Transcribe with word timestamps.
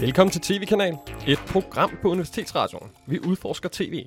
Velkommen 0.00 0.32
til 0.32 0.40
TV-kanal, 0.40 0.96
et 1.28 1.38
program 1.48 1.90
på 2.02 2.08
Universitetsradioen. 2.08 2.90
Vi 3.06 3.18
udforsker 3.20 3.68
tv. 3.72 4.04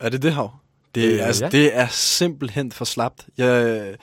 Er 0.00 0.08
det 0.08 0.22
det, 0.22 0.32
Hav? 0.32 0.50
Det, 0.94 1.08
Øh, 1.08 1.14
øh, 1.14 1.26
altså, 1.26 1.44
ja. 1.44 1.50
ja. 1.52 1.58
det 1.58 1.76
er 1.76 1.86
simpelthen 1.88 2.72
for 2.72 2.84
slapt. 2.84 3.26
Jeg, 3.38 3.96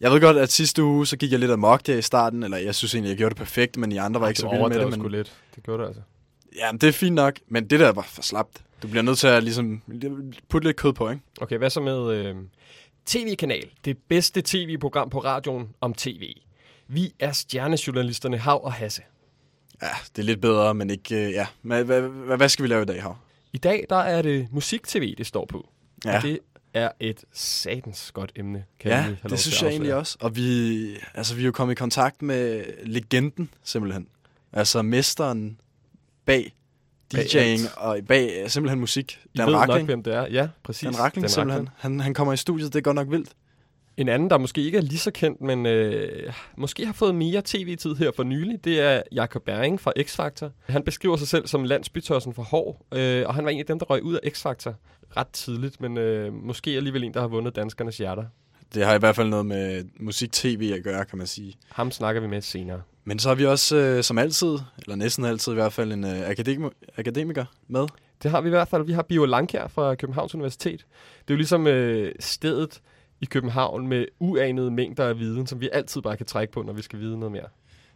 jeg 0.00 0.10
ved 0.10 0.20
godt, 0.20 0.36
at 0.36 0.52
sidste 0.52 0.82
uge, 0.84 1.06
så 1.06 1.16
gik 1.16 1.30
jeg 1.32 1.38
lidt 1.40 1.50
amok 1.50 1.86
der 1.86 1.96
i 1.98 2.02
starten, 2.02 2.42
eller 2.42 2.56
jeg 2.56 2.74
synes 2.74 2.94
egentlig, 2.94 3.08
jeg 3.10 3.16
gjorde 3.18 3.30
det 3.30 3.38
perfekt, 3.38 3.76
men 3.76 3.92
I 3.92 3.96
andre 3.96 4.20
var 4.20 4.28
ikke 4.28 4.40
så 4.40 4.48
vilde 4.50 4.68
med 4.68 4.78
det. 4.78 4.92
sgu 4.94 5.02
Men, 5.02 5.12
lidt. 5.12 5.32
Det 5.54 5.62
gjorde 5.62 5.82
det 5.82 5.88
altså. 5.88 6.02
ja, 6.56 6.72
men 6.72 6.80
det 6.80 6.88
er 6.88 6.92
fint 6.92 7.14
nok, 7.14 7.34
men 7.48 7.70
det 7.70 7.80
der 7.80 7.92
var 7.92 8.02
for 8.02 8.22
slapt. 8.22 8.62
Du 8.82 8.88
bliver 8.88 9.02
nødt 9.02 9.18
til 9.18 9.26
at 9.26 9.42
ligesom, 9.44 9.82
putte 10.48 10.68
lidt 10.68 10.76
kød 10.76 10.92
på, 10.92 11.10
ikke? 11.10 11.22
Okay, 11.40 11.58
hvad 11.58 11.70
så 11.70 11.80
med 11.80 12.10
øh, 12.14 12.36
TV-kanal? 13.06 13.70
Det 13.84 13.98
bedste 14.08 14.42
tv-program 14.44 15.10
på 15.10 15.18
radioen 15.18 15.68
om 15.80 15.94
tv. 15.94 16.34
Vi 16.88 17.12
er 17.18 17.32
stjernejournalisterne 17.32 18.38
Hav 18.38 18.64
og 18.64 18.72
Hasse. 18.72 19.02
Ja, 19.82 19.88
det 20.16 20.22
er 20.22 20.26
lidt 20.26 20.40
bedre, 20.40 20.74
men 20.74 20.90
ikke... 20.90 21.26
Øh, 21.26 21.32
ja, 21.32 21.46
men, 21.62 21.86
hvad, 21.86 22.00
hvad, 22.00 22.36
hvad 22.36 22.48
skal 22.48 22.62
vi 22.62 22.68
lave 22.68 22.82
i 22.82 22.86
dag, 22.86 23.02
Hav? 23.02 23.16
I 23.52 23.58
dag 23.58 23.86
der 23.90 23.96
er 23.96 24.22
det 24.22 24.48
musik-tv, 24.50 25.14
det 25.18 25.26
står 25.26 25.46
på. 25.46 25.68
Ja, 26.04 26.16
Og 26.16 26.22
det 26.22 26.38
er 26.74 26.90
et 27.00 27.24
satans 27.32 28.12
godt 28.12 28.32
emne, 28.36 28.64
kan 28.80 28.90
ja 28.90 29.06
lov 29.06 29.30
det 29.30 29.38
synes 29.38 29.62
jeg 29.62 29.70
egentlig 29.70 29.94
også. 29.94 30.18
Og 30.20 30.36
vi, 30.36 30.86
altså, 31.14 31.34
vi 31.34 31.42
er 31.42 31.46
jo 31.46 31.52
kommet 31.52 31.72
i 31.72 31.76
kontakt 31.76 32.22
med 32.22 32.64
legenden, 32.84 33.50
simpelthen. 33.64 34.06
Altså 34.52 34.82
mesteren 34.82 35.60
bag 36.26 36.54
DJ'ing 37.14 37.78
og 37.78 37.98
bag 38.08 38.42
øh, 38.42 38.50
simpelthen 38.50 38.80
musik. 38.80 39.20
I 39.34 39.38
Dan 39.38 39.46
ved 39.46 39.52
nok, 39.52 39.60
Rackling. 39.60 39.86
hvem 39.86 40.02
det 40.02 40.14
er. 40.14 40.26
Ja, 40.26 40.48
præcis. 40.62 40.82
Dan 40.86 40.98
Rackling, 40.98 41.22
Dan 41.22 41.30
simpelthen. 41.30 41.68
Han, 41.76 42.00
han 42.00 42.14
kommer 42.14 42.32
i 42.32 42.36
studiet, 42.36 42.72
det 42.72 42.78
er 42.78 42.82
godt 42.82 42.94
nok 42.94 43.10
vildt. 43.10 43.30
En 43.96 44.08
anden, 44.08 44.30
der 44.30 44.38
måske 44.38 44.62
ikke 44.62 44.78
er 44.78 44.82
lige 44.82 44.98
så 44.98 45.10
kendt, 45.10 45.40
men 45.40 45.66
øh, 45.66 46.32
måske 46.56 46.86
har 46.86 46.92
fået 46.92 47.14
mere 47.14 47.42
tv-tid 47.44 47.94
her 47.94 48.10
for 48.16 48.22
nylig, 48.22 48.64
det 48.64 48.80
er 48.80 49.02
Jakob 49.12 49.42
Bering 49.42 49.80
fra 49.80 49.92
X-Factor. 49.98 50.48
Han 50.72 50.82
beskriver 50.82 51.16
sig 51.16 51.28
selv 51.28 51.46
som 51.46 51.64
landsbytossen 51.64 52.34
for 52.34 52.42
hår, 52.42 52.86
øh, 52.94 53.24
og 53.26 53.34
han 53.34 53.44
var 53.44 53.50
en 53.50 53.58
af 53.60 53.66
dem, 53.66 53.78
der 53.78 53.86
røg 53.86 54.02
ud 54.02 54.14
af 54.14 54.28
X-Factor 54.28 54.72
ret 55.16 55.28
tidligt, 55.28 55.80
men 55.80 55.98
øh, 55.98 56.32
måske 56.32 56.70
alligevel 56.70 57.04
en, 57.04 57.14
der 57.14 57.20
har 57.20 57.28
vundet 57.28 57.56
danskernes 57.56 57.98
hjerter. 57.98 58.24
Det 58.74 58.86
har 58.86 58.94
i 58.94 58.98
hvert 58.98 59.16
fald 59.16 59.28
noget 59.28 59.46
med 59.46 59.84
musik-tv 60.00 60.72
at 60.76 60.84
gøre, 60.84 61.04
kan 61.04 61.18
man 61.18 61.26
sige. 61.26 61.54
Ham 61.68 61.90
snakker 61.90 62.20
vi 62.20 62.26
med 62.26 62.40
senere. 62.42 62.82
Men 63.04 63.18
så 63.18 63.28
har 63.28 63.34
vi 63.34 63.46
også, 63.46 63.76
øh, 63.76 64.02
som 64.02 64.18
altid, 64.18 64.58
eller 64.78 64.96
næsten 64.96 65.24
altid 65.24 65.52
i 65.52 65.54
hvert 65.54 65.72
fald, 65.72 65.92
en 65.92 66.04
øh, 66.04 66.30
akademi- 66.30 66.90
akademiker 66.96 67.44
med. 67.68 67.86
Det 68.22 68.30
har 68.30 68.40
vi 68.40 68.48
i 68.48 68.50
hvert 68.50 68.68
fald. 68.68 68.84
Vi 68.84 68.92
har 68.92 69.02
Bio 69.02 69.24
Langkær 69.24 69.66
fra 69.66 69.94
Københavns 69.94 70.34
Universitet. 70.34 70.86
Det 71.20 71.30
er 71.30 71.34
jo 71.34 71.36
ligesom 71.36 71.66
øh, 71.66 72.12
stedet 72.20 72.80
i 73.22 73.24
København 73.24 73.86
med 73.88 74.06
uanede 74.18 74.70
mængder 74.70 75.04
af 75.08 75.18
viden, 75.18 75.46
som 75.46 75.60
vi 75.60 75.68
altid 75.72 76.02
bare 76.02 76.16
kan 76.16 76.26
trække 76.26 76.52
på, 76.52 76.62
når 76.62 76.72
vi 76.72 76.82
skal 76.82 76.98
vide 76.98 77.18
noget 77.18 77.32
mere. 77.32 77.46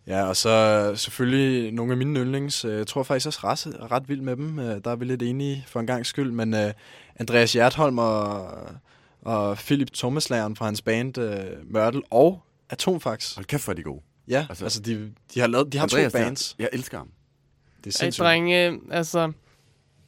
Ja, 0.06 0.24
og 0.28 0.36
så 0.36 0.92
selvfølgelig 0.96 1.72
nogle 1.72 1.92
af 1.92 1.98
mine 1.98 2.20
yndlings. 2.20 2.64
Øh, 2.64 2.76
Jeg 2.78 2.86
tror 2.86 3.02
faktisk 3.02 3.26
også, 3.26 3.40
Rasse 3.44 3.72
er 3.80 3.92
ret 3.92 4.08
vild 4.08 4.20
med 4.20 4.36
dem. 4.36 4.58
Øh, 4.58 4.80
Der 4.84 4.90
er 4.90 4.96
vi 4.96 5.04
lidt 5.04 5.22
enige 5.22 5.64
for 5.66 5.80
en 5.80 5.86
gang 5.86 6.06
skyld. 6.06 6.30
Men 6.32 6.54
uh, 6.54 6.60
Andreas 7.16 7.52
Hjertholm 7.52 7.98
og, 7.98 8.48
og 9.22 9.56
Philip 9.56 9.92
Thomaslageren 9.94 10.56
fra 10.56 10.64
hans 10.64 10.82
band 10.82 11.18
uh, 11.18 11.24
Mørtel 11.72 12.02
og 12.10 12.42
Atomfax. 12.70 13.34
Hold 13.34 13.46
kæft, 13.46 13.64
hvor 13.64 13.72
er 13.72 13.76
de 13.76 13.82
gode. 13.82 14.00
Ja, 14.28 14.46
altså, 14.48 14.64
Altså- 14.64 14.80
de, 14.80 15.12
de 15.34 15.40
har 15.40 15.46
lavet, 15.46 15.72
de 15.72 15.78
har 15.78 15.84
Andreas, 15.84 16.12
to 16.12 16.18
bands. 16.18 16.56
Jeg 16.58 16.68
elsker 16.72 16.98
ham. 16.98 17.06
Det 17.84 17.86
er 17.86 17.86
Ej, 17.86 17.90
sindssygt. 17.90 18.22
drenge, 18.24 18.78
altså... 18.90 19.32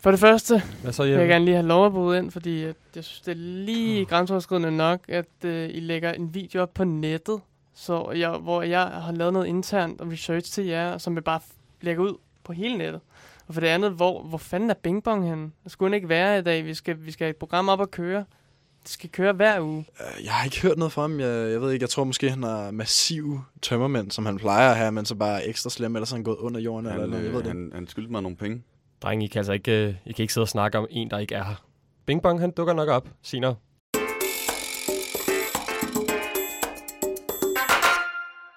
For 0.00 0.10
det 0.10 0.20
første 0.20 0.62
Hvad 0.82 0.92
så, 0.92 1.02
vil 1.02 1.12
jeg 1.12 1.28
gerne 1.28 1.44
lige 1.44 1.54
have 1.54 1.66
lov 1.66 1.86
at 1.86 1.92
bryde 1.92 2.18
ind, 2.18 2.30
fordi 2.30 2.62
at 2.62 2.76
jeg 2.96 3.04
synes, 3.04 3.20
det 3.20 3.30
er 3.30 3.36
lige 3.36 4.04
grænseoverskridende 4.04 4.76
nok, 4.76 5.00
at 5.08 5.44
øh, 5.44 5.68
I 5.74 5.80
lægger 5.80 6.12
en 6.12 6.34
video 6.34 6.62
op 6.62 6.74
på 6.74 6.84
nettet, 6.84 7.40
så 7.74 8.10
jeg, 8.10 8.30
hvor 8.30 8.62
jeg 8.62 8.80
har 8.82 9.12
lavet 9.12 9.32
noget 9.32 9.46
internt 9.46 10.00
og 10.00 10.10
research 10.12 10.52
til 10.52 10.64
jer, 10.66 10.98
som 10.98 11.14
jeg 11.14 11.24
bare 11.24 11.40
lægger 11.80 12.02
ud 12.02 12.14
på 12.44 12.52
hele 12.52 12.78
nettet. 12.78 13.00
Og 13.48 13.54
for 13.54 13.60
det 13.60 13.68
andet, 13.68 13.90
hvor, 13.92 14.22
hvor 14.22 14.38
fanden 14.38 14.70
er 14.70 14.74
Bing 14.74 15.02
Bong 15.02 15.28
henne? 15.28 15.50
Det 15.64 15.72
skulle 15.72 15.96
ikke 15.96 16.08
være 16.08 16.38
i 16.38 16.42
dag. 16.42 16.64
Vi 16.64 16.74
skal, 16.74 16.96
vi 17.06 17.10
skal 17.12 17.24
have 17.24 17.30
et 17.30 17.36
program 17.36 17.68
op 17.68 17.80
at 17.80 17.90
køre. 17.90 18.24
Det 18.82 18.90
skal 18.90 19.10
køre 19.10 19.32
hver 19.32 19.60
uge. 19.60 19.86
Øh, 20.00 20.24
Jeg 20.24 20.32
har 20.32 20.44
ikke 20.44 20.62
hørt 20.62 20.78
noget 20.78 20.92
fra 20.92 21.02
ham. 21.02 21.20
Jeg, 21.20 21.50
jeg 21.52 21.60
ved 21.60 21.72
ikke, 21.72 21.82
jeg 21.82 21.90
tror 21.90 22.04
måske, 22.04 22.30
han 22.30 22.42
har 22.42 22.70
massive 22.70 23.44
tømmermænd, 23.62 24.10
som 24.10 24.26
han 24.26 24.36
plejer 24.36 24.70
at 24.70 24.76
have, 24.76 24.92
men 24.92 25.04
så 25.04 25.14
bare 25.14 25.46
ekstra 25.46 25.70
slem, 25.70 25.96
eller 25.96 26.06
så 26.06 26.14
er 26.14 26.16
han 26.16 26.24
gået 26.24 26.36
under 26.36 26.60
jorden. 26.60 26.86
eller 26.86 27.00
Han, 27.00 27.10
noget. 27.10 27.24
Jeg 27.24 27.32
ved 27.32 27.38
øh, 27.38 27.44
det. 27.44 27.52
han, 27.52 27.70
han 27.74 27.86
skyldte 27.86 28.12
mig 28.12 28.22
nogle 28.22 28.36
penge. 28.36 28.62
Drenge, 29.02 29.24
I 29.24 29.28
kan 29.28 29.38
altså 29.38 29.52
ikke, 29.52 29.86
øh, 29.88 29.94
I 30.06 30.12
kan 30.12 30.22
ikke 30.22 30.32
sidde 30.34 30.44
og 30.44 30.48
snakke 30.48 30.78
om 30.78 30.86
en, 30.90 31.10
der 31.10 31.18
ikke 31.18 31.34
er 31.34 31.44
her. 31.44 31.64
Bing 32.06 32.22
Bong, 32.22 32.40
han 32.40 32.50
dukker 32.50 32.72
nok 32.74 32.88
op 32.88 33.08
senere. 33.22 33.54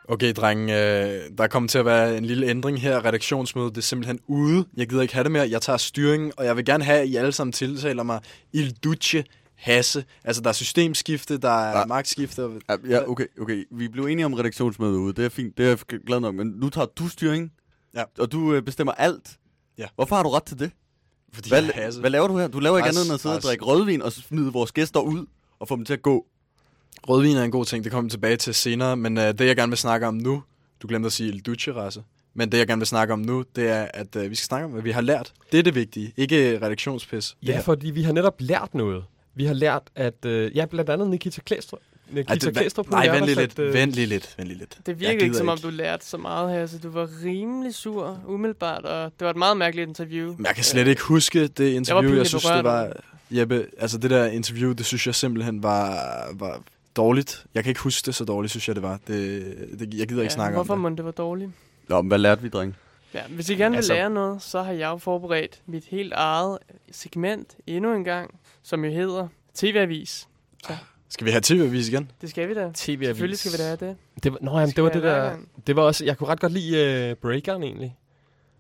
Okay, 0.08 0.34
dreng, 0.34 0.70
øh, 0.70 1.22
der 1.38 1.48
kommer 1.48 1.68
til 1.70 1.78
at 1.78 1.86
være 1.86 2.18
en 2.18 2.26
lille 2.26 2.48
ændring 2.48 2.82
her. 2.82 3.06
Redaktionsmødet, 3.06 3.76
det 3.76 3.82
er 3.82 3.86
simpelthen 3.86 4.20
ude. 4.28 4.66
Jeg 4.78 4.88
gider 4.90 5.02
ikke 5.02 5.14
have 5.14 5.24
det 5.24 5.32
mere. 5.32 5.50
Jeg 5.50 5.62
tager 5.62 5.78
styringen, 5.78 6.32
og 6.38 6.46
jeg 6.46 6.58
vil 6.58 6.66
gerne 6.66 6.84
have, 6.84 7.00
at 7.00 7.08
I 7.08 7.16
alle 7.16 7.32
sammen 7.32 7.52
tiltaler 7.52 8.04
mig 8.04 8.20
Il 8.54 8.72
Duce 8.84 9.24
Hasse. 9.56 10.06
Altså, 10.24 10.42
der 10.42 10.50
er 10.50 10.54
systemskifte, 10.54 11.38
der 11.38 11.50
er 11.50 11.80
Ja. 11.80 11.86
magtskifte. 11.86 12.44
og- 12.46 12.62
Ja, 12.70 12.76
ja, 12.90 13.10
okay, 13.10 13.26
okay. 13.42 13.64
Vi 13.72 13.88
blev 13.88 14.06
enige 14.06 14.26
om 14.26 14.34
redaktionsmødet 14.34 14.96
ude. 14.98 15.14
Det 15.14 15.26
er 15.26 15.30
fint. 15.30 15.58
Det 15.58 15.66
er 15.66 15.70
jeg 15.70 16.00
glad 16.08 16.20
nok. 16.20 16.36
Men 16.36 16.48
nu 16.48 16.70
tager 16.70 16.86
du 16.86 17.08
styring. 17.08 17.52
Ja. 17.96 18.04
Og 18.20 18.32
du 18.32 18.54
øh, 18.54 18.62
bestemmer 18.62 18.94
alt. 18.94 19.30
Ja. 19.82 19.86
Hvorfor 19.96 20.16
har 20.16 20.24
du 20.24 20.30
ret 20.30 20.44
til 20.44 20.60
det? 20.60 20.72
Fordi 21.34 21.50
Hvad, 21.50 21.64
jeg 21.64 21.72
er 21.76 21.82
Hasse. 21.82 22.00
hvad 22.00 22.10
laver 22.10 22.28
du 22.28 22.38
her? 22.38 22.48
Du 22.48 22.60
laver 22.60 22.78
ikke 22.78 22.88
Pres, 22.88 22.98
andet 22.98 23.06
end 23.06 23.14
at 23.14 23.20
sidde 23.20 23.36
og 23.36 23.42
drikke 23.42 23.66
rødvin 23.66 24.02
og 24.02 24.12
smide 24.12 24.54
vores 24.54 24.72
gæster 24.72 25.00
ud 25.00 25.26
og 25.60 25.68
få 25.68 25.76
dem 25.76 25.86
til 25.86 25.94
at 25.94 26.02
gå. 26.02 26.26
Rødvin 27.10 27.38
er 27.38 27.44
en 27.44 27.52
god 27.52 27.66
ting, 27.66 27.84
det 27.84 27.92
kommer 27.92 28.08
vi 28.08 28.10
tilbage 28.10 28.38
til 28.38 28.54
senere. 28.54 28.98
Men 28.98 29.18
øh, 29.18 29.24
det, 29.24 29.42
jeg 29.42 29.56
gerne 29.56 29.70
vil 29.70 29.78
snakke 29.78 30.08
om 30.08 30.14
nu, 30.14 30.44
du 30.82 30.88
glemte 30.88 31.08
at 31.08 31.14
sige 31.14 31.30
Il 31.30 31.42
Duce 31.42 31.74
race. 31.74 32.04
Men 32.34 32.52
det, 32.52 32.58
jeg 32.58 32.68
gerne 32.68 32.80
vil 32.80 32.88
snakke 32.88 33.14
om 33.14 33.20
nu, 33.20 33.44
det 33.56 33.70
er, 33.70 33.88
at 33.94 34.16
øh, 34.16 34.30
vi 34.30 34.36
skal 34.36 34.46
snakke 34.46 34.66
om, 34.66 34.72
hvad 34.72 34.82
vi 34.82 34.92
har 34.92 35.02
lært. 35.02 35.34
Det 35.52 35.60
er 35.60 35.64
det 35.64 35.76
vigtige, 35.76 36.14
ikke 36.18 36.60
redaktionspis. 36.62 37.38
Ja, 37.44 37.60
fordi 37.60 37.92
vi 37.92 38.04
har 38.04 38.14
netop 38.14 38.36
lært 38.40 38.74
noget. 38.74 39.04
Vi 39.36 39.46
har 39.46 39.54
lært, 39.54 39.84
at... 39.96 40.26
Øh, 40.26 40.56
ja, 40.58 40.66
blandt 40.66 40.90
andet 40.90 41.10
Nikita 41.10 41.42
Klæstrup. 41.42 41.80
Nikita 42.12 42.34
Ej, 42.34 42.36
det, 42.36 42.58
Klæstrup 42.58 42.90
nej, 42.90 43.08
vent 43.10 43.26
lige 43.26 43.36
lidt, 43.36 43.60
øh, 43.60 43.74
vent 43.74 43.92
lige 43.92 44.08
lidt, 44.08 44.36
vent 44.38 44.48
lige 44.48 44.58
lidt. 44.60 44.78
Det 44.78 44.88
Jeg 44.88 45.00
virker 45.00 45.24
ikke, 45.24 45.36
som 45.36 45.50
om 45.50 45.58
du 45.58 45.70
lærte 45.70 46.06
så 46.06 46.18
meget 46.18 46.52
her, 46.52 46.66
så 46.66 46.78
du 46.78 46.90
var 46.90 47.10
rimelig 47.26 47.76
sur 47.76 48.20
umiddelbart, 48.28 48.86
og 48.86 49.12
det 49.20 49.26
var 49.26 49.30
et 49.32 49.38
meget 49.38 49.58
mærkeligt 49.58 49.88
interview. 49.90 50.36
Men 50.38 50.46
Jeg 50.46 50.56
kan 50.56 50.64
slet 50.64 50.88
ikke 50.88 51.02
huske 51.02 51.48
det 51.48 51.70
interview. 51.74 52.02
Jeg, 52.04 52.10
pinligt 52.10 52.28
synes, 52.30 52.44
det 52.44 52.64
var... 52.64 52.94
Jeppe, 53.32 53.66
altså 53.78 53.98
det 53.98 54.10
der 54.10 54.26
interview, 54.26 54.72
det 54.74 54.86
synes 54.86 55.08
jeg 55.08 55.16
simpelthen 55.16 55.64
var, 55.64 55.98
var 56.34 56.62
dårligt. 56.96 57.46
Jeg 57.54 57.64
kan 57.64 57.70
ikke 57.72 57.82
huske 57.82 58.06
det 58.06 58.16
så 58.16 58.26
dårligt, 58.26 58.52
synes 58.52 58.68
jeg, 58.68 58.76
det 58.76 58.84
var. 58.84 59.00
Det, 59.08 59.44
det, 59.80 59.94
jeg 59.94 60.08
gider 60.08 60.22
ikke 60.22 60.34
snakke 60.34 60.56
hvorfor 60.56 60.74
om 60.74 60.80
må 60.80 60.90
det 60.90 61.06
var 61.06 61.12
dårligt? 61.12 61.52
Nå, 61.88 62.02
men 62.02 62.08
hvad 62.08 62.18
lærte 62.18 62.42
vi, 62.42 62.50
dreng? 62.50 62.76
Ja, 63.14 63.22
hvis 63.30 63.50
I 63.50 63.54
gerne 63.56 63.70
vil 63.72 63.78
Altså- 63.78 63.94
lære 63.94 64.10
noget, 64.10 64.42
så 64.42 64.62
har 64.62 64.72
jeg 64.72 64.88
jo 64.90 64.98
forberedt 64.98 65.62
mit 65.66 65.86
helt 65.86 66.14
eget 66.14 66.58
segment 66.92 67.56
endnu 67.68 67.96
en 67.96 68.04
gang, 68.04 68.40
som 68.64 68.86
jo 68.86 68.92
hedder 68.92 69.28
TV-avis. 69.56 70.28
det. 70.68 70.78
Skal 71.12 71.26
vi 71.26 71.32
have 71.32 71.42
tv-avis 71.42 71.90
igen? 71.90 72.12
Det 72.22 72.30
skal 72.30 72.50
vi 72.50 72.54
da. 72.54 72.72
TV-avis. 72.74 73.08
Selvfølgelig 73.08 73.40
skal 73.40 73.52
vi 73.52 73.58
da 73.58 73.64
have 73.64 73.78
det. 73.78 73.98
Det 74.24 74.32
var, 74.32 74.38
nå, 74.42 74.60
jamen, 74.60 74.76
det 74.76 74.84
var 74.84 74.90
det 74.90 75.04
der... 75.04 75.30
gang? 75.30 75.50
Det 75.68 75.76
var 75.76 75.82
også... 75.82 76.06
Jeg 76.06 76.18
kunne 76.18 76.30
ret 76.30 76.40
godt 76.40 76.54
lide 76.54 77.12
uh, 77.12 77.18
breakeren, 77.18 77.64
egentlig. 77.64 77.98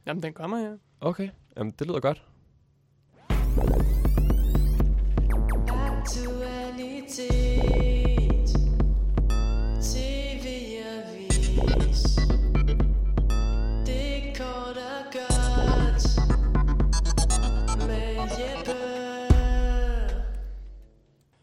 Jamen, 0.07 0.23
den 0.23 0.33
kommer 0.33 0.57
her. 0.57 0.71
Okay. 1.01 1.29
Jamen, 1.57 1.73
det 1.79 1.87
lyder 1.87 1.99
godt. 1.99 2.23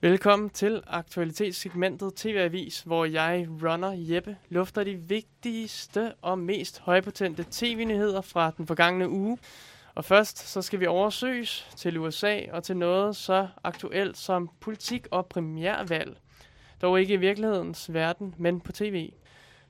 Velkommen 0.01 0.51
til 0.51 0.83
aktualitetssegmentet 0.87 2.15
TV-avis, 2.15 2.83
hvor 2.83 3.05
jeg, 3.05 3.47
runner 3.63 3.95
Jeppe, 3.97 4.37
lufter 4.49 4.85
de 4.85 4.97
vigtigste 4.97 6.15
og 6.23 6.39
mest 6.39 6.81
højpotente 6.81 7.45
tv-nyheder 7.51 8.21
fra 8.21 8.51
den 8.57 8.67
forgangne 8.67 9.09
uge. 9.09 9.39
Og 9.95 10.05
først 10.05 10.39
så 10.39 10.63
skal 10.63 10.81
vi 10.81 10.87
oversøges 10.87 11.69
til 11.77 11.99
USA 11.99 12.41
og 12.53 12.63
til 12.63 12.77
noget 12.77 13.17
så 13.17 13.49
aktuelt 13.65 14.17
som 14.17 14.51
politik 14.61 15.07
og 15.11 15.27
premiervalg. 15.27 16.17
Dog 16.83 17.01
ikke 17.01 17.15
i 17.15 17.17
virkelighedens 17.17 17.93
verden, 17.93 18.35
men 18.39 18.61
på 18.61 18.73
tv. 18.73 19.13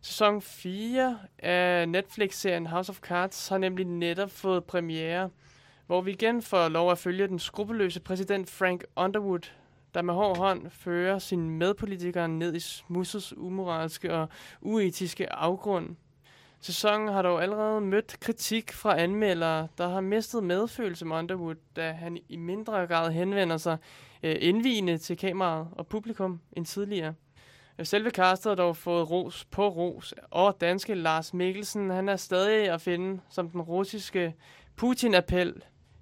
Sæson 0.00 0.42
4 0.42 1.18
af 1.38 1.88
Netflix-serien 1.88 2.66
House 2.66 2.90
of 2.90 3.00
Cards 3.00 3.48
har 3.48 3.58
nemlig 3.58 3.86
netop 3.86 4.30
fået 4.30 4.64
premiere, 4.64 5.30
hvor 5.86 6.00
vi 6.00 6.10
igen 6.10 6.42
får 6.42 6.68
lov 6.68 6.90
at 6.90 6.98
følge 6.98 7.28
den 7.28 7.38
skrupelløse 7.38 8.00
præsident 8.00 8.50
Frank 8.50 8.84
Underwood, 8.96 9.50
der 9.94 10.02
med 10.02 10.14
hård 10.14 10.36
hånd 10.36 10.70
fører 10.70 11.18
sine 11.18 11.50
medpolitikere 11.50 12.28
ned 12.28 12.54
i 12.54 12.60
smussets 12.60 13.36
umoralske 13.36 14.14
og 14.14 14.28
uetiske 14.60 15.32
afgrund. 15.32 15.96
Sæsonen 16.60 17.08
har 17.08 17.22
dog 17.22 17.42
allerede 17.42 17.80
mødt 17.80 18.20
kritik 18.20 18.72
fra 18.72 19.00
anmeldere, 19.00 19.68
der 19.78 19.88
har 19.88 20.00
mistet 20.00 20.44
medfølelse 20.44 21.04
med 21.04 21.16
Underwood, 21.16 21.54
da 21.76 21.92
han 21.92 22.18
i 22.28 22.36
mindre 22.36 22.86
grad 22.86 23.12
henvender 23.12 23.56
sig 23.56 23.78
øh, 24.22 24.36
indvigende 24.40 24.98
til 24.98 25.16
kameraet 25.16 25.68
og 25.72 25.86
publikum 25.86 26.40
end 26.52 26.66
tidligere. 26.66 27.14
Øh, 27.78 27.86
selve 27.86 28.10
castet 28.10 28.50
har 28.50 28.54
dog 28.56 28.76
fået 28.76 29.10
ros 29.10 29.44
på 29.44 29.68
ros, 29.68 30.14
og 30.30 30.56
danske 30.60 30.94
Lars 30.94 31.34
Mikkelsen, 31.34 31.90
han 31.90 32.08
er 32.08 32.16
stadig 32.16 32.68
at 32.68 32.80
finde 32.80 33.20
som 33.30 33.50
den 33.50 33.60
russiske 33.60 34.34
Putin-appel, 34.82 35.60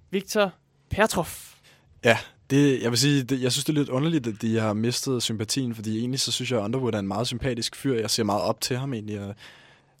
Viktor 0.09 0.51
Petrov. 0.89 1.25
Det, 2.49 2.81
jeg 2.81 2.91
vil 2.91 2.99
sige, 2.99 3.23
det, 3.23 3.41
jeg 3.41 3.51
synes, 3.51 3.65
det 3.65 3.73
er 3.73 3.77
lidt 3.77 3.89
underligt, 3.89 4.27
at 4.27 4.41
de 4.41 4.59
har 4.59 4.73
mistet 4.73 5.23
sympatien, 5.23 5.75
fordi 5.75 5.99
egentlig 5.99 6.19
så 6.19 6.31
synes 6.31 6.51
jeg, 6.51 6.59
at 6.59 6.63
Underwood 6.63 6.93
er 6.93 6.99
en 6.99 7.07
meget 7.07 7.27
sympatisk 7.27 7.75
fyr. 7.75 7.93
Jeg 7.99 8.09
ser 8.09 8.23
meget 8.23 8.41
op 8.41 8.61
til 8.61 8.77
ham 8.77 8.93
egentlig, 8.93 9.19
og 9.21 9.35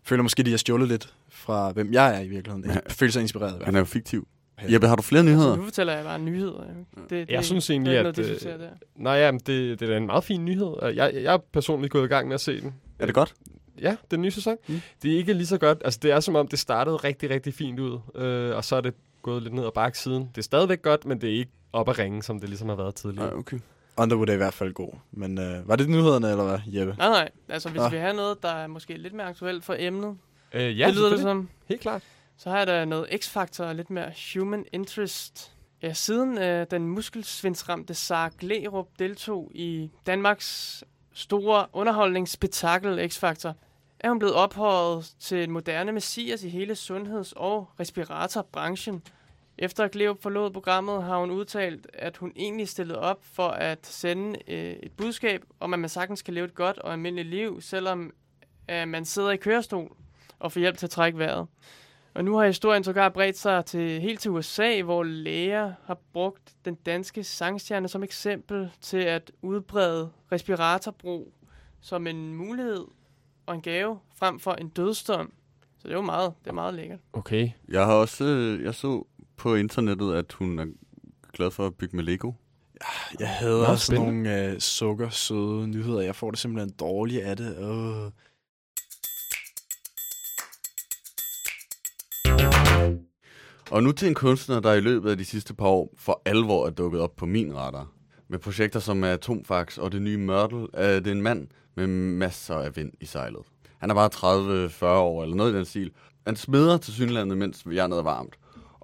føler 0.03 0.23
måske, 0.23 0.43
de 0.43 0.49
har 0.49 0.57
stjålet 0.57 0.87
lidt 0.87 1.13
fra, 1.29 1.71
hvem 1.71 1.93
jeg 1.93 2.15
er 2.17 2.21
i 2.21 2.27
virkeligheden. 2.27 2.65
Jeg 2.65 2.81
føler 2.89 3.11
sig 3.11 3.21
inspireret 3.21 3.53
i 3.53 3.55
hvert 3.55 3.65
Han 3.65 3.75
er 3.75 3.79
jo 3.79 3.85
fiktiv. 3.85 4.27
Ja. 4.61 4.73
Jeppe, 4.73 4.87
har 4.87 4.95
du 4.95 5.01
flere 5.01 5.21
Så 5.23 5.25
nyheder? 5.29 5.55
nu 5.55 5.63
fortæller 5.63 5.93
jeg 5.95 6.03
bare 6.03 6.19
nyheder. 6.19 6.63
Det, 6.63 7.09
det, 7.09 7.29
Jeg 7.29 7.45
synes 7.45 7.65
det 7.65 7.73
egentlig, 7.73 7.93
er 7.93 7.99
at, 7.99 8.03
noget, 8.03 8.19
øh, 8.19 8.25
diskutere 8.25 8.57
der. 8.57 8.69
Nej, 8.95 9.13
ja, 9.13 9.31
men 9.31 9.41
det, 9.47 9.79
det 9.79 9.89
er 9.89 9.97
en 9.97 10.05
meget 10.05 10.23
fin 10.23 10.45
nyhed. 10.45 10.73
Jeg, 10.81 10.95
jeg 10.95 11.33
er 11.33 11.37
personligt 11.53 11.91
gået 11.93 12.05
i 12.05 12.07
gang 12.07 12.27
med 12.27 12.33
at 12.35 12.41
se 12.41 12.61
den. 12.61 12.73
Er 12.99 13.05
det 13.05 13.15
godt? 13.15 13.33
Ja, 13.81 13.95
den 14.11 14.21
nye 14.21 14.31
sæson. 14.31 14.55
Mm. 14.67 14.81
Det 15.03 15.13
er 15.13 15.17
ikke 15.17 15.33
lige 15.33 15.47
så 15.47 15.57
godt. 15.57 15.81
Altså, 15.85 15.99
det 16.03 16.11
er 16.11 16.19
som 16.19 16.35
om, 16.35 16.47
det 16.47 16.59
startede 16.59 16.95
rigtig, 16.95 17.29
rigtig 17.29 17.53
fint 17.53 17.79
ud. 17.79 17.99
Øh, 18.15 18.55
og 18.55 18.65
så 18.65 18.75
er 18.75 18.81
det 18.81 18.93
gået 19.31 19.43
lidt 19.43 19.53
ned 19.53 19.65
ad 19.65 19.71
bakke 19.71 19.99
siden. 19.99 20.23
Det 20.35 20.37
er 20.37 20.41
stadigvæk 20.41 20.81
godt, 20.81 21.05
men 21.05 21.21
det 21.21 21.29
er 21.29 21.33
ikke 21.39 21.51
op 21.73 21.89
at 21.89 21.99
ringe, 21.99 22.23
som 22.23 22.39
det 22.39 22.49
ligesom 22.49 22.69
har 22.69 22.75
været 22.75 22.95
tidligere. 22.95 23.27
Nej, 23.29 23.39
okay. 23.39 23.59
Underwood 23.97 24.27
er 24.29 24.33
i 24.33 24.37
hvert 24.37 24.53
fald 24.53 24.73
god. 24.73 24.93
Men 25.11 25.37
øh, 25.39 25.67
var 25.67 25.75
det 25.75 25.89
nyhederne, 25.89 26.29
eller 26.31 26.43
hvad, 26.43 26.59
Jeppe? 26.67 26.95
Nej, 26.97 27.09
nej. 27.09 27.29
Altså, 27.49 27.69
hvis 27.69 27.81
Ah. 27.81 27.91
vi 27.91 27.97
har 27.97 28.13
noget, 28.13 28.43
der 28.43 28.49
er 28.49 28.67
måske 28.67 28.97
lidt 28.97 29.13
mere 29.13 29.27
aktuelt 29.27 29.63
for 29.65 29.75
emnet, 29.79 30.17
Øh, 30.53 30.79
ja, 30.79 30.87
det 30.87 30.95
lyder 30.95 31.09
det 31.09 31.19
selvfølgelig. 31.19 31.19
som, 31.21 31.49
Helt 31.69 31.81
klart. 31.81 32.01
så 32.37 32.49
har 32.49 32.57
jeg 32.57 32.67
da 32.67 32.85
noget 32.85 33.07
X-Factor 33.07 33.63
og 33.63 33.75
lidt 33.75 33.89
mere 33.89 34.11
human 34.33 34.65
interest. 34.73 35.53
Ja, 35.81 35.93
siden 35.93 36.37
øh, 36.37 36.65
den 36.71 36.87
muskelsvindsramte 36.87 37.93
Sara 37.93 38.29
Glerup 38.39 38.87
deltog 38.99 39.51
i 39.55 39.89
Danmarks 40.05 40.83
store 41.13 41.65
underholdningsspektakel 41.73 42.99
X-Factor, 43.11 43.51
er 43.99 44.09
hun 44.09 44.19
blevet 44.19 44.35
ophøjet 44.35 45.11
til 45.19 45.43
en 45.43 45.51
moderne 45.51 45.91
messias 45.91 46.43
i 46.43 46.49
hele 46.49 46.75
sundheds- 46.75 47.33
og 47.35 47.69
respiratorbranchen. 47.79 49.01
Efter 49.57 49.83
at 49.83 49.91
Glerup 49.91 50.21
forlod 50.21 50.51
programmet, 50.51 51.03
har 51.03 51.19
hun 51.19 51.31
udtalt, 51.31 51.87
at 51.93 52.17
hun 52.17 52.33
egentlig 52.35 52.69
stillede 52.69 52.99
op 52.99 53.19
for 53.23 53.47
at 53.47 53.87
sende 53.87 54.39
øh, 54.47 54.75
et 54.83 54.91
budskab 54.91 55.43
om, 55.59 55.73
at 55.73 55.79
man 55.79 55.89
sagtens 55.89 56.21
kan 56.21 56.33
leve 56.33 56.45
et 56.45 56.55
godt 56.55 56.77
og 56.77 56.91
almindeligt 56.91 57.27
liv, 57.27 57.61
selvom 57.61 58.13
øh, 58.71 58.87
man 58.87 59.05
sidder 59.05 59.31
i 59.31 59.37
kørestol 59.37 59.95
og 60.39 60.51
får 60.51 60.59
hjælp 60.59 60.77
til 60.77 60.85
at 60.85 60.89
trække 60.89 61.19
vejret. 61.19 61.47
Og 62.13 62.25
nu 62.25 62.37
har 62.37 62.45
historien 62.45 62.83
sågar 62.83 63.09
bredt 63.09 63.37
sig 63.37 63.65
til, 63.65 64.01
helt 64.01 64.19
til 64.19 64.31
USA, 64.31 64.81
hvor 64.81 65.03
læger 65.03 65.73
har 65.85 65.97
brugt 66.13 66.53
den 66.65 66.75
danske 66.75 67.23
sangstjerne 67.23 67.87
som 67.87 68.03
eksempel 68.03 68.71
til 68.81 68.97
at 68.97 69.31
udbrede 69.41 70.09
respiratorbrug 70.31 71.33
som 71.81 72.07
en 72.07 72.35
mulighed 72.35 72.85
og 73.45 73.55
en 73.55 73.61
gave 73.61 73.99
frem 74.15 74.39
for 74.39 74.53
en 74.53 74.69
dødsdom. 74.69 75.33
Så 75.77 75.87
det 75.87 75.91
er 75.91 75.97
jo 75.97 76.01
meget, 76.01 76.33
det 76.43 76.49
er 76.49 76.53
meget 76.53 76.73
lækkert. 76.73 76.99
Okay. 77.13 77.49
Jeg 77.67 77.85
har 77.85 77.93
også, 77.93 78.25
øh, 78.25 78.63
jeg 78.63 78.75
så 78.75 79.03
på 79.37 79.55
internettet, 79.55 80.13
at 80.13 80.33
hun 80.33 80.59
er 80.59 80.65
glad 81.33 81.51
for 81.51 81.65
at 81.67 81.75
bygge 81.75 81.95
med 81.95 82.03
Lego. 82.03 82.31
Jeg 83.19 83.29
hader 83.29 83.57
Nå, 83.69 83.75
sådan 83.75 83.77
spændende. 83.77 84.29
nogle 84.29 84.53
øh, 84.53 84.59
sukkersøde 84.59 85.67
nyheder. 85.67 86.01
Jeg 86.01 86.15
får 86.15 86.31
det 86.31 86.39
simpelthen 86.39 86.73
dårligt 86.79 87.23
af 87.23 87.37
det. 87.37 87.57
Øh. 87.57 88.11
Og 93.71 93.83
nu 93.83 93.91
til 93.91 94.07
en 94.07 94.13
kunstner, 94.13 94.59
der 94.59 94.73
i 94.73 94.79
løbet 94.79 95.09
af 95.09 95.17
de 95.17 95.25
sidste 95.25 95.53
par 95.53 95.67
år 95.67 95.93
for 95.97 96.21
alvor 96.25 96.65
er 96.65 96.69
dukket 96.69 97.01
op 97.01 97.15
på 97.15 97.25
min 97.25 97.55
radar. 97.55 97.87
Med 98.29 98.39
projekter 98.39 98.79
som 98.79 99.03
Atomfax 99.03 99.77
og 99.77 99.91
det 99.91 100.01
nye 100.01 100.17
Mørtel 100.17 100.67
er 100.73 100.99
det 100.99 101.11
en 101.11 101.21
mand 101.21 101.47
med 101.75 101.87
masser 101.87 102.55
af 102.55 102.75
vind 102.75 102.91
i 103.01 103.05
sejlet. 103.05 103.41
Han 103.79 103.89
er 103.89 103.93
bare 103.93 104.67
30-40 104.69 104.85
år 104.85 105.23
eller 105.23 105.35
noget 105.35 105.53
i 105.53 105.55
den 105.55 105.65
stil. 105.65 105.91
Han 106.25 106.35
smeder 106.35 106.77
til 106.77 106.93
synlandet, 106.93 107.37
mens 107.37 107.65
jernet 107.73 107.97
er 107.97 108.03
varmt. 108.03 108.35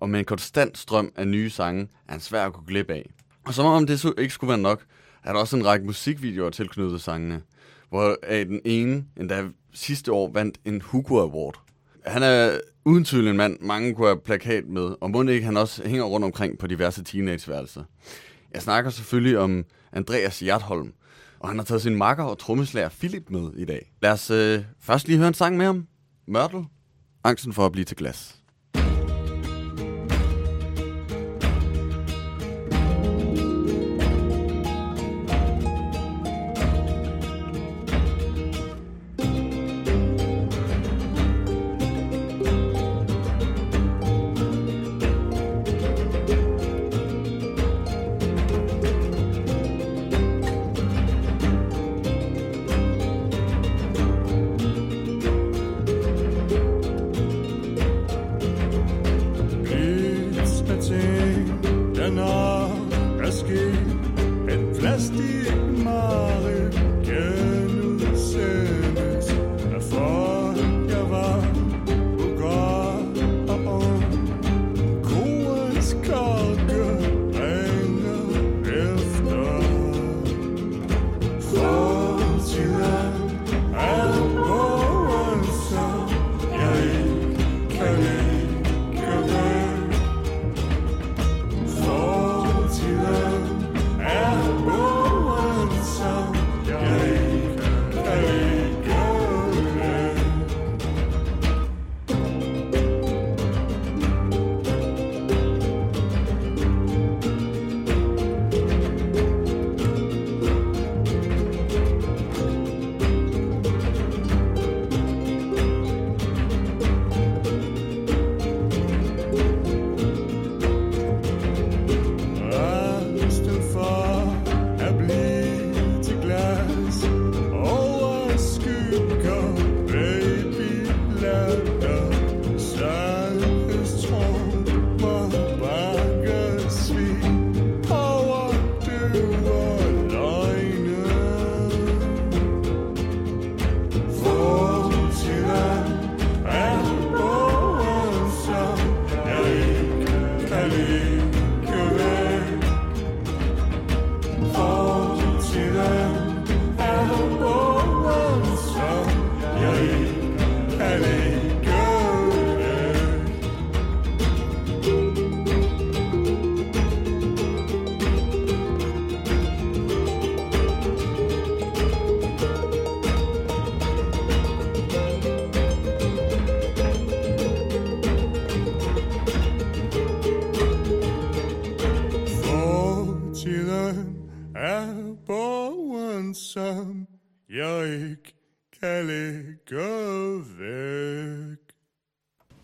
Og 0.04 0.10
med 0.10 0.20
en 0.20 0.26
konstant 0.26 0.78
strøm 0.78 1.12
af 1.16 1.28
nye 1.28 1.50
sange 1.50 1.82
er 1.82 2.12
han 2.12 2.20
svær 2.20 2.46
at 2.46 2.54
gå 2.54 2.62
glip 2.68 2.90
af. 2.90 3.10
Og 3.46 3.54
som 3.54 3.66
om 3.66 3.88
det 3.88 4.00
så 4.00 4.14
ikke 4.18 4.34
skulle 4.34 4.50
være 4.50 4.58
nok, 4.58 4.84
er 5.24 5.34
der 5.34 5.40
også 5.40 5.58
en 5.58 5.66
række 5.66 5.86
musikvideoer 5.86 6.50
tilknyttet 6.50 7.02
sangene. 7.02 7.42
Hvor 7.90 8.18
af 8.24 8.46
den 8.46 8.62
ene 8.66 9.06
endda 9.18 9.44
sidste 9.74 10.12
år 10.12 10.32
vandt 10.32 10.58
en 10.66 10.82
Hugo 10.82 11.20
Award. 11.20 11.62
Han 12.06 12.24
er 12.24 12.60
uden 12.86 13.06
tvivl 13.06 13.28
en 13.28 13.38
mand, 13.38 13.58
mange 13.62 13.96
kunne 13.96 14.08
have 14.08 14.20
plakat 14.20 14.66
med, 14.68 14.96
og 15.02 15.12
må 15.12 15.24
ikke 15.24 15.46
han 15.46 15.58
også 15.58 15.88
hænger 15.88 16.06
rundt 16.06 16.26
omkring 16.26 16.58
på 16.58 16.68
diverse 16.68 17.04
teenageværelser. 17.04 17.84
Jeg 18.54 18.62
snakker 18.62 18.90
selvfølgelig 18.92 19.38
om 19.38 19.66
Andreas 19.92 20.40
Hjertholm, 20.40 20.94
og 21.40 21.50
han 21.50 21.58
har 21.58 21.66
taget 21.66 21.82
sin 21.82 21.96
makker 21.96 22.24
og 22.24 22.40
trommeslager 22.40 22.90
Philip 22.90 23.30
med 23.30 23.54
i 23.58 23.66
dag. 23.66 23.92
Lad 24.02 24.12
os 24.12 24.30
øh, 24.30 24.64
først 24.80 25.08
lige 25.08 25.18
høre 25.18 25.28
en 25.28 25.34
sang 25.34 25.58
med 25.58 25.66
ham. 25.66 25.88
Mørtel. 26.28 26.66
Angsten 27.24 27.54
for 27.54 27.66
at 27.66 27.72
blive 27.72 27.86
til 27.86 27.98
glas. 27.98 28.43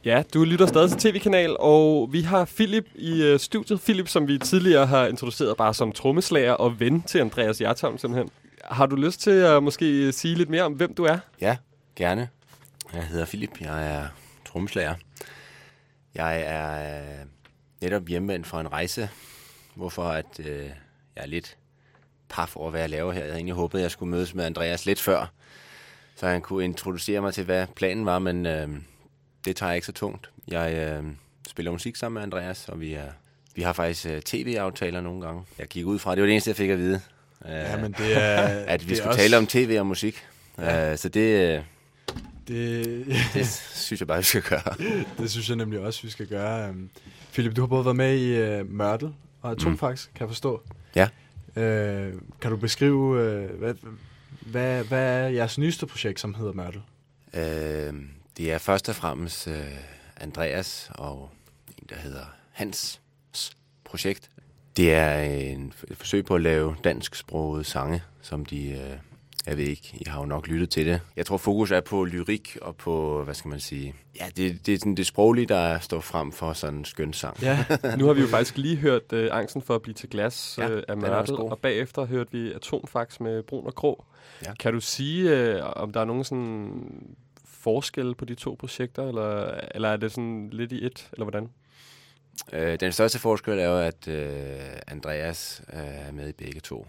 Ja, 0.10 0.24
du 0.34 0.44
lytter 0.44 0.66
stadig 0.66 0.89
til 0.89 1.12
TV-kanal, 1.12 1.56
og 1.60 2.10
vi 2.12 2.22
har 2.22 2.46
Philip 2.46 2.86
i 2.96 3.24
øh, 3.24 3.39
studiet. 3.39 3.82
Philip, 3.82 4.08
som 4.08 4.28
vi 4.28 4.38
tidligere 4.38 4.86
har 4.86 5.08
introduceret 5.08 5.58
bare 5.58 5.74
som 5.74 5.92
trommeslager 5.92 6.54
og 6.54 6.80
ven 6.80 7.01
til 7.01 7.20
Andreas 7.20 7.58
Hjertholm 7.58 7.98
simpelthen. 7.98 8.30
Har 8.63 8.86
du 8.86 8.96
lyst 8.96 9.22
til 9.22 9.32
at 9.32 9.63
måske 9.63 10.12
sige 10.12 10.36
lidt 10.36 10.50
mere 10.50 10.63
om, 10.63 10.74
hvem 10.74 10.94
du 10.94 11.04
er? 11.04 11.18
Ja, 11.42 11.58
gerne. 11.96 12.30
Jeg 12.94 13.04
hedder 13.04 13.25
Philip, 13.25 13.62
jeg 13.62 13.96
er 13.96 14.08
trommeslager. 14.46 14.96
Jeg 16.16 16.42
er 16.42 17.00
øh, 17.01 17.25
netop 17.82 18.08
hjemvendt 18.08 18.48
fra 18.48 18.62
en 18.62 18.72
rejse, 18.72 19.10
hvorfor 19.75 20.04
at, 20.04 20.39
øh, 20.39 20.66
jeg 21.16 21.24
er 21.24 21.28
lidt 21.28 21.58
paf 22.30 22.56
over, 22.56 22.72
hvad 22.72 22.82
jeg 22.82 22.89
laver 22.89 23.12
her. 23.12 23.20
Jeg 23.20 23.28
havde 23.28 23.38
egentlig 23.38 23.56
håbet, 23.56 23.80
at 23.80 23.84
jeg 23.84 23.92
skulle 23.92 24.12
mødes 24.12 24.36
med 24.36 24.46
Andreas 24.46 24.86
lidt 24.86 25.00
før, 25.00 25.32
så 26.16 26.28
han 26.28 26.42
kunne 26.42 26.63
introducere 26.63 27.22
mig 27.22 27.34
til, 27.34 27.44
hvad 27.44 27.68
planen 27.75 28.06
var, 28.06 28.20
men 28.20 28.46
øh, 28.46 28.70
det 29.46 29.55
tager 29.55 29.69
jeg 29.69 29.75
ikke 29.77 29.86
så 29.86 29.91
tungt. 29.93 30.29
Jeg 30.48 30.74
øh, 30.74 31.03
spiller 31.48 31.72
musik 31.72 31.96
sammen 31.96 32.13
med 32.13 32.22
Andreas, 32.24 32.69
og 32.69 32.79
vi, 32.81 32.93
er, 32.93 33.12
vi 33.55 33.62
har 33.62 33.74
faktisk 33.74 34.05
øh, 34.05 34.22
tv-aftaler 34.22 35.01
nogle 35.01 35.22
gange. 35.25 35.41
Jeg 35.60 35.67
gik 35.67 35.86
ud 35.86 36.00
fra, 36.00 36.15
det 36.15 36.22
var 36.22 36.25
det 36.25 36.34
eneste, 36.34 36.50
jeg 36.50 36.55
fik 36.55 36.69
at 36.69 36.77
vide. 36.77 37.01
Øh, 37.46 37.51
Ja, 37.51 37.77
men 37.81 37.91
det 37.91 38.17
er... 38.24 38.38
at 38.74 38.86
vi 38.86 38.89
det 38.89 38.98
skulle 38.98 39.10
også- 39.10 39.19
tale 39.19 39.38
om 39.38 39.48
tv 39.48 39.75
og 39.79 39.86
musik. 39.88 40.25
Ja. 40.58 40.91
Øh, 40.91 40.98
så 40.98 41.10
det, 41.10 41.58
øh, 41.58 41.63
Det, 42.48 43.05
det 43.34 43.48
synes 43.74 44.01
jeg 44.01 44.08
bare, 44.08 44.17
vi 44.17 44.24
skal 44.24 44.41
gøre. 44.41 44.75
det 45.19 45.31
synes 45.31 45.50
jeg 45.50 45.58
nemlig 45.58 45.79
også, 45.79 46.03
vi 46.03 46.10
skal 46.10 46.27
gøre. 46.27 46.67
Øhm, 46.69 46.89
Philip, 47.34 47.55
du 47.55 47.62
har 47.62 47.67
både 47.67 47.86
været 47.86 47.96
med 47.98 48.17
i 48.19 48.60
uh, 48.62 48.72
Mørtel 48.72 49.13
og 49.41 49.51
Atomfax, 49.51 50.08
mm. 50.08 50.12
kan 50.15 50.22
jeg 50.22 50.29
forstå. 50.29 50.62
Ja. 50.96 51.08
Øh, 51.55 52.13
kan 52.41 52.51
du 52.51 52.58
beskrive, 52.58 53.22
øh, 53.22 53.60
hvad, 53.60 53.74
hvad, 54.41 54.84
hvad 54.84 55.00
er 55.24 55.27
jeres 55.27 55.58
nyeste 55.58 55.86
projekt, 55.86 56.19
som 56.19 56.34
hedder 56.34 56.53
Mørtel? 56.53 56.81
Øh, 57.34 57.93
det 58.39 58.51
er 58.51 58.58
først 58.58 58.89
og 58.89 58.96
fremmest 58.96 59.48
øh, 59.48 59.55
Andreas 60.17 60.91
og 60.96 61.29
en, 61.77 61.88
der 61.89 61.96
hedder 61.96 62.25
Hans 62.51 63.01
projekt. 63.84 64.29
Det 64.77 64.93
er 64.93 65.19
en, 65.22 65.74
et 65.88 65.98
forsøg 65.98 66.25
på 66.25 66.36
at 66.36 66.41
lave 66.41 66.75
dansksprogede 66.84 67.63
sange, 67.63 68.03
som 68.22 68.46
de... 68.46 68.69
Øh, 68.69 68.98
jeg 69.46 69.58
ved 69.58 69.65
ikke, 69.65 69.93
I 69.93 70.03
har 70.08 70.19
jo 70.19 70.25
nok 70.25 70.48
lyttet 70.48 70.69
til 70.69 70.86
det. 70.86 71.01
Jeg 71.15 71.25
tror, 71.25 71.38
fokus 71.38 71.72
er 71.72 71.81
på 71.81 72.03
lyrik 72.03 72.58
og 72.62 72.75
på, 72.75 73.24
hvad 73.24 73.34
skal 73.34 73.50
man 73.50 73.60
sige... 73.60 73.96
Ja, 74.19 74.25
det, 74.38 74.65
det 74.65 74.74
er 74.74 74.77
sådan 74.77 74.96
det 74.96 75.08
sproglige, 75.08 75.46
der 75.46 75.79
står 75.79 76.00
frem 76.00 76.31
for 76.31 76.53
sådan 76.53 76.79
en 76.79 76.86
skøn 76.86 77.13
sang. 77.13 77.41
Ja, 77.41 77.65
Nu 77.98 78.05
har 78.05 78.13
vi 78.13 78.22
jo 78.22 78.27
faktisk 78.38 78.58
lige 78.58 78.75
hørt 78.75 79.13
øh, 79.13 79.29
Angsten 79.31 79.62
for 79.62 79.75
at 79.75 79.81
blive 79.81 79.93
til 79.93 80.10
glas 80.10 80.55
Ja, 80.58 80.69
øh, 80.69 80.84
af 80.88 80.98
Mørtel, 80.98 81.36
og 81.36 81.60
bagefter 81.60 82.05
hørte 82.05 82.31
vi 82.31 82.53
Atomfax 82.53 83.19
med 83.19 83.43
Brun 83.43 83.65
og 83.65 83.75
Grå. 83.75 84.05
Ja. 84.46 84.53
Kan 84.53 84.74
du 84.74 84.79
sige, 84.79 85.29
øh, 85.29 85.62
om 85.75 85.91
der 85.91 86.01
er 86.01 86.05
nogen 86.05 86.24
sådan 86.24 87.17
forskel 87.60 88.16
på 88.16 88.25
de 88.25 88.36
to 88.36 88.56
projekter, 88.60 89.08
eller, 89.08 89.60
eller 89.75 89.89
er 89.89 89.98
det 89.98 90.12
sådan 90.12 90.50
lidt 90.51 90.72
i 90.72 90.86
et, 90.86 91.10
eller 91.13 91.25
hvordan? 91.25 91.50
Øh, 92.54 92.80
den 92.80 92.92
største 92.92 93.20
forskel 93.20 93.60
er 93.60 93.66
jo, 93.66 93.80
at 93.80 94.08
øh, 94.08 94.60
Andreas 94.88 95.62
øh, 95.74 95.80
er 95.80 96.12
med 96.12 96.30
i 96.30 96.32
begge 96.32 96.60
to. 96.60 96.88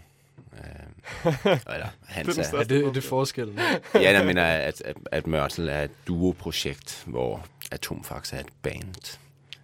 Øh, 0.53 1.33
eller, 1.45 1.87
Hans 2.05 2.27
Det 2.27 2.31
er 2.31 2.31
den 2.33 2.39
er, 2.39 2.43
største. 2.43 2.57
er 2.57 2.63
det, 2.79 2.87
er 2.87 2.93
det 2.93 3.03
forskellen? 3.03 3.59
Ja, 3.95 4.11
jeg 4.11 4.25
mener, 4.25 4.43
at, 4.43 4.81
at, 4.81 4.95
at 5.11 5.27
Mørtel 5.27 5.69
er 5.69 5.81
et 5.83 5.91
duo-projekt, 6.07 7.03
hvor 7.07 7.45
Atomfax 7.71 8.33
er 8.33 8.39
et 8.39 8.49
band, 8.61 9.17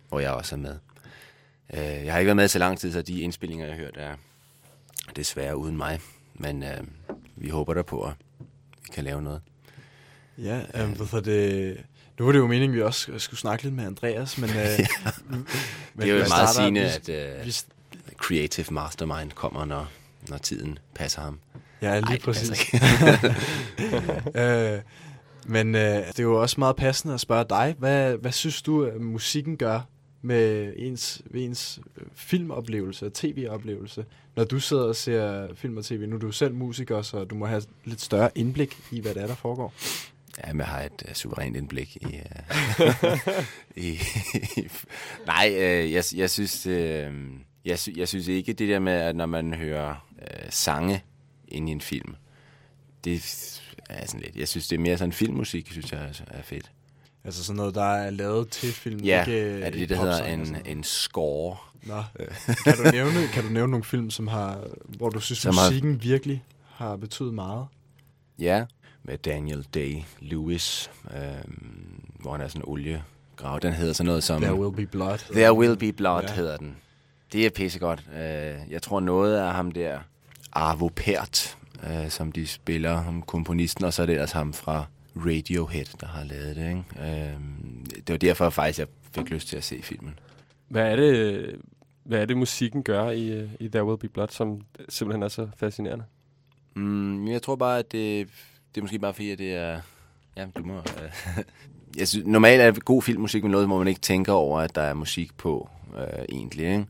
hvor 0.10 0.20
jeg 0.20 0.32
også 0.32 0.56
er 0.56 0.60
med. 0.60 0.76
Øh, 1.74 2.06
jeg 2.06 2.14
har 2.14 2.20
ikke 2.20 2.28
været 2.28 2.36
med 2.36 2.48
så 2.48 2.60
lang 2.60 2.80
tid, 2.80 2.92
så 2.94 3.02
de 3.02 3.22
indspillinger, 3.22 3.66
jeg 3.66 3.76
har 3.76 3.82
hørt, 3.82 3.98
er 3.98 4.16
desværre 5.16 5.58
uden 5.58 5.78
mig. 5.78 6.00
Men 6.34 6.64
øh, 6.64 6.84
vi 7.36 7.50
håber 7.50 7.74
der 7.74 7.84
på, 7.84 8.02
at 8.04 8.14
vi 8.84 8.90
kan 8.94 9.04
lave 9.04 9.22
noget. 9.22 9.42
Ja, 10.38 10.62
hvad 10.72 10.88
hedder 10.88 11.22
det... 11.22 11.77
Nu 12.20 12.25
var 12.25 12.32
det 12.32 12.39
jo 12.39 12.48
meningen, 12.48 12.70
at 12.70 12.75
vi 12.75 12.82
også 12.82 13.12
skulle 13.17 13.39
snakke 13.39 13.63
lidt 13.63 13.75
med 13.75 13.86
Andreas, 13.86 14.38
men... 14.38 14.50
Øh, 14.50 14.56
men 15.29 15.46
det 16.00 16.10
er 16.10 16.13
jo 16.13 16.25
meget 16.27 16.50
sigende, 16.50 16.82
at 16.82 17.10
øh, 17.10 17.46
vi, 17.46 17.56
Creative 18.17 18.65
Mastermind 18.72 19.32
kommer, 19.32 19.65
når, 19.65 19.88
når 20.29 20.38
tiden 20.38 20.79
passer 20.96 21.22
ham. 21.22 21.39
Ja, 21.82 22.00
lige 22.00 22.12
Ej, 22.12 22.20
præcis. 22.20 22.74
øh, 24.36 24.79
men 25.46 25.75
øh, 25.75 26.08
det 26.08 26.20
er 26.20 26.24
jo 26.24 26.41
også 26.41 26.56
meget 26.60 26.75
passende 26.75 27.13
at 27.13 27.20
spørge 27.20 27.46
dig, 27.50 27.75
hvad, 27.79 28.17
hvad 28.17 28.32
synes 28.32 28.62
du, 28.62 28.84
at 28.86 29.01
musikken 29.01 29.58
gør 29.58 29.82
med 30.22 30.74
ens, 30.77 31.22
ved 31.25 31.44
ens 31.44 31.79
øh, 31.98 32.03
filmoplevelse 32.15 33.06
og 33.06 33.13
tv-oplevelse? 33.13 34.06
Når 34.36 34.44
du 34.44 34.60
sidder 34.60 34.84
og 34.84 34.96
ser 34.96 35.48
film 35.56 35.77
og 35.77 35.86
tv, 35.86 36.08
nu 36.08 36.15
er 36.15 36.20
du 36.20 36.32
selv 36.32 36.53
musiker, 36.53 37.01
så 37.01 37.24
du 37.24 37.36
må 37.36 37.46
have 37.46 37.63
lidt 37.86 38.01
større 38.01 38.29
indblik 38.36 38.77
i, 38.91 39.01
hvad 39.01 39.13
det 39.13 39.24
er, 39.24 39.27
der 39.27 39.36
foregår. 39.36 39.74
Ja, 40.48 40.53
men 40.53 40.60
jeg 40.60 40.67
har 40.67 40.82
et 40.82 41.03
uh, 41.08 41.13
suverænt 41.13 41.56
indblik 41.56 41.96
i... 41.96 42.06
Uh, 42.06 43.17
i, 43.86 43.89
i 44.58 44.67
nej, 45.25 45.48
uh, 45.56 45.91
jeg, 45.91 46.03
jeg 46.15 46.29
synes... 46.29 46.67
Uh, 46.67 46.74
jeg, 47.65 47.79
sy- 47.79 47.89
jeg 47.96 48.08
synes 48.08 48.27
ikke 48.27 48.53
det 48.53 48.70
der 48.70 48.79
med, 48.79 48.94
at 48.94 49.15
når 49.15 49.25
man 49.25 49.53
hører 49.53 50.08
uh, 50.12 50.48
sange 50.50 51.03
ind 51.48 51.70
i 51.70 51.72
en 51.72 51.82
film, 51.82 52.15
det 53.03 53.13
er 53.89 54.06
sådan 54.06 54.22
lidt... 54.22 54.36
Jeg 54.36 54.48
synes, 54.48 54.67
det 54.67 54.75
er 54.75 54.79
mere 54.79 54.98
sådan 54.98 55.12
filmmusik, 55.13 55.67
synes 55.72 55.91
jeg 55.91 56.12
er, 56.27 56.41
fedt. 56.41 56.72
Altså 57.24 57.44
sådan 57.44 57.58
noget, 57.58 57.75
der 57.75 57.84
er 57.94 58.10
lavet 58.10 58.50
til 58.50 58.74
film. 58.74 59.00
Ja, 59.03 59.25
ikke, 59.25 59.50
er 59.50 59.70
det 59.70 59.79
det, 59.79 59.89
der 59.89 59.96
hedder 59.96 60.24
en, 60.25 60.58
en 60.65 60.84
score? 60.84 61.58
Nå. 61.84 62.03
kan, 62.63 62.74
du 62.77 62.91
nævne, 62.91 63.27
kan 63.34 63.44
du 63.44 63.50
nævne 63.50 63.72
nogle 63.72 63.84
film, 63.84 64.10
som 64.10 64.27
har, 64.27 64.67
hvor 64.98 65.10
du 65.10 65.20
synes, 65.20 65.39
Som 65.39 65.53
har- 65.56 65.70
musikken 65.70 66.03
virkelig 66.03 66.44
har 66.65 66.96
betydet 66.96 67.34
meget? 67.34 67.65
Ja, 68.39 68.65
med 69.08 69.18
Daniel 69.18 69.66
Day-Lewis, 69.78 70.90
øh, 71.18 71.44
hvor 72.20 72.32
han 72.32 72.42
er 72.42 72.48
sådan 72.48 72.62
en 72.62 72.66
oliegrav. 72.68 73.60
Den 73.62 73.74
hedder 73.74 73.94
sådan 73.94 74.06
noget 74.08 74.24
som... 74.24 74.42
There 74.42 74.56
Will 74.60 74.76
Be 74.76 74.86
Blood. 74.86 75.18
There 75.18 75.54
Will 75.54 75.78
Be 75.78 75.94
Blood 75.94 76.22
Ja. 76.22 76.28
ja. 76.30 76.36
hedder 76.36 76.58
den. 76.58 76.78
Det 77.34 77.46
er 77.46 77.50
pissegodt. 77.50 78.04
Øh, 78.14 78.72
jeg 78.72 78.82
tror 78.82 79.00
noget 79.00 79.38
af 79.38 79.54
ham 79.54 79.72
der, 79.72 80.00
Arvo 80.52 80.90
Pärt, 80.96 81.58
øh, 81.84 82.10
som 82.10 82.32
de 82.32 82.48
spiller, 82.48 82.96
ham 82.98 83.22
komponisten, 83.22 83.86
og 83.86 83.94
så 83.94 84.02
er 84.02 84.06
det 84.06 84.14
ellers 84.14 84.32
ham 84.32 84.54
fra 84.54 84.86
Radiohead, 85.16 85.86
der 86.00 86.08
har 86.08 86.24
lavet 86.24 86.56
det. 86.56 86.68
Ikke? 86.70 86.84
Øh, 87.00 87.34
det 87.98 88.10
var 88.10 88.18
derfor 88.18 88.50
faktisk, 88.50 88.80
jeg 88.80 88.88
fik 89.16 89.30
lyst 89.30 89.48
til 89.48 89.58
at 89.58 89.64
se 89.64 89.82
filmen. 89.84 90.20
Hvad 90.68 90.92
er 90.92 90.96
det, 90.96 91.56
hvad 92.04 92.20
er 92.22 92.26
det 92.26 92.38
musikken 92.38 92.84
gør 92.84 93.10
i, 93.10 93.28
øh, 93.32 93.50
i 93.60 93.68
There 93.68 93.86
Will 93.86 93.98
Be 94.00 94.08
Blood, 94.08 94.28
som 94.28 94.62
simpelthen 94.90 95.24
er 95.24 95.28
så 95.28 95.48
fascinerende? 95.58 96.06
Mm, 96.76 97.28
jeg 97.28 97.42
tror 97.42 97.56
bare, 97.56 97.80
at 97.80 97.92
det, 97.92 98.28
det 98.77 98.81
er 98.81 98.84
måske 98.84 99.00
bare 99.00 99.13
fordi, 99.13 99.31
at 99.31 99.38
det 99.38 99.55
er... 99.55 99.81
Ja, 100.36 100.46
du 100.57 100.63
må... 100.63 100.77
Øh, 100.77 101.43
jeg 102.00 102.07
synes, 102.07 102.25
normalt 102.25 102.62
er 102.62 102.72
god 102.72 103.01
filmmusik 103.01 103.43
med 103.43 103.51
noget, 103.51 103.67
hvor 103.67 103.77
man 103.77 103.88
ikke 103.88 104.01
tænker 104.01 104.34
over, 104.34 104.60
at 104.60 104.75
der 104.75 104.81
er 104.81 104.93
musik 104.93 105.38
på, 105.38 105.69
øh, 105.98 106.25
egentlig. 106.29 106.65
Ikke? 106.65 106.86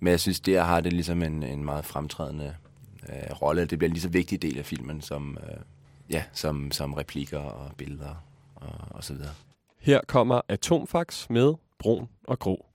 Men 0.00 0.10
jeg 0.10 0.20
synes, 0.20 0.40
der 0.40 0.62
har 0.62 0.80
det 0.80 0.92
ligesom 0.92 1.22
en, 1.22 1.42
en 1.42 1.64
meget 1.64 1.84
fremtrædende 1.84 2.54
øh, 3.08 3.42
rolle. 3.42 3.64
Det 3.64 3.78
bliver 3.78 3.88
en 3.88 3.92
lige 3.92 4.02
så 4.02 4.08
vigtig 4.08 4.42
del 4.42 4.58
af 4.58 4.64
filmen, 4.64 5.00
som, 5.00 5.38
øh, 5.42 5.56
ja, 6.10 6.24
som, 6.32 6.72
som 6.72 6.94
replikker 6.94 7.38
og 7.38 7.70
billeder 7.76 8.24
og, 8.54 8.74
og 8.90 9.04
så 9.04 9.14
videre. 9.14 9.32
Her 9.78 10.00
kommer 10.06 10.40
Atomfax 10.48 11.30
med 11.30 11.54
Brun 11.78 12.08
og 12.24 12.38
Grå. 12.38 12.66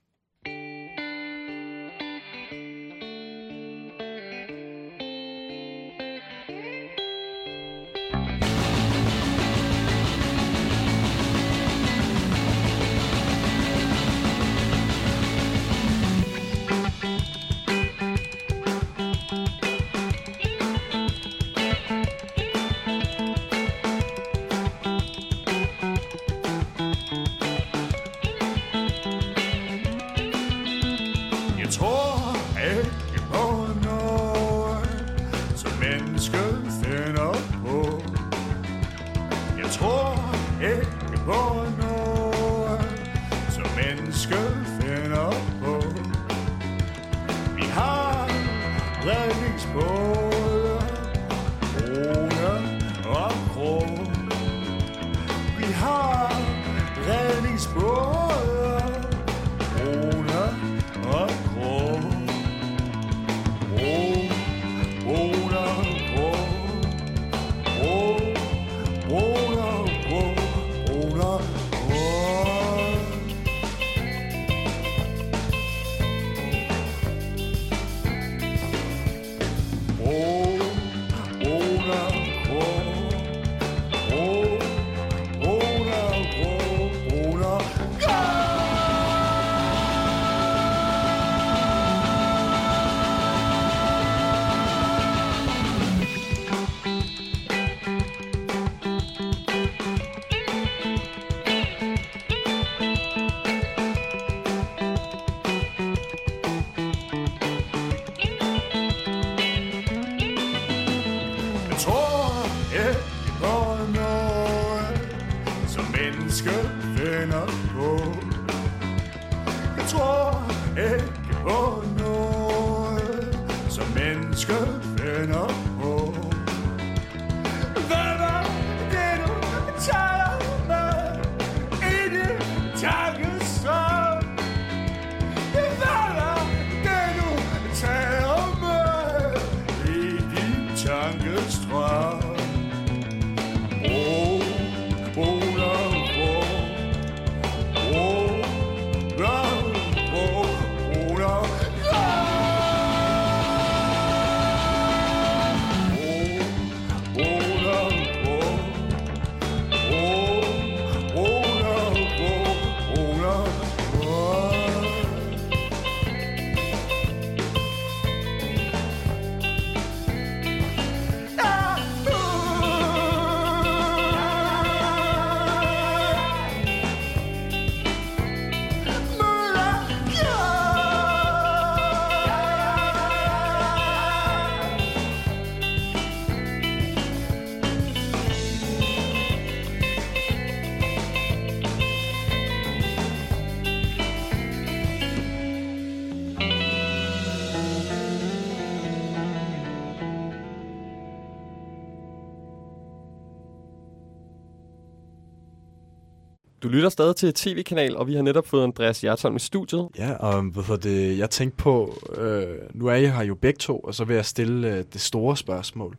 Du 206.65 206.69
lytter 206.69 206.89
stadig 206.89 207.15
til 207.15 207.33
tv-kanal, 207.33 207.97
og 207.97 208.07
vi 208.07 208.13
har 208.15 208.21
netop 208.21 208.47
fået 208.47 208.63
Andreas 208.63 209.01
Hjertholm 209.01 209.35
i 209.35 209.39
studiet. 209.39 209.87
Ja, 209.97 210.13
og 210.13 210.43
hvad 210.43 210.77
det, 210.77 211.17
jeg 211.17 211.29
tænkte 211.29 211.57
på, 211.57 211.97
øh, 212.17 212.47
nu 212.73 212.87
er 212.87 212.95
I 212.95 213.05
her 213.05 213.23
jo 213.23 213.35
begge 213.35 213.57
to, 213.57 213.79
og 213.79 213.95
så 213.95 214.03
vil 214.05 214.15
jeg 214.15 214.25
stille 214.25 214.77
øh, 214.77 214.83
det 214.93 215.01
store 215.01 215.37
spørgsmål. 215.37 215.97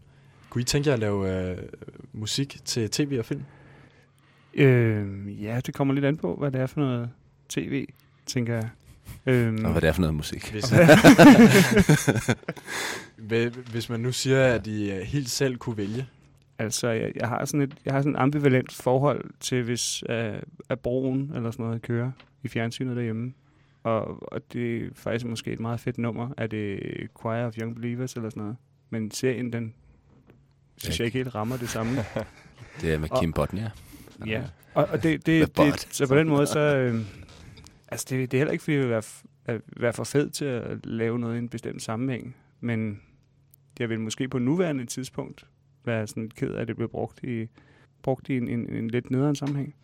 Kunne 0.51 0.63
I 0.63 0.65
tænke 0.65 0.89
jer 0.89 0.95
at 0.95 1.01
lave 1.01 1.51
øh, 1.51 1.57
musik 2.13 2.57
til 2.65 2.91
tv 2.91 3.17
og 3.19 3.25
film? 3.25 3.43
Øh, 4.55 5.07
ja, 5.45 5.61
det 5.67 5.75
kommer 5.75 5.95
lidt 5.95 6.05
an 6.05 6.17
på, 6.17 6.35
hvad 6.39 6.51
det 6.51 6.61
er 6.61 6.67
for 6.67 6.81
noget 6.81 7.09
tv, 7.49 7.87
tænker 8.27 8.55
jeg. 8.55 8.69
Øhm, 9.27 9.65
Og 9.65 9.71
hvad 9.73 9.81
det 9.81 9.89
er 9.89 9.93
for 9.93 10.01
noget 10.01 10.15
musik. 10.15 10.51
Hvis, 10.53 10.73
Hvi- 13.19 13.61
hvis 13.73 13.89
man 13.89 14.01
nu 14.01 14.13
siger, 14.13 14.45
at 14.45 14.67
I 14.67 14.91
øh, 14.91 15.01
helt 15.01 15.31
selv 15.31 15.57
kunne 15.57 15.77
vælge. 15.77 16.07
Altså, 16.59 16.89
jeg, 16.89 17.13
jeg 17.17 17.29
har 17.29 17.45
sådan 17.45 17.61
et 17.61 17.75
jeg 17.85 17.95
har 17.95 18.01
sådan 18.01 18.15
et 18.15 18.19
ambivalent 18.19 18.73
forhold 18.73 19.31
til, 19.41 19.63
hvis 19.63 20.03
uh, 20.09 20.15
at 20.69 20.81
broen 20.83 21.33
eller 21.35 21.51
sådan 21.51 21.67
noget 21.67 21.83
kører 21.83 22.11
i 22.43 22.49
fjernsynet 22.49 22.97
derhjemme. 22.97 23.33
Og, 23.83 24.33
og 24.33 24.53
det 24.53 24.77
er 24.77 24.89
faktisk 24.95 25.27
måske 25.27 25.53
et 25.53 25.61
meget 25.61 25.81
fedt 25.81 25.99
nummer. 25.99 26.31
Er 26.37 26.47
det 26.47 26.81
Choir 27.21 27.47
of 27.47 27.59
Young 27.59 27.75
Believers 27.75 28.15
eller 28.15 28.31
sådan 28.31 28.43
noget? 28.43 28.57
Men 28.91 29.11
serien, 29.11 29.53
den 29.53 29.75
synes 30.77 31.01
jeg 31.01 31.07
ikke 31.07 31.19
helt 31.19 31.35
rammer 31.35 31.57
det 31.57 31.69
samme. 31.69 31.93
Det 32.81 32.93
er 32.93 32.99
med 32.99 33.09
Kim 33.21 33.33
Bodnia. 33.33 33.71
Ja, 34.27 34.45
og, 34.75 34.87
og 34.87 35.03
det, 35.03 35.27
det, 35.27 35.57
det, 35.57 35.89
så 35.91 36.09
på 36.09 36.17
den 36.17 36.29
måde, 36.29 36.47
så... 36.47 36.61
Øh, 36.77 37.01
altså, 37.89 38.07
det, 38.11 38.31
det 38.31 38.37
er 38.37 38.41
heller 38.41 38.53
ikke, 38.53 38.65
fordi 38.65 38.75
jeg 38.75 38.83
vil 38.83 38.91
være, 38.91 39.03
at 39.45 39.61
være 39.77 39.93
for 39.93 40.05
fed 40.05 40.31
til 40.31 40.45
at 40.45 40.87
lave 40.87 41.19
noget 41.19 41.35
i 41.35 41.39
en 41.39 41.49
bestemt 41.49 41.83
sammenhæng, 41.83 42.37
men 42.61 43.01
jeg 43.79 43.89
vil 43.89 44.01
måske 44.01 44.29
på 44.29 44.39
nuværende 44.39 44.87
tidspunkt 44.87 45.47
være 45.87 46.07
sådan 46.07 46.31
ked 46.37 46.51
af, 46.51 46.61
at 46.61 46.69
det 46.69 46.77
bliver 46.77 46.89
brugt 46.89 47.25
i, 47.25 47.47
brugt 48.03 48.29
i 48.29 48.37
en, 48.37 48.49
en, 48.49 48.73
en 48.73 48.89
lidt 48.91 49.11
nederen 49.11 49.37
sammenhæng. 49.37 49.75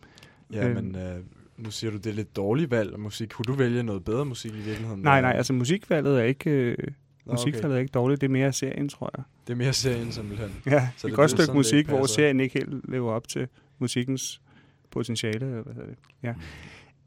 Ja, 0.53 0.67
Øhm. 0.67 0.75
men 0.83 0.95
øh, 0.95 1.19
nu 1.57 1.71
siger 1.71 1.91
du, 1.91 1.97
det 1.97 2.05
er 2.07 2.13
lidt 2.13 2.35
dårligt 2.35 2.71
valg 2.71 2.93
af 2.93 2.99
musik. 2.99 3.29
Kunne 3.29 3.45
du 3.45 3.53
vælge 3.53 3.83
noget 3.83 4.03
bedre 4.03 4.25
musik 4.25 4.51
i 4.51 4.57
virkeligheden? 4.61 5.01
Nej, 5.01 5.21
nej, 5.21 5.31
altså 5.31 5.53
musikvalget 5.53 6.19
er 6.19 6.23
ikke, 6.23 6.49
øh, 6.49 6.77
Nå, 7.25 7.33
musikvalget 7.33 7.75
er 7.75 7.79
ikke 7.79 7.91
dårligt, 7.91 8.21
det 8.21 8.27
er 8.27 8.31
mere 8.31 8.53
serien, 8.53 8.89
tror 8.89 9.09
jeg. 9.17 9.23
Det 9.47 9.53
er 9.53 9.57
mere 9.57 9.73
serien 9.73 10.11
simpelthen. 10.11 10.49
Ja, 10.65 10.89
Så 10.97 11.07
et 11.07 11.13
godt 11.13 11.29
stykke 11.31 11.45
sådan, 11.45 11.57
musik, 11.57 11.87
hvor 11.87 12.05
serien 12.05 12.39
ikke 12.39 12.59
helt 12.59 12.89
lever 12.89 13.11
op 13.11 13.27
til 13.27 13.47
musikkens 13.79 14.41
potentiale. 14.91 15.45
Eller 15.45 15.61
hvad 15.63 15.73
hedder 15.73 15.87
det? 15.87 15.97
Ja. 16.23 16.33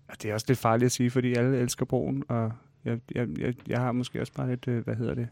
Og 0.09 0.23
det 0.23 0.31
er 0.31 0.35
også 0.35 0.47
lidt 0.49 0.59
farligt 0.59 0.87
at 0.87 0.93
sige, 0.93 1.11
fordi 1.11 1.35
alle 1.35 1.59
elsker 1.59 1.85
broen, 1.87 2.25
og 2.29 2.53
jeg, 2.85 2.99
jeg, 3.15 3.29
jeg, 3.39 3.55
jeg 3.69 3.81
har 3.81 3.93
måske 3.93 4.21
også 4.21 4.33
bare 4.33 4.49
lidt, 4.49 4.69
øh, 4.69 4.85
hvad 4.85 4.95
hedder 4.97 5.15
det, 5.15 5.29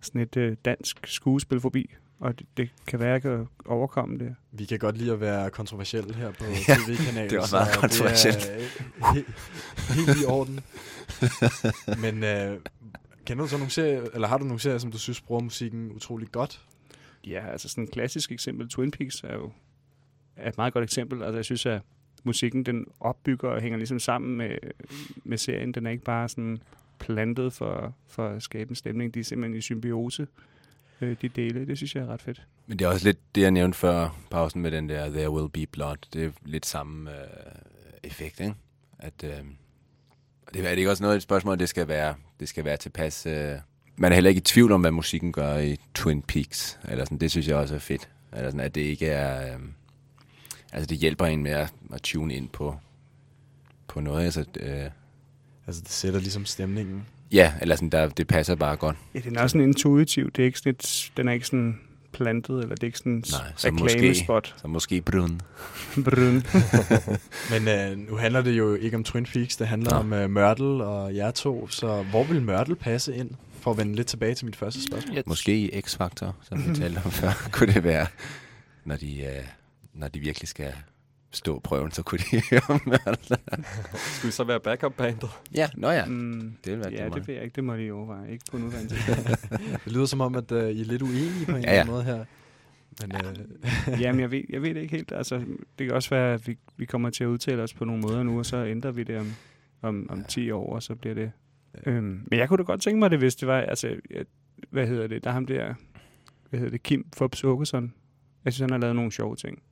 sådan 0.00 0.20
et 0.20 0.36
øh, 0.36 0.56
dansk 0.64 1.06
skuespil 1.06 1.60
forbi, 1.60 1.94
og 2.22 2.38
det, 2.38 2.46
det 2.56 2.70
kan 2.86 3.00
være, 3.00 3.08
at 3.08 3.12
jeg 3.12 3.22
kan 3.22 3.48
overkomme 3.66 4.18
det. 4.18 4.34
Vi 4.52 4.64
kan 4.64 4.78
godt 4.78 4.96
lide 4.96 5.12
at 5.12 5.20
være 5.20 5.50
kontroversielle 5.50 6.14
her 6.14 6.30
på 6.30 6.44
Ja, 6.44 6.74
tv-kanalen. 6.74 7.30
det 7.30 7.36
er 7.36 7.40
også 7.40 7.50
så 7.50 7.56
meget 7.56 7.76
kontroversielt. 7.76 8.38
Det 8.38 8.70
er 9.00 9.12
helt, 9.14 9.26
helt 10.06 10.22
i 10.22 10.24
orden. 10.24 10.60
Men 11.98 12.24
øh, 12.24 12.58
kender 13.24 13.44
du 13.44 13.48
så 13.48 13.56
nogle 13.56 13.70
serier, 13.70 14.02
eller 14.14 14.28
har 14.28 14.38
du 14.38 14.44
nogle 14.44 14.60
serier, 14.60 14.78
som 14.78 14.92
du 14.92 14.98
synes 14.98 15.20
bruger 15.20 15.42
musikken 15.42 15.92
utrolig 15.92 16.32
godt? 16.32 16.60
Ja, 17.26 17.46
altså 17.52 17.68
sådan 17.68 17.84
et 17.84 17.90
klassisk 17.90 18.32
eksempel, 18.32 18.68
Twin 18.68 18.90
Peaks 18.90 19.20
er 19.24 19.34
jo 19.34 19.50
er 20.36 20.48
et 20.48 20.56
meget 20.56 20.72
godt 20.72 20.84
eksempel. 20.84 21.22
Altså 21.22 21.36
jeg 21.36 21.44
synes, 21.44 21.66
at 21.66 21.80
musikken 22.24 22.66
den 22.66 22.86
opbygger 23.00 23.48
og 23.48 23.60
hænger 23.60 23.78
ligesom 23.78 23.98
sammen 23.98 24.36
med, 24.36 24.56
med 25.24 25.38
serien. 25.38 25.72
Den 25.72 25.86
er 25.86 25.90
ikke 25.90 26.04
bare 26.04 26.28
sådan 26.28 26.58
plantet 26.98 27.52
for, 27.52 27.94
for 28.06 28.28
at 28.28 28.42
skabe 28.42 28.70
en 28.70 28.76
stemning. 28.76 29.14
De 29.14 29.20
er 29.20 29.24
simpelthen 29.24 29.58
i 29.58 29.60
symbiose, 29.60 30.26
øh, 31.02 31.16
de 31.22 31.28
dele. 31.28 31.66
Det 31.66 31.76
synes 31.76 31.94
jeg 31.94 32.02
er 32.02 32.06
ret 32.06 32.22
fedt. 32.22 32.42
Men 32.66 32.78
det 32.78 32.84
er 32.84 32.88
også 32.88 33.06
lidt 33.06 33.18
det, 33.34 33.40
jeg 33.40 33.50
nævnte 33.50 33.78
før 33.78 34.18
pausen 34.30 34.62
med 34.62 34.70
den 34.70 34.88
der 34.88 35.08
There 35.08 35.30
Will 35.30 35.50
Be 35.50 35.66
Blood. 35.66 35.96
Det 36.12 36.24
er 36.24 36.30
lidt 36.44 36.66
samme 36.66 37.10
øh, 37.10 37.16
effekt, 38.02 38.40
ikke? 38.40 38.54
At, 38.98 39.24
øh, 39.24 39.30
det 40.54 40.64
er 40.64 40.68
det 40.68 40.78
ikke 40.78 40.90
også 40.90 41.02
noget 41.02 41.16
et 41.16 41.22
spørgsmål, 41.22 41.58
det 41.58 41.68
skal 41.68 41.88
være, 41.88 42.14
det 42.40 42.48
skal 42.48 42.64
være 42.64 42.76
tilpas... 42.76 43.26
Øh, 43.26 43.54
man 43.96 44.12
er 44.12 44.14
heller 44.14 44.28
ikke 44.28 44.38
i 44.38 44.42
tvivl 44.42 44.72
om, 44.72 44.80
hvad 44.80 44.90
musikken 44.90 45.32
gør 45.32 45.58
i 45.58 45.76
Twin 45.94 46.22
Peaks. 46.22 46.78
Eller 46.88 47.04
sådan, 47.04 47.18
det 47.18 47.30
synes 47.30 47.48
jeg 47.48 47.56
også 47.56 47.74
er 47.74 47.78
fedt. 47.78 48.08
Eller 48.32 48.50
sådan, 48.50 48.60
at 48.60 48.74
det 48.74 48.80
ikke 48.80 49.06
er... 49.06 49.54
Øh, 49.54 49.60
altså, 50.72 50.86
det 50.86 50.98
hjælper 50.98 51.26
en 51.26 51.42
med 51.42 51.50
at, 51.50 51.72
at 51.92 52.02
tune 52.02 52.34
ind 52.34 52.48
på, 52.48 52.76
på 53.88 54.00
noget. 54.00 54.24
Altså, 54.24 54.44
øh, 54.60 54.90
Altså, 55.66 55.82
det 55.82 55.90
sætter 55.90 56.20
ligesom 56.20 56.44
stemningen. 56.44 57.06
Ja, 57.32 57.52
eller 57.60 57.74
sådan, 57.76 57.90
der, 57.90 58.08
det 58.08 58.26
passer 58.26 58.54
bare 58.54 58.76
godt. 58.76 58.96
Ja, 59.14 59.18
den 59.20 59.36
er 59.36 59.42
også 59.42 59.52
sådan 59.54 59.68
intuitiv. 59.68 60.30
Det 60.30 60.42
er 60.42 60.46
ikke 60.46 60.58
sådan 60.58 60.70
et, 60.72 61.10
den 61.16 61.28
er 61.28 61.32
ikke 61.32 61.46
sådan 61.46 61.80
plantet, 62.12 62.62
eller 62.62 62.74
det 62.74 62.82
er 62.82 62.86
ikke 62.86 62.98
sådan 62.98 63.12
en 63.12 63.24
Nej, 63.30 63.52
så 63.56 63.70
måske- 63.70 63.96
reklamespot. 63.96 64.54
Så 64.62 64.68
måske 64.68 65.00
brun. 65.00 65.40
Brun. 66.04 66.42
Men 67.52 67.68
øh, 67.68 67.98
nu 68.10 68.16
handler 68.16 68.42
det 68.42 68.52
jo 68.52 68.74
ikke 68.74 68.96
om 68.96 69.04
Twin 69.04 69.24
Peaks, 69.26 69.56
det 69.56 69.66
handler 69.66 69.90
Nå. 69.90 69.96
om 69.96 70.12
øh, 70.12 70.30
Mørtel 70.30 70.64
og 70.80 71.16
jer 71.16 71.30
to. 71.30 71.68
Så 71.68 72.02
hvor 72.02 72.24
vil 72.24 72.42
Mørtel 72.42 72.76
passe 72.76 73.16
ind? 73.16 73.30
For 73.60 73.70
at 73.70 73.78
vende 73.78 73.94
lidt 73.94 74.06
tilbage 74.06 74.34
til 74.34 74.44
mit 74.46 74.56
første 74.56 74.84
spørgsmål. 74.84 75.22
Måske 75.26 75.56
i 75.58 75.70
X-Factor, 75.80 76.32
som 76.48 76.68
vi 76.68 76.74
talte 76.80 77.00
om 77.04 77.10
før, 77.10 77.48
kunne 77.52 77.72
det 77.74 77.84
være, 77.84 78.06
når 78.84 78.96
de, 78.96 79.20
øh, 79.20 79.42
når 79.94 80.08
de 80.08 80.18
virkelig 80.20 80.48
skal 80.48 80.72
stå 81.32 81.60
prøven, 81.60 81.90
så 81.90 82.02
kunne 82.02 82.18
de 82.18 82.42
høre. 82.50 82.60
Skulle 83.94 84.28
vi 84.28 84.30
så 84.30 84.44
være 84.44 84.60
backup-bandet? 84.60 85.30
Ja, 85.54 85.68
nå 85.76 85.90
ja. 85.90 86.04
Mm, 86.06 86.52
Det 86.64 86.72
vil 86.72 86.78
være 86.80 86.92
ja, 86.92 87.04
det 87.04 87.14
det 87.14 87.28
ved 87.28 87.34
jeg 87.34 87.44
ikke. 87.44 87.54
Det 87.54 87.64
må 87.64 87.76
de 87.76 87.90
overveje. 87.92 88.32
Ikke 88.32 88.44
på 88.50 88.58
nuværende 88.58 88.88
tidspunkt. 88.94 89.50
Det 89.84 89.92
lyder 89.92 90.06
som 90.06 90.20
om, 90.20 90.34
at 90.34 90.52
øh, 90.52 90.70
I 90.70 90.80
er 90.80 90.84
lidt 90.84 91.02
uenige 91.02 91.46
på 91.46 91.56
en 91.56 91.56
Ja, 91.56 91.58
eller 91.62 91.72
ja. 91.72 91.80
anden 91.80 91.92
måde 91.94 92.04
her. 92.04 92.24
Men 93.00 93.12
øh, 93.94 94.00
Jamen, 94.02 94.20
jeg 94.20 94.30
ved, 94.30 94.42
jeg 94.48 94.62
ved 94.62 94.74
det 94.74 94.80
ikke 94.80 94.96
helt. 94.96 95.12
Altså, 95.12 95.38
det 95.78 95.86
kan 95.86 95.90
også 95.90 96.10
være, 96.10 96.34
at 96.34 96.46
vi, 96.48 96.58
vi 96.76 96.84
kommer 96.84 97.10
til 97.10 97.24
at 97.24 97.28
udtale 97.28 97.62
os 97.62 97.74
på 97.74 97.84
nogle 97.84 98.00
måder 98.02 98.22
nu, 98.22 98.38
og 98.38 98.46
så 98.46 98.64
ændrer 98.64 98.90
vi 98.90 99.02
det 99.02 99.18
om, 99.18 99.32
om, 99.82 100.06
om 100.10 100.24
10 100.24 100.50
år, 100.50 100.74
og 100.74 100.82
så 100.82 100.94
bliver 100.94 101.14
det... 101.14 101.32
Ja. 101.86 101.90
Øhm, 101.90 102.04
men 102.30 102.38
jeg 102.38 102.48
kunne 102.48 102.58
da 102.58 102.62
godt 102.62 102.82
tænke 102.82 102.98
mig 102.98 103.10
det, 103.10 103.18
hvis 103.18 103.34
det 103.36 103.48
var... 103.48 103.60
Altså, 103.60 103.88
jeg, 104.10 104.24
hvad 104.70 104.86
hedder 104.86 105.06
det? 105.06 105.24
Der 105.24 105.30
er 105.30 105.34
ham 105.34 105.46
der... 105.46 105.74
Hvad 106.50 106.60
hedder 106.60 106.70
det? 106.70 106.82
Kim 106.82 107.06
Forbes 107.16 107.44
Åkesson. 107.44 107.94
Jeg 108.44 108.52
synes, 108.52 108.60
han 108.60 108.70
har 108.70 108.78
lavet 108.78 108.96
nogle 108.96 109.12
sjove 109.12 109.36
ting 109.36 109.62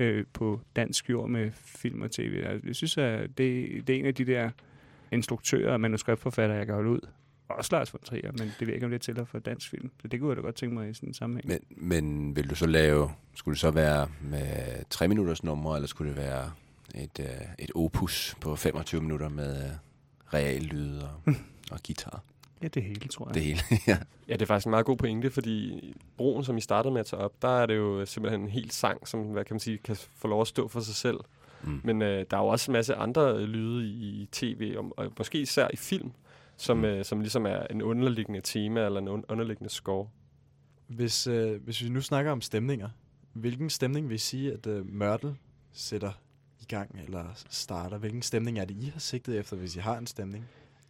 øh, 0.00 0.24
på 0.32 0.60
dansk 0.76 1.10
jord 1.10 1.28
med 1.28 1.50
film 1.54 2.02
og 2.02 2.10
tv. 2.10 2.42
Altså, 2.46 2.66
jeg 2.66 2.76
synes, 2.76 2.98
at 2.98 3.38
det, 3.38 3.86
det 3.86 3.94
er 3.94 3.98
en 3.98 4.06
af 4.06 4.14
de 4.14 4.24
der 4.24 4.50
instruktører 5.12 5.72
og 5.72 5.80
manuskriptforfattere, 5.80 6.58
jeg 6.58 6.66
kan 6.66 6.74
holde 6.74 6.90
ud. 6.90 7.00
Også 7.48 7.76
Lars 7.76 7.92
von 7.92 8.00
Trier, 8.04 8.32
men 8.32 8.38
det 8.38 8.60
ved 8.60 8.66
jeg 8.66 8.74
ikke, 8.74 8.86
om 8.86 8.90
det 8.90 9.08
er 9.08 9.14
til 9.14 9.26
for 9.26 9.38
dansk 9.38 9.70
film. 9.70 9.90
Så 10.02 10.08
det 10.08 10.20
kunne 10.20 10.28
jeg 10.28 10.36
da 10.36 10.42
godt 10.42 10.54
tænke 10.54 10.74
mig 10.74 10.90
i 10.90 10.94
sådan 10.94 11.08
en 11.08 11.14
sammenhæng. 11.14 11.48
Men, 11.48 11.60
men 11.88 12.36
vil 12.36 12.50
du 12.50 12.54
så 12.54 12.66
lave, 12.66 13.10
skulle 13.34 13.54
det 13.54 13.60
så 13.60 13.70
være 13.70 14.08
med 14.20 14.84
tre 14.90 15.08
minutters 15.08 15.44
numre, 15.44 15.76
eller 15.76 15.88
skulle 15.88 16.10
det 16.10 16.18
være 16.18 16.52
et, 16.94 17.20
øh, 17.20 17.26
et 17.58 17.70
opus 17.74 18.36
på 18.40 18.56
25 18.56 19.00
minutter 19.00 19.28
med 19.28 19.64
øh, 19.64 19.70
real 20.34 20.62
lyd 20.62 20.98
og, 20.98 21.10
og 21.72 21.80
guitar. 21.86 22.22
Ja, 22.62 22.68
det 22.68 22.82
hele, 22.82 23.08
tror 23.08 23.26
jeg. 23.28 23.34
Det 23.34 23.42
hele. 23.42 23.60
ja. 23.86 23.98
Ja, 24.28 24.32
det 24.32 24.42
er 24.42 24.46
faktisk 24.46 24.66
en 24.66 24.70
meget 24.70 24.86
god 24.86 24.96
pointe, 24.96 25.30
fordi 25.30 25.80
broen, 26.16 26.44
som 26.44 26.56
I 26.56 26.60
startede 26.60 26.92
med 26.92 27.00
at 27.00 27.06
tage 27.06 27.22
op, 27.22 27.42
der 27.42 27.48
er 27.48 27.66
det 27.66 27.76
jo 27.76 28.06
simpelthen 28.06 28.40
en 28.42 28.48
hel 28.48 28.70
sang, 28.70 29.08
som 29.08 29.20
hvad 29.22 29.44
kan 29.44 29.54
man 29.54 29.60
sige, 29.60 29.78
kan 29.78 29.96
få 29.96 30.28
lov 30.28 30.40
at 30.40 30.46
stå 30.46 30.68
for 30.68 30.80
sig 30.80 30.94
selv. 30.94 31.20
Mm. 31.64 31.80
Men 31.84 32.02
øh, 32.02 32.26
der 32.30 32.36
er 32.36 32.40
jo 32.40 32.46
også 32.46 32.70
en 32.70 32.72
masse 32.72 32.94
andre 32.94 33.34
øh, 33.34 33.40
lyde 33.42 33.86
i, 33.88 34.22
i 34.22 34.28
tv, 34.32 34.74
og, 34.78 34.94
og 34.96 35.12
måske 35.18 35.40
især 35.40 35.68
i 35.72 35.76
film, 35.76 36.12
som, 36.56 36.76
Mm. 36.76 36.84
øh, 36.84 37.04
som 37.04 37.20
ligesom 37.20 37.46
er 37.46 37.66
en 37.70 37.82
underliggende 37.82 38.40
tema 38.40 38.84
eller 38.86 39.00
en 39.00 39.08
un- 39.08 39.24
underliggende 39.28 39.70
score. 39.70 40.08
Hvis, 40.86 41.26
øh, 41.26 41.62
hvis 41.64 41.82
vi 41.84 41.88
nu 41.88 42.00
snakker 42.00 42.32
om 42.32 42.40
stemninger, 42.40 42.88
hvilken 43.32 43.70
stemning 43.70 44.08
vil 44.08 44.14
I 44.14 44.18
sige, 44.18 44.52
at 44.52 44.66
øh, 44.66 44.86
Mørtel 44.94 45.34
sætter 45.72 46.12
i 46.60 46.64
gang 46.64 47.00
eller 47.06 47.24
starter? 47.50 47.98
Hvilken 47.98 48.22
stemning 48.22 48.58
er 48.58 48.64
det, 48.64 48.76
I 48.76 48.90
har 48.92 49.00
sigtet 49.00 49.38
efter, 49.38 49.56
hvis 49.56 49.76
I 49.76 49.78
har 49.78 49.98
en 49.98 50.06
stemning? 50.06 50.44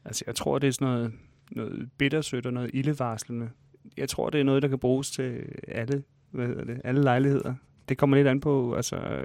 Altså, 0.05 0.25
jeg 0.27 0.35
tror, 0.35 0.59
det 0.59 0.69
er 0.69 0.73
sådan 0.73 0.89
noget, 0.89 1.13
noget 1.51 1.89
bittersødt 1.99 2.47
og 2.47 2.53
noget 2.53 2.71
ildevarslende. 2.75 3.51
Jeg 3.97 4.09
tror, 4.09 4.31
det 4.31 4.41
er 4.41 4.45
noget, 4.45 4.63
der 4.63 4.69
kan 4.69 4.79
bruges 4.79 5.11
til 5.11 5.43
alle, 5.69 6.03
hvad 6.31 6.47
hedder 6.47 6.65
det, 6.65 6.81
alle 6.85 7.03
lejligheder. 7.03 7.55
Det 7.89 7.99
kommer 7.99 8.17
lidt 8.17 8.29
an 8.29 8.41
på, 8.41 8.75
altså, 8.75 9.25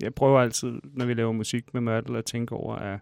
jeg 0.00 0.14
prøver 0.14 0.40
altid, 0.40 0.72
når 0.84 1.04
vi 1.04 1.14
laver 1.14 1.32
musik 1.32 1.74
med 1.74 1.80
Mørtel, 1.80 2.16
at 2.16 2.24
tænke 2.24 2.54
over, 2.54 2.76
at, 2.76 2.98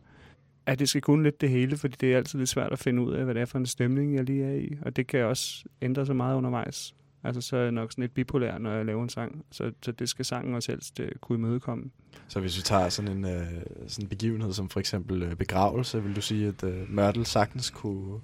at 0.66 0.78
det 0.78 0.88
skal 0.88 1.02
kunne 1.02 1.22
lidt 1.22 1.40
det 1.40 1.50
hele, 1.50 1.76
fordi 1.76 1.96
det 2.00 2.12
er 2.12 2.16
altid 2.16 2.38
lidt 2.38 2.48
svært 2.48 2.72
at 2.72 2.78
finde 2.78 3.02
ud 3.02 3.12
af, 3.12 3.24
hvad 3.24 3.34
det 3.34 3.40
er 3.40 3.46
for 3.46 3.58
en 3.58 3.66
stemning, 3.66 4.14
jeg 4.14 4.24
lige 4.24 4.44
er 4.44 4.54
i. 4.54 4.78
Og 4.82 4.96
det 4.96 5.06
kan 5.06 5.24
også 5.24 5.64
ændre 5.82 6.06
sig 6.06 6.16
meget 6.16 6.36
undervejs. 6.36 6.94
Altså, 7.24 7.40
så 7.40 7.56
er 7.56 7.62
jeg 7.62 7.72
nok 7.72 7.92
sådan 7.92 8.02
lidt 8.02 8.14
bipolær, 8.14 8.58
når 8.58 8.72
jeg 8.72 8.86
laver 8.86 9.02
en 9.02 9.08
sang. 9.08 9.44
Så, 9.50 9.72
så 9.82 9.92
det 9.92 10.08
skal 10.08 10.24
sangen 10.24 10.54
også 10.54 10.72
helst 10.72 11.00
uh, 11.00 11.06
kunne 11.20 11.38
imødekomme. 11.38 11.90
Så 12.28 12.40
hvis 12.40 12.56
vi 12.56 12.62
tager 12.62 12.88
sådan 12.88 13.16
en, 13.16 13.24
øh, 13.24 13.46
sådan 13.86 14.04
en 14.04 14.08
begivenhed 14.08 14.52
som 14.52 14.68
for 14.68 14.80
eksempel 14.80 15.22
øh, 15.22 15.34
begravelse, 15.34 16.02
vil 16.02 16.16
du 16.16 16.20
sige, 16.20 16.48
at 16.48 16.64
øh, 16.64 16.90
Mørtel 16.90 17.26
sagtens 17.26 17.70
kunne, 17.70 18.20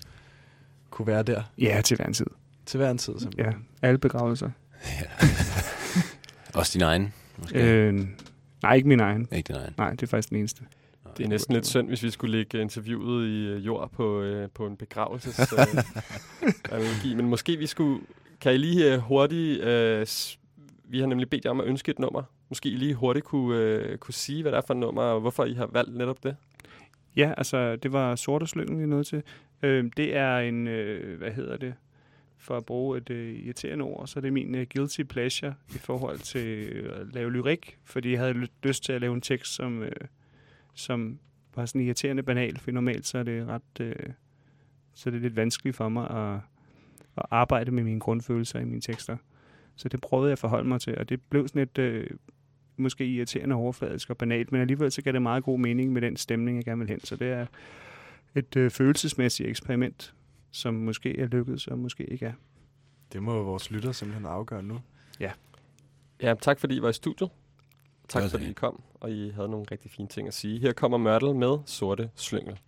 kunne 0.94 1.06
være 1.06 1.22
der 1.22 1.42
Ja, 1.58 1.80
til 1.84 1.96
hver 1.96 2.06
en 2.06 2.12
tid. 2.14 2.26
til 2.66 2.78
hver 2.78 2.90
en 2.90 2.98
tid? 2.98 3.18
Simpelthen. 3.18 3.54
Ja, 3.82 3.86
alle 3.88 3.98
begravelser. 3.98 4.50
ja. 5.00 5.26
Også 6.58 6.70
din 6.74 6.82
egen, 6.82 7.12
måske. 7.38 7.58
Øh. 7.58 8.00
Nej, 8.62 8.74
ikke 8.74 8.88
min 8.88 9.00
egen. 9.00 9.28
Ikke 9.32 9.46
din 9.52 9.56
egen. 9.56 9.74
Nej, 9.78 9.90
det 9.90 10.02
er 10.02 10.06
faktisk 10.06 10.28
den 10.30 10.38
eneste. 10.38 10.62
Det 11.16 11.24
er 11.24 11.28
næsten 11.28 11.54
lidt 11.54 11.66
synd, 11.66 11.88
hvis 11.88 12.02
vi 12.02 12.10
skulle 12.10 12.36
lægge 12.38 12.60
interviewet 12.60 13.26
i 13.26 13.46
øh, 13.46 13.66
jord 13.66 13.90
på, 13.90 14.20
øh, 14.20 14.48
på 14.54 14.66
en 14.66 14.76
begravelses 14.76 15.52
øh, 15.52 15.58
analogi. 16.72 17.14
Men 17.14 17.26
måske 17.28 17.56
vi 17.56 17.66
skulle... 17.66 18.00
Kan 18.40 18.54
I 18.54 18.56
lige 18.56 18.92
øh, 18.94 18.98
hurtigt... 18.98 19.60
Øh, 19.60 20.06
vi 20.84 21.00
har 21.00 21.06
nemlig 21.06 21.30
bedt 21.30 21.44
jer 21.44 21.50
om 21.50 21.60
at 21.60 21.66
ønske 21.66 21.90
et 21.90 21.98
nummer. 21.98 22.22
Måske 22.48 22.68
I 22.68 22.76
lige 22.76 22.94
hurtigt 22.94 23.24
kunne, 23.24 23.58
øh, 23.58 23.98
kunne 23.98 24.14
sige, 24.14 24.42
hvad 24.42 24.52
det 24.52 24.58
er 24.58 24.62
for 24.66 24.74
et 24.74 24.80
nummer, 24.80 25.02
og 25.02 25.20
hvorfor 25.20 25.44
I 25.44 25.54
har 25.54 25.66
valgt 25.66 25.94
netop 25.96 26.22
det. 26.22 26.36
Ja, 27.16 27.32
altså, 27.36 27.76
det 27.76 27.92
var 27.92 28.16
Sorte 28.16 28.46
Slyngen, 28.46 28.80
vi 28.80 28.86
nødt 28.86 29.06
til. 29.06 29.22
Øh, 29.64 29.90
det 29.96 30.16
er 30.16 30.38
en, 30.38 30.68
øh, 30.68 31.18
hvad 31.18 31.30
hedder 31.30 31.56
det, 31.56 31.74
for 32.38 32.56
at 32.56 32.66
bruge 32.66 32.98
et 32.98 33.10
øh, 33.10 33.34
irriterende 33.34 33.84
ord, 33.84 34.06
så 34.06 34.18
er 34.18 34.20
det 34.20 34.32
min 34.32 34.54
øh, 34.54 34.66
guilty 34.74 35.02
pleasure 35.02 35.54
i 35.68 35.78
forhold 35.78 36.18
til 36.18 36.46
øh, 36.46 37.00
at 37.00 37.06
lave 37.14 37.32
lyrik, 37.32 37.78
fordi 37.84 38.10
jeg 38.10 38.20
havde 38.20 38.48
lyst 38.62 38.84
til 38.84 38.92
at 38.92 39.00
lave 39.00 39.14
en 39.14 39.20
tekst, 39.20 39.54
som, 39.54 39.82
øh, 39.82 39.92
som 40.74 41.18
var 41.54 41.66
sådan 41.66 41.80
irriterende 41.80 42.22
banal, 42.22 42.58
for 42.58 42.70
normalt 42.70 43.06
så 43.06 43.18
er 43.18 43.22
det 43.22 43.46
ret, 43.46 43.80
øh, 43.80 43.94
så 44.94 45.08
er 45.08 45.10
det 45.10 45.22
lidt 45.22 45.36
vanskeligt 45.36 45.76
for 45.76 45.88
mig 45.88 46.10
at, 46.10 46.40
at 47.16 47.26
arbejde 47.30 47.70
med 47.70 47.84
mine 47.84 48.00
grundfølelser 48.00 48.58
i 48.60 48.64
mine 48.64 48.80
tekster. 48.80 49.16
Så 49.76 49.88
det 49.88 50.00
prøvede 50.00 50.28
jeg 50.28 50.32
at 50.32 50.38
forholde 50.38 50.68
mig 50.68 50.80
til, 50.80 50.98
og 50.98 51.08
det 51.08 51.20
blev 51.22 51.48
sådan 51.48 51.62
et 51.62 51.78
øh, 51.78 52.06
måske 52.76 53.06
irriterende 53.06 53.56
overfladisk 53.56 54.10
og 54.10 54.16
banalt, 54.16 54.52
men 54.52 54.60
alligevel 54.60 54.92
så 54.92 55.02
gav 55.02 55.12
det 55.12 55.22
meget 55.22 55.44
god 55.44 55.58
mening 55.58 55.92
med 55.92 56.02
den 56.02 56.16
stemning, 56.16 56.56
jeg 56.56 56.64
gerne 56.64 56.78
vil 56.78 56.88
hen. 56.88 57.00
Så 57.00 57.16
det 57.16 57.28
er 57.28 57.46
et 58.34 58.56
øh, 58.56 58.70
følelsesmæssigt 58.70 59.48
eksperiment, 59.48 60.14
som 60.50 60.74
måske 60.74 61.18
er 61.18 61.26
lykkedes, 61.26 61.66
og 61.66 61.78
måske 61.78 62.04
ikke 62.04 62.26
er. 62.26 62.32
Det 63.12 63.22
må 63.22 63.42
vores 63.42 63.70
lytter 63.70 63.92
simpelthen 63.92 64.26
afgøre 64.26 64.62
nu. 64.62 64.80
Ja, 66.22 66.34
tak 66.40 66.60
fordi 66.60 66.76
I 66.76 66.82
var 66.82 66.88
i 66.88 66.92
studiet. 66.92 67.30
Tak 68.08 68.22
fordi 68.30 68.50
I 68.50 68.52
kom, 68.52 68.82
og 68.94 69.10
I 69.10 69.30
havde 69.30 69.48
nogle 69.48 69.66
rigtig 69.70 69.90
fine 69.90 70.08
ting 70.08 70.28
at 70.28 70.34
sige. 70.34 70.60
Her 70.60 70.72
kommer 70.72 70.98
Mørtel 70.98 71.34
med 71.34 71.58
Sorte 71.66 72.10
Slyngel. 72.14 72.58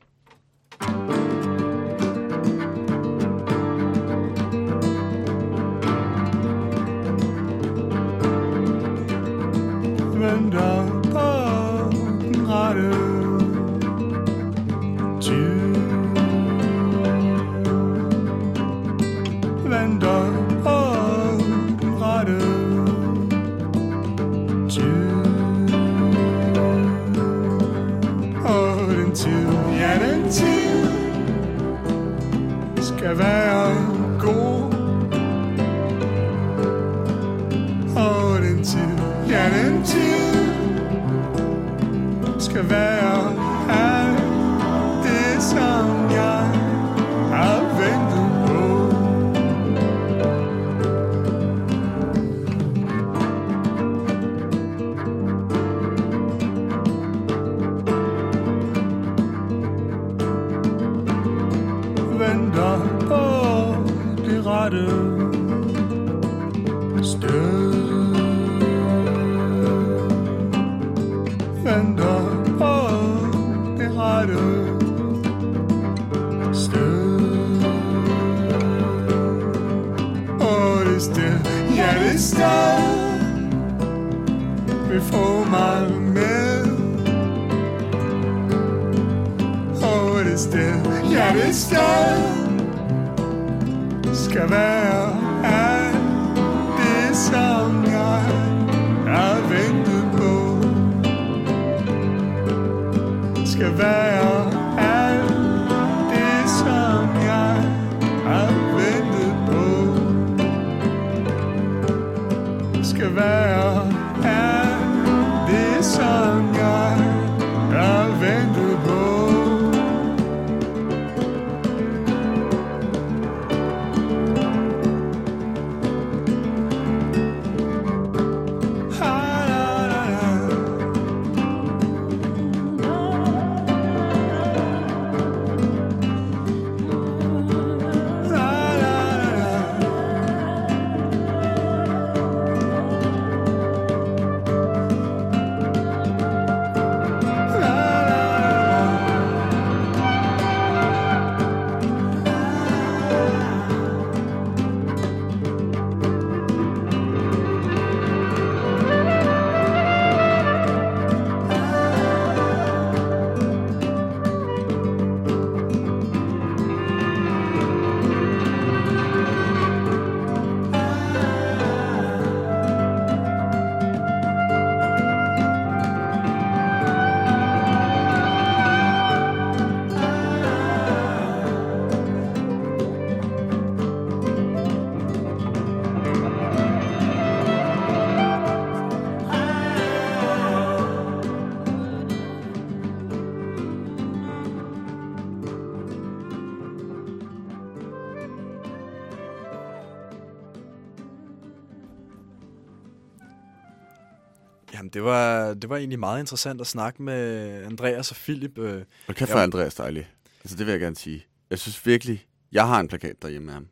Det 205.66 205.70
var 205.70 205.76
egentlig 205.76 205.98
meget 205.98 206.20
interessant 206.20 206.60
at 206.60 206.66
snakke 206.66 207.02
med 207.02 207.50
Andreas 207.64 208.10
og 208.10 208.16
Philip. 208.16 208.58
Øh, 208.58 208.82
Og 209.08 209.14
kæft 209.14 209.30
for. 209.30 209.38
Andreas 209.38 209.74
dejlig. 209.74 210.08
Altså, 210.44 210.56
det 210.56 210.66
vil 210.66 210.72
jeg 210.72 210.80
gerne 210.80 210.96
sige. 210.96 211.26
Jeg 211.50 211.58
synes 211.58 211.86
virkelig, 211.86 212.26
jeg 212.52 212.66
har 212.66 212.80
en 212.80 212.88
plakat 212.88 213.22
derhjemme 213.22 213.46
med 213.46 213.54
ham. 213.54 213.66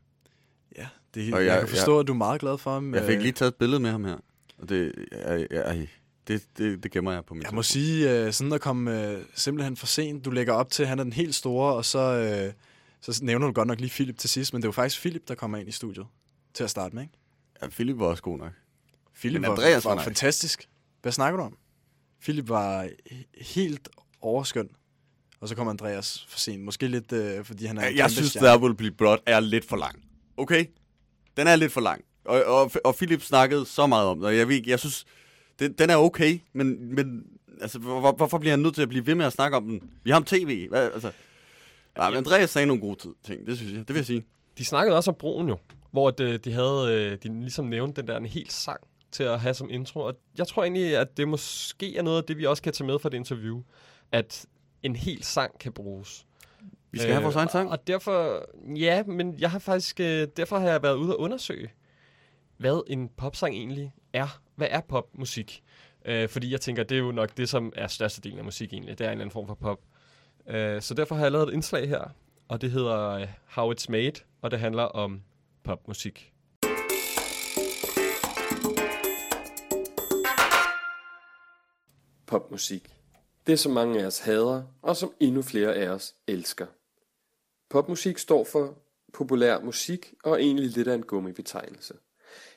ja, 0.77 0.87
det, 1.13 1.33
Og 1.33 1.39
jeg, 1.39 1.45
jeg- 1.47 1.53
jeg 1.53 1.59
kan 1.59 1.69
forstå, 1.69 1.99
at 1.99 2.07
du 2.07 2.13
er 2.13 2.17
meget 2.17 2.41
glad 2.41 2.57
for 2.57 2.73
ham. 2.73 2.93
Jeg 2.93 3.03
fik 3.05 3.15
Øh, 3.15 3.21
lige 3.21 3.31
taget 3.31 3.51
et 3.51 3.55
billede 3.55 3.79
med 3.79 3.91
ham 3.91 4.05
her. 4.05 4.17
Og 4.57 4.69
det, 4.69 4.93
jeg, 5.11 5.47
jeg, 5.51 5.87
det, 6.27 6.43
det, 6.57 6.83
det 6.83 6.91
gemmer 6.91 7.11
jeg 7.11 7.25
på 7.25 7.33
min 7.33 7.41
Jeg 7.41 7.45
telefon. 7.45 7.55
må 7.55 7.63
sige, 7.63 8.11
øh, 8.25 8.33
sådan 8.33 8.53
at 8.53 8.61
komme 8.61 9.09
øh, 9.11 9.21
simpelthen 9.35 9.77
for 9.77 9.85
sent. 9.87 10.25
Du 10.25 10.31
lægger 10.31 10.53
op 10.53 10.71
til, 10.71 10.83
at 10.83 10.89
han 10.89 10.99
er 10.99 11.03
den 11.03 11.13
helt 11.13 11.35
store, 11.35 11.73
og 11.73 11.85
så, 11.85 11.99
øh, 11.99 12.53
så 13.01 13.19
nævner 13.23 13.47
du 13.47 13.53
godt 13.53 13.67
nok 13.67 13.79
lige 13.79 13.89
Philip 13.89 14.17
til 14.17 14.29
sidst, 14.29 14.53
men 14.53 14.61
det 14.61 14.67
jo 14.67 14.71
faktisk 14.71 14.99
Philip, 15.01 15.27
der 15.27 15.35
kommer 15.35 15.57
ind 15.57 15.69
i 15.69 15.71
studiet 15.71 16.05
til 16.53 16.63
at 16.63 16.69
starte 16.69 16.95
med, 16.95 17.03
ikke? 17.03 17.13
Ja, 17.61 17.67
Philip 17.67 17.99
var 17.99 18.05
også 18.05 18.23
god 18.23 18.37
nok. 18.37 18.51
Philip 19.19 19.41
var, 19.41 19.47
var, 19.47 19.81
var 19.83 19.95
var 19.95 20.03
fantastisk. 20.03 20.69
Hvad 21.01 21.11
snakker 21.11 21.37
du 21.39 21.43
om? 21.45 21.57
Philip 22.21 22.49
var 22.49 22.83
he- 23.11 23.43
helt 23.55 23.89
overskøn. 24.21 24.69
Og 25.39 25.49
så 25.49 25.55
kommer 25.55 25.71
Andreas 25.71 26.25
for 26.29 26.39
sent. 26.39 26.63
Måske 26.63 26.87
lidt, 26.87 27.11
øh, 27.11 27.45
fordi 27.45 27.65
han 27.65 27.77
er 27.77 27.89
Jeg 27.89 28.11
synes, 28.11 28.29
stjerne. 28.29 28.47
There 28.47 28.59
Will 28.61 28.75
Be 28.75 28.91
Blood 28.91 29.17
er 29.25 29.39
lidt 29.39 29.65
for 29.65 29.77
lang. 29.77 30.03
Okay? 30.37 30.65
Den 31.37 31.47
er 31.47 31.55
lidt 31.55 31.71
for 31.71 31.81
lang. 31.81 32.03
Og, 32.25 32.43
og, 32.43 32.71
og 32.83 32.95
Philip 32.95 33.21
snakkede 33.21 33.65
så 33.65 33.87
meget 33.87 34.07
om 34.07 34.19
det, 34.21 34.37
jeg, 34.37 34.47
ved, 34.47 34.55
ikke, 34.55 34.69
jeg 34.71 34.79
synes, 34.79 35.05
den, 35.59 35.73
den 35.73 35.89
er 35.89 35.95
okay, 35.97 36.39
men, 36.53 36.95
men 36.95 37.23
altså, 37.61 37.79
hvor, 37.79 37.99
hvor- 37.99 38.11
hvorfor 38.11 38.37
bliver 38.37 38.51
han 38.51 38.59
nødt 38.59 38.75
til 38.75 38.81
at 38.81 38.89
blive 38.89 39.05
ved 39.07 39.15
med 39.15 39.25
at 39.25 39.33
snakke 39.33 39.57
om 39.57 39.63
den? 39.67 39.89
Vi 40.03 40.09
har 40.09 40.15
ham 40.15 40.23
tv. 40.23 40.69
Hvad, 40.69 40.91
altså, 40.93 41.11
nej, 41.97 42.09
men 42.09 42.17
Andreas 42.17 42.49
sagde 42.49 42.65
nogle 42.67 42.81
gode 42.81 42.99
tid, 42.99 43.11
ting, 43.23 43.47
det 43.47 43.57
synes 43.57 43.71
jeg. 43.73 43.79
Det 43.79 43.89
vil 43.89 43.95
jeg 43.95 44.05
sige. 44.05 44.25
De 44.57 44.65
snakkede 44.65 44.97
også 44.97 45.11
om 45.11 45.15
broen 45.19 45.47
jo, 45.47 45.57
hvor 45.91 46.11
de, 46.11 46.37
de 46.37 46.51
havde, 46.51 46.87
øh, 46.91 47.17
de 47.23 47.41
ligesom 47.41 47.65
nævnte 47.65 48.01
den 48.01 48.07
der 48.07 48.17
en 48.17 48.25
helt 48.25 48.51
sang 48.53 48.79
til 49.15 49.23
at 49.23 49.39
have 49.39 49.53
som 49.53 49.69
intro. 49.69 49.99
Og 49.99 50.15
jeg 50.37 50.47
tror 50.47 50.63
egentlig, 50.63 50.97
at 50.97 51.17
det 51.17 51.27
måske 51.27 51.97
er 51.97 52.01
noget 52.01 52.17
af 52.17 52.23
det, 52.23 52.37
vi 52.37 52.45
også 52.45 52.63
kan 52.63 52.73
tage 52.73 52.87
med 52.87 52.99
fra 52.99 53.09
det 53.09 53.17
interview, 53.17 53.61
at 54.11 54.45
en 54.83 54.95
hel 54.95 55.23
sang 55.23 55.59
kan 55.59 55.73
bruges. 55.73 56.25
Vi 56.91 56.99
skal 56.99 57.09
øh, 57.09 57.15
have 57.15 57.23
vores 57.23 57.35
egen 57.35 57.49
sang. 57.49 57.69
Og, 57.69 57.71
og 57.71 57.87
derfor, 57.87 58.45
ja, 58.75 59.03
men 59.03 59.39
jeg 59.39 59.51
har 59.51 59.59
faktisk, 59.59 59.99
øh, 59.99 60.27
derfor 60.37 60.59
har 60.59 60.69
jeg 60.69 60.83
været 60.83 60.95
ude 60.95 61.15
og 61.15 61.19
undersøge, 61.19 61.69
hvad 62.57 62.83
en 62.87 63.09
popsang 63.17 63.55
egentlig 63.55 63.93
er. 64.13 64.41
Hvad 64.55 64.67
er 64.71 64.81
popmusik? 64.81 65.63
Øh, 66.05 66.29
fordi 66.29 66.51
jeg 66.51 66.61
tænker, 66.61 66.83
det 66.83 66.95
er 66.95 66.99
jo 66.99 67.11
nok 67.11 67.37
det, 67.37 67.49
som 67.49 67.73
er 67.75 67.87
størstedelen 67.87 68.37
af 68.37 68.43
musik 68.45 68.73
egentlig. 68.73 68.97
Det 68.97 69.05
er 69.05 69.09
en 69.09 69.11
eller 69.11 69.21
anden 69.21 69.33
form 69.33 69.47
for 69.47 69.55
pop. 69.55 69.79
Øh, 70.47 70.81
så 70.81 70.93
derfor 70.93 71.15
har 71.15 71.21
jeg 71.21 71.31
lavet 71.31 71.47
et 71.47 71.53
indslag 71.53 71.87
her, 71.87 72.03
og 72.47 72.61
det 72.61 72.71
hedder 72.71 73.09
øh, 73.09 73.27
How 73.45 73.73
It's 73.73 73.85
Made, 73.89 74.19
og 74.41 74.51
det 74.51 74.59
handler 74.59 74.83
om 74.83 75.21
popmusik. 75.63 76.34
Popmusik. 82.27 82.95
Det, 83.47 83.59
som 83.59 83.71
mange 83.71 84.01
af 84.01 84.05
os 84.05 84.19
hader, 84.19 84.63
og 84.81 84.95
som 84.95 85.13
endnu 85.19 85.41
flere 85.41 85.75
af 85.75 85.89
os 85.89 86.15
elsker. 86.27 86.65
Popmusik 87.69 88.17
står 88.17 88.43
for 88.43 88.77
populær 89.13 89.59
musik 89.59 90.13
og 90.23 90.31
er 90.31 90.37
egentlig 90.37 90.69
lidt 90.69 90.87
af 90.87 90.95
en 90.95 91.03
gummibetegnelse. 91.03 91.93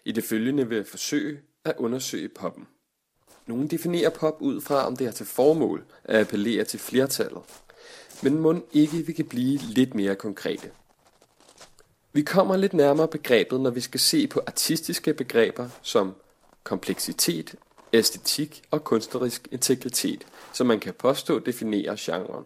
I 0.05 0.13
det 0.13 0.25
følgende 0.25 0.69
vil 0.69 0.77
jeg 0.77 0.87
forsøge 0.87 1.41
at 1.65 1.75
undersøge 1.79 2.29
poppen. 2.29 2.67
Nogle 3.47 3.69
definerer 3.69 4.11
pop 4.11 4.37
ud 4.41 4.61
fra, 4.61 4.87
om 4.87 4.97
det 4.97 5.07
har 5.07 5.13
til 5.13 5.27
formål 5.27 5.85
at 6.05 6.21
appellere 6.21 6.65
til 6.65 6.81
flertallet. 6.81 7.43
Men 8.23 8.39
må 8.39 8.57
ikke 8.73 9.07
vi 9.07 9.13
kan 9.13 9.29
blive 9.29 9.59
lidt 9.59 9.95
mere 9.95 10.17
konkrete. 10.17 10.71
Vi 12.13 12.23
kommer 12.23 12.57
lidt 12.57 12.75
nærmere 12.75 13.09
begrebet, 13.09 13.61
når 13.61 13.71
vi 13.71 13.81
skal 13.81 14.01
se 14.01 14.27
på 14.27 14.41
artistiske 14.47 15.15
begreber 15.15 15.69
som 15.83 16.15
kompleksitet, 16.65 17.55
æstetik 17.93 18.63
og 18.71 18.85
kunstnerisk 18.85 19.49
integritet, 19.53 20.27
som 20.53 20.67
man 20.67 20.81
kan 20.81 20.95
påstå 20.95 21.39
definerer 21.39 21.97
genren. 21.99 22.45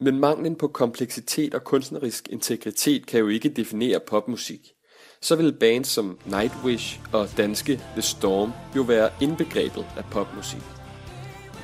Men 0.00 0.18
manglen 0.18 0.56
på 0.56 0.68
kompleksitet 0.68 1.54
og 1.54 1.64
kunstnerisk 1.64 2.28
integritet 2.28 3.06
kan 3.06 3.20
jo 3.20 3.28
ikke 3.28 3.48
definere 3.48 4.00
popmusik. 4.00 4.72
Så 5.20 5.36
vil 5.36 5.52
bands 5.52 5.88
som 5.88 6.18
Nightwish 6.26 7.00
og 7.12 7.28
danske 7.36 7.76
The 7.92 8.02
Storm 8.02 8.52
jo 8.76 8.82
være 8.82 9.10
indbegrebet 9.20 9.86
af 9.96 10.04
popmusik. 10.12 10.62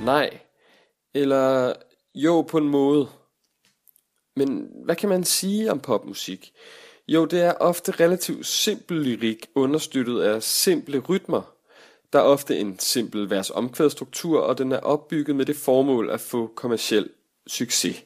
Nej. 0.05 0.39
Eller 1.15 1.73
jo, 2.15 2.43
på 2.43 2.59
en 2.59 2.69
måde. 2.69 3.09
Men 4.37 4.69
hvad 4.85 4.97
kan 4.97 5.09
man 5.09 5.25
sige 5.25 5.71
om 5.71 5.81
popmusik? 5.81 6.53
Jo, 7.09 7.25
det 7.25 7.43
er 7.43 7.53
ofte 7.53 7.93
relativt 7.93 8.47
simpel 8.47 8.97
lyrik, 8.97 9.47
understøttet 9.55 10.21
af 10.21 10.43
simple 10.43 10.99
rytmer. 10.99 11.43
Der 12.13 12.19
er 12.19 12.23
ofte 12.23 12.59
en 12.59 12.79
simpel 12.79 13.31
vers-omkvædstruktur, 13.31 14.41
og 14.41 14.59
den 14.59 14.73
er 14.73 14.79
opbygget 14.79 15.37
med 15.37 15.47
det 15.47 15.57
formål 15.57 16.11
at 16.11 16.21
få 16.21 16.53
kommersiel 16.57 17.11
succes. 17.47 18.05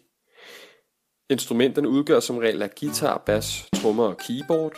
Instrumenterne 1.31 1.89
udgør 1.89 2.21
som 2.21 2.39
regel 2.39 2.63
af 2.63 2.75
guitar, 2.81 3.23
bas, 3.27 3.69
trommer 3.75 4.05
og 4.05 4.17
keyboard, 4.17 4.73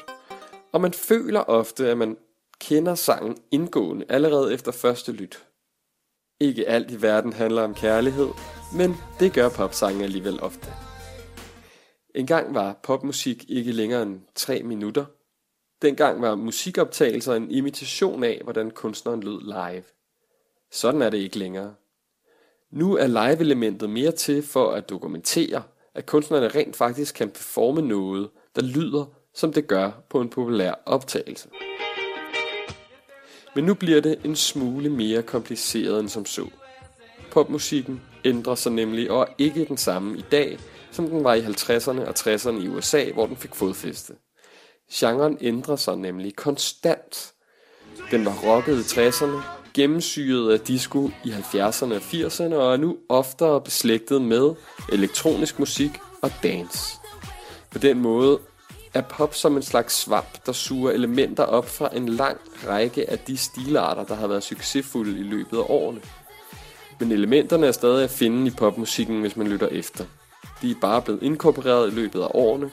og 0.73 0.81
man 0.81 0.93
føler 0.93 1.41
ofte, 1.41 1.91
at 1.91 1.99
man 1.99 2.17
kender 2.61 2.95
sangen 2.95 3.37
indgående 3.51 4.07
allerede 4.09 4.55
efter 4.55 4.73
første 4.73 5.13
lyt. 5.13 5.47
Ikke 6.41 6.69
alt 6.69 6.91
i 6.91 7.03
verden 7.03 7.33
handler 7.33 7.63
om 7.63 7.75
kærlighed, 7.75 8.29
men 8.77 8.95
det 9.21 9.33
gør 9.33 9.49
popsange 9.49 10.05
alligevel 10.05 10.41
ofte. 10.41 10.69
En 12.15 12.27
gang 12.27 12.55
var 12.55 12.81
popmusik 12.83 13.45
ikke 13.49 13.73
længere 13.73 14.03
end 14.03 14.21
3 14.35 14.63
minutter. 14.63 15.05
Dengang 15.83 16.23
var 16.23 16.35
musikoptagelser 16.35 17.35
en 17.35 17.51
imitation 17.51 18.25
af, 18.25 18.41
hvordan 18.45 18.71
kunstneren 18.71 19.23
lød 19.23 19.41
live. 19.41 19.85
Sådan 20.71 21.03
er 21.03 21.11
det 21.11 21.19
ikke 21.19 21.39
længere. 21.39 21.75
Nu 22.71 22.97
er 22.97 23.07
live-elementet 23.07 23.91
mere 23.91 24.13
til 24.13 24.43
for 24.43 24.71
at 24.71 24.89
dokumentere, 24.89 25.63
at 25.95 26.07
kunstnerne 26.07 26.49
rent 26.49 26.77
faktisk 26.77 27.15
kan 27.15 27.31
performe 27.31 27.83
noget, 27.83 28.31
der 28.57 28.63
lyder, 28.63 29.05
som 29.35 29.53
det 29.53 29.67
gør 29.67 29.91
på 30.09 30.21
en 30.21 30.29
populær 30.29 30.75
optagelse. 30.87 31.49
Men 33.55 33.65
nu 33.65 33.75
bliver 33.75 34.01
det 34.01 34.21
en 34.25 34.37
smule 34.37 34.91
mere 34.91 35.23
kompliceret 35.23 36.01
end 36.01 36.09
som 36.09 36.27
så. 36.27 36.49
Popmusikken 37.31 38.01
ændrer 38.25 38.55
sig 38.55 38.73
nemlig 38.73 39.11
og 39.11 39.23
er 39.23 39.35
ikke 39.39 39.65
den 39.65 39.77
samme 39.77 40.19
i 40.19 40.25
dag, 40.31 40.59
som 40.91 41.09
den 41.09 41.25
var 41.25 41.35
i 41.35 41.41
50'erne 41.41 42.01
og 42.01 42.15
60'erne 42.19 42.65
i 42.65 42.69
USA, 42.69 43.13
hvor 43.13 43.27
den 43.27 43.37
fik 43.37 43.55
fodfæste. 43.55 44.15
Genren 44.93 45.39
ændrer 45.41 45.77
sig 45.77 45.97
nemlig 45.97 46.37
konstant. 46.37 47.33
Den 48.11 48.25
var 48.25 48.35
rocket 48.45 48.79
i 48.79 49.01
60'erne, 49.01 49.43
gennemsyret 49.75 50.53
af 50.53 50.61
disco 50.61 51.11
i 51.25 51.31
70'erne 51.31 51.95
og 51.95 52.01
80'erne 52.13 52.55
og 52.55 52.73
er 52.73 52.77
nu 52.77 52.97
oftere 53.09 53.61
beslægtet 53.61 54.23
med 54.23 54.55
elektronisk 54.93 55.59
musik 55.59 55.91
og 56.23 56.31
dance. 56.43 56.97
På 57.71 57.79
den 57.79 58.01
måde 58.01 58.39
er 58.95 59.03
pop 59.03 59.35
som 59.35 59.57
en 59.57 59.63
slags 59.63 59.95
svamp, 59.95 60.47
der 60.47 60.53
suger 60.53 60.91
elementer 60.91 61.43
op 61.43 61.69
fra 61.69 61.97
en 61.97 62.09
lang 62.09 62.39
række 62.67 63.11
af 63.11 63.19
de 63.19 63.37
stilarter, 63.37 64.05
der 64.05 64.15
har 64.15 64.27
været 64.27 64.43
succesfulde 64.43 65.21
i 65.21 65.23
løbet 65.23 65.59
af 65.59 65.65
årene. 65.69 66.01
Men 67.01 67.13
elementerne 67.13 67.67
er 67.67 67.73
stadig 67.73 68.05
at 68.05 68.11
finde 68.11 68.47
i 68.47 68.51
popmusikken, 68.51 69.21
hvis 69.21 69.37
man 69.37 69.49
lytter 69.49 69.69
efter. 69.69 70.05
De 70.63 70.71
er 70.71 70.75
bare 70.81 71.03
blevet 71.03 71.23
inkorporeret 71.23 71.93
i 71.93 71.95
løbet 71.95 72.21
af 72.21 72.29
årene, 72.35 72.71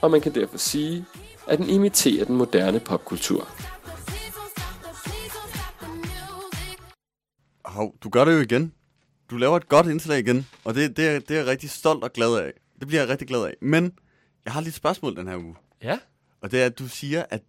og 0.00 0.10
man 0.10 0.20
kan 0.20 0.34
derfor 0.34 0.58
sige, 0.58 1.04
at 1.48 1.58
den 1.58 1.68
imiterer 1.70 2.24
den 2.24 2.36
moderne 2.36 2.80
popkultur. 2.80 3.48
Hov, 7.64 7.96
du 8.00 8.08
gør 8.08 8.24
det 8.24 8.34
jo 8.34 8.40
igen. 8.40 8.72
Du 9.30 9.36
laver 9.36 9.56
et 9.56 9.68
godt 9.68 9.86
indslag 9.86 10.18
igen, 10.18 10.46
og 10.64 10.74
det, 10.74 10.96
det, 10.96 11.08
er, 11.08 11.18
det 11.18 11.30
er 11.30 11.38
jeg 11.38 11.46
rigtig 11.46 11.70
stolt 11.70 12.04
og 12.04 12.12
glad 12.12 12.34
af. 12.36 12.52
Det 12.78 12.88
bliver 12.88 13.02
jeg 13.02 13.08
rigtig 13.08 13.28
glad 13.28 13.44
af. 13.44 13.54
Men 13.62 13.98
jeg 14.44 14.52
har 14.52 14.60
lige 14.60 14.68
et 14.68 14.74
spørgsmål 14.74 15.16
den 15.16 15.28
her 15.28 15.36
uge. 15.36 15.56
Ja. 15.82 15.98
Og 16.40 16.50
det 16.50 16.62
er, 16.62 16.66
at 16.66 16.78
du 16.78 16.88
siger, 16.88 17.24
at, 17.30 17.42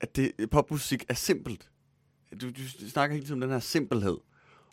at 0.00 0.16
det, 0.16 0.32
popmusik 0.50 1.04
er 1.08 1.14
simpelt. 1.14 1.70
Du, 2.40 2.50
du 2.50 2.88
snakker 2.90 3.14
hele 3.14 3.26
tiden 3.26 3.42
om 3.42 3.48
den 3.48 3.50
her 3.50 3.60
simpelhed. 3.60 4.16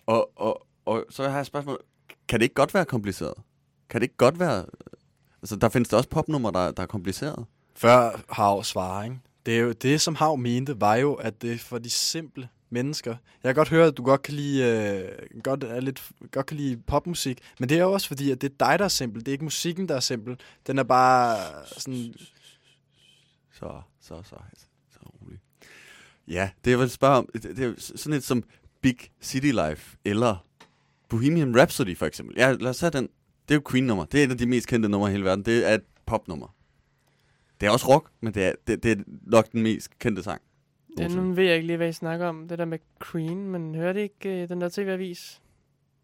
Og, 0.06 0.32
og, 0.36 0.68
og 0.86 1.06
så 1.10 1.24
har 1.24 1.32
jeg 1.32 1.42
et 1.42 1.48
spørgsmål. 1.48 1.84
Kan 2.28 2.40
det 2.40 2.44
ikke 2.44 2.56
godt 2.56 2.74
være 2.74 2.86
kompliceret? 2.86 3.34
Kan 3.90 4.02
det 4.02 4.06
ikke 4.06 4.18
godt 4.18 4.40
være... 4.40 4.66
Altså, 5.42 5.56
der 5.56 5.70
findes 5.70 5.90
der 5.90 5.98
også 5.98 6.10
popnummer, 6.10 6.52
der, 6.52 6.72
der 6.72 6.84
er 6.84 6.88
kompliceret. 6.88 7.46
Før 7.76 8.22
Hav 8.30 8.64
svarer, 8.64 9.04
ikke? 9.04 9.20
Det, 9.46 9.56
er 9.56 9.60
jo, 9.60 9.72
det, 9.72 10.02
som 10.02 10.16
Hav 10.16 10.38
mente, 10.38 10.82
var 10.82 10.96
jo, 10.96 11.14
at 11.14 11.42
det 11.42 11.54
er 11.54 11.58
for 11.58 11.78
de 11.78 11.90
simple 11.90 12.50
mennesker. 12.70 13.16
Jeg 13.44 13.50
kan 13.50 13.56
godt 13.56 13.70
høre, 13.70 13.88
at 13.88 13.98
du 13.98 14.04
godt 14.04 14.22
kan 14.22 14.34
lide, 14.34 14.64
øh, 14.64 15.42
godt, 15.44 15.64
er 15.64 15.80
lidt, 15.80 16.12
godt 16.32 16.46
kan 16.46 16.58
lide 16.58 16.78
popmusik, 16.78 17.40
men 17.60 17.70
det 17.70 17.78
er 17.78 17.82
jo 17.82 17.92
også 17.92 18.08
fordi, 18.08 18.32
at 18.32 18.42
det 18.42 18.52
er 18.52 18.68
dig, 18.68 18.80
der 18.80 18.86
er 18.86 18.90
simpel. 18.90 19.20
Det 19.20 19.28
er 19.28 19.32
ikke 19.32 19.44
musikken, 19.44 19.90
der 19.90 19.96
er 19.96 20.00
simpel. 20.00 20.40
Den 20.68 20.80
er 20.80 20.84
bare 20.84 21.38
sådan... 21.66 22.14
Så, 23.54 23.82
så, 24.02 24.22
så, 24.24 24.36
så 24.92 25.00
rolig. 25.00 25.40
Ja, 26.28 26.50
det 26.66 26.72
jeg 26.72 26.80
vil 26.80 26.90
spørge 26.90 27.18
om, 27.18 27.30
det, 27.34 27.44
det 27.44 27.60
er 27.60 27.74
sådan 27.78 28.18
et 28.18 28.24
som 28.24 28.44
Big 28.82 28.98
City 29.22 29.52
Life, 29.52 29.98
eller 30.06 30.46
Bohemian 31.10 31.60
Rhapsody 31.60 31.98
for 31.98 32.06
eksempel. 32.06 32.36
Ja, 32.38 32.52
lad 32.52 32.70
os 32.70 32.78
tage 32.78 32.92
den. 32.92 33.10
Det 33.48 33.56
er 33.56 33.56
jo 33.56 33.72
Queen-nummer. 33.72 34.06
Det 34.06 34.20
er 34.20 34.24
et 34.24 34.32
af 34.32 34.38
de 34.38 34.46
mest 34.46 34.68
kendte 34.68 34.90
numre 34.90 35.10
i 35.10 35.12
hele 35.12 35.26
verden. 35.26 35.46
Det 35.46 35.70
er 35.70 35.74
et 35.74 35.84
popnummer. 36.06 36.56
Det 37.64 37.70
er 37.70 37.72
også 37.72 37.88
rock, 37.88 38.10
men 38.22 38.34
det 38.34 38.44
er, 38.44 38.54
det, 38.68 38.84
det 38.84 38.92
er 38.92 39.04
nok 39.22 39.52
den 39.52 39.62
mest 39.62 40.00
kendte 40.00 40.24
sang. 40.24 40.42
Ja, 41.00 41.08
nu 41.08 41.34
ved 41.34 41.44
jeg 41.44 41.56
ikke 41.56 41.68
lige, 41.68 41.78
hvad 41.78 41.90
I 41.90 41.92
snakker 41.92 42.28
om. 42.28 42.48
Det 42.48 42.60
der 42.60 42.66
med 42.66 42.80
Cream, 43.00 43.38
men 43.38 43.76
hørte 43.76 44.00
I 44.00 44.04
ikke 44.04 44.44
uh, 44.44 44.50
den 44.50 44.62
der 44.62 44.70
tv-avis, 44.70 45.42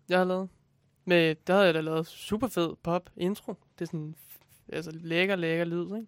jeg 0.09 0.17
har 0.17 0.25
lavet? 0.25 0.49
Med, 1.05 1.35
der 1.47 1.53
havde 1.53 1.65
jeg 1.65 1.73
da 1.73 1.81
lavet 1.81 2.07
super 2.07 2.47
fed 2.47 2.69
pop 2.83 3.09
intro. 3.17 3.55
Det 3.79 3.85
er 3.85 3.85
sådan, 3.85 4.15
altså 4.73 4.91
lækker, 4.93 5.35
lækker 5.35 5.65
lyd, 5.65 5.83
ikke? 5.83 6.07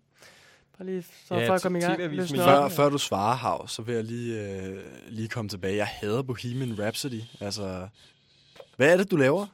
Bare 0.78 0.86
lige 0.86 1.02
så 1.02 1.36
Ja, 1.36 1.50
for 1.50 1.54
at 1.54 1.62
komme 1.62 1.78
i 1.78 1.82
gang. 1.82 2.02
Før, 2.36 2.70
før 2.70 2.90
du 2.90 2.98
svarer, 2.98 3.36
Hav, 3.36 3.68
så 3.68 3.82
vil 3.82 3.96
jeg 3.96 4.04
lige, 4.04 4.62
øh, 4.62 4.80
lige 5.08 5.28
komme 5.28 5.50
tilbage. 5.50 5.76
Jeg 5.76 5.88
hader 5.88 6.22
Bohemian 6.22 6.80
Rhapsody. 6.80 7.22
Altså, 7.40 7.88
hvad 8.76 8.94
er 8.94 8.98
det, 8.98 9.12
du 9.12 9.16
laver? 9.16 9.46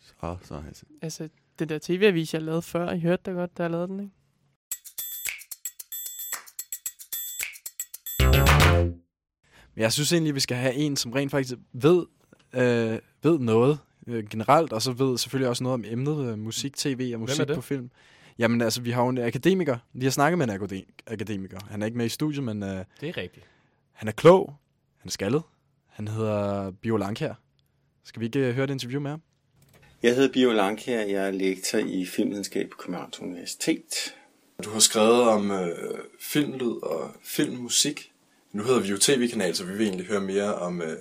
Så, 0.00 0.36
så 0.42 0.58
Hasse. 0.58 0.86
Altså, 1.02 1.28
den 1.58 1.68
der 1.68 1.78
tv-avis, 1.82 2.34
jeg 2.34 2.42
lavede 2.42 2.62
før, 2.62 2.90
I 2.90 3.00
hørte 3.00 3.22
det 3.26 3.34
godt, 3.34 3.58
da 3.58 3.62
jeg 3.62 3.70
lavede 3.70 3.88
den, 3.88 4.00
ikke? 4.00 4.12
Men 9.74 9.82
Jeg 9.82 9.92
synes 9.92 10.12
egentlig, 10.12 10.30
at 10.30 10.34
vi 10.34 10.40
skal 10.40 10.56
have 10.56 10.74
en, 10.74 10.96
som 10.96 11.12
rent 11.12 11.30
faktisk 11.30 11.54
ved, 11.72 12.06
øh, 12.52 12.98
ved 13.22 13.38
noget 13.38 13.78
øh, 14.06 14.28
generelt, 14.28 14.72
og 14.72 14.82
så 14.82 14.92
ved 14.92 15.18
selvfølgelig 15.18 15.48
også 15.48 15.62
noget 15.64 15.74
om 15.74 15.84
emnet 15.86 16.26
øh, 16.32 16.38
musik, 16.38 16.76
tv 16.76 17.10
og 17.14 17.20
musik 17.20 17.46
på 17.54 17.60
film. 17.60 17.90
Jamen 18.38 18.60
altså, 18.60 18.80
vi 18.80 18.90
har 18.90 19.02
jo 19.02 19.08
en 19.08 19.18
akademiker. 19.18 19.78
Vi 19.92 20.04
har 20.04 20.10
snakket 20.10 20.38
med 20.38 20.48
en 20.48 20.54
akade- 20.62 21.02
akademiker. 21.06 21.58
Han 21.70 21.82
er 21.82 21.86
ikke 21.86 21.98
med 21.98 22.06
i 22.06 22.08
studiet, 22.08 22.44
men 22.44 22.62
øh, 22.62 22.68
Det 23.00 23.08
er 23.08 23.16
rigtigt. 23.16 23.46
han 23.92 24.08
er 24.08 24.12
klog. 24.12 24.54
Han 24.98 25.08
er 25.08 25.10
skaldet. 25.10 25.42
Han 25.88 26.08
hedder 26.08 26.70
Bio 26.70 26.96
Langkær. 26.96 27.34
Skal 28.04 28.20
vi 28.20 28.26
ikke 28.26 28.38
øh, 28.38 28.54
høre 28.54 28.64
et 28.64 28.70
interview 28.70 29.00
med 29.00 29.10
ham? 29.10 29.22
Jeg 30.02 30.14
hedder 30.16 30.32
Bio 30.32 30.52
Langkær, 30.52 31.00
jeg 31.00 31.26
er 31.26 31.30
lektor 31.30 31.78
i 31.78 32.06
filmvidenskab 32.06 32.70
på 32.70 32.76
Københavns 32.78 33.20
Universitet. 33.20 34.14
Du 34.64 34.70
har 34.70 34.78
skrevet 34.80 35.22
om 35.22 35.50
øh, 35.50 35.68
filmlyd 36.20 36.82
og 36.82 37.10
filmmusik. 37.24 38.11
Nu 38.52 38.62
hedder 38.62 38.80
vi 38.80 38.88
jo 38.88 38.98
tv-kanal, 38.98 39.54
så 39.54 39.64
vi 39.64 39.72
vil 39.72 39.86
egentlig 39.86 40.06
høre 40.06 40.20
mere 40.20 40.54
om 40.54 40.82
øh, 40.82 40.96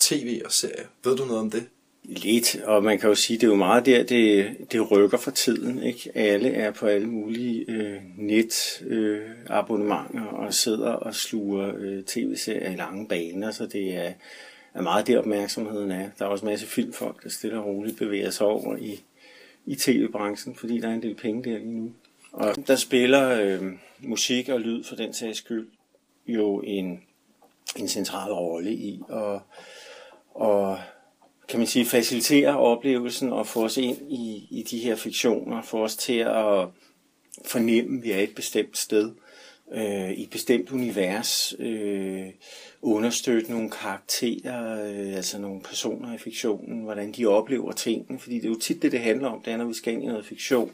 tv 0.00 0.40
og 0.44 0.52
serier. 0.52 0.86
Ved 1.04 1.16
du 1.16 1.24
noget 1.24 1.40
om 1.40 1.50
det? 1.50 1.66
Lidt, 2.04 2.56
og 2.64 2.84
man 2.84 2.98
kan 2.98 3.08
jo 3.08 3.14
sige, 3.14 3.36
det 3.36 3.42
er 3.42 3.50
jo 3.50 3.54
meget 3.54 3.86
der, 3.86 4.02
det, 4.02 4.56
det 4.72 4.90
rykker 4.90 5.18
for 5.18 5.30
tiden. 5.30 5.82
Ikke? 5.82 6.10
Alle 6.14 6.48
er 6.48 6.70
på 6.70 6.86
alle 6.86 7.06
mulige 7.06 7.64
øh, 7.68 7.96
net 8.18 8.82
øh, 8.86 9.20
abonnementer 9.46 10.24
og 10.24 10.54
sidder 10.54 10.90
og 10.90 11.14
sluger 11.14 11.72
øh, 11.78 12.02
tv-serier 12.02 12.70
i 12.70 12.76
lange 12.76 13.08
baner, 13.08 13.50
så 13.50 13.66
det 13.66 13.96
er, 13.96 14.12
er 14.74 14.82
meget 14.82 15.06
der 15.06 15.18
opmærksomheden 15.18 15.90
er. 15.90 16.10
Der 16.18 16.24
er 16.24 16.28
også 16.28 16.46
en 16.46 16.50
masse 16.50 16.66
filmfolk, 16.66 17.22
der 17.24 17.28
stille 17.28 17.58
og 17.58 17.66
roligt 17.66 17.98
bevæger 17.98 18.30
sig 18.30 18.46
over 18.46 18.76
i, 18.76 19.00
i 19.66 19.74
tv-branchen, 19.74 20.54
fordi 20.54 20.80
der 20.80 20.88
er 20.88 20.94
en 20.94 21.02
del 21.02 21.14
penge 21.14 21.50
der 21.50 21.58
lige 21.58 21.80
nu. 21.80 21.92
Og 22.32 22.54
der 22.66 22.76
spiller 22.76 23.40
øh, 23.42 23.72
musik 23.98 24.48
og 24.48 24.60
lyd 24.60 24.84
for 24.84 24.96
den 24.96 25.14
sags 25.14 25.38
skyld 25.38 25.66
jo 26.26 26.60
en, 26.60 27.00
en 27.76 27.88
central 27.88 28.32
rolle 28.32 28.72
i 28.72 29.00
at, 29.10 29.40
og 30.34 30.78
kan 31.48 31.58
man 31.58 31.66
sige, 31.66 31.86
facilitere 31.86 32.58
oplevelsen 32.58 33.32
og 33.32 33.46
få 33.46 33.64
os 33.64 33.76
ind 33.76 34.12
i, 34.12 34.46
i 34.50 34.62
de 34.70 34.78
her 34.78 34.96
fiktioner, 34.96 35.62
få 35.62 35.84
os 35.84 35.96
til 35.96 36.18
at 36.18 36.68
fornemme, 37.44 37.98
at 37.98 38.04
vi 38.04 38.10
er 38.10 38.18
et 38.18 38.34
bestemt 38.34 38.78
sted, 38.78 39.12
øh, 39.72 40.10
i 40.10 40.22
et 40.22 40.30
bestemt 40.30 40.70
univers, 40.70 41.54
øh, 41.58 42.26
understøtte 42.82 43.50
nogle 43.50 43.70
karakterer, 43.70 44.84
øh, 44.90 45.16
altså 45.16 45.38
nogle 45.38 45.60
personer 45.60 46.14
i 46.14 46.18
fiktionen, 46.18 46.82
hvordan 46.82 47.12
de 47.12 47.26
oplever 47.26 47.72
tingene, 47.72 48.18
fordi 48.18 48.34
det 48.34 48.44
er 48.44 48.48
jo 48.48 48.58
tit 48.58 48.82
det, 48.82 48.92
det 48.92 49.00
handler 49.00 49.28
om, 49.28 49.40
det 49.40 49.52
er, 49.52 49.56
når 49.56 49.64
vi 49.64 49.74
skal 49.74 49.92
ind 49.92 50.02
i 50.02 50.06
noget 50.06 50.26
fiktion. 50.26 50.72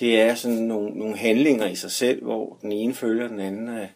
Det 0.00 0.20
er 0.20 0.34
sådan 0.34 0.56
nogle, 0.56 0.98
nogle 0.98 1.16
handlinger 1.16 1.66
i 1.66 1.74
sig 1.74 1.90
selv, 1.90 2.22
hvor 2.22 2.58
den 2.62 2.72
ene 2.72 2.94
følger 2.94 3.28
den 3.28 3.40
anden 3.40 3.68
er, 3.68 3.86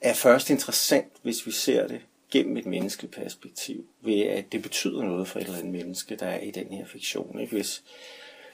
er 0.00 0.14
først 0.14 0.50
interessant, 0.50 1.12
hvis 1.22 1.46
vi 1.46 1.50
ser 1.50 1.86
det 1.86 2.00
gennem 2.30 2.56
et 2.56 2.66
menneskeligt 2.66 3.14
perspektiv, 3.14 3.86
ved 4.00 4.20
at 4.20 4.52
det 4.52 4.62
betyder 4.62 5.02
noget 5.02 5.28
for 5.28 5.38
et 5.38 5.44
eller 5.44 5.58
andet 5.58 5.72
menneske, 5.72 6.16
der 6.16 6.26
er 6.26 6.40
i 6.40 6.50
den 6.50 6.66
her 6.72 6.86
fiktion. 6.86 7.40
Ikke? 7.40 7.52
Hvis, 7.52 7.82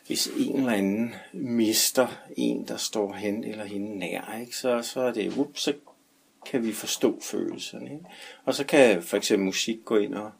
hvis 0.06 0.26
en 0.38 0.56
eller 0.56 0.72
anden 0.72 1.14
mister 1.32 2.08
en, 2.36 2.68
der 2.68 2.76
står 2.76 3.12
hen 3.12 3.44
eller 3.44 3.64
hende 3.64 3.98
nær, 3.98 4.38
ikke? 4.40 4.56
Så, 4.56 4.82
så 4.82 5.00
er 5.00 5.12
det, 5.12 5.36
ups, 5.36 5.60
så 5.60 5.74
kan 6.46 6.64
vi 6.64 6.72
forstå 6.72 7.20
følelserne. 7.22 7.92
Ikke? 7.92 8.04
Og 8.44 8.54
så 8.54 8.64
kan 8.64 9.02
for 9.02 9.16
eksempel 9.16 9.44
musik 9.44 9.78
gå 9.84 9.96
ind 9.96 10.14
og, 10.14 10.30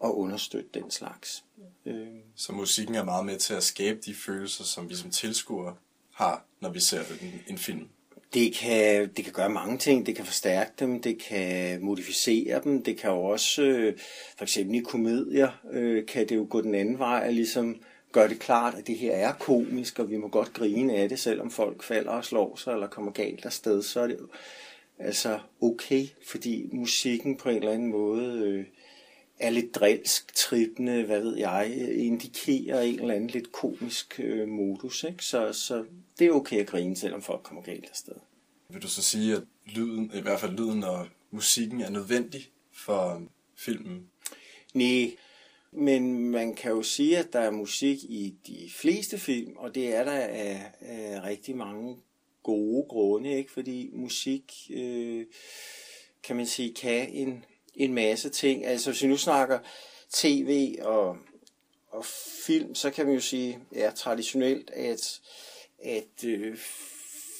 og 0.00 0.18
understøtte 0.18 0.68
den 0.74 0.90
slags. 0.90 1.44
Øh, 1.86 2.06
Så 2.36 2.52
musikken 2.52 2.94
er 2.94 3.04
meget 3.04 3.26
med 3.26 3.38
til 3.38 3.54
at 3.54 3.62
skabe 3.62 4.00
de 4.06 4.14
følelser, 4.14 4.64
som 4.64 4.90
vi 4.90 4.94
som 4.94 5.10
tilskuere 5.10 5.74
har, 6.14 6.44
når 6.60 6.70
vi 6.70 6.80
ser 6.80 7.00
en, 7.20 7.42
en 7.46 7.58
film. 7.58 7.88
Det 8.34 8.54
kan, 8.54 9.08
det 9.16 9.24
kan 9.24 9.32
gøre 9.32 9.50
mange 9.50 9.78
ting. 9.78 10.06
Det 10.06 10.16
kan 10.16 10.24
forstærke 10.24 10.70
dem, 10.78 11.02
det 11.02 11.18
kan 11.18 11.84
modificere 11.84 12.60
dem, 12.64 12.82
det 12.82 12.96
kan 12.98 13.10
også, 13.10 13.62
øh, 13.62 13.98
for 14.36 14.42
eksempel 14.42 14.74
i 14.76 14.80
komedier, 14.80 15.60
øh, 15.72 16.06
kan 16.06 16.28
det 16.28 16.36
jo 16.36 16.46
gå 16.50 16.60
den 16.60 16.74
anden 16.74 16.98
vej 16.98 17.24
og 17.26 17.32
ligesom 17.32 17.80
gøre 18.12 18.28
det 18.28 18.38
klart, 18.38 18.74
at 18.74 18.86
det 18.86 18.98
her 18.98 19.12
er 19.12 19.32
komisk, 19.32 19.98
og 19.98 20.10
vi 20.10 20.16
må 20.16 20.28
godt 20.28 20.52
grine 20.52 20.94
af 20.94 21.08
det, 21.08 21.18
selvom 21.18 21.50
folk 21.50 21.82
falder 21.82 22.10
og 22.10 22.24
slår 22.24 22.56
sig 22.56 22.72
eller 22.72 22.86
kommer 22.86 23.12
galt 23.12 23.46
afsted, 23.46 23.82
så 23.82 24.00
er 24.00 24.06
det 24.06 24.16
jo 24.20 24.28
altså 24.98 25.38
okay, 25.60 26.06
fordi 26.26 26.68
musikken 26.72 27.36
på 27.36 27.48
en 27.48 27.56
eller 27.56 27.72
anden 27.72 27.90
måde 27.90 28.38
øh, 28.38 28.64
er 29.38 29.50
lidt 29.50 29.74
drilsk, 29.74 30.34
trippende, 30.34 31.02
hvad 31.02 31.20
ved 31.20 31.36
jeg, 31.36 31.72
øh, 31.80 32.06
indikerer 32.06 32.80
en 32.80 33.00
eller 33.00 33.14
anden 33.14 33.30
lidt 33.30 33.52
komisk 33.52 34.20
øh, 34.24 34.48
modus, 34.48 35.04
ikke? 35.04 35.24
Så, 35.24 35.52
så 35.52 35.84
det 36.18 36.26
er 36.26 36.30
okay 36.30 36.60
at 36.60 36.66
grine, 36.66 36.96
selvom 36.96 37.22
folk 37.22 37.42
kommer 37.42 37.62
galt 37.62 37.90
afsted. 37.90 38.14
Vil 38.68 38.82
du 38.82 38.88
så 38.88 39.02
sige, 39.02 39.36
at 39.36 39.42
lyden, 39.66 40.10
i 40.14 40.20
hvert 40.20 40.40
fald 40.40 40.52
lyden 40.52 40.84
og 40.84 41.08
musikken 41.30 41.80
er 41.80 41.90
nødvendig 41.90 42.50
for 42.72 43.22
filmen? 43.56 44.10
Nej, 44.74 45.16
men 45.72 46.30
man 46.30 46.54
kan 46.54 46.70
jo 46.70 46.82
sige, 46.82 47.18
at 47.18 47.32
der 47.32 47.40
er 47.40 47.50
musik 47.50 48.04
i 48.04 48.34
de 48.46 48.70
fleste 48.76 49.18
film, 49.18 49.56
og 49.56 49.74
det 49.74 49.94
er 49.94 50.04
der 50.04 50.12
af, 50.12 50.72
af 50.80 51.22
rigtig 51.24 51.56
mange 51.56 51.96
gode 52.42 52.86
grunde, 52.88 53.32
ikke? 53.32 53.52
Fordi 53.52 53.90
musik, 53.92 54.70
øh, 54.70 55.26
kan 56.22 56.36
man 56.36 56.46
sige, 56.46 56.74
kan 56.74 57.08
en, 57.08 57.44
en 57.74 57.94
masse 57.94 58.28
ting. 58.28 58.66
Altså 58.66 58.90
hvis 58.90 59.02
vi 59.02 59.08
nu 59.08 59.16
snakker 59.16 59.58
tv 60.12 60.78
og, 60.82 61.16
og 61.88 62.04
film, 62.46 62.74
så 62.74 62.90
kan 62.90 63.06
man 63.06 63.14
jo 63.14 63.20
sige, 63.20 63.58
ja, 63.74 63.90
traditionelt, 63.96 64.70
at, 64.70 65.20
at 65.84 66.24
øh, 66.24 66.56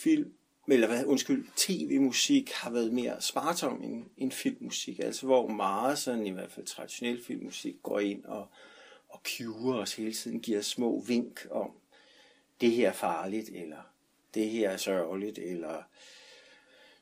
film 0.03 0.33
eller 0.69 0.87
hvad, 0.87 1.05
undskyld, 1.05 1.47
tv-musik 1.57 2.51
har 2.53 2.71
været 2.71 2.93
mere 2.93 3.21
sparsom 3.21 3.83
end, 3.83 4.05
end 4.17 4.33
filmmusik. 4.33 4.99
Altså 4.99 5.27
hvor 5.27 5.49
meget 5.49 5.99
sådan 5.99 6.27
i 6.27 6.31
hvert 6.31 6.51
fald 6.51 6.67
traditionel 6.67 7.25
filmmusik 7.25 7.77
går 7.83 8.01
ind 8.01 8.25
og, 8.25 8.47
og 9.09 9.21
cuer 9.25 9.75
os 9.75 9.95
hele 9.95 10.13
tiden, 10.13 10.41
giver 10.41 10.61
små 10.61 11.01
vink 11.07 11.47
om, 11.51 11.71
det 12.61 12.71
her 12.71 12.89
er 12.89 12.93
farligt, 12.93 13.49
eller 13.49 13.83
det 14.35 14.49
her 14.49 14.71
er 14.71 14.77
sørgeligt, 14.77 15.39
eller 15.39 15.83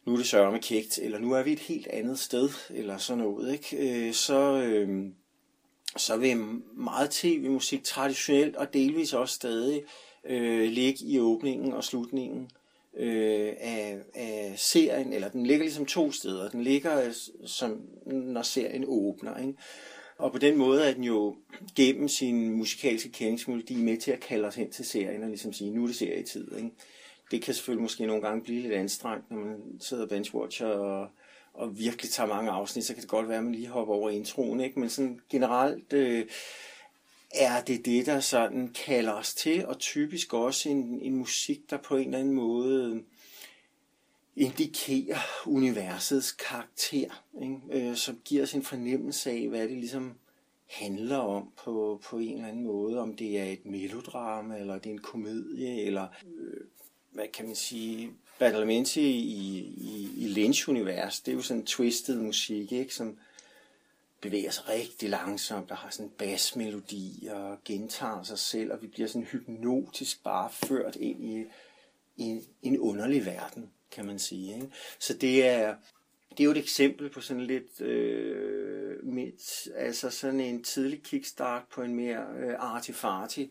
nu 0.05 0.13
er 0.13 0.17
det 0.17 0.27
sørme 0.27 0.59
kægt, 0.59 0.99
eller 0.99 1.19
nu 1.19 1.33
er 1.33 1.43
vi 1.43 1.53
et 1.53 1.59
helt 1.59 1.87
andet 1.87 2.19
sted, 2.19 2.49
eller 2.71 2.99
sådan 2.99 3.25
noget, 3.25 3.53
ikke? 3.53 4.07
Øh, 4.09 4.15
så, 4.15 4.63
øh, 4.63 5.07
så 5.97 6.17
vil 6.17 6.37
meget 6.75 7.11
tv-musik 7.11 7.85
traditionelt 7.85 8.57
og 8.57 8.73
delvis 8.73 9.13
også 9.13 9.35
stadig 9.35 9.83
øh, 9.83 9.89
øh, 10.25 10.69
ligge 10.69 11.05
i 11.05 11.21
åbningen 11.21 11.73
og 11.73 11.85
slutningen 11.85 12.51
øh, 12.97 13.53
af, 13.61 13.99
af 14.15 14.55
serien, 14.57 15.13
eller 15.13 15.29
den 15.29 15.47
ligger 15.47 15.65
ligesom 15.65 15.87
to 15.87 16.13
steder. 16.13 16.51
Den 16.51 16.63
ligger 16.63 17.05
øh, 17.05 17.13
som 17.47 17.81
når 18.07 18.43
serien 18.43 18.85
åbner, 18.89 19.39
ikke? 19.39 19.55
Og 20.19 20.33
på 20.33 20.39
den 20.39 20.57
måde 20.57 20.85
er 20.89 20.95
den 20.95 21.05
jo 21.05 21.37
gennem 21.77 22.09
sin 22.09 22.51
musikalske 22.51 23.13
kendingsmelodi 23.13 23.77
med 23.77 23.97
til 23.97 24.11
at 24.11 24.21
kalde 24.21 24.49
os 24.49 24.55
hen 24.55 24.71
til 24.71 24.85
serien 24.85 25.23
og 25.23 25.29
ligesom 25.29 25.53
sige, 25.53 25.71
nu 25.71 25.83
er 25.83 25.87
det 25.87 25.97
serietid. 25.97 26.57
Ikke? 26.57 26.71
Det 27.31 27.43
kan 27.43 27.55
selvfølgelig 27.55 27.83
måske 27.83 28.07
nogle 28.07 28.23
gange 28.23 28.43
blive 28.43 28.63
lidt 28.63 28.73
anstrengt, 28.73 29.31
når 29.31 29.39
man 29.39 29.57
sidder 29.81 30.03
og 30.03 30.09
benchwatcher 30.09 30.67
og, 30.67 31.09
og 31.55 31.79
virkelig 31.79 32.11
tager 32.11 32.29
mange 32.29 32.51
afsnit, 32.51 32.85
så 32.85 32.95
kan 32.95 33.01
det 33.03 33.11
godt 33.11 33.29
være, 33.29 33.39
at 33.39 33.45
man 33.45 33.55
lige 33.55 33.69
hopper 33.69 33.95
over 33.95 34.11
introen. 34.11 34.61
Ikke? 34.61 34.81
Men 34.81 34.89
sådan 34.89 35.21
generelt 35.31 35.93
øh, 35.93 36.27
er 37.35 37.61
det 37.61 37.85
det, 37.85 38.07
der 38.07 38.21
sådan 38.21 38.69
kalder 38.69 39.13
os 39.13 39.35
til, 39.35 39.67
og 39.67 39.79
typisk 39.79 40.35
også 40.35 40.69
en, 40.69 41.01
en 41.03 41.17
musik, 41.17 41.71
der 41.71 41.77
på 41.77 41.97
en 41.97 42.07
eller 42.07 42.19
anden 42.19 42.35
måde 42.35 42.95
øh, 42.95 43.03
indikerer 44.37 45.19
universets 45.47 46.33
karakter, 46.33 47.25
ikke? 47.43 47.61
Øh, 47.71 47.97
som 47.97 48.21
giver 48.25 48.43
os 48.43 48.55
en 48.55 48.63
fornemmelse 48.63 49.31
af, 49.31 49.49
hvad 49.49 49.69
det 49.69 49.77
ligesom 49.77 50.15
handler 50.67 51.17
om 51.17 51.49
på, 51.65 52.01
på 52.05 52.19
en 52.19 52.35
eller 52.35 52.49
anden 52.49 52.65
måde, 52.65 52.99
om 52.99 53.17
det 53.17 53.41
er 53.41 53.45
et 53.45 53.67
melodrama, 53.67 54.59
eller 54.59 54.79
det 54.79 54.87
er 54.87 54.95
en 54.95 55.01
komedie, 55.01 55.83
eller 55.83 56.07
øh, 56.27 56.61
hvad 57.13 57.27
kan 57.33 57.47
man 57.47 57.55
sige, 57.55 58.11
Badalamenti 58.39 59.01
i, 59.01 59.59
i, 59.59 60.11
i 60.17 60.29
Lynch-univers, 60.29 61.21
det 61.21 61.33
er 61.33 61.37
jo 61.37 61.43
sådan 61.43 61.61
en 61.61 61.67
twisted 61.67 62.21
musik, 62.21 62.73
ikke? 62.73 62.95
som 62.95 63.19
bevæger 64.21 64.51
sig 64.51 64.69
rigtig 64.69 65.11
langsomt, 65.11 65.69
der 65.69 65.75
har 65.75 65.91
sådan 65.91 66.07
en 66.07 66.13
basmelodi 66.19 67.29
og 67.33 67.59
gentager 67.65 68.23
sig 68.23 68.39
selv, 68.39 68.73
og 68.73 68.83
vi 68.83 68.87
bliver 68.87 69.09
sådan 69.09 69.27
hypnotisk 69.27 70.25
bare 70.25 70.51
ført 70.51 70.97
ind 70.97 71.25
i, 71.25 71.45
i 72.17 72.43
en 72.63 72.79
underlig 72.79 73.27
verden, 73.27 73.71
kan 73.91 74.07
man 74.07 74.19
sige. 74.19 74.55
Ikke? 74.55 74.71
Så 74.99 75.15
det 75.15 75.47
er, 75.47 75.75
det 76.31 76.41
er 76.41 76.45
jo 76.45 76.51
et 76.51 76.57
eksempel 76.57 77.11
på 77.11 77.21
sådan 77.21 77.47
lidt, 77.47 77.81
øh, 77.81 79.05
mit, 79.05 79.69
altså 79.75 80.11
sådan 80.11 80.41
en 80.41 80.63
tidlig 80.63 81.03
kickstart 81.03 81.63
på 81.73 81.83
en 81.83 81.95
mere 81.95 82.27
øh, 82.39 82.55
artifarty 82.59 83.45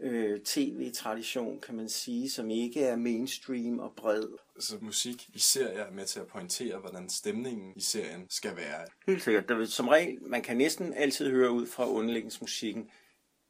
øh, 0.00 0.40
tv-tradition, 0.40 1.60
kan 1.60 1.74
man 1.74 1.88
sige, 1.88 2.30
som 2.30 2.50
ikke 2.50 2.84
er 2.84 2.96
mainstream 2.96 3.78
og 3.78 3.92
bred. 3.96 4.28
Så 4.58 4.78
musik 4.80 5.28
i 5.34 5.38
serier 5.38 5.84
er 5.84 5.90
med 5.90 6.04
til 6.04 6.20
at 6.20 6.26
pointere, 6.26 6.78
hvordan 6.78 7.08
stemningen 7.08 7.72
i 7.76 7.80
serien 7.80 8.26
skal 8.30 8.56
være. 8.56 8.86
Helt 9.06 9.22
sikkert. 9.22 9.48
Der 9.48 9.54
vil, 9.54 9.68
som 9.68 9.88
regel, 9.88 10.18
man 10.22 10.42
kan 10.42 10.56
næsten 10.56 10.94
altid 10.94 11.30
høre 11.30 11.50
ud 11.50 11.66
fra 11.66 11.88
underlægningsmusikken, 11.88 12.90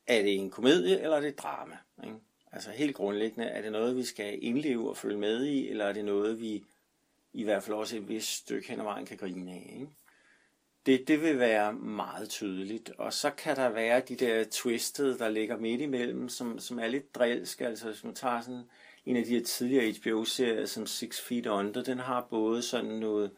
er 0.07 0.22
det 0.22 0.34
en 0.34 0.51
komedie, 0.51 1.01
eller 1.01 1.16
er 1.16 1.20
det 1.20 1.28
et 1.28 1.38
drama? 1.38 1.76
Ikke? 2.05 2.16
Altså 2.53 2.70
helt 2.70 2.97
grundlæggende, 2.97 3.47
er 3.47 3.62
det 3.62 3.72
noget, 3.72 3.97
vi 3.97 4.05
skal 4.05 4.38
indleve 4.42 4.90
og 4.90 4.97
følge 4.97 5.18
med 5.18 5.45
i, 5.45 5.68
eller 5.68 5.84
er 5.84 5.92
det 5.92 6.05
noget, 6.05 6.40
vi 6.40 6.64
i 7.32 7.45
hvert 7.45 7.62
fald 7.62 7.76
også 7.76 7.97
et 7.97 8.09
vist 8.09 8.28
stykke 8.28 8.68
hen 8.68 8.80
ad 8.80 8.84
vejen 8.84 9.07
kan 9.07 9.16
grine 9.16 9.53
af? 9.53 9.76
Ikke? 9.80 9.88
Det, 10.87 11.09
det 11.09 11.22
vil 11.22 11.39
være 11.39 11.72
meget 11.72 12.28
tydeligt. 12.28 12.91
Og 12.99 13.12
så 13.12 13.30
kan 13.30 13.57
der 13.57 13.68
være 13.68 14.01
de 14.01 14.16
der 14.16 14.45
twisted, 14.51 15.18
der 15.18 15.28
ligger 15.28 15.57
midt 15.57 15.80
imellem, 15.80 16.28
som, 16.28 16.59
som 16.59 16.78
er 16.78 16.87
lidt 16.87 17.14
drilske. 17.14 17.66
Altså 17.66 17.87
hvis 17.87 18.05
man 18.05 18.14
tager 18.14 18.41
sådan 18.41 18.62
en 19.07 19.16
af 19.16 19.24
de 19.24 19.30
her 19.30 19.45
tidligere 19.45 19.95
HBO-serier 20.01 20.66
som 20.66 20.87
Six 20.87 21.20
Feet 21.20 21.47
Under, 21.47 21.82
den 21.82 21.99
har 21.99 22.26
både 22.30 22.62
sådan 22.62 22.91
noget, 22.91 23.30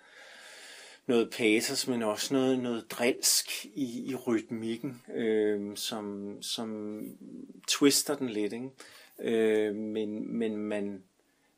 noget 1.06 1.30
patos, 1.30 1.88
men 1.88 2.02
også 2.02 2.34
noget, 2.34 2.58
noget 2.58 2.90
drilsk 2.90 3.64
i, 3.64 4.10
i 4.10 4.14
rytmikken, 4.14 5.02
øh, 5.14 5.76
som, 5.76 6.36
som 6.42 7.00
twister 7.68 8.16
den 8.16 8.28
lidt. 8.28 8.52
Ikke? 8.52 8.70
Øh, 9.18 9.74
men 9.74 10.38
men 10.38 10.56
man, 10.56 11.02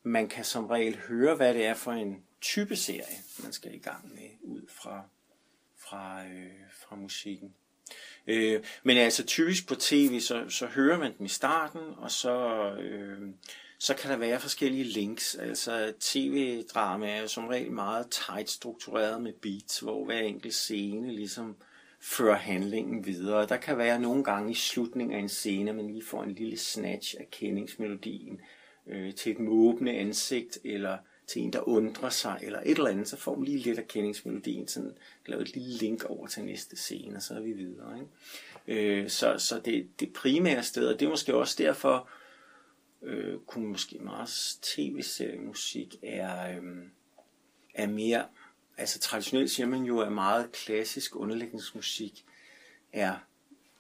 man 0.03 0.29
kan 0.29 0.45
som 0.45 0.67
regel 0.67 0.97
høre, 0.97 1.35
hvad 1.35 1.55
det 1.55 1.67
er 1.67 1.75
for 1.75 1.93
en 1.93 2.23
type 2.41 2.77
serie, 2.77 3.17
man 3.43 3.53
skal 3.53 3.75
i 3.75 3.79
gang 3.79 4.15
med 4.15 4.29
ud 4.43 4.63
fra, 4.69 5.03
fra, 5.89 6.25
øh, 6.25 6.51
fra 6.81 6.97
musikken. 6.97 7.55
Øh, 8.27 8.63
men 8.83 8.97
altså 8.97 9.25
typisk 9.25 9.69
på 9.69 9.75
tv, 9.75 10.21
så, 10.21 10.45
så 10.49 10.67
hører 10.67 10.99
man 10.99 11.13
dem 11.19 11.27
i 11.27 11.29
starten, 11.29 11.81
og 11.97 12.11
så, 12.11 12.39
øh, 12.81 13.19
så 13.79 13.95
kan 13.95 14.11
der 14.11 14.17
være 14.17 14.41
forskellige 14.41 14.85
links. 14.85 15.35
Altså 15.35 15.93
tv-drama 16.01 17.11
er 17.11 17.21
jo 17.21 17.29
som 17.29 17.47
regel 17.47 17.73
meget 17.73 18.07
tight 18.11 18.51
struktureret 18.51 19.23
med 19.23 19.33
beats, 19.33 19.79
hvor 19.79 20.05
hver 20.05 20.19
enkelt 20.19 20.55
scene 20.55 21.13
ligesom 21.13 21.57
fører 22.01 22.37
handlingen 22.37 23.07
videre. 23.07 23.47
Der 23.47 23.57
kan 23.57 23.79
være 23.79 24.01
nogle 24.01 24.25
gange 24.25 24.51
i 24.51 24.55
slutningen 24.55 25.17
af 25.17 25.21
en 25.21 25.29
scene, 25.29 25.73
man 25.73 25.87
lige 25.87 26.05
får 26.05 26.23
en 26.23 26.33
lille 26.33 26.59
snatch 26.59 27.15
af 27.21 27.29
kendingsmelodien 27.31 28.41
øh, 28.87 29.15
til 29.15 29.33
et 29.33 29.39
måbende 29.39 29.93
ansigt, 29.93 30.59
eller 30.65 30.99
til 31.29 31.43
en, 31.43 31.53
der 31.53 31.69
undrer 31.69 32.11
sig, 32.11 32.39
eller 32.43 32.61
et 32.61 32.79
eller 32.79 32.91
andet, 32.91 33.09
så 33.09 33.17
får 33.17 33.35
man 33.35 33.45
lige 33.45 33.59
lidt 33.59 33.79
af 33.79 33.89
kendingsmelodien, 33.89 34.69
sådan 34.69 34.97
lavet 35.27 35.49
et 35.49 35.55
lille 35.55 35.77
link 35.77 36.05
over 36.05 36.27
til 36.27 36.45
næste 36.45 36.77
scene, 36.77 37.17
og 37.17 37.23
så 37.23 37.35
er 37.35 37.41
vi 37.41 37.53
videre. 37.53 37.99
Ikke? 37.99 39.01
Øh, 39.03 39.11
så 39.11 39.39
så 39.39 39.61
det, 39.65 40.01
det 40.01 40.13
primære 40.13 40.63
sted, 40.63 40.89
og 40.89 41.01
det 41.01 41.07
er 41.07 41.11
måske 41.11 41.35
også 41.35 41.55
derfor, 41.59 42.09
øh, 43.03 43.39
kunne 43.47 43.69
måske 43.69 43.99
meget 43.99 44.59
tv-seriemusik 44.63 45.97
er, 46.03 46.57
øh, 46.57 46.63
er 47.75 47.87
mere, 47.87 48.25
altså 48.77 48.99
traditionelt 48.99 49.51
siger 49.51 49.67
man 49.67 49.83
jo, 49.83 50.01
at 50.01 50.13
meget 50.13 50.53
klassisk 50.53 51.17
underlægningsmusik 51.17 52.25
er 52.93 53.17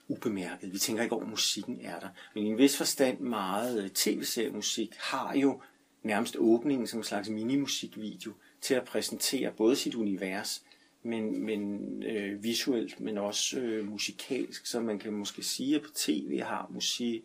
ubemærket. 0.09 0.73
Vi 0.73 0.79
tænker 0.79 1.03
ikke 1.03 1.15
over, 1.15 1.25
at 1.25 1.31
musikken 1.31 1.81
er 1.81 2.01
der. 2.01 2.09
Men 2.35 2.47
i 2.47 2.49
en 2.49 2.59
vis 2.59 2.77
forstand 2.77 3.21
meget 3.21 3.85
øh, 3.85 3.91
tv-seriemusik 3.91 4.95
har 4.97 5.35
jo 5.35 5.63
nærmest 6.09 6.37
åbningen 6.39 6.87
som 6.87 7.01
en 7.01 7.05
slags 7.05 7.29
minimusikvideo 7.29 8.33
til 8.61 8.75
at 8.75 8.85
præsentere 8.85 9.53
både 9.53 9.77
sit 9.77 9.95
univers, 9.95 10.63
men, 11.03 11.41
men 11.45 12.03
øh, 12.03 12.43
visuelt, 12.43 13.01
men 13.01 13.19
også 13.19 13.59
øh, 13.59 13.89
musikalsk. 13.89 14.67
Så 14.67 14.81
man 14.81 14.99
kan 14.99 15.13
måske 15.13 15.43
sige, 15.43 15.77
at 15.77 15.83
på 15.83 15.89
tv 15.95 16.41
har 16.41 16.67
musik, 16.71 17.23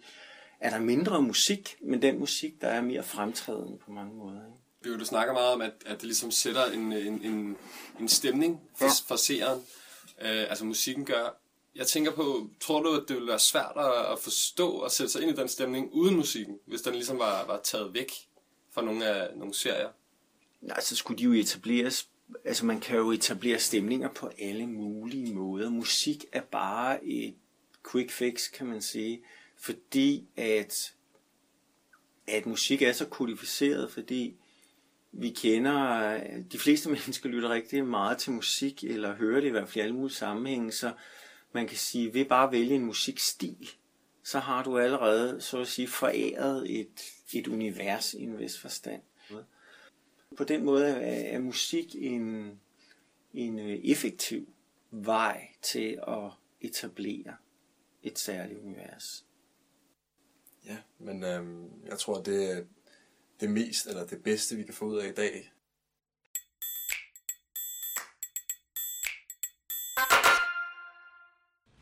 er 0.60 0.70
der 0.70 0.80
mindre 0.80 1.22
musik, 1.22 1.76
men 1.82 2.02
den 2.02 2.20
musik, 2.20 2.62
der 2.62 2.68
er 2.68 2.82
mere 2.82 3.04
fremtrædende 3.04 3.78
på 3.78 3.92
mange 3.92 4.16
måder. 4.16 4.36
Ikke? 4.46 4.58
Det 4.80 4.90
er 4.90 4.94
jo, 4.94 5.00
du 5.00 5.06
snakker 5.06 5.34
meget 5.34 5.54
om, 5.54 5.62
at, 5.62 5.74
at 5.86 5.96
det 5.98 6.04
ligesom 6.04 6.32
sætter 6.32 6.66
en, 6.66 6.92
en, 6.94 7.22
en, 7.26 7.58
en 8.00 8.08
stemning 8.08 8.62
for, 8.76 8.86
Ja. 8.86 8.92
for 9.08 9.16
seeren. 9.16 9.60
Øh, 10.22 10.50
altså 10.50 10.66
musikken 10.66 11.06
gør. 11.06 11.40
Jeg 11.76 11.88
tænker 11.88 12.12
på, 12.12 12.50
tror 12.60 12.84
du, 12.84 12.90
at 12.96 13.04
det 13.08 13.16
ville 13.16 13.30
være 13.30 13.40
svært 13.40 13.72
at, 13.78 14.12
at 14.12 14.20
forstå 14.20 14.70
og 14.70 14.92
sætte 14.92 15.12
sig 15.12 15.22
ind 15.22 15.32
i 15.32 15.36
den 15.36 15.48
stemning 15.48 15.90
uden 15.94 16.16
musikken, 16.16 16.60
hvis 16.66 16.82
den 16.82 16.94
ligesom 16.94 17.20
var, 17.20 17.46
var 17.46 17.60
taget 17.64 17.94
væk 17.94 18.12
for 18.74 18.82
nogle 18.82 19.06
af 19.06 19.38
nogle 19.38 19.54
serier? 19.54 19.90
Nej, 20.62 20.82
så 20.82 20.96
skulle 20.96 21.18
de 21.18 21.24
jo 21.24 21.34
etableres, 21.34 22.10
altså 22.46 22.66
man 22.66 22.80
kan 22.80 22.98
jo 22.98 23.12
etablere 23.12 23.60
stemninger 23.60 24.10
på 24.10 24.32
alle 24.40 24.68
mulige 24.68 25.34
måder. 25.34 25.70
Musik 25.70 26.26
er 26.32 26.42
bare 26.42 27.06
et 27.06 27.36
quick 27.92 28.12
fix, 28.12 28.52
kan 28.52 28.68
man 28.68 28.82
sige, 28.82 29.22
fordi 29.58 30.28
at, 30.38 30.94
at 32.28 32.46
musik 32.46 32.82
er 32.82 32.94
så 32.94 33.06
kodificeret, 33.06 33.92
fordi 33.92 34.36
vi 35.12 35.30
kender, 35.30 36.20
de 36.52 36.60
fleste 36.60 36.90
mennesker 36.96 37.30
lytter 37.30 37.50
rigtig 37.50 37.86
meget 37.86 38.18
til 38.18 38.32
musik, 38.32 38.84
eller 38.84 39.16
hører 39.16 39.42
det 39.42 39.48
i 39.48 39.52
hvert 39.52 39.70
fald 39.70 39.78
i 39.78 39.80
alle 39.80 39.96
mulige 39.96 40.16
sammenhænge, 40.16 40.72
så 40.72 40.94
man 41.52 41.68
kan 41.68 41.78
sige, 41.78 42.14
ved 42.14 42.26
bare 42.26 42.48
at 42.48 42.52
vælge 42.52 42.76
en 42.76 42.86
musikstil, 42.86 43.70
så 44.24 44.40
har 44.40 44.64
du 44.64 44.80
allerede, 44.80 45.42
så 45.42 45.62
at 45.62 45.68
sige, 45.68 45.88
foræret 45.88 46.80
et, 46.80 47.02
et 47.34 47.48
univers 47.48 48.14
i 48.14 48.24
en 48.24 48.40
vis 48.40 48.60
forstand. 48.60 49.02
På 50.38 50.44
den 50.44 50.66
måde 50.66 50.88
er, 50.88 51.36
er 51.36 51.40
musik 51.40 51.96
en, 51.96 52.60
en 53.34 53.60
øh, 53.60 53.80
effektiv 53.84 54.54
vej 54.92 55.48
til 55.62 56.00
at 56.08 56.32
etablere 56.62 57.36
et 58.04 58.20
særligt 58.20 58.60
univers. 58.60 59.26
Ja, 60.66 60.78
men 61.00 61.24
øhm, 61.24 61.86
jeg 61.86 62.00
tror, 62.00 62.22
det 62.22 62.52
er 62.52 62.64
det 63.40 63.50
mest, 63.50 63.88
eller 63.88 64.06
det 64.06 64.24
bedste, 64.24 64.56
vi 64.56 64.64
kan 64.64 64.74
få 64.74 64.86
ud 64.86 64.98
af 64.98 65.10
i 65.10 65.14
dag. 65.14 65.52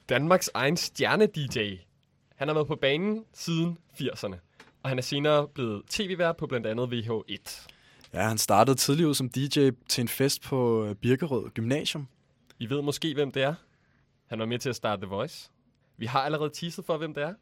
Danmarks 0.10 0.50
egen 0.54 0.78
stjerne-DJ. 0.78 1.91
Han 2.42 2.48
har 2.48 2.54
været 2.56 2.68
på 2.68 2.76
banen 2.76 3.26
siden 3.34 3.78
80'erne, 3.94 4.36
og 4.84 4.89
han 4.89 4.98
er 4.98 5.02
senere 5.02 5.48
blevet 5.48 5.84
tv-vært 5.89 6.38
på 6.38 6.48
blandt 6.48 6.68
andet 6.68 6.88
VH1. 6.94 7.68
Ja, 8.14 8.28
han 8.28 8.38
startede 8.38 8.78
tidligt 8.78 9.08
ud 9.08 9.14
som 9.14 9.30
DJ 9.30 9.70
til 9.89 10.02
en 10.02 10.08
fest 10.08 10.42
på 10.42 10.86
øh, 10.86 10.96
Birkerød 10.96 11.50
Gymnasium. 11.50 12.08
I 12.60 12.70
ved 12.70 12.82
måske, 12.82 13.14
hvem 13.14 13.32
det 13.32 13.44
er. 13.44 13.54
Han 14.28 14.39
var 14.39 14.46
med 14.46 14.60
til 14.60 14.70
at 14.70 14.76
starte 14.76 15.02
The 15.02 15.10
Voice. 15.10 15.50
Vi 15.98 16.06
har 16.06 16.20
allerede 16.22 16.50
teaset 16.54 16.86
for, 16.86 16.98
hvem 16.98 17.14
det 17.14 17.24
er. 17.24 17.34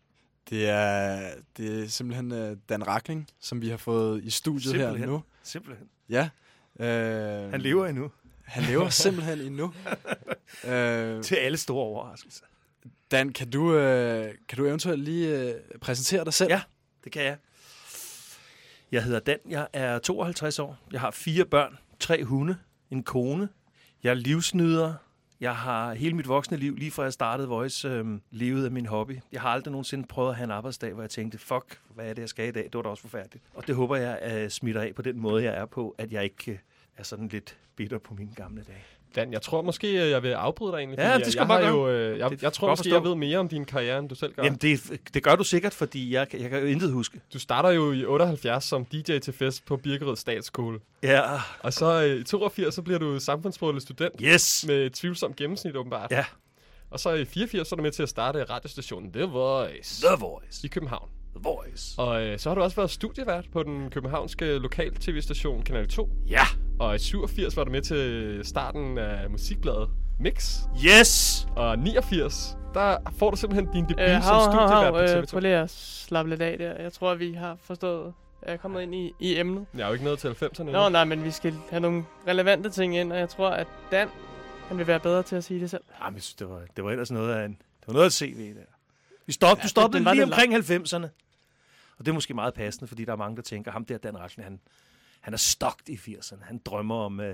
Det 0.49 0.69
er, 0.69 1.29
det 1.57 1.83
er 1.83 1.87
simpelthen 1.87 2.31
øh, 2.31 2.57
Dan 2.69 2.87
Rakling, 2.87 3.27
som 3.39 3.61
vi 3.61 3.69
har 3.69 3.77
fået 3.77 4.23
i 4.23 4.29
studiet 4.29 4.75
her 4.75 4.81
Simpelthen. 4.81 5.09
nu. 5.09 5.23
Simpelthen. 5.43 5.87
Ja. 6.09 6.29
Øh, 6.79 7.51
Han 7.51 7.61
lever 7.61 7.85
endnu. 7.85 8.11
Han 8.43 8.63
lever 8.63 8.89
simpelthen 8.89 9.39
endnu. 9.41 9.73
øh, 10.73 11.23
Til 11.23 11.35
alle 11.35 11.57
store 11.57 11.83
overraskelser. 11.83 12.45
Dan, 13.11 13.33
kan 13.33 13.49
du, 13.49 13.75
øh, 13.75 14.33
kan 14.47 14.57
du 14.57 14.65
eventuelt 14.65 15.03
lige 15.03 15.39
øh, 15.39 15.53
præsentere 15.81 16.25
dig 16.25 16.33
selv? 16.33 16.51
Ja, 16.51 16.61
det 17.03 17.11
kan 17.11 17.23
jeg. 17.23 17.37
Jeg 18.91 19.03
hedder 19.03 19.19
Dan, 19.19 19.37
jeg 19.49 19.67
er 19.73 19.99
52 19.99 20.59
år. 20.59 20.77
Jeg 20.91 21.01
har 21.01 21.11
fire 21.11 21.45
børn, 21.45 21.77
tre 21.99 22.23
hunde, 22.23 22.57
en 22.91 23.03
kone. 23.03 23.49
Jeg 24.03 24.09
er 24.09 24.13
livsnyder. 24.13 24.93
Jeg 25.39 25.55
har 25.55 25.93
hele 25.93 26.15
mit 26.15 26.27
voksne 26.27 26.57
liv, 26.57 26.75
lige 26.75 26.91
fra 26.91 27.03
jeg 27.03 27.13
startede 27.13 27.47
Voice, 27.47 27.87
øh, 27.87 28.05
levet 28.31 28.65
af 28.65 28.71
min 28.71 28.85
hobby. 28.85 29.19
Jeg 29.31 29.41
har 29.41 29.49
aldrig 29.49 29.71
nogensinde 29.71 30.07
prøvet 30.07 30.29
at 30.29 30.35
have 30.35 30.43
en 30.43 30.51
arbejdsdag, 30.51 30.93
hvor 30.93 31.03
jeg 31.03 31.09
tænkte, 31.09 31.37
fuck, 31.37 31.79
hvad 31.95 32.09
er 32.09 32.13
det, 32.13 32.21
jeg 32.21 32.29
skal 32.29 32.47
i 32.47 32.51
dag? 32.51 32.63
Det 32.63 32.73
var 32.73 32.81
da 32.81 32.89
også 32.89 33.01
forfærdeligt. 33.01 33.45
Og 33.53 33.67
det 33.67 33.75
håber 33.75 33.95
jeg 33.95 34.19
øh, 34.31 34.49
smitter 34.49 34.81
af 34.81 34.95
på 34.95 35.01
den 35.01 35.19
måde, 35.19 35.43
jeg 35.43 35.53
er 35.53 35.65
på, 35.65 35.95
at 35.97 36.11
jeg 36.11 36.23
ikke 36.23 36.51
øh, 36.51 36.57
er 36.97 37.03
sådan 37.03 37.27
lidt 37.27 37.57
bitter 37.75 37.97
på 37.97 38.13
mine 38.13 38.31
gamle 38.35 38.63
dage. 38.63 38.83
Dan, 39.15 39.33
jeg 39.33 39.41
tror 39.41 39.61
måske, 39.61 39.87
øh, 40.03 40.09
jeg 40.09 40.23
vil 40.23 40.29
afbryde 40.29 40.71
dig 40.71 40.77
egentlig. 40.77 40.99
Ja, 40.99 41.17
det 41.17 41.25
skal 41.27 41.39
jeg, 41.39 41.47
bare 41.47 41.63
har 41.63 41.69
jo, 41.71 41.89
øh, 41.89 42.19
jeg, 42.19 42.29
Det 42.29 42.43
jeg 42.43 42.53
tror 42.53 42.69
måske, 42.69 42.79
forstå. 42.83 42.95
jeg 42.95 43.03
ved 43.03 43.15
mere 43.15 43.37
om 43.37 43.47
din 43.47 43.65
karriere, 43.65 43.99
end 43.99 44.09
du 44.09 44.15
selv 44.15 44.33
gør. 44.33 44.43
Jamen, 44.43 44.59
det, 44.61 44.99
det 45.13 45.23
gør 45.23 45.35
du 45.35 45.43
sikkert, 45.43 45.73
fordi 45.73 46.13
jeg, 46.13 46.27
jeg 46.41 46.49
kan 46.49 46.59
jo 46.59 46.65
intet 46.65 46.91
huske. 46.91 47.21
Du 47.33 47.39
starter 47.39 47.69
jo 47.69 47.91
i 47.91 48.05
78 48.05 48.63
som 48.63 48.85
DJ 48.85 49.17
til 49.17 49.33
fest 49.33 49.65
på 49.65 49.77
Birkerød 49.77 50.15
Statsskole. 50.15 50.79
Ja, 51.03 51.21
Og 51.59 51.73
så 51.73 52.03
øh, 52.03 52.19
i 52.19 52.23
82, 52.23 52.73
så 52.75 52.81
bliver 52.81 52.99
du 52.99 53.19
samfundsbrugelig 53.19 53.81
student 53.81 54.13
yes! 54.23 54.65
med 54.67 54.85
et 54.85 54.93
tvivlsomt 54.93 55.35
gennemsnit 55.35 55.75
åbenbart. 55.75 56.11
Ja. 56.11 56.25
Og 56.91 56.99
så 56.99 57.13
i 57.13 57.25
84, 57.25 57.67
så 57.67 57.75
er 57.75 57.77
du 57.77 57.83
med 57.83 57.91
til 57.91 58.03
at 58.03 58.09
starte 58.09 58.43
radiostationen 58.43 59.11
The 59.11 59.23
Voice 59.23 60.07
The 60.07 60.15
Voice. 60.19 60.65
i 60.65 60.67
København. 60.67 61.09
The 61.35 61.43
Voice. 61.43 61.93
Og 61.97 62.23
øh, 62.23 62.39
så 62.39 62.49
har 62.49 62.55
du 62.55 62.61
også 62.61 62.75
været 62.75 62.91
studievært 62.91 63.45
på 63.53 63.63
den 63.63 63.89
københavnske 63.89 64.57
lokal-tv-station 64.57 65.61
Kanal 65.61 65.87
2. 65.87 66.09
Ja. 66.29 66.43
Og 66.79 66.95
i 66.95 66.99
87 66.99 67.57
var 67.57 67.63
du 67.63 67.71
med 67.71 67.81
til 67.81 68.41
starten 68.43 68.97
af 68.97 69.29
musikbladet 69.29 69.89
Mix. 70.19 70.59
Yes! 70.85 71.47
Og 71.55 71.79
89, 71.79 72.57
der 72.73 72.97
får 73.17 73.31
du 73.31 73.37
simpelthen 73.37 73.73
din 73.73 73.83
debut 73.83 74.01
Øh, 74.01 74.23
som 74.23 74.33
hav, 74.33 74.51
hav, 74.51 74.51
studievært 74.51 74.93
på 74.93 75.17
øh, 75.17 75.23
TV2. 75.23 75.31
prøv 75.31 75.39
lige 75.39 75.55
at 75.55 75.69
slappe 75.69 76.29
lidt 76.29 76.41
af 76.41 76.57
der. 76.57 76.81
Jeg 76.81 76.93
tror, 76.93 77.15
vi 77.15 77.33
har 77.33 77.57
forstået 77.61 78.13
er 78.41 78.57
kommet 78.57 78.81
ind 78.81 78.95
i, 78.95 79.11
i 79.19 79.39
emnet. 79.39 79.65
Jeg 79.73 79.81
er 79.81 79.87
jo 79.87 79.93
ikke 79.93 80.05
nået 80.05 80.19
til 80.19 80.27
90'erne 80.27 80.61
endnu. 80.61 80.71
Nå, 80.73 80.89
nej, 80.89 81.05
men 81.05 81.23
vi 81.23 81.31
skal 81.31 81.53
have 81.69 81.79
nogle 81.79 82.05
relevante 82.27 82.69
ting 82.69 82.97
ind, 82.97 83.11
og 83.11 83.19
jeg 83.19 83.29
tror, 83.29 83.49
at 83.49 83.67
Dan, 83.91 84.07
han 84.67 84.77
vil 84.77 84.87
være 84.87 84.99
bedre 84.99 85.23
til 85.23 85.35
at 85.35 85.43
sige 85.43 85.59
det 85.59 85.69
selv. 85.69 85.83
Jamen, 86.03 86.15
jeg 86.15 86.23
synes, 86.23 86.35
det 86.35 86.49
var, 86.49 86.61
det 86.75 86.83
var 86.83 86.91
ellers 86.91 87.11
noget 87.11 87.33
af 87.33 87.45
en, 87.45 87.51
det 87.51 87.87
var 87.87 87.93
noget 87.93 88.03
af 88.03 88.07
et 88.07 88.13
CV, 88.13 88.55
der. 88.55 88.61
Vi 89.25 89.33
stop, 89.33 89.57
Ja, 89.57 89.63
du 89.63 89.67
stoppede 89.67 90.13
lige 90.13 90.23
omkring 90.23 90.55
90'erne. 90.55 91.07
Og 91.97 92.05
det 92.05 92.07
er 92.07 92.13
måske 92.13 92.33
meget 92.33 92.53
passende, 92.53 92.87
fordi 92.87 93.05
der 93.05 93.11
er 93.11 93.15
mange, 93.15 93.35
der 93.35 93.41
tænker, 93.41 93.71
ham 93.71 93.85
der, 93.85 93.97
Dan 93.97 94.19
Rachlin, 94.19 94.43
han, 94.43 94.59
han 95.19 95.33
er 95.33 95.37
stokt 95.37 95.89
i 95.89 95.95
80'erne. 95.95 96.43
Han 96.43 96.61
drømmer 96.65 96.95
om 96.95 97.19
uh, 97.19 97.25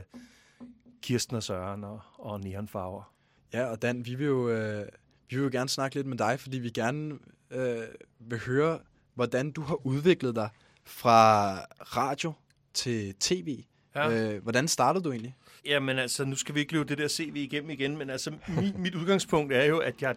Kirsten 1.01 1.35
og 1.35 1.43
Søren 1.43 1.83
og, 1.83 2.01
og 2.13 2.41
neonfarver. 2.41 3.13
Ja, 3.53 3.65
og 3.65 3.81
Dan, 3.81 4.05
vi 4.05 4.15
vil 4.15 4.25
jo, 4.27 4.49
øh, 4.49 4.87
vi 5.29 5.35
vil 5.35 5.43
jo 5.43 5.49
gerne 5.51 5.69
snakke 5.69 5.95
lidt 5.95 6.07
med 6.07 6.17
dig, 6.17 6.39
fordi 6.39 6.57
vi 6.57 6.69
gerne 6.69 7.19
øh, 7.51 7.83
vil 8.19 8.39
høre, 8.39 8.79
hvordan 9.13 9.51
du 9.51 9.61
har 9.61 9.85
udviklet 9.85 10.35
dig 10.35 10.49
fra 10.83 11.59
radio 11.81 12.33
til 12.73 13.15
tv. 13.19 13.63
Ja. 13.95 14.33
Øh, 14.33 14.43
hvordan 14.43 14.67
startede 14.67 15.03
du 15.03 15.11
egentlig? 15.11 15.35
Jamen 15.65 15.99
altså, 15.99 16.25
nu 16.25 16.35
skal 16.35 16.55
vi 16.55 16.59
ikke 16.59 16.73
løbe 16.73 16.89
det 16.89 16.97
der 16.97 17.07
CV 17.07 17.35
igennem 17.35 17.69
igen, 17.69 17.97
men 17.97 18.09
altså, 18.09 18.31
mi, 18.47 18.73
mit 18.77 18.95
udgangspunkt 18.95 19.53
er 19.53 19.63
jo, 19.63 19.77
at 19.77 20.01
jeg 20.01 20.15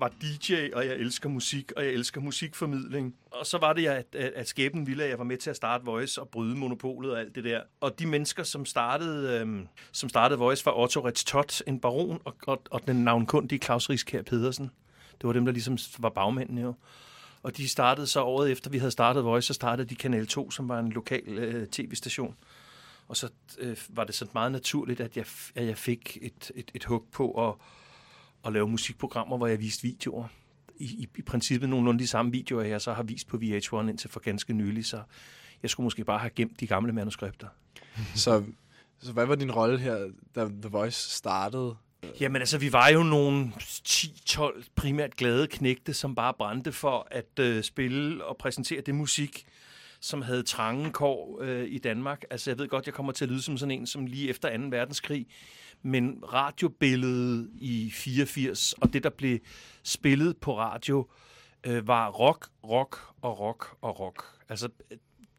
var 0.00 0.12
DJ, 0.22 0.54
og 0.72 0.86
jeg 0.86 0.94
elsker 0.94 1.28
musik, 1.28 1.72
og 1.76 1.84
jeg 1.84 1.92
elsker 1.92 2.20
musikformidling. 2.20 3.14
Og 3.30 3.46
så 3.46 3.58
var 3.58 3.72
det, 3.72 3.86
at, 3.86 4.06
at, 4.14 4.32
at 4.32 4.48
skæbnen 4.48 4.86
ville, 4.86 5.04
at 5.04 5.10
jeg 5.10 5.18
var 5.18 5.24
med 5.24 5.36
til 5.36 5.50
at 5.50 5.56
starte 5.56 5.84
Voice 5.84 6.20
og 6.20 6.28
bryde 6.28 6.56
monopolet 6.56 7.12
og 7.12 7.20
alt 7.20 7.34
det 7.34 7.44
der. 7.44 7.62
Og 7.80 7.98
de 7.98 8.06
mennesker, 8.06 8.42
som 8.42 8.64
startede, 8.64 9.40
øhm, 9.40 9.68
som 9.92 10.08
startede 10.08 10.38
Voice, 10.38 10.66
var 10.66 10.72
Otto 10.72 11.00
Ritz 11.00 11.24
Tot, 11.24 11.62
en 11.66 11.80
baron, 11.80 12.20
og, 12.24 12.36
og, 12.46 12.62
og 12.70 12.86
den 12.86 13.04
navnkundige 13.04 13.58
Claus 13.58 13.90
Rieskær 13.90 14.22
Pedersen. 14.22 14.70
Det 15.20 15.26
var 15.26 15.32
dem, 15.32 15.44
der 15.44 15.52
ligesom 15.52 15.78
var 15.98 16.08
bagmændene 16.08 16.60
jo. 16.60 16.74
Og 17.42 17.56
de 17.56 17.68
startede 17.68 18.06
så 18.06 18.22
året 18.22 18.50
efter, 18.50 18.70
vi 18.70 18.78
havde 18.78 18.90
startet 18.90 19.24
Voice, 19.24 19.46
så 19.46 19.54
startede 19.54 19.88
de 19.88 19.94
Kanal 19.94 20.26
2, 20.26 20.50
som 20.50 20.68
var 20.68 20.78
en 20.78 20.92
lokal 20.92 21.28
øh, 21.28 21.66
tv-station. 21.66 22.36
Og 23.08 23.16
så 23.16 23.28
øh, 23.58 23.76
var 23.88 24.04
det 24.04 24.14
sådan 24.14 24.30
meget 24.34 24.52
naturligt, 24.52 25.00
at 25.00 25.16
jeg, 25.16 25.24
at 25.54 25.66
jeg 25.66 25.78
fik 25.78 26.18
et, 26.22 26.50
et, 26.54 26.70
et 26.74 26.84
hug 26.84 27.06
på 27.12 27.48
at, 27.48 27.54
at 28.46 28.52
lave 28.52 28.68
musikprogrammer, 28.68 29.36
hvor 29.36 29.46
jeg 29.46 29.60
viste 29.60 29.82
videoer. 29.82 30.28
I, 30.76 30.84
i, 30.84 31.08
I 31.16 31.22
princippet 31.22 31.68
nogenlunde 31.68 32.00
de 32.00 32.06
samme 32.06 32.32
videoer, 32.32 32.64
jeg 32.64 32.80
så 32.80 32.92
har 32.92 33.02
vist 33.02 33.28
på 33.28 33.36
VH1 33.36 33.88
indtil 33.88 34.10
for 34.10 34.20
ganske 34.20 34.52
nylig, 34.52 34.86
så 34.86 35.02
jeg 35.62 35.70
skulle 35.70 35.84
måske 35.84 36.04
bare 36.04 36.18
have 36.18 36.30
gemt 36.30 36.60
de 36.60 36.66
gamle 36.66 36.92
manuskripter. 36.92 37.48
så, 38.14 38.44
så 39.00 39.12
hvad 39.12 39.26
var 39.26 39.34
din 39.34 39.52
rolle 39.52 39.78
her, 39.78 40.10
da 40.34 40.44
The 40.44 40.68
Voice 40.70 41.10
startede? 41.10 41.76
Jamen 42.20 42.42
altså, 42.42 42.58
vi 42.58 42.72
var 42.72 42.88
jo 42.88 43.02
nogle 43.02 43.52
10-12 43.58 44.64
primært 44.74 45.16
glade 45.16 45.46
knægte, 45.46 45.94
som 45.94 46.14
bare 46.14 46.34
brændte 46.34 46.72
for 46.72 47.08
at 47.10 47.38
øh, 47.40 47.62
spille 47.62 48.24
og 48.24 48.36
præsentere 48.36 48.80
det 48.80 48.94
musik, 48.94 49.46
som 50.00 50.22
havde 50.22 50.42
trange 50.42 50.90
kår 50.90 51.38
øh, 51.42 51.66
i 51.68 51.78
Danmark. 51.78 52.24
Altså, 52.30 52.50
jeg 52.50 52.58
ved 52.58 52.68
godt, 52.68 52.86
jeg 52.86 52.94
kommer 52.94 53.12
til 53.12 53.24
at 53.24 53.30
lyde 53.30 53.42
som 53.42 53.58
sådan 53.58 53.70
en, 53.70 53.86
som 53.86 54.06
lige 54.06 54.28
efter 54.28 54.56
2. 54.56 54.64
verdenskrig, 54.70 55.26
men 55.82 56.18
radiobilledet 56.32 57.50
i 57.54 57.90
84, 57.90 58.72
og 58.72 58.92
det, 58.92 59.02
der 59.02 59.10
blev 59.10 59.38
spillet 59.82 60.36
på 60.36 60.58
radio, 60.58 61.06
øh, 61.64 61.88
var 61.88 62.10
rock, 62.10 62.48
rock 62.64 62.98
og 63.22 63.40
rock 63.40 63.76
og 63.80 64.00
rock. 64.00 64.24
Altså, 64.48 64.68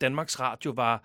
Danmarks 0.01 0.39
Radio 0.39 0.71
var 0.71 1.03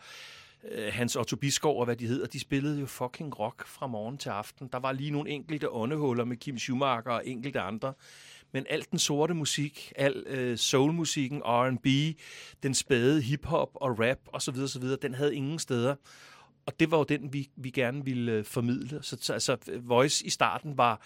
øh, 0.71 0.93
Hans 0.93 1.17
Otto 1.17 1.37
Biskov 1.37 1.79
og 1.79 1.85
hvad 1.85 1.97
de 1.97 2.07
hedder, 2.07 2.27
de 2.27 2.41
spillede 2.41 2.81
jo 2.81 2.87
fucking 2.87 3.39
rock 3.39 3.67
fra 3.67 3.87
morgen 3.87 4.19
til 4.19 4.29
aften. 4.29 4.69
Der 4.73 4.79
var 4.79 4.93
lige 4.93 5.11
nogle 5.11 5.31
enkelte 5.31 5.71
åndehuller 5.71 6.25
med 6.25 6.37
Kim 6.37 6.59
Schumacher 6.59 7.13
og 7.13 7.27
enkelte 7.27 7.61
andre. 7.61 7.93
Men 8.53 8.67
alt 8.71 8.91
den 8.91 8.99
sorte 8.99 9.35
musik, 9.35 9.93
al 9.97 10.25
øh, 10.27 10.59
soulmusikken, 10.59 11.43
R&B, 11.45 12.17
den 12.63 12.75
spæde 12.75 13.23
hiphop 13.23 13.71
og 13.75 14.01
rap 14.01 14.19
osv., 14.27 14.55
osv., 14.59 14.83
den 15.03 15.15
havde 15.15 15.35
ingen 15.37 15.59
steder. 15.59 15.95
Og 16.67 16.81
det 16.81 16.91
var 16.91 16.99
jo 16.99 17.05
den, 17.05 17.33
vi, 17.33 17.51
vi 17.57 17.71
gerne 17.71 18.05
ville 18.05 18.33
øh, 18.33 18.45
formidle. 18.45 19.03
Så, 19.03 19.17
så 19.21 19.33
altså, 19.33 19.57
Voice 19.83 20.27
i 20.27 20.31
starten 20.31 20.79
var, 20.79 21.01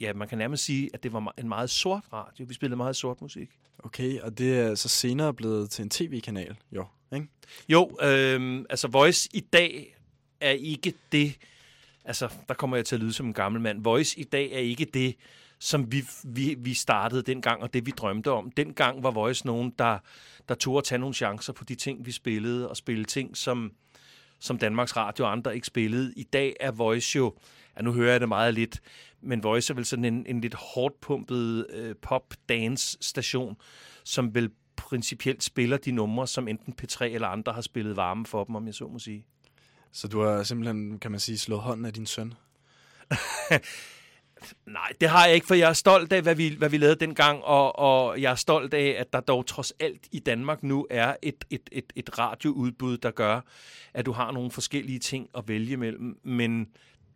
ja, 0.00 0.12
man 0.12 0.28
kan 0.28 0.38
nærmest 0.38 0.64
sige, 0.64 0.90
at 0.94 1.02
det 1.02 1.12
var 1.12 1.34
en 1.38 1.48
meget 1.48 1.70
sort 1.70 2.04
radio. 2.12 2.44
Vi 2.48 2.54
spillede 2.54 2.76
meget 2.76 2.96
sort 2.96 3.20
musik. 3.20 3.50
Okay, 3.78 4.20
og 4.20 4.38
det 4.38 4.58
er 4.58 4.74
så 4.74 4.88
senere 4.88 5.34
blevet 5.34 5.70
til 5.70 5.82
en 5.82 5.90
tv-kanal, 5.90 6.56
jo, 6.72 6.84
ikke? 7.14 7.26
Jo, 7.68 7.98
øh, 8.02 8.64
altså 8.70 8.88
Voice 8.88 9.28
i 9.32 9.40
dag 9.40 9.96
er 10.40 10.50
ikke 10.50 10.94
det, 11.12 11.36
altså 12.04 12.28
der 12.48 12.54
kommer 12.54 12.76
jeg 12.76 12.84
til 12.84 12.96
at 12.96 13.00
lyde 13.00 13.12
som 13.12 13.26
en 13.26 13.32
gammel 13.32 13.60
mand, 13.60 13.84
Voice 13.84 14.20
i 14.20 14.24
dag 14.24 14.52
er 14.52 14.58
ikke 14.58 14.84
det, 14.84 15.16
som 15.58 15.92
vi, 15.92 16.04
vi, 16.24 16.54
vi 16.58 16.74
startede 16.74 17.22
dengang, 17.22 17.62
og 17.62 17.74
det 17.74 17.86
vi 17.86 17.90
drømte 17.90 18.30
om. 18.30 18.50
Dengang 18.50 19.02
var 19.02 19.10
Voice 19.10 19.46
nogen, 19.46 19.72
der, 19.78 19.98
der 20.48 20.54
tog 20.54 20.78
at 20.78 20.84
tage 20.84 20.98
nogle 20.98 21.14
chancer 21.14 21.52
på 21.52 21.64
de 21.64 21.74
ting, 21.74 22.06
vi 22.06 22.12
spillede, 22.12 22.68
og 22.68 22.76
spille 22.76 23.04
ting, 23.04 23.36
som, 23.36 23.72
som 24.38 24.58
Danmarks 24.58 24.96
Radio 24.96 25.24
og 25.24 25.32
andre 25.32 25.54
ikke 25.54 25.66
spillede. 25.66 26.12
I 26.16 26.22
dag 26.22 26.56
er 26.60 26.70
Voice 26.70 27.16
jo, 27.16 27.34
ja, 27.76 27.82
nu 27.82 27.92
hører 27.92 28.10
jeg 28.10 28.20
det 28.20 28.28
meget 28.28 28.54
lidt, 28.54 28.80
men 29.20 29.42
Voice 29.42 29.72
er 29.72 29.74
vel 29.74 29.84
sådan 29.84 30.04
en, 30.04 30.26
en 30.26 30.40
lidt 30.40 30.54
hårdt 30.54 31.00
pumpet 31.00 31.66
øh, 31.70 31.94
pop-dance-station, 32.02 33.56
som 34.04 34.34
vel 34.34 34.50
principielt 34.76 35.42
spiller 35.42 35.76
de 35.76 35.92
numre, 35.92 36.26
som 36.26 36.48
enten 36.48 36.74
P3 36.82 37.04
eller 37.04 37.28
andre 37.28 37.52
har 37.52 37.60
spillet 37.60 37.96
varme 37.96 38.26
for 38.26 38.44
dem, 38.44 38.54
om 38.54 38.66
jeg 38.66 38.74
så 38.74 38.88
må 38.88 38.98
sige. 38.98 39.24
Så 39.92 40.08
du 40.08 40.20
har 40.20 40.42
simpelthen, 40.42 40.98
kan 40.98 41.10
man 41.10 41.20
sige, 41.20 41.38
slået 41.38 41.62
hånden 41.62 41.86
af 41.86 41.92
din 41.92 42.06
søn? 42.06 42.34
Nej, 44.66 44.92
det 45.00 45.08
har 45.08 45.26
jeg 45.26 45.34
ikke, 45.34 45.46
for 45.46 45.54
jeg 45.54 45.68
er 45.68 45.72
stolt 45.72 46.12
af, 46.12 46.22
hvad 46.22 46.34
vi, 46.34 46.54
hvad 46.58 46.68
vi 46.68 46.78
lavede 46.78 47.00
dengang, 47.00 47.44
og, 47.44 47.78
og 47.78 48.20
jeg 48.20 48.30
er 48.30 48.34
stolt 48.34 48.74
af, 48.74 48.96
at 48.98 49.12
der 49.12 49.20
dog 49.20 49.46
trods 49.46 49.72
alt 49.80 50.08
i 50.12 50.18
Danmark 50.18 50.62
nu 50.62 50.86
er 50.90 51.16
et, 51.22 51.44
et, 51.50 51.68
et, 51.72 51.92
et 51.96 52.18
radioudbud, 52.18 52.98
der 52.98 53.10
gør, 53.10 53.40
at 53.94 54.06
du 54.06 54.12
har 54.12 54.32
nogle 54.32 54.50
forskellige 54.50 54.98
ting 54.98 55.28
at 55.36 55.48
vælge 55.48 55.76
mellem. 55.76 56.18
Men 56.22 56.68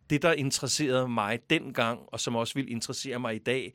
det, 0.09 0.21
der 0.21 0.33
interesserede 0.33 1.07
mig 1.07 1.39
dengang, 1.49 1.99
og 2.07 2.19
som 2.19 2.35
også 2.35 2.53
vil 2.53 2.71
interessere 2.71 3.19
mig 3.19 3.35
i 3.35 3.39
dag, 3.39 3.73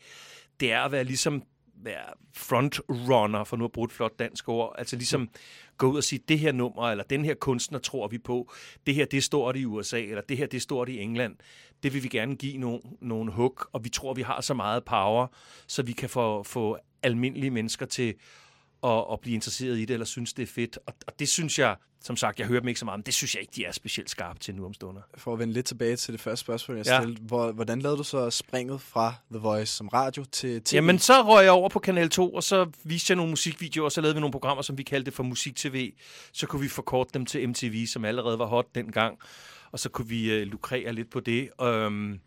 det 0.61 0.73
er 0.73 0.81
at 0.81 0.93
være 0.93 1.05
ligesom 1.05 1.43
være 1.83 2.13
frontrunner, 2.33 3.45
for 3.45 3.57
nu 3.57 3.65
at 3.65 3.73
bruge 3.73 3.85
et 3.85 3.93
flot 3.93 4.19
dansk 4.19 4.49
ord. 4.49 4.75
Altså 4.79 4.97
ligesom 4.97 5.31
gå 5.77 5.91
ud 5.91 5.97
og 5.97 6.05
sige, 6.05 6.21
det 6.29 6.39
her 6.39 6.53
nummer, 6.53 6.91
eller 6.91 7.05
den 7.05 7.25
her 7.25 7.35
kunstner 7.35 7.79
tror 7.79 8.09
vi 8.09 8.19
på, 8.19 8.53
det 8.87 8.95
her 8.95 9.05
det 9.05 9.17
er 9.17 9.23
stort 9.23 9.57
i 9.57 9.65
USA, 9.65 10.01
eller 10.01 10.21
det 10.21 10.37
her 10.37 10.47
det 10.47 10.57
er 10.57 10.61
stort 10.61 10.89
i 10.89 11.01
England. 11.01 11.37
Det 11.87 11.95
vil 11.95 12.03
vi 12.03 12.09
gerne 12.09 12.37
give 12.37 12.59
nogle, 12.59 12.81
nogle 13.01 13.33
hug, 13.33 13.61
og 13.73 13.85
vi 13.85 13.89
tror, 13.89 14.15
vi 14.15 14.23
har 14.23 14.41
så 14.41 14.55
meget 14.55 14.85
power, 14.85 15.27
så 15.67 15.83
vi 15.83 15.93
kan 15.93 16.09
få, 16.09 16.43
få 16.43 16.79
almindelige 17.03 17.51
mennesker 17.51 17.87
til 17.87 18.15
at, 18.85 19.05
at 19.13 19.21
blive 19.21 19.35
interesseret 19.35 19.79
i 19.79 19.85
det, 19.85 19.91
eller 19.91 20.07
synes, 20.07 20.33
det 20.33 20.43
er 20.43 20.47
fedt. 20.47 20.79
Og, 20.87 20.95
og 21.07 21.13
det 21.19 21.29
synes 21.29 21.59
jeg, 21.59 21.77
som 22.01 22.17
sagt, 22.17 22.39
jeg 22.39 22.47
hører 22.47 22.61
dem 22.61 22.69
ikke 22.69 22.81
så 22.81 22.85
meget, 22.85 22.99
men 22.99 23.07
det 23.07 23.15
synes 23.15 23.35
jeg 23.35 23.41
ikke, 23.41 23.53
de 23.57 23.65
er 23.65 23.73
specielt 23.73 24.11
skarpe 24.11 24.39
til 24.39 24.55
nu 24.55 24.65
om 24.67 24.75
stunder. 24.75 25.01
For 25.17 25.33
at 25.33 25.39
vende 25.39 25.55
lidt 25.55 25.67
tilbage 25.67 25.97
til 25.97 26.13
det 26.13 26.21
første 26.21 26.45
spørgsmål, 26.45 26.77
jeg 26.77 26.87
Ja. 26.87 27.01
stillede. 27.01 27.21
Hvor, 27.23 27.53
hvordan 27.53 27.81
lavede 27.83 27.99
du 27.99 28.03
så 28.05 28.31
springet 28.31 28.81
fra 28.81 29.15
The 29.31 29.39
Voice 29.39 29.73
som 29.77 29.89
radio 29.89 30.25
til 30.25 30.63
tv? 30.63 30.75
Jamen, 30.75 30.99
så 30.99 31.23
røg 31.23 31.45
jeg 31.45 31.53
over 31.53 31.69
på 31.69 31.79
Kanal 31.79 32.11
2, 32.11 32.35
og 32.35 32.43
så 32.43 32.71
viste 32.85 33.11
jeg 33.11 33.17
nogle 33.17 33.31
musikvideoer, 33.31 33.85
og 33.85 33.93
så 33.93 34.01
lavede 34.01 34.15
vi 34.15 34.21
nogle 34.21 34.33
programmer, 34.33 34.63
som 34.63 34.79
vi 34.79 34.83
kaldte 34.83 35.11
for 35.11 35.23
Musik-TV. 35.23 35.93
Så 36.33 36.47
kunne 36.47 36.63
vi 36.63 36.69
forkorte 36.69 37.11
dem 37.15 37.27
til 37.27 37.49
MTV, 37.49 37.87
som 37.87 38.05
allerede 38.05 38.39
var 38.39 38.47
hot 38.47 38.67
dengang. 38.75 39.19
Og 39.77 39.81
så 39.81 39.89
kunne 39.89 40.09
vi 40.09 40.33
øh, 40.33 40.47
lukrere 40.47 40.93
lidt 40.93 41.11
på 41.11 41.21
det. 41.21 41.51
Øhm, 41.63 42.21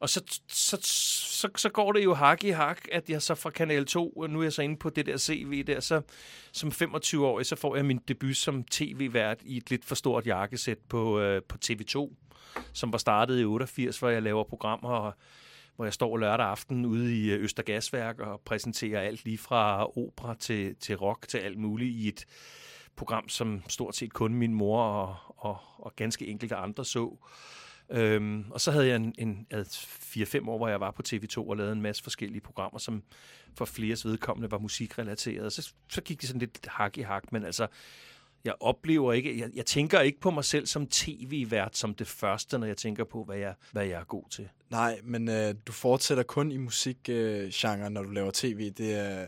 og 0.00 0.08
så, 0.08 0.40
så, 0.48 0.78
så, 0.82 1.48
så 1.56 1.68
går 1.68 1.92
det 1.92 2.04
jo 2.04 2.14
hak 2.14 2.44
i 2.44 2.48
hak, 2.48 2.78
at 2.92 3.10
jeg 3.10 3.22
så 3.22 3.34
fra 3.34 3.50
Kanal 3.50 3.84
2, 3.86 4.10
og 4.10 4.30
nu 4.30 4.38
er 4.38 4.42
jeg 4.42 4.52
så 4.52 4.62
inde 4.62 4.76
på 4.76 4.90
det 4.90 5.06
der 5.06 5.16
CV 5.16 5.64
der, 5.64 5.80
så 5.80 6.02
som 6.52 6.68
25-årig, 6.68 7.46
så 7.46 7.56
får 7.56 7.76
jeg 7.76 7.84
min 7.84 8.00
debut 8.08 8.36
som 8.36 8.64
tv-vært 8.64 9.38
i 9.44 9.56
et 9.56 9.70
lidt 9.70 9.84
for 9.84 9.94
stort 9.94 10.26
jakkesæt 10.26 10.78
på, 10.88 11.20
øh, 11.20 11.42
på 11.42 11.58
TV2, 11.64 12.14
som 12.72 12.92
var 12.92 12.98
startet 12.98 13.40
i 13.40 13.44
88, 13.44 13.98
hvor 13.98 14.08
jeg 14.08 14.22
laver 14.22 14.44
programmer, 14.44 14.90
og 14.90 15.14
hvor 15.76 15.84
jeg 15.84 15.92
står 15.92 16.16
lørdag 16.16 16.46
aften 16.46 16.84
ude 16.84 17.18
i 17.18 17.30
øh, 17.30 17.42
Østergasværk 17.42 18.20
og 18.20 18.40
præsenterer 18.44 19.00
alt 19.00 19.24
lige 19.24 19.38
fra 19.38 19.86
opera 19.98 20.34
til, 20.34 20.76
til 20.76 20.96
rock 20.96 21.28
til 21.28 21.38
alt 21.38 21.58
muligt 21.58 21.90
i 21.90 22.08
et 22.08 22.26
program, 22.96 23.28
som 23.28 23.62
stort 23.68 23.96
set 23.96 24.12
kun 24.12 24.34
min 24.34 24.54
mor 24.54 24.82
og, 24.82 25.16
og, 25.36 25.56
og 25.78 25.96
ganske 25.96 26.26
enkelte 26.26 26.56
andre 26.56 26.84
så. 26.84 27.16
Øhm, 27.90 28.44
og 28.50 28.60
så 28.60 28.70
havde 28.70 28.86
jeg 28.86 28.96
en, 28.96 29.14
en 29.18 29.46
en 29.50 29.60
4-5 29.60 30.48
år, 30.48 30.56
hvor 30.56 30.68
jeg 30.68 30.80
var 30.80 30.90
på 30.90 31.02
TV2 31.08 31.38
og 31.38 31.56
lavede 31.56 31.72
en 31.72 31.82
masse 31.82 32.02
forskellige 32.02 32.40
programmer, 32.40 32.78
som 32.78 33.02
for 33.54 33.64
fleres 33.64 34.04
vedkommende 34.04 34.50
var 34.50 34.58
musikrelateret. 34.58 35.52
Så, 35.52 35.72
så 35.88 36.00
gik 36.00 36.20
det 36.20 36.28
sådan 36.28 36.40
lidt 36.40 36.66
hak 36.66 36.98
i 36.98 37.00
hak, 37.00 37.32
men 37.32 37.44
altså, 37.44 37.66
jeg 38.44 38.54
oplever 38.60 39.12
ikke, 39.12 39.38
jeg, 39.38 39.50
jeg 39.54 39.66
tænker 39.66 40.00
ikke 40.00 40.20
på 40.20 40.30
mig 40.30 40.44
selv 40.44 40.66
som 40.66 40.86
tv-vært 40.86 41.76
som 41.76 41.94
det 41.94 42.06
første, 42.06 42.58
når 42.58 42.66
jeg 42.66 42.76
tænker 42.76 43.04
på, 43.04 43.24
hvad 43.24 43.36
jeg, 43.36 43.54
hvad 43.72 43.86
jeg 43.86 44.00
er 44.00 44.04
god 44.04 44.24
til. 44.30 44.48
Nej, 44.70 45.00
men 45.04 45.28
øh, 45.28 45.54
du 45.66 45.72
fortsætter 45.72 46.22
kun 46.22 46.52
i 46.52 46.56
musikgenren, 46.56 47.82
øh, 47.84 47.90
når 47.90 48.02
du 48.02 48.10
laver 48.10 48.30
tv. 48.34 48.70
Det 48.70 48.94
er... 48.94 49.26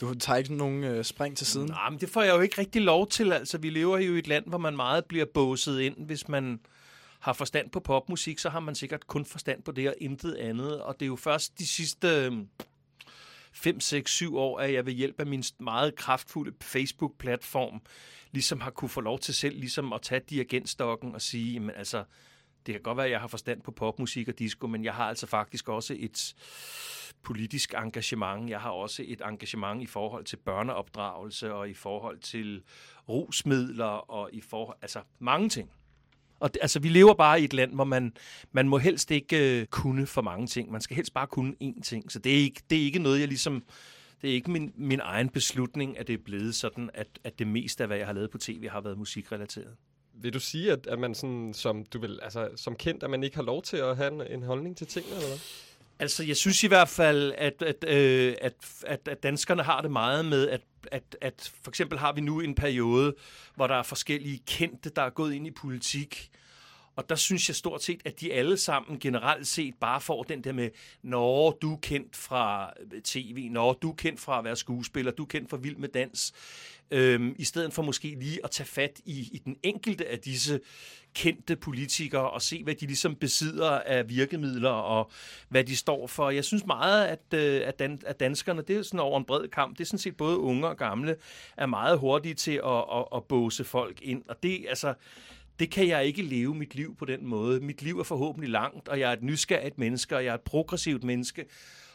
Du 0.00 0.14
tager 0.14 0.36
ikke 0.36 0.54
nogen 0.54 0.84
øh, 0.84 1.04
spring 1.04 1.36
til 1.36 1.46
siden? 1.46 1.68
Nej, 1.68 1.90
men 1.90 2.00
det 2.00 2.08
får 2.08 2.22
jeg 2.22 2.34
jo 2.34 2.40
ikke 2.40 2.58
rigtig 2.58 2.82
lov 2.82 3.08
til. 3.08 3.32
Altså, 3.32 3.58
vi 3.58 3.70
lever 3.70 3.98
jo 3.98 4.14
i 4.14 4.18
et 4.18 4.26
land, 4.26 4.44
hvor 4.46 4.58
man 4.58 4.76
meget 4.76 5.04
bliver 5.04 5.26
båset 5.34 5.80
ind. 5.80 6.06
Hvis 6.06 6.28
man 6.28 6.60
har 7.20 7.32
forstand 7.32 7.70
på 7.70 7.80
popmusik, 7.80 8.38
så 8.38 8.50
har 8.50 8.60
man 8.60 8.74
sikkert 8.74 9.06
kun 9.06 9.24
forstand 9.24 9.62
på 9.62 9.72
det 9.72 9.88
og 9.88 9.94
intet 10.00 10.34
andet. 10.34 10.82
Og 10.82 10.94
det 10.94 11.02
er 11.02 11.06
jo 11.06 11.16
først 11.16 11.58
de 11.58 11.66
sidste 11.66 12.08
øh, 12.08 12.32
5, 13.52 13.80
6, 13.80 14.12
7 14.12 14.36
år, 14.36 14.58
at 14.58 14.72
jeg 14.72 14.86
ved 14.86 14.92
hjælp 14.92 15.20
af 15.20 15.26
min 15.26 15.44
meget 15.58 15.96
kraftfulde 15.96 16.52
Facebook-platform, 16.62 17.80
ligesom 18.32 18.60
har 18.60 18.70
kunne 18.70 18.88
få 18.88 19.00
lov 19.00 19.18
til 19.18 19.34
selv 19.34 19.58
ligesom 19.58 19.92
at 19.92 20.02
tage 20.02 20.20
dirigentstokken 20.30 21.14
og 21.14 21.22
sige, 21.22 21.52
jamen 21.52 21.70
altså, 21.76 22.04
det 22.66 22.74
kan 22.74 22.82
godt 22.82 22.96
være, 22.96 23.06
at 23.06 23.12
jeg 23.12 23.20
har 23.20 23.28
forstand 23.28 23.62
på 23.62 23.70
popmusik 23.70 24.28
og 24.28 24.38
disco, 24.38 24.66
men 24.66 24.84
jeg 24.84 24.94
har 24.94 25.04
altså 25.04 25.26
faktisk 25.26 25.68
også 25.68 25.96
et 25.98 26.34
politisk 27.22 27.74
engagement. 27.74 28.50
Jeg 28.50 28.60
har 28.60 28.70
også 28.70 29.02
et 29.06 29.22
engagement 29.24 29.82
i 29.82 29.86
forhold 29.86 30.24
til 30.24 30.36
børneopdragelse 30.36 31.54
og 31.54 31.70
i 31.70 31.74
forhold 31.74 32.18
til 32.18 32.62
rusmidler 33.08 34.10
og 34.10 34.30
i 34.32 34.40
forhold... 34.40 34.76
Altså, 34.82 35.00
mange 35.18 35.48
ting. 35.48 35.70
Og 36.40 36.54
det, 36.54 36.62
altså, 36.62 36.80
vi 36.80 36.88
lever 36.88 37.14
bare 37.14 37.40
i 37.40 37.44
et 37.44 37.52
land, 37.52 37.74
hvor 37.74 37.84
man, 37.84 38.12
man 38.52 38.68
må 38.68 38.78
helst 38.78 39.10
ikke 39.10 39.60
øh, 39.60 39.66
kunne 39.66 40.06
for 40.06 40.22
mange 40.22 40.46
ting. 40.46 40.72
Man 40.72 40.80
skal 40.80 40.96
helst 40.96 41.14
bare 41.14 41.26
kunne 41.26 41.54
én 41.62 41.82
ting. 41.82 42.12
Så 42.12 42.18
det 42.18 42.32
er 42.32 42.36
ikke, 42.36 42.62
det 42.70 42.78
er 42.78 42.82
ikke 42.82 42.98
noget, 42.98 43.20
jeg 43.20 43.28
ligesom... 43.28 43.64
Det 44.22 44.30
er 44.30 44.34
ikke 44.34 44.50
min, 44.50 44.72
min 44.74 45.00
egen 45.02 45.28
beslutning, 45.28 45.98
at 45.98 46.06
det 46.06 46.12
er 46.12 46.22
blevet 46.24 46.54
sådan, 46.54 46.90
at, 46.94 47.06
at 47.24 47.38
det 47.38 47.46
meste 47.46 47.84
af, 47.84 47.88
hvad 47.88 47.96
jeg 47.96 48.06
har 48.06 48.12
lavet 48.12 48.30
på 48.30 48.38
tv, 48.38 48.68
har 48.68 48.80
været 48.80 48.98
musikrelateret. 48.98 49.76
Vil 50.14 50.34
du 50.34 50.40
sige, 50.40 50.72
at, 50.72 50.86
at 50.86 50.98
man 50.98 51.14
sådan, 51.14 51.54
som, 51.54 51.84
du 51.84 51.98
vil, 51.98 52.18
altså, 52.22 52.48
som 52.56 52.76
kendt, 52.76 53.02
at 53.02 53.10
man 53.10 53.24
ikke 53.24 53.36
har 53.36 53.42
lov 53.42 53.62
til 53.62 53.76
at 53.76 53.96
have 53.96 54.12
en, 54.12 54.32
en 54.32 54.42
holdning 54.42 54.76
til 54.76 54.86
tingene, 54.86 55.16
eller 55.16 55.28
hvad? 55.28 55.38
Altså, 56.00 56.24
jeg 56.24 56.36
synes 56.36 56.64
i 56.64 56.66
hvert 56.66 56.88
fald, 56.88 57.32
at, 57.38 57.62
at, 57.62 57.84
øh, 57.88 58.34
at, 58.40 58.54
at, 58.86 59.08
at 59.08 59.22
danskerne 59.22 59.62
har 59.62 59.80
det 59.80 59.90
meget 59.90 60.24
med, 60.24 60.48
at, 60.48 60.60
at, 60.92 61.16
at 61.20 61.52
for 61.62 61.70
eksempel 61.70 61.98
har 61.98 62.12
vi 62.12 62.20
nu 62.20 62.40
en 62.40 62.54
periode, 62.54 63.14
hvor 63.54 63.66
der 63.66 63.74
er 63.74 63.82
forskellige 63.82 64.42
kendte, 64.46 64.90
der 64.90 65.02
er 65.02 65.10
gået 65.10 65.34
ind 65.34 65.46
i 65.46 65.50
politik. 65.50 66.30
Og 67.00 67.08
der 67.08 67.14
synes 67.14 67.48
jeg 67.48 67.56
stort 67.56 67.82
set, 67.82 68.00
at 68.04 68.20
de 68.20 68.32
alle 68.32 68.56
sammen 68.56 68.98
generelt 68.98 69.46
set 69.46 69.74
bare 69.80 70.00
får 70.00 70.22
den 70.22 70.44
der 70.44 70.52
med, 70.52 70.70
når 71.02 71.58
du 71.62 71.72
er 71.72 71.78
kendt 71.82 72.16
fra 72.16 72.72
øh, 72.92 73.02
tv, 73.02 73.48
når 73.50 73.72
du 73.72 73.90
er 73.90 73.94
kendt 73.94 74.20
fra 74.20 74.38
at 74.38 74.44
være 74.44 74.56
skuespiller, 74.56 75.12
du 75.12 75.22
er 75.22 75.26
kendt 75.26 75.50
fra 75.50 75.56
Vild 75.56 75.76
med 75.76 75.88
Dans, 75.88 76.32
øhm, 76.90 77.34
i 77.38 77.44
stedet 77.44 77.72
for 77.72 77.82
måske 77.82 78.16
lige 78.20 78.44
at 78.44 78.50
tage 78.50 78.66
fat 78.66 79.00
i, 79.04 79.18
i 79.32 79.42
den 79.44 79.56
enkelte 79.62 80.08
af 80.08 80.18
disse 80.18 80.60
kendte 81.14 81.56
politikere 81.56 82.30
og 82.30 82.42
se, 82.42 82.64
hvad 82.64 82.74
de 82.74 82.86
ligesom 82.86 83.14
besidder 83.14 83.70
af 83.70 84.08
virkemidler 84.08 84.70
og 84.70 85.10
hvad 85.48 85.64
de 85.64 85.76
står 85.76 86.06
for. 86.06 86.30
Jeg 86.30 86.44
synes 86.44 86.66
meget, 86.66 87.06
at, 87.06 87.34
øh, 87.34 87.62
at, 87.64 87.78
dan, 87.78 88.00
at 88.06 88.20
danskerne, 88.20 88.62
det 88.62 88.76
er 88.76 88.82
sådan 88.82 89.00
over 89.00 89.18
en 89.18 89.24
bred 89.24 89.48
kamp, 89.48 89.78
det 89.78 89.84
er 89.84 89.86
sådan 89.86 89.98
set 89.98 90.16
både 90.16 90.38
unge 90.38 90.68
og 90.68 90.76
gamle, 90.76 91.16
er 91.56 91.66
meget 91.66 91.98
hurtige 91.98 92.34
til 92.34 92.60
at, 92.64 92.84
at, 92.94 93.04
at 93.14 93.24
båse 93.24 93.64
folk 93.64 94.02
ind. 94.02 94.22
Og 94.28 94.42
det, 94.42 94.66
altså, 94.68 94.94
det 95.60 95.70
kan 95.70 95.88
jeg 95.88 96.04
ikke 96.04 96.22
leve 96.22 96.54
mit 96.54 96.74
liv 96.74 96.96
på 96.96 97.04
den 97.04 97.26
måde. 97.26 97.60
Mit 97.60 97.82
liv 97.82 97.98
er 97.98 98.04
forhåbentlig 98.04 98.50
langt, 98.50 98.88
og 98.88 99.00
jeg 99.00 99.08
er 99.08 99.12
et 99.12 99.22
nysgerrigt 99.22 99.78
menneske, 99.78 100.16
og 100.16 100.24
jeg 100.24 100.30
er 100.30 100.34
et 100.34 100.40
progressivt 100.40 101.04
menneske, 101.04 101.44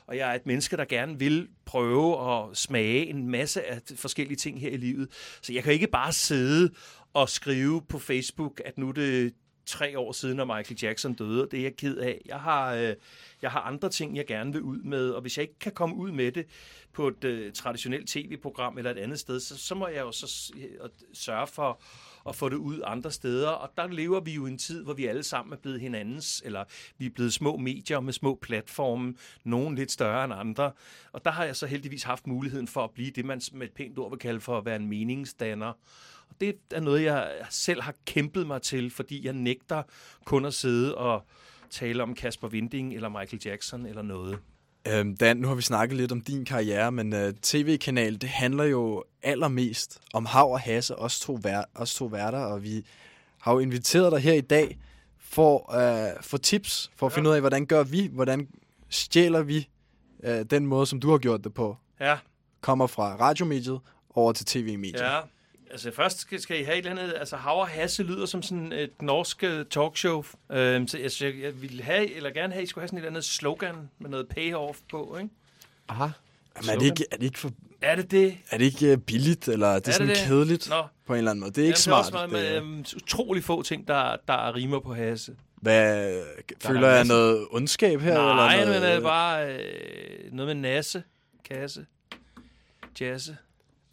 og 0.07 0.17
jeg 0.17 0.31
er 0.31 0.33
et 0.33 0.45
menneske, 0.45 0.77
der 0.77 0.85
gerne 0.85 1.19
vil 1.19 1.47
prøve 1.65 2.31
at 2.31 2.57
smage 2.57 3.05
en 3.05 3.29
masse 3.29 3.63
af 3.63 3.81
forskellige 3.95 4.37
ting 4.37 4.61
her 4.61 4.69
i 4.69 4.77
livet. 4.77 5.09
Så 5.41 5.53
jeg 5.53 5.63
kan 5.63 5.73
ikke 5.73 5.87
bare 5.87 6.13
sidde 6.13 6.69
og 7.13 7.29
skrive 7.29 7.81
på 7.81 7.99
Facebook, 7.99 8.61
at 8.65 8.77
nu 8.77 8.89
er 8.89 8.93
det 8.93 9.33
tre 9.65 9.99
år 9.99 10.11
siden, 10.11 10.39
at 10.39 10.47
Michael 10.47 10.79
Jackson 10.81 11.13
døde, 11.13 11.43
og 11.43 11.51
det 11.51 11.59
er 11.59 11.63
jeg 11.63 11.75
ked 11.75 11.97
af. 11.97 12.21
Jeg 12.25 12.39
har, 12.39 12.73
øh, 12.73 12.95
jeg 13.41 13.51
har 13.51 13.61
andre 13.61 13.89
ting, 13.89 14.17
jeg 14.17 14.25
gerne 14.25 14.53
vil 14.53 14.61
ud 14.61 14.81
med, 14.81 15.09
og 15.09 15.21
hvis 15.21 15.37
jeg 15.37 15.43
ikke 15.43 15.59
kan 15.59 15.71
komme 15.71 15.95
ud 15.95 16.11
med 16.11 16.31
det 16.31 16.45
på 16.93 17.07
et 17.07 17.23
øh, 17.23 17.53
traditionelt 17.53 18.09
tv-program 18.09 18.77
eller 18.77 18.91
et 18.91 18.97
andet 18.97 19.19
sted, 19.19 19.39
så, 19.39 19.57
så 19.57 19.75
må 19.75 19.87
jeg 19.87 20.01
jo 20.01 20.11
så 20.11 20.53
øh, 20.57 20.89
sørge 21.13 21.47
for 21.47 21.81
og 22.25 22.35
få 22.35 22.49
det 22.49 22.55
ud 22.55 22.81
andre 22.83 23.11
steder. 23.11 23.49
Og 23.49 23.69
der 23.77 23.87
lever 23.87 24.19
vi 24.19 24.33
jo 24.33 24.45
i 24.45 24.49
en 24.49 24.57
tid, 24.57 24.83
hvor 24.83 24.93
vi 24.93 25.05
alle 25.05 25.23
sammen 25.23 25.53
er 25.53 25.57
blevet 25.57 25.81
hinandens, 25.81 26.41
eller 26.45 26.63
vi 26.97 27.05
er 27.05 27.09
blevet 27.09 27.33
små 27.33 27.57
medier 27.57 27.99
med 27.99 28.13
små 28.13 28.39
platforme, 28.41 29.13
nogen 29.43 29.75
lidt 29.75 29.91
større 29.91 30.23
end 30.25 30.33
andre. 30.33 30.71
Og 31.11 31.25
der 31.25 31.31
har 31.31 31.45
jeg 31.45 31.55
så 31.55 31.65
heldigvis 31.65 32.03
haft 32.03 32.27
muligheden 32.27 32.67
for 32.67 32.83
at 32.83 32.91
blive 32.91 33.11
det, 33.11 33.25
man 33.25 33.41
med 33.53 33.67
et 33.67 33.73
pænt 33.73 33.99
ord 33.99 34.09
vil 34.09 34.19
kalde 34.19 34.41
for 34.41 34.57
at 34.57 34.65
være 34.65 34.75
en 34.75 34.87
meningsdanner. 34.87 35.73
Og 36.29 36.35
det 36.41 36.55
er 36.71 36.79
noget, 36.79 37.03
jeg 37.03 37.31
selv 37.49 37.81
har 37.81 37.93
kæmpet 38.05 38.47
mig 38.47 38.61
til, 38.61 38.91
fordi 38.91 39.25
jeg 39.25 39.33
nægter 39.33 39.83
kun 40.25 40.45
at 40.45 40.53
sidde 40.53 40.97
og 40.97 41.25
tale 41.69 42.03
om 42.03 42.15
Kasper 42.15 42.47
Winding 42.47 42.93
eller 42.93 43.09
Michael 43.09 43.41
Jackson 43.45 43.85
eller 43.85 44.01
noget. 44.01 44.39
Øhm, 44.87 45.17
Dan, 45.17 45.37
nu 45.37 45.47
har 45.47 45.55
vi 45.55 45.61
snakket 45.61 45.97
lidt 45.97 46.11
om 46.11 46.21
din 46.21 46.45
karriere, 46.45 46.91
men 46.91 47.13
uh, 47.13 47.19
tv-kanal, 47.41 48.21
det 48.21 48.29
handler 48.29 48.63
jo 48.63 49.03
allermest 49.23 49.99
om 50.13 50.25
Hav 50.25 50.51
og 50.51 50.59
Hasse, 50.59 50.95
os 50.99 51.19
to, 51.19 51.39
vær- 51.43 51.71
os 51.75 51.95
to 51.95 52.05
værter, 52.05 52.39
og 52.39 52.63
vi 52.63 52.85
har 53.41 53.53
jo 53.53 53.59
inviteret 53.59 54.11
dig 54.11 54.19
her 54.19 54.33
i 54.33 54.41
dag 54.41 54.77
for 55.19 55.71
at 55.71 56.13
uh, 56.17 56.23
få 56.23 56.37
tips, 56.37 56.91
for 56.95 57.05
at 57.05 57.11
Ja. 57.11 57.17
finde 57.17 57.29
ud 57.29 57.35
af, 57.35 57.41
hvordan 57.41 57.65
gør 57.65 57.83
vi, 57.83 58.09
hvordan 58.13 58.47
stjæler 58.89 59.41
vi 59.43 59.69
uh, 60.27 60.29
den 60.49 60.67
måde, 60.67 60.85
som 60.85 60.99
du 60.99 61.11
har 61.11 61.17
gjort 61.17 61.43
det 61.43 61.53
på, 61.53 61.77
Ja, 61.99 62.17
kommer 62.61 62.87
fra 62.87 63.15
radiomediet 63.15 63.79
over 64.09 64.33
til 64.33 64.45
tv-mediet. 64.45 65.01
ja. 65.01 65.19
Altså 65.75 65.91
først 65.91 66.19
skal, 66.19 66.41
skal 66.41 66.59
I 66.61 66.63
have 66.63 66.77
et 66.77 66.85
eller 66.85 67.01
andet, 67.01 67.13
altså 67.19 67.35
Hav 67.37 67.59
og 67.59 67.67
Hasse 67.67 68.03
lyder 68.03 68.25
som 68.25 68.41
sådan 68.41 68.71
et 68.71 69.01
norsk 69.01 69.43
øh, 69.43 69.65
talkshow. 69.65 70.23
Øhm, 70.51 70.87
så 70.87 70.97
jeg, 70.99 71.11
så 71.11 71.25
jeg, 71.25 71.41
jeg 71.41 71.61
ville 71.61 71.83
have, 71.83 72.15
eller 72.15 72.29
gerne 72.29 72.53
have, 72.53 72.61
at 72.61 72.67
I 72.67 72.69
skulle 72.69 72.81
have 72.81 72.87
sådan 72.87 72.97
et 72.97 73.01
eller 73.01 73.09
andet 73.09 73.23
slogan 73.25 73.75
med 73.99 74.09
noget 74.09 74.27
payoff 74.27 74.79
på, 74.91 75.17
ikke? 75.21 75.29
Aha. 75.87 76.07
Men 76.61 76.69
er 76.69 76.77
det 76.79 76.85
ikke, 76.85 77.05
er 77.11 77.17
det 77.17 77.23
ikke, 77.23 77.39
for, 77.39 77.51
Er 77.81 77.95
det 77.95 78.11
det? 78.11 78.37
er 78.51 78.57
det 78.57 78.65
ikke 78.65 78.93
uh, 78.93 78.97
billigt, 78.97 79.47
eller 79.47 79.67
er 79.67 79.79
det, 79.79 79.87
Er 79.87 79.91
sådan 79.91 80.07
det 80.07 80.17
det? 80.17 80.25
kedeligt 80.25 80.69
Nå, 80.69 80.83
på 81.05 81.13
en 81.13 81.17
eller 81.17 81.31
anden 81.31 81.39
måde? 81.41 81.51
Det 81.51 81.61
er 81.61 81.65
ikke 81.65 81.79
Jamen, 81.87 82.03
smart. 82.03 82.05
Det 82.05 82.13
er 82.13 82.19
også 82.23 82.31
meget 82.33 82.43
med 82.51 82.57
øhm, 82.57 82.85
utrolig 82.95 83.43
få 83.43 83.61
ting, 83.61 83.87
der, 83.87 84.15
der 84.27 84.55
rimer 84.55 84.79
på 84.79 84.93
Hasse. 84.93 85.35
Hvad, 85.55 86.13
Der 86.13 86.67
føler 86.67 86.87
er 86.87 86.95
jeg 86.95 87.05
noget 87.05 87.47
ondskab 87.51 87.99
her? 87.99 88.13
Nej, 88.13 88.55
eller 88.55 88.73
men 88.73 88.81
noget, 88.81 88.95
er 88.95 89.01
bare 89.01 89.53
øh, 89.53 90.31
noget 90.31 90.55
med 90.55 90.61
nasse, 90.69 91.03
kasse, 91.49 91.85
jazze. 93.01 93.37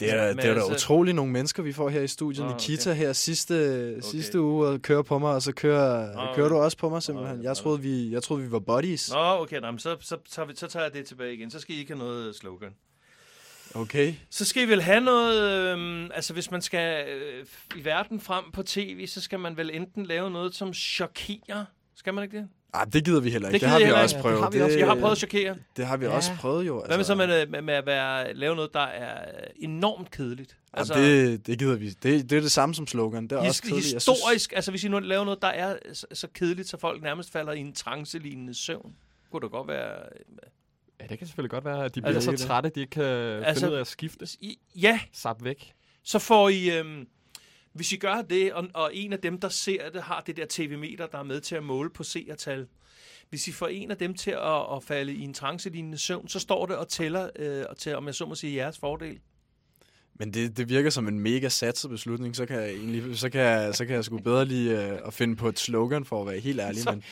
Det 0.03 0.15
er, 0.15 0.27
Men 0.29 0.37
det 0.37 0.45
er 0.45 0.55
da 0.55 0.61
altså- 0.61 0.75
utroligt 0.75 1.15
nogle 1.17 1.33
mennesker, 1.33 1.63
vi 1.63 1.73
får 1.73 1.89
her 1.89 2.01
i 2.01 2.09
studiet. 2.09 2.47
Nå, 2.47 2.53
Nikita 2.53 2.93
her 2.93 3.13
sidste, 3.13 4.03
sidste 4.03 4.41
uge 4.41 4.67
og 4.67 4.83
kører 4.83 5.03
på 5.03 5.19
mig, 5.19 5.35
og 5.35 5.43
så 5.43 5.53
kører, 5.53 6.15
Nå, 6.15 6.35
kører 6.35 6.49
du 6.49 6.55
okay. 6.55 6.65
også 6.65 6.77
på 6.77 6.89
mig 6.89 7.03
simpelthen. 7.03 7.37
Nå, 7.37 7.43
Jeg 7.43 7.57
troede, 7.57 7.81
vi, 7.81 8.13
jeg 8.13 8.23
troede, 8.23 8.43
vi 8.43 8.53
var 8.53 8.59
buddies. 8.59 9.11
Nå, 9.13 9.19
okay, 9.41 9.61
nå, 9.61 9.71
men 9.71 9.79
så, 9.79 9.97
så, 10.01 10.17
tager 10.31 10.47
vi, 10.47 10.53
så 10.57 10.67
tager 10.67 10.85
jeg 10.85 10.95
det 10.95 11.07
tilbage 11.07 11.35
igen. 11.35 11.51
Så 11.51 11.61
skal 11.61 11.75
I 11.75 11.79
ikke 11.79 11.93
have 11.93 11.99
noget 11.99 12.37
slogan. 12.37 12.75
Okay. 13.75 14.15
Så 14.31 14.45
skal 14.45 14.63
I 14.63 14.67
vel 14.67 14.83
have 14.83 15.01
noget... 15.01 15.43
Øh, 15.79 16.11
altså, 16.15 16.33
hvis 16.33 16.51
man 16.51 16.63
skal 16.63 17.09
øh, 17.09 17.47
i 17.77 17.85
verden 17.85 18.21
frem 18.21 18.45
på 18.53 18.63
tv, 18.63 19.07
så 19.07 19.21
skal 19.21 19.39
man 19.39 19.57
vel 19.57 19.71
enten 19.75 20.07
lave 20.07 20.31
noget, 20.31 20.55
som 20.55 20.75
chokerer. 20.75 21.65
Skal 21.97 22.15
man 22.15 22.25
ikke 22.25 22.37
det? 22.37 22.49
Ej, 22.75 22.85
det 22.85 23.05
gider 23.05 23.21
vi 23.21 23.31
heller 23.31 23.49
ikke. 23.49 23.55
Det 23.55 23.61
Det, 23.61 23.69
har 23.69 23.79
vi 23.79 23.85
jeg 23.85 23.95
også 23.95 24.17
heller 24.17 24.23
prøvet. 24.23 24.53
Det 24.53 24.61
har 24.61 24.67
vi 24.67 24.73
også. 24.73 24.79
Jeg 24.79 24.87
har 24.89 24.95
prøvet 24.95 25.13
at 25.13 25.19
chokere. 25.19 25.57
det 25.77 25.87
har 25.87 25.97
vi 25.97 26.05
Ja. 26.05 26.11
også 26.13 26.31
prøvet 26.41 26.67
jo. 26.67 26.83
Hvad 26.87 26.97
med 26.97 27.05
så 27.05 27.15
med, 27.15 27.47
med, 27.47 27.63
med 27.63 27.75
at 27.75 27.87
være, 27.87 28.35
lave 28.35 28.57
noget, 28.57 28.75
der 28.75 28.81
er 28.81 29.35
enormt 29.57 30.11
kedeligt? 30.11 30.57
Altså, 30.75 30.95
det, 30.95 31.47
det 31.47 31.59
gider 31.59 31.77
vi. 31.77 31.89
Det, 31.91 32.31
det 32.31 32.37
er 32.39 32.41
det 32.41 32.53
samme 32.53 32.75
som 32.75 32.87
slogan. 32.87 33.23
Det 33.23 33.33
er 33.33 33.41
his, 33.43 33.49
også 33.49 33.63
kedeligt. 33.63 33.93
Jeg 33.93 34.15
historisk, 34.15 34.53
altså 34.53 34.71
hvis 34.71 34.85
I 34.85 34.89
nu 34.89 34.99
laver 34.99 35.25
noget, 35.25 35.43
der 35.43 35.49
er 35.49 35.77
så, 35.93 36.07
så 36.13 36.29
kedeligt, 36.35 36.69
så 36.69 36.77
folk 36.77 37.03
nærmest 37.03 37.33
falder 37.33 37.53
i 37.53 37.59
en 37.61 37.73
trancelignende 37.73 38.55
søvn, 38.55 38.93
kunne 39.31 39.41
det 39.43 39.51
godt 39.51 39.69
være... 39.69 39.95
Ja, 41.01 41.07
det 41.07 41.19
kan 41.19 41.27
selvfølgelig 41.27 41.51
godt 41.51 41.65
være, 41.65 41.85
at 41.85 41.95
de 41.95 42.01
bliver 42.01 42.15
Altså, 42.15 42.37
så 42.37 42.47
trætte, 42.47 42.67
at 42.67 42.75
de 42.75 42.81
ikke 42.81 42.91
kan 42.91 43.03
Altså- 43.05 43.45
altså, 43.47 43.61
finde 43.61 43.73
ud 43.73 43.77
af 43.77 43.81
at 43.81 43.87
skifte. 43.87 44.27
I, 44.41 44.59
ja, 44.75 45.01
Sap 45.13 45.45
væk. 45.45 45.73
så 46.05 46.19
får 46.19 46.49
I... 46.49 46.79
Øhm, 46.79 47.07
hvis 47.73 47.93
I 47.93 47.97
gør 47.97 48.23
det, 48.31 48.53
og, 48.53 48.67
og 48.75 48.91
en 48.97 49.13
af 49.13 49.19
dem, 49.19 49.41
der 49.41 49.49
ser 49.49 49.91
det, 49.91 50.03
har 50.03 50.23
det 50.27 50.37
der 50.37 50.47
tv-meter, 50.49 51.07
der 51.07 51.19
er 51.19 51.23
med 51.23 51.41
til 51.41 51.55
at 51.55 51.63
måle 51.65 51.91
på 51.91 52.03
seertal, 52.05 52.67
hvis 53.31 53.49
I 53.49 53.53
får 53.53 53.69
en 53.69 53.91
af 53.91 53.97
dem 53.97 54.15
til 54.15 54.31
at, 54.31 54.61
at 54.77 54.85
falde 54.85 55.15
i 55.15 55.21
en 55.23 55.35
trancelignende 55.35 55.99
søvn, 55.99 56.29
så 56.29 56.39
står 56.39 56.67
det 56.67 56.77
og 56.77 56.89
tæller 56.89 57.31
øh, 57.37 57.65
og 57.71 57.77
til, 57.77 57.97
om 57.97 58.07
jeg 58.07 58.15
så 58.15 58.27
må 58.27 58.35
sige, 58.35 58.57
jeres 58.57 58.79
fordel. 58.79 59.19
Men 60.19 60.35
det, 60.35 60.57
det 60.57 60.69
virker 60.69 60.91
som 60.91 61.09
en 61.09 61.21
mega 61.21 61.49
satset 61.49 61.91
beslutning. 61.91 62.37
Så 62.37 62.47
kan 62.47 62.57
jeg, 62.57 62.71
egentlig, 62.71 63.19
så 63.19 63.31
kan 63.31 63.41
jeg, 63.41 63.75
så 63.75 63.87
kan 63.87 63.95
jeg 63.95 64.05
sgu 64.05 64.19
bedre 64.19 64.45
lige 64.45 64.87
øh, 64.87 64.99
at 65.07 65.15
finde 65.15 65.37
på 65.37 65.49
et 65.49 65.59
slogan, 65.59 66.05
for 66.05 66.21
at 66.21 66.27
være 66.27 66.39
helt 66.41 66.61
ærlig. 66.61 66.83
Så- 66.83 66.91
Men, 66.91 67.03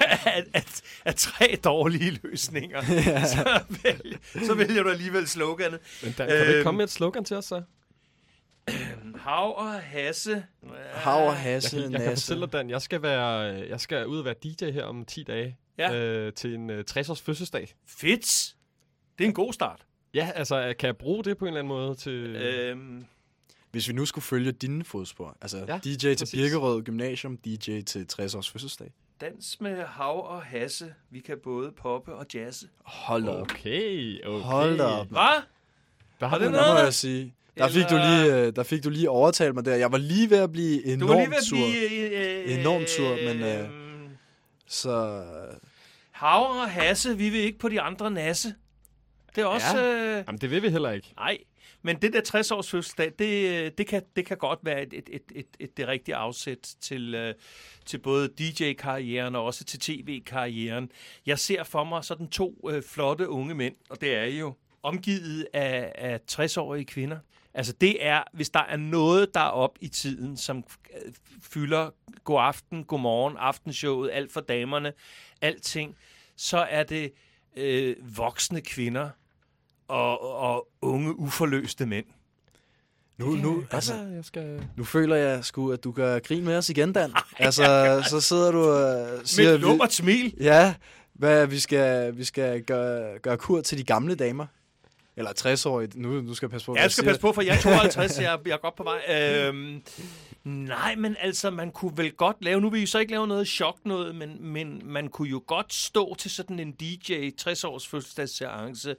af, 0.00 0.44
af, 0.54 0.64
af 1.04 1.14
tre 1.14 1.58
dårlige 1.64 2.18
løsninger, 2.22 2.78
ja. 3.06 3.24
så, 3.26 3.60
vælger, 3.82 4.18
så 4.46 4.54
vælger 4.54 4.82
du 4.82 4.88
alligevel 4.90 5.28
sloganet. 5.28 5.80
Men 6.02 6.12
Dan, 6.18 6.28
kan 6.28 6.36
du 6.36 6.42
ikke 6.42 6.54
Øhm, 6.54 6.64
komme 6.64 6.76
med 6.78 6.84
et 6.84 6.90
slogan 6.90 7.24
til 7.24 7.36
os 7.36 7.44
så? 7.44 7.62
Hav 9.16 9.54
og 9.56 9.72
Hasse. 9.82 10.44
Hav 10.92 11.16
og 11.20 11.24
Jeg 11.32 11.36
Hasse, 11.42 11.70
kan, 11.70 11.92
jeg 11.92 12.00
kan 12.00 12.08
Nasse. 12.08 12.24
fortælle 12.26 12.40
dig, 12.46 12.52
Dan, 12.52 12.70
jeg 12.70 12.82
skal, 12.82 13.02
være, 13.02 13.30
jeg 13.68 13.80
skal 13.80 14.06
ud 14.06 14.18
og 14.18 14.24
være 14.24 14.34
DJ 14.44 14.70
her 14.70 14.84
om 14.84 15.04
10 15.04 15.22
dage. 15.22 15.56
Ja. 15.78 15.94
Øh, 15.94 16.32
til 16.32 16.54
en 16.54 16.70
øh, 16.70 16.84
60-års 16.90 17.20
fødselsdag. 17.22 17.74
Fedt. 17.86 18.54
Det 19.18 19.24
er 19.24 19.28
en 19.28 19.34
god 19.34 19.52
start. 19.52 19.86
Ja, 20.14 20.30
altså, 20.34 20.74
kan 20.78 20.86
jeg 20.86 20.96
bruge 20.96 21.24
det 21.24 21.38
på 21.38 21.44
en 21.44 21.48
eller 21.48 21.58
anden 21.60 21.68
måde 21.68 21.94
til... 21.94 22.12
Øh, 22.12 22.70
Øhm, 22.70 23.04
Hvis 23.70 23.88
vi 23.88 23.92
nu 23.92 24.06
skulle 24.06 24.24
følge 24.24 24.52
dine 24.52 24.84
fodspor, 24.84 25.36
altså 25.40 25.64
Ja, 25.68 25.78
DJ 25.84 25.94
til 25.96 26.16
præcis. 26.18 26.30
Birkerød 26.40 26.82
Gymnasium, 26.82 27.36
DJ 27.36 27.80
til 27.80 28.06
60 28.06 28.34
års 28.34 28.50
fødselsdag. 28.50 28.92
dans 29.20 29.60
med 29.60 29.84
Hav 29.84 30.26
og 30.30 30.42
Hasse. 30.42 30.94
Vi 31.10 31.20
kan 31.20 31.36
både 31.44 31.72
poppe 31.72 32.14
og 32.14 32.26
jazze. 32.34 32.68
Hold 32.84 33.28
op. 33.28 33.40
okay, 33.42 34.24
okay. 34.26 34.44
Hold 34.44 34.80
op. 34.80 35.06
Hvad? 35.08 35.42
Der 36.20 36.26
har 36.26 36.38
det 36.38 36.50
noget- 36.50 36.74
må 36.74 36.78
jeg 36.84 36.94
sige. 36.94 37.34
Der 37.58 37.68
fik, 37.68 37.84
du 37.90 37.96
lige, 37.96 38.34
øh, 38.46 38.56
der 38.56 38.62
fik 38.62 38.84
du 38.84 38.90
lige 38.90 39.10
overtalt 39.10 39.54
mig 39.54 39.64
der. 39.64 39.74
Jeg 39.76 39.92
var 39.92 39.98
lige 39.98 40.30
ved 40.30 40.38
at 40.38 40.52
blive 40.52 40.96
Du 41.00 41.06
var 41.06 41.14
lige 41.14 41.24
enormt 41.24 41.30
ved 41.30 41.36
at 41.36 41.44
sur. 41.44 41.56
blive... 41.56 42.44
Øh, 42.54 42.60
Enormt 42.60 42.90
sur, 42.90 43.16
men, 43.34 43.42
øh, 43.42 43.68
Så 44.66 45.24
Hav 46.10 46.40
og 46.42 46.70
Hasse, 46.70 47.16
vi 47.18 47.28
vil 47.30 47.40
ikke 47.40 47.58
på 47.58 47.68
de 47.68 47.80
andre 47.80 48.10
nasse. 48.10 48.54
Det 49.36 49.42
er 49.42 49.46
også... 49.46 49.78
Ja. 49.78 50.18
Øh, 50.18 50.24
Jamen, 50.26 50.40
det 50.40 50.50
vil 50.50 50.62
vi 50.62 50.68
heller 50.68 50.90
ikke. 50.90 51.12
nej, 51.16 51.38
men 51.82 51.96
det 52.02 52.12
der 52.12 52.20
60-års 52.38 52.70
fødselsdag, 52.70 53.12
det, 53.18 53.48
øh, 53.64 53.70
det, 53.78 53.86
kan, 53.86 54.02
det 54.16 54.26
kan 54.26 54.36
godt 54.36 54.58
være 54.62 54.82
et, 54.82 54.92
et, 54.92 55.08
et, 55.12 55.22
et, 55.34 55.46
et, 55.60 55.76
det 55.76 55.88
rigtige 55.88 56.14
afsæt 56.14 56.74
til, 56.80 57.14
øh, 57.14 57.34
til 57.86 57.98
både 57.98 58.28
DJ-karrieren 58.28 59.34
og 59.34 59.44
også 59.44 59.64
til 59.64 59.80
tv-karrieren. 59.80 60.90
Jeg 61.26 61.38
ser 61.38 61.64
for 61.64 61.84
mig 61.84 62.04
sådan 62.04 62.28
to 62.28 62.68
øh, 62.70 62.82
flotte 62.82 63.28
unge 63.28 63.54
mænd, 63.54 63.74
og 63.90 64.00
det 64.00 64.14
er 64.14 64.22
I 64.22 64.38
jo 64.38 64.54
omgivet 64.82 65.46
af, 65.52 65.92
af 65.94 66.18
60-årige 66.32 66.84
kvinder. 66.84 67.18
Altså 67.58 67.72
det 67.72 68.06
er, 68.06 68.22
hvis 68.32 68.50
der 68.50 68.60
er 68.60 68.76
noget, 68.76 69.34
der 69.34 69.40
er 69.40 69.50
op 69.50 69.78
i 69.80 69.88
tiden, 69.88 70.36
som 70.36 70.64
øh, 70.94 71.12
fylder 71.42 71.90
god 72.24 72.40
aften, 72.40 72.84
god 72.84 73.00
morgen, 73.00 73.36
aftenshowet, 73.36 74.10
alt 74.12 74.32
for 74.32 74.40
damerne, 74.40 74.92
alting, 75.40 75.96
så 76.36 76.58
er 76.58 76.82
det 76.82 77.12
øh, 77.56 77.96
voksne 78.16 78.60
kvinder 78.60 79.10
og, 79.88 80.20
og 80.20 80.68
unge, 80.82 81.18
uforløste 81.18 81.86
mænd. 81.86 82.06
Nu, 83.18 83.26
nu, 83.26 83.64
altså, 83.70 83.92
Altså, 83.92 84.06
jeg 84.14 84.24
skal... 84.24 84.68
nu 84.76 84.84
føler 84.84 85.16
jeg 85.16 85.44
sgu, 85.44 85.72
at 85.72 85.84
du 85.84 85.92
gør 85.92 86.18
grin 86.18 86.44
med 86.44 86.56
os 86.56 86.70
igen, 86.70 86.92
Dan. 86.92 87.12
Altså, 87.38 88.02
så 88.10 88.20
sidder 88.20 88.52
du 88.52 88.64
og 88.70 89.20
siger... 89.24 89.58
Med 89.58 89.84
et 89.84 89.92
smil. 89.92 90.34
Ja, 90.40 90.74
hvad, 91.12 91.46
vi 91.46 91.58
skal, 91.58 92.16
vi 92.16 92.24
skal 92.24 92.62
gøre, 92.62 93.18
gøre 93.18 93.36
kur 93.36 93.60
til 93.60 93.78
de 93.78 93.84
gamle 93.84 94.14
damer. 94.14 94.46
Eller 95.18 95.30
60-årige. 95.40 96.00
Nu, 96.00 96.20
nu 96.20 96.34
skal 96.34 96.46
jeg 96.46 96.50
passe 96.50 96.66
på, 96.66 96.72
hvad 96.72 96.82
Jeg 96.82 96.90
skal 96.90 97.02
siger. 97.02 97.08
passe 97.10 97.20
på, 97.20 97.32
for 97.32 97.42
jeg 97.42 97.56
er 97.56 97.60
52, 97.60 98.18
jeg, 98.20 98.32
er- 98.34 98.38
jeg 98.46 98.52
er 98.52 98.56
godt 98.58 98.74
på 98.76 98.82
vej. 98.82 99.00
Øhm, 99.46 99.82
nej, 100.44 100.94
men 100.94 101.16
altså, 101.20 101.50
man 101.50 101.70
kunne 101.70 101.96
vel 101.96 102.12
godt 102.12 102.36
lave, 102.40 102.60
nu 102.60 102.70
vil 102.70 102.82
I 102.82 102.86
så 102.86 102.98
ikke 102.98 103.12
lave 103.12 103.26
noget 103.26 103.48
chok 103.48 103.78
noget, 103.84 104.14
men, 104.14 104.44
men 104.52 104.80
man 104.84 105.08
kunne 105.08 105.28
jo 105.28 105.42
godt 105.46 105.74
stå 105.74 106.14
til 106.14 106.30
sådan 106.30 106.58
en 106.58 106.72
DJ 106.72 107.30
60-års 107.40 107.86
fødselsdagsseance 107.88 108.96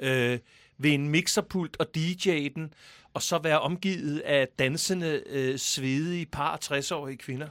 øh, 0.00 0.38
ved 0.78 0.90
en 0.90 1.08
mixerpult 1.08 1.76
og 1.80 1.94
DJ 1.94 2.48
den, 2.54 2.72
og 3.14 3.22
så 3.22 3.38
være 3.38 3.60
omgivet 3.60 4.18
af 4.20 4.48
dansende, 4.58 5.22
øh, 5.26 5.58
svedige 5.58 6.26
par 6.26 6.58
60-årige 6.64 7.16
kvinder. 7.16 7.48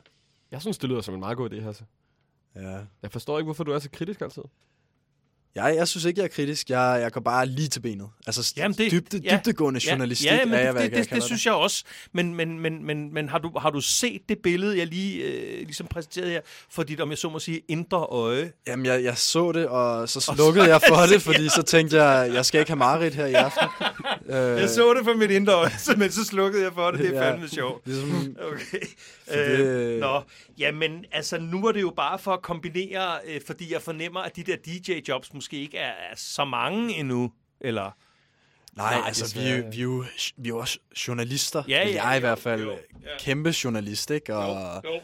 Jeg 0.52 0.62
synes, 0.62 0.78
det 0.78 0.90
lyder 0.90 1.02
som 1.02 1.14
en 1.14 1.20
meget 1.20 1.38
god 1.38 1.50
idé, 1.50 1.62
Hasse. 1.62 1.86
Ja. 2.56 2.78
Jeg 3.02 3.12
forstår 3.12 3.40
ikke, 3.40 3.46
hvorfor 3.46 3.64
du 3.64 3.72
er 3.72 3.80
så 3.80 3.90
kritisk 3.90 4.22
altid. 4.22 4.44
Jeg, 5.58 5.76
jeg 5.76 5.88
synes 5.88 6.06
ikke, 6.06 6.20
jeg 6.20 6.26
er 6.26 6.30
kritisk. 6.30 6.70
Jeg, 6.70 7.00
jeg 7.02 7.12
går 7.12 7.22
bare 7.22 7.46
lige 7.46 7.68
til 7.68 7.80
benet. 7.80 8.08
Altså, 8.28 8.54
Jamen, 8.58 8.78
det- 8.78 8.92
dybde, 8.92 9.18
ja. 9.24 9.36
dybdegående 9.38 9.80
journalistik 9.90 10.26
ja, 10.28 10.46
men 10.46 10.54
er 10.54 10.58
jeg, 10.60 10.74
det, 10.74 10.76
det, 10.76 10.82
jeg 10.82 10.92
det, 10.92 11.08
kalder 11.08 11.16
det 11.16 11.24
synes 11.24 11.46
jeg 11.46 11.54
også. 11.54 11.84
Men, 12.14 12.36
men, 12.36 12.60
men, 12.60 12.86
men, 12.86 13.14
men 13.14 13.30
har, 13.30 13.38
du, 13.38 13.52
har 13.60 13.70
du 13.70 13.82
set 13.82 14.22
det 14.30 14.38
billede, 14.44 14.78
jeg 14.78 14.88
lige 14.88 15.24
øh, 15.24 15.60
ligesom 15.60 15.88
præsenterede 15.88 16.30
her, 16.32 16.42
for 16.72 16.84
dit, 16.84 17.02
om 17.02 17.10
jeg 17.10 17.18
så 17.18 17.30
må 17.30 17.40
sige, 17.40 17.62
indre 17.68 17.98
øje? 17.98 18.52
Jamen, 18.68 18.86
jeg, 18.86 19.04
jeg 19.04 19.18
så 19.18 19.52
det, 19.52 19.68
og 19.68 20.10
så 20.10 20.20
slukkede 20.20 20.68
jeg 20.68 20.82
for 20.88 20.96
det, 21.12 21.22
fordi 21.32 21.50
så 21.50 21.62
tænkte 21.62 22.04
jeg, 22.04 22.34
jeg 22.34 22.46
skal 22.46 22.60
ikke 22.60 22.72
have 22.72 22.78
Marit 22.80 23.14
her 23.16 23.26
i 23.26 23.34
aften. 23.34 23.68
Jeg 24.30 24.70
så 24.70 24.94
det 24.98 25.06
for 25.06 25.14
mit 25.18 25.32
indre 25.32 25.54
øje, 25.54 25.72
men 25.98 26.12
så 26.12 26.26
slukkede 26.26 26.64
jeg 26.64 26.72
for 26.74 26.92
det. 26.92 27.00
Det 27.00 27.08
er 27.16 27.24
Ja. 27.24 27.32
fandme 27.32 27.48
sjovt. 27.50 27.86
Ligesom, 27.88 28.36
Okay. 28.52 28.88
Så 29.28 29.34
det- 29.40 29.60
Øh, 29.60 30.00
nå, 30.00 30.22
jamen, 30.58 31.06
altså 31.12 31.40
nu 31.40 31.66
er 31.68 31.72
det 31.72 31.82
jo 31.82 31.94
bare 31.96 32.20
for 32.20 32.34
at 32.34 32.42
kombinere, 32.42 33.20
øh, 33.26 33.42
fordi 33.48 33.74
jeg 33.74 33.82
fornemmer, 33.82 34.20
at 34.20 34.36
de 34.36 34.44
der 34.44 34.56
DJ-jobs 34.68 35.34
måske 35.34 35.58
ikke 35.62 35.78
er, 35.78 35.92
er 36.12 36.16
så 36.16 36.46
mange 36.46 36.96
endnu. 36.96 37.32
Eller, 37.62 37.92
nej, 38.76 38.96
Nej, 38.98 39.08
altså, 39.08 39.40
vi, 39.40 39.46
er- 39.48 39.70
vi, 39.70 39.78
er 39.78 39.84
jo, 39.84 40.06
vi 40.38 40.48
er 40.50 40.54
jo 40.54 40.58
også 40.58 40.80
journalister. 41.08 41.64
Ja, 41.68 41.88
ja, 41.88 41.94
jeg 41.96 42.10
er 42.10 42.14
i 42.14 42.16
jo, 42.16 42.20
hvert 42.20 42.40
fald 42.40 42.62
jo, 42.62 42.72
ja. 42.72 43.08
kæmpe 43.20 43.54
journalist, 43.64 44.12
ikke? 44.12 44.36
Og 44.36 44.82
jo. 44.86 45.00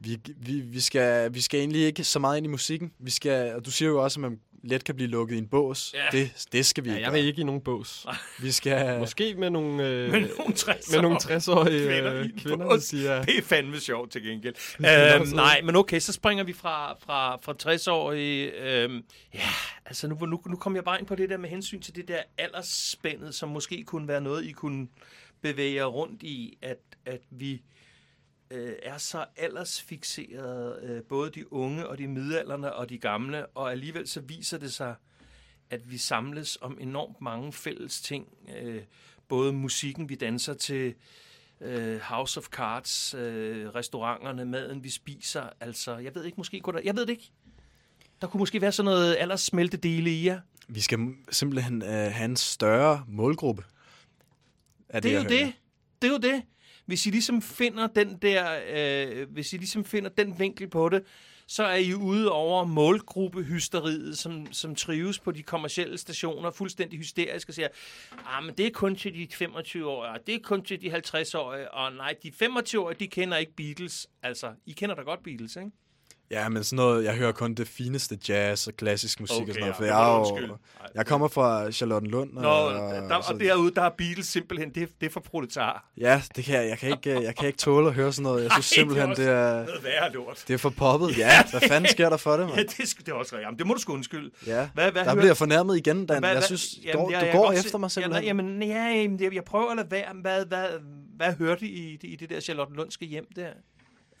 vi, 0.00 0.18
vi, 0.36 0.60
vi, 0.60 0.80
skal, 0.80 1.34
vi 1.34 1.40
skal 1.40 1.60
egentlig 1.60 1.84
ikke 1.84 2.04
så 2.04 2.18
meget 2.18 2.36
ind 2.36 2.46
i 2.46 2.48
musikken. 2.48 2.92
Vi 2.98 3.10
skal, 3.10 3.54
og 3.54 3.64
du 3.66 3.70
siger 3.70 3.88
jo 3.88 4.02
også, 4.04 4.20
at 4.20 4.22
man 4.22 4.40
let 4.66 4.84
kan 4.84 4.94
blive 4.94 5.08
lukket 5.08 5.34
i 5.34 5.38
en 5.38 5.48
bås. 5.48 5.94
Ja. 5.94 6.18
Det, 6.18 6.46
det 6.52 6.66
skal 6.66 6.84
vi 6.84 6.88
Ja, 6.88 6.94
ikke 6.94 7.04
jeg 7.04 7.12
vil 7.12 7.24
ikke 7.24 7.40
i 7.40 7.44
nogen 7.44 7.60
bås. 7.60 8.06
Vi 8.42 8.50
skal... 8.52 8.98
Måske 8.98 9.34
med 9.34 9.50
nogle, 9.50 9.88
øh, 9.88 10.12
Men 10.12 10.28
nogle 10.38 10.54
60 10.54 10.92
med 10.92 11.02
nogle 11.02 11.16
60-årige 11.22 11.86
kvinder 11.86 12.12
i 12.12 12.16
øh, 12.16 12.30
kvinder, 12.38 12.56
der 12.56 12.74
bås. 12.74 12.82
siger... 12.82 13.24
Det 13.24 13.38
er 13.38 13.42
fandme 13.42 13.80
sjovt 13.80 14.12
til 14.12 14.22
gengæld. 14.22 14.54
øhm, 15.20 15.28
nej, 15.34 15.60
men 15.64 15.76
okay, 15.76 15.98
så 15.98 16.12
springer 16.12 16.44
vi 16.44 16.52
fra, 16.52 16.94
fra, 16.94 17.36
fra 17.36 17.72
60-årige. 17.72 18.50
Øhm, 18.50 19.04
ja, 19.34 19.40
altså 19.86 20.08
nu, 20.08 20.26
nu, 20.26 20.40
nu 20.46 20.56
kom 20.56 20.76
jeg 20.76 20.84
bare 20.84 20.98
ind 20.98 21.06
på 21.06 21.14
det 21.14 21.30
der 21.30 21.36
med 21.36 21.48
hensyn 21.48 21.80
til 21.80 21.94
det 21.96 22.08
der 22.08 22.22
aldersspændet, 22.38 23.34
som 23.34 23.48
måske 23.48 23.84
kunne 23.84 24.08
være 24.08 24.20
noget, 24.20 24.44
I 24.44 24.52
kunne 24.52 24.88
bevæge 25.42 25.74
jer 25.74 25.84
rundt 25.84 26.22
i, 26.22 26.58
at, 26.62 26.78
at 27.06 27.20
vi 27.30 27.62
øh, 28.50 28.72
er 28.82 28.98
så 28.98 29.24
aldersfixerede, 29.36 30.78
øh, 30.82 31.02
både 31.02 31.30
de 31.30 31.52
unge 31.52 31.86
og 31.86 31.98
de 31.98 32.08
midalderne 32.08 32.72
og 32.72 32.88
de 32.88 32.98
gamle, 32.98 33.46
og 33.46 33.72
alligevel 33.72 34.08
så 34.08 34.20
viser 34.20 34.58
det 34.58 34.72
sig, 34.72 34.94
at 35.70 35.90
vi 35.90 35.98
samles 35.98 36.58
om 36.60 36.78
enormt 36.80 37.20
mange 37.20 37.52
fælles 37.52 38.00
ting. 38.00 38.28
Øh, 38.62 38.82
både 39.28 39.52
musikken, 39.52 40.08
vi 40.08 40.14
danser 40.14 40.54
til, 40.54 40.94
øh, 41.60 42.00
House 42.00 42.40
of 42.40 42.44
Cards, 42.44 43.14
øh, 43.14 43.68
restauranterne, 43.68 44.44
maden, 44.44 44.84
vi 44.84 44.90
spiser. 44.90 45.48
Altså, 45.60 45.96
jeg 45.96 46.14
ved 46.14 46.24
ikke, 46.24 46.36
måske 46.36 46.60
kunne 46.60 46.76
der, 46.76 46.82
jeg 46.84 46.96
ved 46.96 47.06
det 47.06 47.12
ikke. 47.12 47.30
Der 48.20 48.26
kunne 48.26 48.38
måske 48.38 48.60
være 48.60 48.72
sådan 48.72 48.84
noget 48.84 49.16
alderssmeltedele 49.18 50.10
i 50.10 50.26
jer. 50.26 50.40
Vi 50.68 50.80
skal 50.80 50.98
simpelthen 51.30 51.82
øh, 51.82 51.88
have 51.88 52.24
en 52.24 52.36
større 52.36 53.04
målgruppe. 53.08 53.64
Er 54.88 55.00
Det 55.00 55.10
er 55.10 55.14
jo 55.14 55.20
jeg 55.20 55.28
det. 55.28 55.38
hører. 55.38 55.52
Det 56.02 56.08
er 56.08 56.12
jo 56.12 56.18
det. 56.18 56.42
Hvis 56.86 57.06
I 57.06 57.10
ligesom 57.10 57.42
finder 57.42 57.86
den 57.86 58.18
der, 58.22 58.60
øh, 58.72 59.30
hvis 59.30 59.52
I 59.52 59.56
ligesom 59.56 59.84
finder 59.84 60.10
den 60.10 60.38
vinkel 60.38 60.68
på 60.68 60.88
det, 60.88 61.02
så 61.48 61.64
er 61.64 61.74
I 61.74 61.94
ude 61.94 62.32
over 62.32 62.64
målgruppehysteriet, 62.64 64.18
som, 64.18 64.52
som 64.52 64.74
trives 64.74 65.18
på 65.18 65.30
de 65.30 65.42
kommercielle 65.42 65.98
stationer, 65.98 66.50
fuldstændig 66.50 66.98
hysterisk 66.98 67.48
og 67.48 67.54
siger, 67.54 67.68
ah, 68.26 68.44
men 68.44 68.54
det 68.54 68.66
er 68.66 68.70
kun 68.70 68.96
til 68.96 69.14
de 69.14 69.44
25-årige, 69.44 70.12
og 70.12 70.26
det 70.26 70.34
er 70.34 70.38
kun 70.42 70.64
til 70.64 70.82
de 70.82 70.96
50-årige, 70.96 71.70
og 71.70 71.92
nej, 71.92 72.14
de 72.22 72.32
25-årige, 72.42 72.98
de 72.98 73.06
kender 73.08 73.36
ikke 73.36 73.52
Beatles. 73.56 74.08
Altså, 74.22 74.52
I 74.66 74.72
kender 74.72 74.94
da 74.94 75.02
godt 75.02 75.22
Beatles, 75.22 75.56
ikke? 75.56 75.70
Ja, 76.30 76.48
men 76.48 76.64
sådan 76.64 76.76
noget, 76.76 77.04
jeg 77.04 77.14
hører 77.14 77.32
kun 77.32 77.54
det 77.54 77.68
fineste 77.68 78.18
jazz 78.28 78.66
og 78.66 78.74
klassisk 78.76 79.20
musik 79.20 79.36
Okay, 79.36 79.48
og 79.48 79.54
sådan 79.54 79.60
noget, 79.60 79.72
ja, 79.72 79.76
for 79.76 79.82
det 79.82 79.90
jeg, 79.90 80.18
er 80.18 80.46
du 80.46 80.46
jo, 80.52 80.56
jeg 80.94 81.06
kommer 81.06 81.28
fra 81.28 81.70
Charlottenlund. 81.72 82.32
Nå, 82.32 82.40
og, 82.48 82.74
der, 82.74 83.14
og 83.32 83.40
derude, 83.40 83.74
der 83.74 83.82
er 83.82 83.90
Beatles 83.98 84.26
simpelthen, 84.26 84.70
det, 84.74 84.88
det 85.00 85.06
er 85.06 85.10
for 85.10 85.20
proletar. 85.20 85.90
Ja, 85.96 86.22
det 86.36 86.44
kan 86.44 86.54
jeg, 86.60 86.68
jeg, 86.68 86.78
kan 86.78 86.90
ikke, 86.90 87.22
jeg 87.22 87.36
kan 87.36 87.46
ikke 87.46 87.58
tåle 87.58 87.88
at 87.88 87.94
høre 87.94 88.12
sådan 88.12 88.22
noget. 88.22 88.42
Jeg 88.42 88.50
synes 88.52 88.68
det 88.70 88.76
er 88.76 88.80
simpelthen, 88.80 89.10
det 89.10 89.26
er, 89.28 89.52
Noget 89.66 89.84
værre 89.84 90.12
lort. 90.12 90.44
det 90.48 90.54
er 90.54 90.58
for 90.58 90.70
poppet. 90.70 91.18
Ja, 91.18 91.42
hvad 91.50 91.60
fanden 91.68 91.90
sker 91.90 92.08
der 92.08 92.16
for 92.16 92.32
det, 92.36 92.48
Ja, 92.48 92.54
mand? 92.56 92.68
det, 92.68 92.88
skal, 92.88 93.06
det 93.06 93.12
er 93.12 93.16
også 93.16 93.32
rigtigt. 93.34 93.46
Jamen, 93.46 93.58
det 93.58 93.66
må 93.66 93.74
du 93.74 93.80
sgu 93.80 93.92
undskylde. 93.92 94.30
Ja, 94.46 94.68
Hvad, 94.74 94.84
hvad 94.84 94.92
der 94.92 95.04
hører- 95.04 95.14
bliver 95.14 95.26
jeg 95.26 95.36
fornærmet 95.36 95.76
igen, 95.76 96.06
Dan. 96.06 96.18
Hvad- 96.22 96.32
Jeg 96.34 96.42
synes, 96.44 96.66
jamen, 96.84 97.04
går, 97.04 97.10
jeg- 97.10 97.20
du 97.20 97.26
jeg 97.26 97.34
går 97.34 97.52
efter 97.52 97.78
mig 97.78 97.90
simpelthen. 97.90 98.22
Ja, 98.22 98.26
jamen, 98.28 98.62
ja, 98.62 98.84
jamen, 99.02 99.34
jeg, 99.34 99.44
prøver 99.44 99.70
at 99.70 99.76
lade 99.76 99.90
være. 99.90 100.12
Hvad, 100.22 100.44
hvad, 100.46 100.66
hvad 101.16 101.32
hørte 101.34 101.66
I 101.66 101.98
i, 102.02 102.06
i 102.06 102.16
det 102.16 102.30
der 102.30 102.40
Charlottenlundske 102.40 103.06
hjem 103.06 103.26
der? 103.36 103.48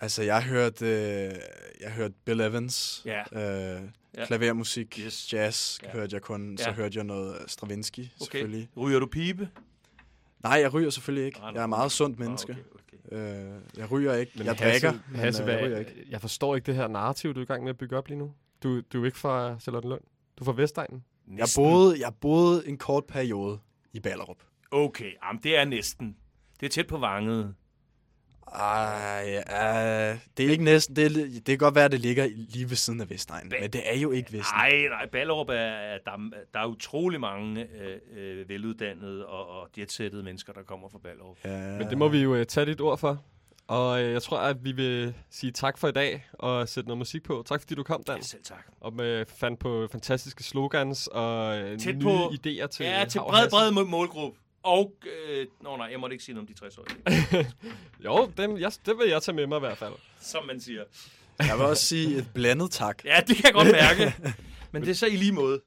Altså, 0.00 0.22
jeg 0.22 0.42
hørte, 0.44 0.86
øh, 0.86 1.32
jeg 1.80 1.92
hørte 1.92 2.14
Bill 2.24 2.40
Evans, 2.40 3.02
Ja. 3.06 3.20
øh, 3.20 3.82
Ja. 4.16 4.26
klavermusik, 4.26 4.98
Yes. 5.04 5.32
jazz 5.32 5.78
Ja. 5.82 5.90
hørte 5.90 6.14
jeg 6.14 6.22
kun. 6.22 6.58
Så 6.58 6.68
Ja. 6.68 6.74
hørte 6.74 6.96
jeg 6.96 7.04
noget 7.04 7.50
Stravinsky, 7.50 7.98
Okay. 8.00 8.10
selvfølgelig. 8.20 8.68
Ryger 8.76 8.98
du 8.98 9.06
pibe? 9.06 9.48
Nej, 10.42 10.52
jeg 10.60 10.74
ryger 10.74 10.90
selvfølgelig 10.90 11.26
ikke. 11.26 11.38
Nej, 11.38 11.50
Jeg 11.54 11.62
er 11.62 11.66
meget 11.66 11.92
sundt 11.92 12.16
Ah, 12.16 12.20
menneske. 12.20 12.52
okay, 12.52 12.96
okay. 13.12 13.46
Øh, 13.46 13.60
jeg 13.76 13.90
ryger 13.90 14.14
ikke. 14.14 14.32
Men 14.36 14.46
jeg 14.46 14.54
Hasse, 14.56 14.86
drikker, 14.86 15.00
men 15.10 15.20
Hasse, 15.20 15.42
øh, 15.42 15.48
jeg 15.48 15.62
ryger 15.64 15.78
ikke. 15.78 15.92
jeg 16.10 16.20
forstår 16.20 16.54
ikke 16.56 16.66
det 16.66 16.74
her 16.74 16.88
narrativ, 16.88 17.34
du 17.34 17.40
er 17.40 17.42
i 17.42 17.46
gang 17.46 17.62
med 17.62 17.70
at 17.70 17.78
bygge 17.78 17.96
op 17.96 18.08
lige 18.08 18.18
nu. 18.18 18.32
Du, 18.62 18.80
du 18.80 19.02
er 19.02 19.06
ikke 19.06 19.18
fra 19.18 19.58
Charlottenlund. 19.60 20.00
Du 20.38 20.44
er 20.44 20.44
fra 20.44 20.52
Vestegnen. 20.62 21.04
Jeg 21.36 21.46
boede, 21.56 22.00
jeg 22.00 22.12
boede 22.20 22.68
en 22.68 22.78
kort 22.78 23.04
periode 23.04 23.58
i 23.92 24.00
Ballerup. 24.00 24.36
Okay, 24.70 25.12
jamen, 25.24 25.42
det 25.42 25.56
er 25.58 25.64
næsten. 25.64 26.16
Det 26.60 26.66
er 26.66 26.70
tæt 26.70 26.86
på 26.86 26.98
vanget. 26.98 27.54
Ej, 28.54 29.42
uh, 29.46 30.18
det 30.36 30.46
er 30.46 30.50
ikke 30.50 30.64
næsten. 30.64 30.96
Det, 30.96 31.04
er, 31.06 31.10
det 31.10 31.44
kan 31.44 31.58
godt 31.58 31.74
være, 31.74 31.84
at 31.84 31.92
det 31.92 32.00
ligger 32.00 32.28
lige 32.48 32.70
ved 32.70 32.76
siden 32.76 33.00
af 33.00 33.10
Vestegnen, 33.10 33.52
Ba- 33.54 33.60
men 33.60 33.70
det 33.70 33.82
er 33.94 33.98
jo 33.98 34.10
ikke 34.10 34.32
Vestegnen. 34.32 34.80
Nej, 34.88 34.88
nej, 34.98 35.08
Ballerup 35.12 35.48
er, 35.48 35.52
er- 35.54 35.98
der, 36.04 36.10
er- 36.12 36.30
der 36.54 36.60
er 36.60 36.66
utrolig 36.66 37.20
mange 37.20 37.66
øh, 37.80 37.98
øh, 38.16 38.48
veluddannede 38.48 39.26
og, 39.26 39.48
og 39.48 39.68
jetsættede 39.78 40.22
mennesker, 40.22 40.52
der 40.52 40.62
kommer 40.62 40.88
fra 40.88 40.98
Ballerup. 40.98 41.36
Ja, 41.44 41.78
Men 41.78 41.90
det 41.90 41.98
må 41.98 42.08
vi 42.08 42.18
jo 42.18 42.34
uh, 42.40 42.44
tage 42.44 42.66
dit 42.66 42.80
ord 42.80 42.98
for. 42.98 43.22
Og 43.68 43.92
uh, 43.94 44.00
jeg 44.12 44.22
tror, 44.22 44.38
at 44.38 44.64
vi 44.64 44.72
vil 44.72 45.14
sige 45.30 45.52
tak 45.52 45.78
for 45.78 45.88
i 45.88 45.92
dag 45.92 46.26
og 46.32 46.68
sætte 46.68 46.88
noget 46.88 46.98
musik 46.98 47.22
på. 47.24 47.42
Tak 47.46 47.60
fordi 47.60 47.74
du 47.74 47.82
kom, 47.82 48.02
Dan. 48.02 48.16
Ja, 48.16 48.22
selv 48.22 48.42
tak. 48.44 48.66
Og 48.80 48.92
med 48.92 49.24
fandt 49.38 49.60
på 49.60 49.88
fantastiske 49.92 50.42
slogans 50.44 51.06
og 51.06 51.56
Tæt 51.78 51.94
nye 51.96 52.02
på- 52.02 52.28
idéer 52.28 52.66
til 52.66 52.86
Ja, 52.86 53.04
til 53.08 53.18
bred, 53.18 53.50
bred 53.50 53.70
må- 53.70 53.84
målgruppe. 53.84 54.38
Og, 54.66 54.92
øh, 55.28 55.46
nå 55.62 55.76
nej, 55.76 55.88
jeg 55.90 56.00
måtte 56.00 56.14
ikke 56.14 56.24
sige 56.24 56.34
noget 56.34 56.48
om 56.48 56.54
de 56.54 56.60
60 56.60 56.78
årige. 56.78 57.46
Jo, 58.04 58.30
den, 58.36 58.60
jeg, 58.60 58.72
det 58.86 58.98
vil 58.98 59.08
jeg 59.08 59.22
tage 59.22 59.34
med 59.34 59.46
mig 59.46 59.56
i 59.56 59.60
hvert 59.60 59.78
fald. 59.78 59.92
som 60.20 60.46
man 60.46 60.60
siger. 60.60 60.84
Jeg 61.38 61.58
vil 61.58 61.66
også 61.66 61.84
sige 61.84 62.16
et 62.18 62.28
blandet 62.34 62.70
tak. 62.70 63.04
Ja, 63.04 63.20
det 63.26 63.36
kan 63.36 63.44
jeg 63.44 63.52
godt 63.52 63.72
mærke. 63.72 64.14
Men 64.72 64.82
det 64.82 64.90
er 64.90 64.94
så 64.94 65.06
i 65.06 65.16
lige 65.16 65.32
måde. 65.32 65.60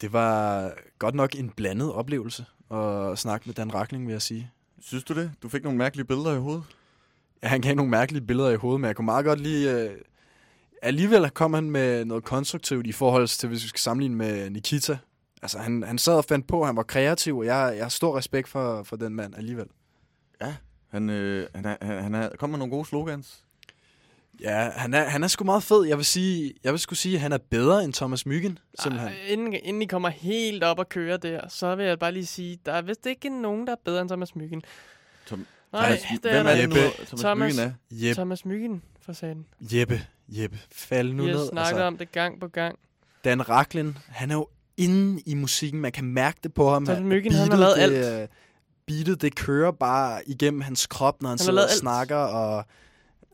Det 0.00 0.12
var 0.12 0.72
godt 0.98 1.14
nok 1.14 1.34
en 1.34 1.50
blandet 1.50 1.92
oplevelse 1.92 2.44
at 2.70 3.18
snakke 3.18 3.46
med 3.46 3.54
Dan 3.54 3.74
Rakling, 3.74 4.06
vil 4.06 4.12
jeg 4.12 4.22
sige. 4.22 4.50
Synes 4.82 5.04
du 5.04 5.14
det? 5.14 5.32
Du 5.42 5.48
fik 5.48 5.62
nogle 5.62 5.78
mærkelige 5.78 6.06
billeder 6.06 6.34
i 6.34 6.38
hovedet. 6.38 6.64
Ja, 7.42 7.48
han 7.48 7.60
gav 7.60 7.74
nogle 7.74 7.90
mærkelige 7.90 8.26
billeder 8.26 8.50
i 8.50 8.56
hovedet, 8.56 8.80
men 8.80 8.88
jeg 8.88 8.96
kunne 8.96 9.04
meget 9.04 9.24
godt 9.24 9.40
lide... 9.40 9.70
Øh, 9.70 9.96
alligevel 10.82 11.30
kom 11.30 11.54
han 11.54 11.70
med 11.70 12.04
noget 12.04 12.24
konstruktivt 12.24 12.86
i 12.86 12.92
forhold 12.92 13.28
til, 13.28 13.48
hvis 13.48 13.62
vi 13.62 13.68
skal 13.68 13.80
sammenligne 13.80 14.16
med 14.16 14.50
Nikita. 14.50 14.98
Altså, 15.42 15.58
han, 15.58 15.82
han 15.82 15.98
sad 15.98 16.14
og 16.14 16.24
fandt 16.24 16.46
på, 16.46 16.64
han 16.64 16.76
var 16.76 16.82
kreativ, 16.82 17.38
og 17.38 17.46
jeg, 17.46 17.74
jeg 17.76 17.84
har 17.84 17.88
stor 17.88 18.18
respekt 18.18 18.48
for, 18.48 18.82
for 18.82 18.96
den 18.96 19.14
mand 19.14 19.36
alligevel. 19.36 19.66
Han, 20.90 21.10
øh, 21.10 21.48
han, 21.54 21.64
er, 21.64 21.76
han, 21.82 22.02
han 22.02 22.14
er, 22.14 22.28
kom 22.38 22.50
med 22.50 22.58
nogle 22.58 22.70
gode 22.70 22.86
slogans. 22.86 23.44
Ja, 24.40 24.70
han 24.70 24.94
er, 24.94 25.04
han 25.04 25.22
er 25.24 25.28
sgu 25.28 25.44
meget 25.44 25.62
fed. 25.62 25.84
Jeg 25.84 25.96
vil 25.96 26.04
sige, 26.04 26.54
jeg 26.64 26.72
vil 26.72 26.80
sgu 26.80 26.94
sige, 26.94 27.14
at 27.14 27.20
han 27.20 27.32
er 27.32 27.38
bedre 27.38 27.84
end 27.84 27.92
Thomas 27.92 28.26
Myggen, 28.26 28.58
simpelthen. 28.80 29.08
Ej, 29.08 29.16
inden, 29.26 29.52
inden 29.52 29.82
I 29.82 29.86
kommer 29.86 30.08
helt 30.08 30.64
op 30.64 30.78
og 30.78 30.88
køre 30.88 31.16
der, 31.16 31.48
så 31.48 31.74
vil 31.74 31.86
jeg 31.86 31.98
bare 31.98 32.12
lige 32.12 32.26
sige, 32.26 32.58
der 32.66 32.72
er 32.72 32.82
vist 32.82 33.06
ikke 33.06 33.42
nogen, 33.42 33.66
der 33.66 33.72
er 33.72 33.76
bedre 33.84 34.00
end 34.00 34.08
Thomas 34.08 34.36
Myggen. 34.36 34.62
Tom, 35.26 35.46
Nej, 35.72 35.82
Thomas, 35.82 36.00
det 36.22 36.30
hvem 36.32 36.46
er 36.46 36.50
er 36.50 36.54
der 36.54 36.60
det 36.60 36.68
nu, 36.68 36.74
Jeppe. 36.76 37.04
Thomas, 37.06 37.20
Thomas. 37.20 37.54
Myggen 37.56 37.70
er? 37.70 37.72
Jeppe, 38.06 38.14
Thomas 38.14 38.44
Myggen, 38.44 38.82
for 39.00 39.12
sagen. 39.12 39.46
Jeppe, 39.60 40.00
Jeppe, 40.28 40.58
fald 40.72 41.12
nu 41.12 41.22
Vi 41.22 41.28
har 41.30 41.36
ned. 41.36 41.48
snakket 41.48 41.68
altså, 41.68 41.84
om 41.84 41.98
det 41.98 42.12
gang 42.12 42.40
på 42.40 42.48
gang. 42.48 42.78
Dan 43.24 43.48
Raklin, 43.48 43.98
han 44.08 44.30
er 44.30 44.34
jo 44.34 44.48
inde 44.76 45.22
i 45.26 45.34
musikken. 45.34 45.80
Man 45.80 45.92
kan 45.92 46.04
mærke 46.04 46.38
det 46.42 46.54
på 46.54 46.70
ham. 46.70 46.84
Thomas 46.84 46.98
at 47.00 47.06
Myggen, 47.06 47.32
han 47.32 47.50
har 47.50 47.58
lavet 47.58 47.90
det, 47.90 48.22
øh, 48.22 48.28
Beatet, 48.86 49.22
det 49.22 49.34
kører 49.34 49.70
bare 49.72 50.28
igennem 50.28 50.60
hans 50.60 50.86
krop, 50.86 51.22
når 51.22 51.28
han, 51.28 51.32
Han 51.32 51.38
sidder 51.38 51.62
og 51.62 51.70
alt. 51.70 51.78
snakker. 51.78 52.16
Og, 52.16 52.64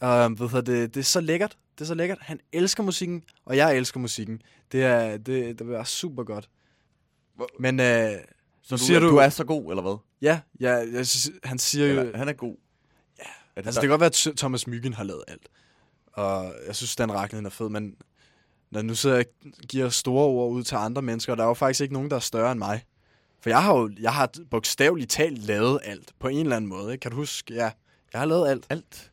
og 0.01 0.38
ved 0.40 0.49
du, 0.49 0.57
det, 0.57 0.95
det 0.95 1.01
er 1.01 1.05
så 1.05 1.20
lækkert. 1.20 1.57
Det 1.74 1.80
er 1.80 1.86
så 1.86 1.95
lækkert. 1.95 2.18
Han 2.20 2.40
elsker 2.53 2.82
musikken, 2.82 3.22
og 3.45 3.57
jeg 3.57 3.76
elsker 3.76 4.01
musikken. 4.01 4.43
Det, 4.72 4.82
er, 4.84 5.16
det, 5.16 5.59
det 5.59 5.68
være 5.68 5.86
super 5.86 6.24
godt. 6.24 6.49
Men 7.59 7.80
øh, 7.80 8.12
Så 8.62 8.76
du, 8.76 8.82
Siger 8.82 9.01
du, 9.01 9.09
du- 9.11 9.16
er 9.16 9.28
så 9.28 9.45
god, 9.45 9.70
eller 9.70 9.82
hvad? 9.82 9.97
ja, 10.22 10.40
ja 10.61 10.72
jeg, 10.72 11.07
han 11.45 11.59
siger 11.59 11.86
jo... 11.86 12.01
Eller, 12.01 12.18
han 12.18 12.28
er 12.28 12.32
god. 12.32 12.57
Ja. 13.18 13.22
Er 13.22 13.61
det 13.61 13.66
Altså, 13.66 13.80
det 13.80 13.86
kan 13.88 13.99
godt 13.99 14.01
være, 14.01 14.30
at 14.32 14.36
Thomas 14.36 14.66
Myggen 14.66 14.93
har 14.93 15.05
lavet 15.05 15.22
alt. 15.28 15.49
Og 16.12 16.55
jeg 16.66 16.76
synes, 16.76 16.97
Dan 16.97 17.12
Raklin 17.12 17.47
er 17.47 17.51
fed, 17.51 17.68
men 17.68 17.95
når 18.72 18.82
nu 18.82 18.94
sidder 18.94 19.16
jeg 19.16 19.26
og 19.44 19.50
giver 19.68 19.88
store 19.88 20.26
ord 20.26 20.52
ud 20.52 20.62
til 20.62 20.74
andre 20.74 21.02
mennesker, 21.02 21.32
og 21.32 21.36
der 21.36 21.44
er 21.44 21.48
jo 21.48 21.54
faktisk 21.54 21.80
ikke 21.80 21.94
nogen, 21.94 22.10
der 22.10 22.16
er 22.16 22.20
større 22.20 22.52
end 22.52 22.58
mig. 22.58 22.84
For 23.40 23.50
jeg 23.50 23.62
har 23.62 23.78
jo 23.78 23.90
jeg 24.00 24.12
har 24.12 24.30
bogstaveligt 24.50 25.10
talt 25.10 25.38
lavet 25.38 25.80
alt, 25.84 26.12
på 26.18 26.28
en 26.28 26.38
eller 26.38 26.56
anden 26.56 26.68
måde. 26.68 26.92
Ikke? 26.92 27.02
Kan 27.02 27.10
du 27.10 27.16
huske? 27.16 27.54
Ja, 27.54 27.70
jeg 28.12 28.20
har 28.20 28.24
lavet 28.24 28.48
alt. 28.48 28.66
Alt. 28.70 29.10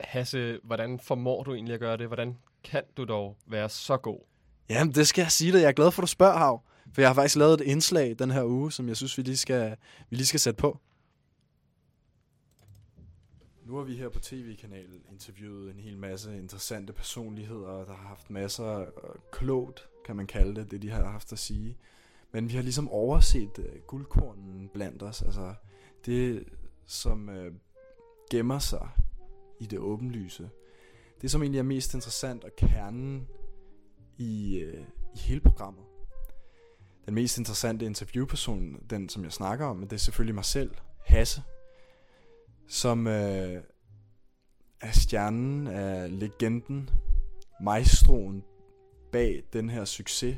Hasse, 0.00 0.58
hvordan 0.64 1.00
formår 1.02 1.42
du 1.42 1.54
egentlig 1.54 1.74
at 1.74 1.80
gøre 1.80 1.96
det? 1.96 2.06
Hvordan 2.06 2.36
kan 2.64 2.82
du 2.96 3.04
dog 3.04 3.36
være 3.46 3.68
så 3.68 3.96
god? 3.96 4.18
Jamen, 4.68 4.94
det 4.94 5.08
skal 5.08 5.22
jeg 5.22 5.30
sige 5.30 5.52
dig. 5.52 5.60
Jeg 5.60 5.68
er 5.68 5.72
glad 5.72 5.90
for, 5.90 6.02
at 6.02 6.06
du 6.06 6.10
spørger, 6.10 6.38
Hav. 6.38 6.62
For 6.94 7.00
jeg 7.00 7.08
har 7.08 7.14
faktisk 7.14 7.36
lavet 7.36 7.60
et 7.60 7.66
indslag 7.66 8.16
den 8.18 8.30
her 8.30 8.44
uge, 8.44 8.72
som 8.72 8.88
jeg 8.88 8.96
synes, 8.96 9.18
vi 9.18 9.22
lige 9.22 9.36
skal, 9.36 9.76
vi 10.10 10.16
lige 10.16 10.26
skal 10.26 10.40
sætte 10.40 10.58
på. 10.58 10.78
Nu 13.70 13.76
har 13.76 13.84
vi 13.84 13.96
her 13.96 14.08
på 14.08 14.20
tv-kanalen 14.20 15.02
interviewet 15.10 15.70
en 15.70 15.80
hel 15.80 15.98
masse 15.98 16.38
interessante 16.38 16.92
personligheder, 16.92 17.84
der 17.84 17.92
har 17.92 18.08
haft 18.08 18.30
masser 18.30 18.64
af 18.64 18.80
øh, 18.82 19.14
klogt, 19.32 19.88
kan 20.06 20.16
man 20.16 20.26
kalde 20.26 20.60
det, 20.60 20.70
det 20.70 20.82
de 20.82 20.90
har 20.90 21.04
haft 21.04 21.32
at 21.32 21.38
sige. 21.38 21.76
Men 22.32 22.48
vi 22.48 22.54
har 22.54 22.62
ligesom 22.62 22.88
overset 22.88 23.58
øh, 23.58 23.80
guldkornen 23.86 24.70
blandt 24.74 25.02
os, 25.02 25.22
altså 25.22 25.54
det, 26.06 26.44
som 26.86 27.28
øh, 27.28 27.54
gemmer 28.30 28.58
sig 28.58 28.88
i 29.60 29.66
det 29.66 29.78
åbenlyse. 29.78 30.50
Det, 31.22 31.30
som 31.30 31.42
egentlig 31.42 31.58
er 31.58 31.62
mest 31.62 31.94
interessant 31.94 32.44
og 32.44 32.50
kernen 32.56 33.28
i, 34.18 34.58
øh, 34.58 34.84
i 35.14 35.18
hele 35.18 35.40
programmet. 35.40 35.84
Den 37.06 37.14
mest 37.14 37.38
interessante 37.38 37.86
interviewperson, 37.86 38.76
den 38.90 39.08
som 39.08 39.24
jeg 39.24 39.32
snakker 39.32 39.66
om, 39.66 39.80
det 39.80 39.92
er 39.92 39.96
selvfølgelig 39.96 40.34
mig 40.34 40.44
selv, 40.44 40.74
Hasse, 41.06 41.42
som 42.70 43.06
øh, 43.06 43.62
er 44.80 44.90
stjernen 44.92 45.66
af 45.66 46.18
legenden, 46.20 46.90
maestroen 47.60 48.44
bag 49.12 49.42
den 49.52 49.70
her 49.70 49.84
succes. 49.84 50.36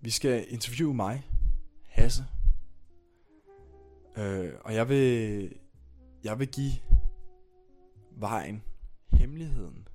Vi 0.00 0.10
skal 0.10 0.46
interviewe 0.48 0.94
mig, 0.94 1.30
Hasse, 1.88 2.24
øh, 4.16 4.52
og 4.60 4.74
jeg 4.74 4.88
vil, 4.88 5.52
jeg 6.24 6.38
vil 6.38 6.48
give 6.48 6.72
vejen, 8.10 8.62
hemmeligheden 9.12 9.88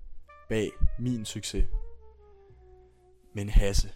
bag 0.50 0.72
min 1.00 1.26
succes. 1.26 1.66
Men 3.36 3.50
Hasse, 3.50 3.90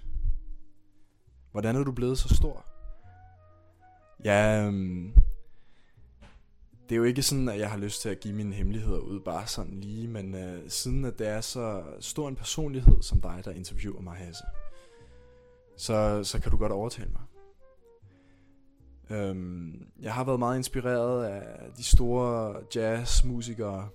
hvordan 1.51 1.75
er 1.75 1.83
du 1.83 1.91
blevet 1.91 2.17
så 2.17 2.35
stor? 2.35 2.65
Ja, 4.23 4.65
øh, 4.65 5.13
det 6.89 6.95
er 6.95 6.97
jo 6.97 7.03
ikke 7.03 7.23
sådan, 7.23 7.49
at 7.49 7.59
jeg 7.59 7.71
har 7.71 7.77
lyst 7.77 8.01
til 8.01 8.09
at 8.09 8.19
give 8.19 8.33
mine 8.33 8.55
hemmeligheder 8.55 8.99
ud 8.99 9.19
bare 9.19 9.47
sådan 9.47 9.79
lige, 9.79 10.07
men 10.07 10.35
øh, 10.35 10.69
siden 10.69 11.05
at 11.05 11.19
det 11.19 11.27
er 11.27 11.41
så 11.41 11.83
stor 11.99 12.27
en 12.27 12.35
personlighed 12.35 13.01
som 13.01 13.21
dig, 13.21 13.41
der 13.45 13.51
interviewer 13.51 14.01
mig, 14.01 14.15
Hasse, 14.15 14.43
så, 15.77 16.23
så 16.23 16.39
kan 16.41 16.51
du 16.51 16.57
godt 16.57 16.71
overtale 16.71 17.09
mig. 17.09 17.21
Øhm, 19.09 19.87
jeg 20.01 20.13
har 20.13 20.23
været 20.23 20.39
meget 20.39 20.57
inspireret 20.57 21.25
af 21.25 21.71
de 21.77 21.83
store 21.83 22.55
jazzmusikere, 22.75 23.89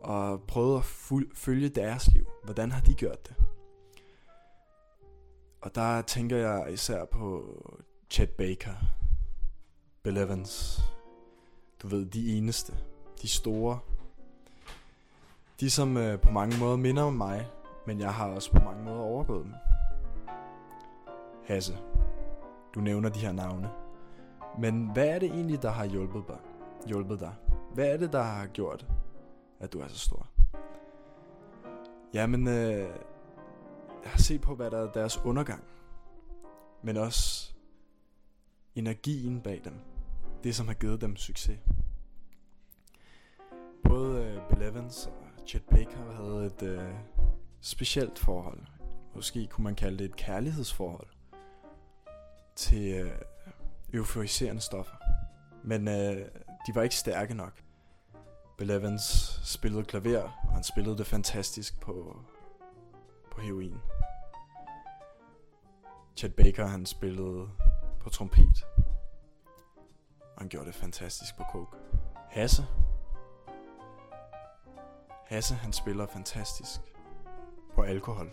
og 0.00 0.42
prøvet 0.42 0.78
at 0.78 0.84
ful- 0.84 1.34
følge 1.34 1.68
deres 1.68 2.08
liv. 2.12 2.26
Hvordan 2.44 2.72
har 2.72 2.80
de 2.80 2.94
gjort 2.94 3.28
det? 3.28 3.34
Og 5.60 5.74
der 5.74 6.02
tænker 6.02 6.36
jeg 6.36 6.72
især 6.72 7.04
på 7.04 7.44
Chet 8.10 8.30
Baker, 8.30 8.74
Bill 10.02 10.16
Evans. 10.16 10.80
Du 11.82 11.88
ved, 11.88 12.06
de 12.06 12.38
eneste. 12.38 12.74
De 13.22 13.28
store. 13.28 13.78
De 15.60 15.70
som 15.70 15.96
øh, 15.96 16.20
på 16.20 16.30
mange 16.30 16.58
måder 16.58 16.76
minder 16.76 17.02
om 17.02 17.12
mig, 17.12 17.50
men 17.86 18.00
jeg 18.00 18.14
har 18.14 18.26
også 18.26 18.52
på 18.52 18.58
mange 18.64 18.84
måder 18.84 19.00
overgået 19.00 19.44
dem. 19.44 19.54
Hasse, 21.44 21.78
du 22.74 22.80
nævner 22.80 23.08
de 23.08 23.18
her 23.18 23.32
navne. 23.32 23.70
Men 24.58 24.90
hvad 24.92 25.08
er 25.08 25.18
det 25.18 25.30
egentlig, 25.30 25.62
der 25.62 25.70
har 25.70 25.84
hjulpet 25.84 26.24
dig? 26.28 26.38
Hjulpet 26.86 27.20
dig? 27.20 27.34
Hvad 27.74 27.86
er 27.86 27.96
det, 27.96 28.12
der 28.12 28.22
har 28.22 28.46
gjort, 28.46 28.86
at 29.60 29.72
du 29.72 29.80
er 29.80 29.88
så 29.88 29.98
stor? 29.98 30.26
Jamen, 32.14 32.48
øh, 32.48 32.88
jeg 34.02 34.10
har 34.10 34.18
set 34.18 34.40
på, 34.40 34.54
hvad 34.54 34.70
der 34.70 34.78
er 34.78 34.92
deres 34.92 35.20
undergang. 35.24 35.64
Men 36.82 36.96
også 36.96 37.52
energien 38.74 39.40
bag 39.40 39.60
dem. 39.64 39.74
Det, 40.46 40.54
som 40.54 40.66
har 40.66 40.74
givet 40.74 41.00
dem 41.00 41.16
succes. 41.16 41.58
Både 43.84 44.24
øh, 44.24 44.48
Bill 44.48 44.62
Evans 44.62 45.06
og 45.06 45.46
Chet 45.46 45.62
Baker 45.62 46.12
havde 46.12 46.46
et 46.46 46.62
øh, 46.62 46.94
specielt 47.60 48.18
forhold. 48.18 48.60
Måske 49.14 49.46
kunne 49.46 49.64
man 49.64 49.74
kalde 49.74 49.98
det 49.98 50.04
et 50.04 50.16
kærlighedsforhold. 50.16 51.06
Til 52.56 52.92
øh, 52.94 53.12
euforiserende 53.92 54.62
stoffer. 54.62 54.96
Men 55.64 55.88
øh, 55.88 56.26
de 56.66 56.74
var 56.74 56.82
ikke 56.82 56.96
stærke 56.96 57.34
nok. 57.34 57.62
Bill 58.58 58.70
Evans 58.70 59.40
spillede 59.44 59.84
klaver, 59.84 60.22
og 60.22 60.52
han 60.52 60.64
spillede 60.64 60.98
det 60.98 61.06
fantastisk 61.06 61.80
på, 61.80 62.20
på 63.32 63.40
heroin. 63.40 63.78
Chet 66.16 66.34
Baker, 66.34 66.66
han 66.66 66.86
spillede 66.86 67.48
på 68.00 68.10
trompet. 68.10 68.75
Og 70.36 70.42
han 70.42 70.48
gjorde 70.48 70.66
det 70.66 70.74
fantastisk 70.74 71.36
på 71.36 71.44
coke. 71.52 71.76
Hasse. 72.30 72.66
Hasse, 75.26 75.54
han 75.54 75.72
spiller 75.72 76.06
fantastisk 76.06 76.80
på 77.74 77.82
alkohol. 77.82 78.30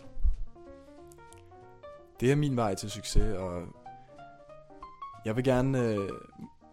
Det 2.20 2.32
er 2.32 2.36
min 2.36 2.56
vej 2.56 2.74
til 2.74 2.90
succes, 2.90 3.36
og 3.36 3.62
jeg 5.24 5.36
vil 5.36 5.44
gerne 5.44 5.78
øh, 5.78 6.10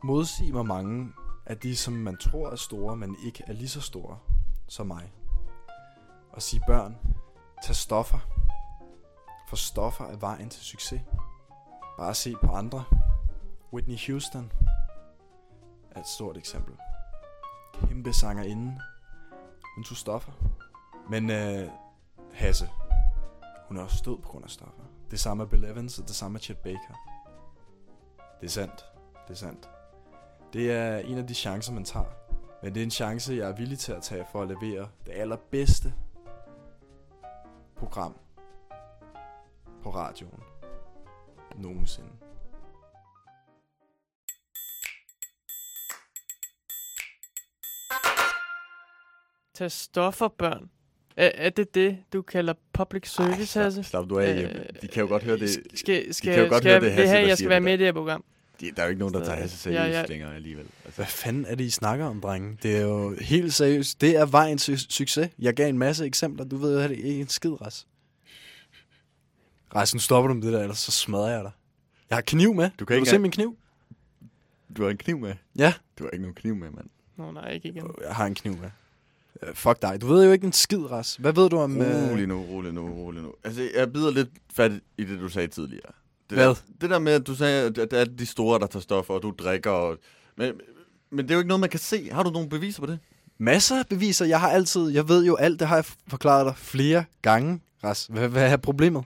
modsige 0.03 0.51
mig 0.51 0.65
mange 0.65 1.13
af 1.45 1.57
de, 1.57 1.75
som 1.75 1.93
man 1.93 2.17
tror 2.17 2.49
er 2.49 2.55
store, 2.55 2.95
men 2.95 3.15
ikke 3.25 3.43
er 3.47 3.53
lige 3.53 3.69
så 3.69 3.81
store 3.81 4.19
som 4.67 4.87
mig. 4.87 5.13
Og 6.31 6.41
sige 6.41 6.63
børn, 6.67 6.97
tag 7.63 7.75
stoffer. 7.75 8.19
For 9.49 9.55
stoffer 9.55 10.05
er 10.05 10.17
vejen 10.17 10.49
til 10.49 10.63
succes. 10.63 11.01
Bare 11.97 12.13
se 12.13 12.35
på 12.43 12.51
andre. 12.51 12.83
Whitney 13.73 13.97
Houston 14.07 14.51
er 15.95 15.99
et 15.99 16.07
stort 16.07 16.37
eksempel. 16.37 16.73
Kæmpe 17.73 18.13
sangerinde. 18.13 18.81
Hun 19.75 19.83
tog 19.83 19.97
stoffer. 19.97 20.31
Men 21.09 21.29
øh, 21.29 21.69
Hasse, 22.33 22.69
hun 23.67 23.77
er 23.77 23.83
også 23.83 24.03
død 24.05 24.17
på 24.17 24.27
grund 24.27 24.43
af 24.43 24.49
stoffer. 24.49 24.83
Det 25.11 25.19
samme 25.19 25.43
er 25.43 25.47
Bill 25.47 25.65
Evans, 25.65 25.99
og 25.99 26.07
det 26.07 26.15
samme 26.15 26.37
er 26.37 26.39
Chet 26.39 26.57
Baker. 26.57 26.95
Det 28.41 28.47
er 28.47 28.51
sandt. 28.51 28.85
Det 29.27 29.33
er 29.33 29.37
sandt. 29.37 29.69
Det 30.53 30.71
er 30.71 30.97
en 30.97 31.17
af 31.17 31.27
de 31.27 31.33
chancer, 31.33 31.73
man 31.73 31.85
tager. 31.85 32.05
Men 32.63 32.73
det 32.73 32.79
er 32.79 32.83
en 32.83 32.91
chance, 32.91 33.33
jeg 33.33 33.49
er 33.49 33.55
villig 33.55 33.79
til 33.79 33.91
at 33.91 34.03
tage 34.03 34.25
for 34.31 34.41
at 34.41 34.47
levere 34.47 34.89
det 35.05 35.11
allerbedste 35.11 35.93
program 37.75 38.15
på 39.83 39.89
radioen 39.89 40.43
nogensinde. 41.55 42.09
Tag 49.61 49.71
stoffer, 49.71 50.27
børn. 50.27 50.69
Er, 51.17 51.31
er 51.35 51.49
det 51.49 51.75
det, 51.75 51.97
du 52.13 52.21
kalder 52.21 52.53
public 52.73 53.09
service, 53.09 53.59
Ej, 53.59 53.63
Hasse? 53.63 53.83
slap, 53.83 54.03
slap 54.03 54.09
du 54.09 54.19
af, 54.19 54.33
Øh, 54.33 54.41
Jeppe. 54.41 54.65
De 54.81 54.87
kan 54.87 55.01
jo 55.01 55.07
godt 55.07 55.23
høre 55.23 55.37
det. 55.37 55.49
Skal, 55.49 56.13
skal, 56.13 56.33
kan 56.33 56.43
jo 56.43 56.49
godt 56.49 56.63
skal 56.63 56.71
høre, 56.71 56.81
det 56.81 56.91
Hasse, 56.91 57.07
have, 57.07 57.21
der 57.21 57.27
jeg 57.27 57.37
skal 57.37 57.49
være 57.49 57.55
det 57.55 57.63
med 57.63 57.73
i 57.73 57.77
det 57.77 57.85
her 57.85 57.93
program? 57.93 58.23
De, 58.61 58.71
der 58.71 58.81
er 58.81 58.85
jo 58.85 58.89
ikke 58.89 58.99
nogen, 58.99 59.13
der 59.13 59.23
tager 59.23 59.37
Hasse 59.37 59.69
ja, 59.69 59.77
seriøst 59.77 59.95
ja. 59.97 60.05
længere 60.05 60.35
alligevel. 60.35 60.65
Altså. 60.85 60.95
Hvad 60.95 61.05
fanden 61.05 61.45
er 61.45 61.55
det, 61.55 61.63
I 61.63 61.69
snakker 61.69 62.05
om, 62.05 62.21
drenge? 62.21 62.57
Det 62.63 62.77
er 62.77 62.81
jo 62.81 63.15
helt 63.21 63.53
seriøst. 63.53 64.01
Det 64.01 64.15
er 64.15 64.25
vejen 64.25 64.57
til 64.57 64.79
succes. 64.79 65.29
Jeg 65.39 65.53
gav 65.53 65.69
en 65.69 65.77
masse 65.77 66.05
eksempler. 66.05 66.45
Du 66.45 66.57
ved 66.57 66.73
jo, 66.73 66.79
at 66.79 66.89
det 66.89 66.97
ikke 66.97 67.17
er 67.17 67.21
en 67.21 67.29
skid, 67.29 67.61
Ras. 67.61 67.87
Ras, 69.75 69.93
nu 69.93 69.99
stopper 69.99 70.27
du 70.27 70.33
med 70.33 70.43
det 70.43 70.53
der, 70.53 70.61
ellers 70.61 70.79
så 70.79 70.91
smadrer 70.91 71.29
jeg 71.31 71.43
dig. 71.43 71.51
Jeg 72.09 72.15
har 72.15 72.21
kniv 72.21 72.53
med. 72.53 72.69
Du 72.79 72.85
kan 72.85 72.95
ikke 72.95 73.05
du 73.05 73.09
se 73.09 73.19
min 73.19 73.31
kniv? 73.31 73.57
Du 74.77 74.83
har 74.83 74.89
en 74.89 74.97
kniv 74.97 75.17
med. 75.17 75.33
Ja. 75.55 75.73
Du 75.99 76.03
har 76.03 76.11
ikke 76.11 76.21
nogen 76.21 76.35
kniv 76.35 76.55
med, 76.55 76.69
mand. 76.69 76.89
Nå, 77.17 77.31
nej, 77.31 77.51
ikke 77.51 77.69
igen. 77.69 77.91
Jeg 78.07 78.15
har 78.15 78.25
en 78.25 78.35
kniv 78.35 78.57
med. 78.57 78.69
Uh, 79.47 79.55
fuck 79.55 79.81
dig. 79.81 80.01
Du 80.01 80.07
ved 80.07 80.25
jo 80.25 80.31
ikke 80.31 80.45
en 80.45 80.53
skid, 80.53 80.91
Ras. 80.91 81.15
Hvad 81.15 81.33
ved 81.33 81.49
du 81.49 81.57
om... 81.57 81.81
øh, 81.81 82.11
Rolig 82.11 82.27
nu, 82.27 82.41
rolig 82.51 82.73
nu, 82.73 82.89
rolig 82.89 83.21
nu. 83.23 83.31
Altså, 83.43 83.69
jeg 83.75 83.93
bider 83.93 84.11
lidt 84.11 84.29
fat 84.53 84.71
i 84.97 85.03
det, 85.03 85.19
du 85.19 85.29
sagde 85.29 85.47
tidligere. 85.47 85.91
Det 86.29 86.37
Hvad? 86.37 86.47
Der, 86.47 86.55
det 86.81 86.89
der 86.89 86.99
med, 86.99 87.13
at 87.13 87.27
du 87.27 87.35
sagde, 87.35 87.65
at 87.65 87.75
det 87.75 87.93
er 87.93 88.05
de 88.05 88.25
store, 88.25 88.59
der 88.59 88.67
tager 88.67 88.81
stoffer, 88.81 89.13
og 89.13 89.21
du 89.21 89.33
drikker. 89.39 89.71
Og, 89.71 89.97
men, 90.37 90.53
men 91.11 91.25
det 91.25 91.31
er 91.31 91.35
jo 91.35 91.39
ikke 91.39 91.47
noget, 91.47 91.61
man 91.61 91.69
kan 91.69 91.79
se. 91.79 92.09
Har 92.11 92.23
du 92.23 92.29
nogle 92.29 92.49
beviser 92.49 92.81
på 92.81 92.85
det? 92.85 92.99
Masser 93.37 93.79
af 93.79 93.87
beviser. 93.87 94.25
Jeg 94.25 94.39
har 94.39 94.49
altid... 94.49 94.89
Jeg 94.89 95.09
ved 95.09 95.25
jo 95.25 95.35
alt. 95.35 95.59
Det 95.59 95.67
har 95.67 95.75
jeg 95.75 95.85
forklaret 96.07 96.45
dig 96.45 96.53
flere 96.57 97.03
gange, 97.21 97.61
Ras. 97.83 98.07
Hvad, 98.09 98.27
hvad 98.27 98.51
er 98.51 98.57
problemet? 98.57 99.03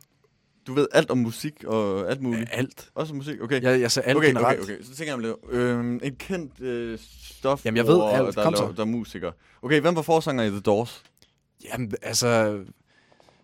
Du 0.67 0.73
ved 0.73 0.87
alt 0.91 1.11
om 1.11 1.17
musik 1.17 1.63
og 1.63 2.09
alt 2.09 2.21
muligt. 2.21 2.49
Alt. 2.53 2.89
Også 2.95 3.13
musik? 3.13 3.41
Okay. 3.41 3.61
Jeg, 3.61 3.81
jeg 3.81 3.91
sagde 3.91 4.07
alt 4.09 4.17
okay, 4.17 4.27
generelt. 4.27 4.61
okay, 4.61 4.73
okay. 4.73 4.83
Så 4.83 4.95
tænker 4.95 5.13
jeg 5.17 5.33
om 5.33 5.37
det. 5.51 5.57
Øhm, 5.57 5.99
en 6.03 6.15
kendt 6.15 6.61
øh, 6.61 6.99
stof, 7.23 7.65
Jamen, 7.65 7.77
jeg 7.77 7.87
ved 7.87 8.01
alt. 8.11 8.35
der, 8.35 8.43
Kom 8.43 8.55
så. 8.55 8.73
der 8.75 8.81
er 8.81 8.85
musiker. 8.85 9.31
Okay, 9.61 9.81
hvem 9.81 9.95
var 9.95 10.01
forsanger 10.01 10.43
i 10.43 10.49
The 10.49 10.59
Doors? 10.59 11.03
Jamen, 11.63 11.91
altså... 12.01 12.51
Det 12.53 12.67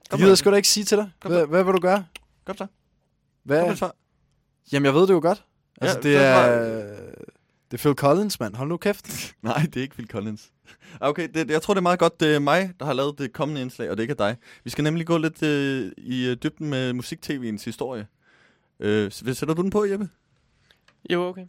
Kom 0.09 0.19
så. 0.19 0.27
jeg 0.27 0.37
sgu 0.37 0.51
da 0.51 0.55
ikke 0.55 0.67
sige 0.67 0.83
til 0.83 0.97
dig. 0.97 1.11
Hvad, 1.25 1.39
så. 1.39 1.45
hvad 1.45 1.63
vil 1.63 1.73
du 1.73 1.79
gøre? 1.79 2.05
Kom 2.45 2.57
så. 2.57 2.67
Hvad? 3.43 3.65
Kom 3.65 3.75
svar. 3.75 3.95
Jamen, 4.71 4.85
jeg 4.85 4.93
ved 4.93 5.01
det 5.01 5.13
jo 5.13 5.19
godt. 5.21 5.43
Altså, 5.81 5.97
Ja, 5.97 6.03
det 6.03 6.19
så 6.19 6.25
er... 6.25 7.10
Det 7.71 7.77
er 7.77 7.81
Phil 7.81 7.95
Collins, 7.95 8.39
mand. 8.39 8.55
Hold 8.55 8.69
nu 8.69 8.77
kæft. 8.77 9.07
Nej, 9.41 9.61
det 9.61 9.77
er 9.77 9.81
ikke 9.81 9.95
Phil 9.95 10.07
Collins. 10.07 10.51
Ah, 11.01 11.09
Okay, 11.09 11.27
det, 11.33 11.51
jeg 11.51 11.61
tror, 11.61 11.73
det 11.73 11.79
er 11.79 11.81
meget 11.81 11.99
godt, 11.99 12.19
det 12.19 12.35
er 12.35 12.39
mig, 12.39 12.73
der 12.79 12.85
har 12.85 12.93
lavet 12.93 13.17
det 13.17 13.33
kommende 13.33 13.61
indslag, 13.61 13.89
og 13.89 13.97
det 13.97 14.03
ikke 14.03 14.11
er 14.11 14.15
dig. 14.15 14.37
Vi 14.63 14.69
skal 14.69 14.83
nemlig 14.83 15.07
gå 15.07 15.17
lidt 15.17 15.43
øh, 15.43 15.91
i 15.97 16.27
øh, 16.27 16.37
dybden 16.43 16.69
med 16.69 16.93
musik-tv'ens 16.93 17.65
historie. 17.65 18.07
Øh, 18.79 19.11
sætter 19.11 19.53
du 19.53 19.61
den 19.61 19.69
på, 19.69 19.85
Jeppe? 19.85 20.09
Jo, 21.09 21.27
okay. 21.27 21.45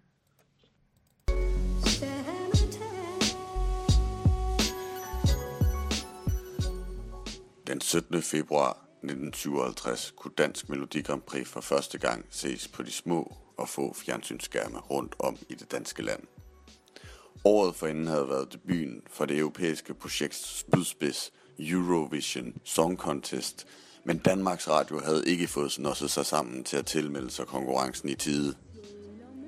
Den 7.67 7.81
17. 7.81 8.23
februar 8.23 8.71
1957 9.03 10.13
kunne 10.17 10.33
Dansk 10.39 10.69
Melodi 10.69 11.03
Grand 11.03 11.23
Prix 11.23 11.49
for 11.49 11.61
første 11.61 11.99
gang 11.99 12.27
ses 12.31 12.69
på 12.69 12.83
de 12.83 12.91
små 12.93 13.42
og 13.57 13.69
få 13.69 13.95
fjernsynsskærme 13.95 14.79
rundt 14.79 15.15
om 15.19 15.37
i 15.49 15.55
det 15.55 15.73
danske 15.73 16.03
land. 16.03 16.23
Året 17.45 17.75
forinden 17.75 18.07
havde 18.07 18.29
været 18.29 18.53
debuten 18.53 19.03
for 19.11 19.25
det 19.25 19.39
europæiske 19.39 19.95
projekts 19.95 20.59
spydspids 20.59 21.33
Eurovision 21.59 22.55
Song 22.65 22.99
Contest, 22.99 23.67
men 24.05 24.19
Danmarks 24.19 24.69
Radio 24.69 25.01
havde 25.01 25.23
ikke 25.27 25.47
fået 25.47 25.73
snosset 25.73 26.11
sig 26.11 26.27
sammen 26.27 26.65
til 26.65 26.77
at 26.77 26.87
tilmelde 26.87 27.31
sig 27.31 27.47
konkurrencen 27.47 28.09
i 28.09 28.15
tide. 28.15 28.55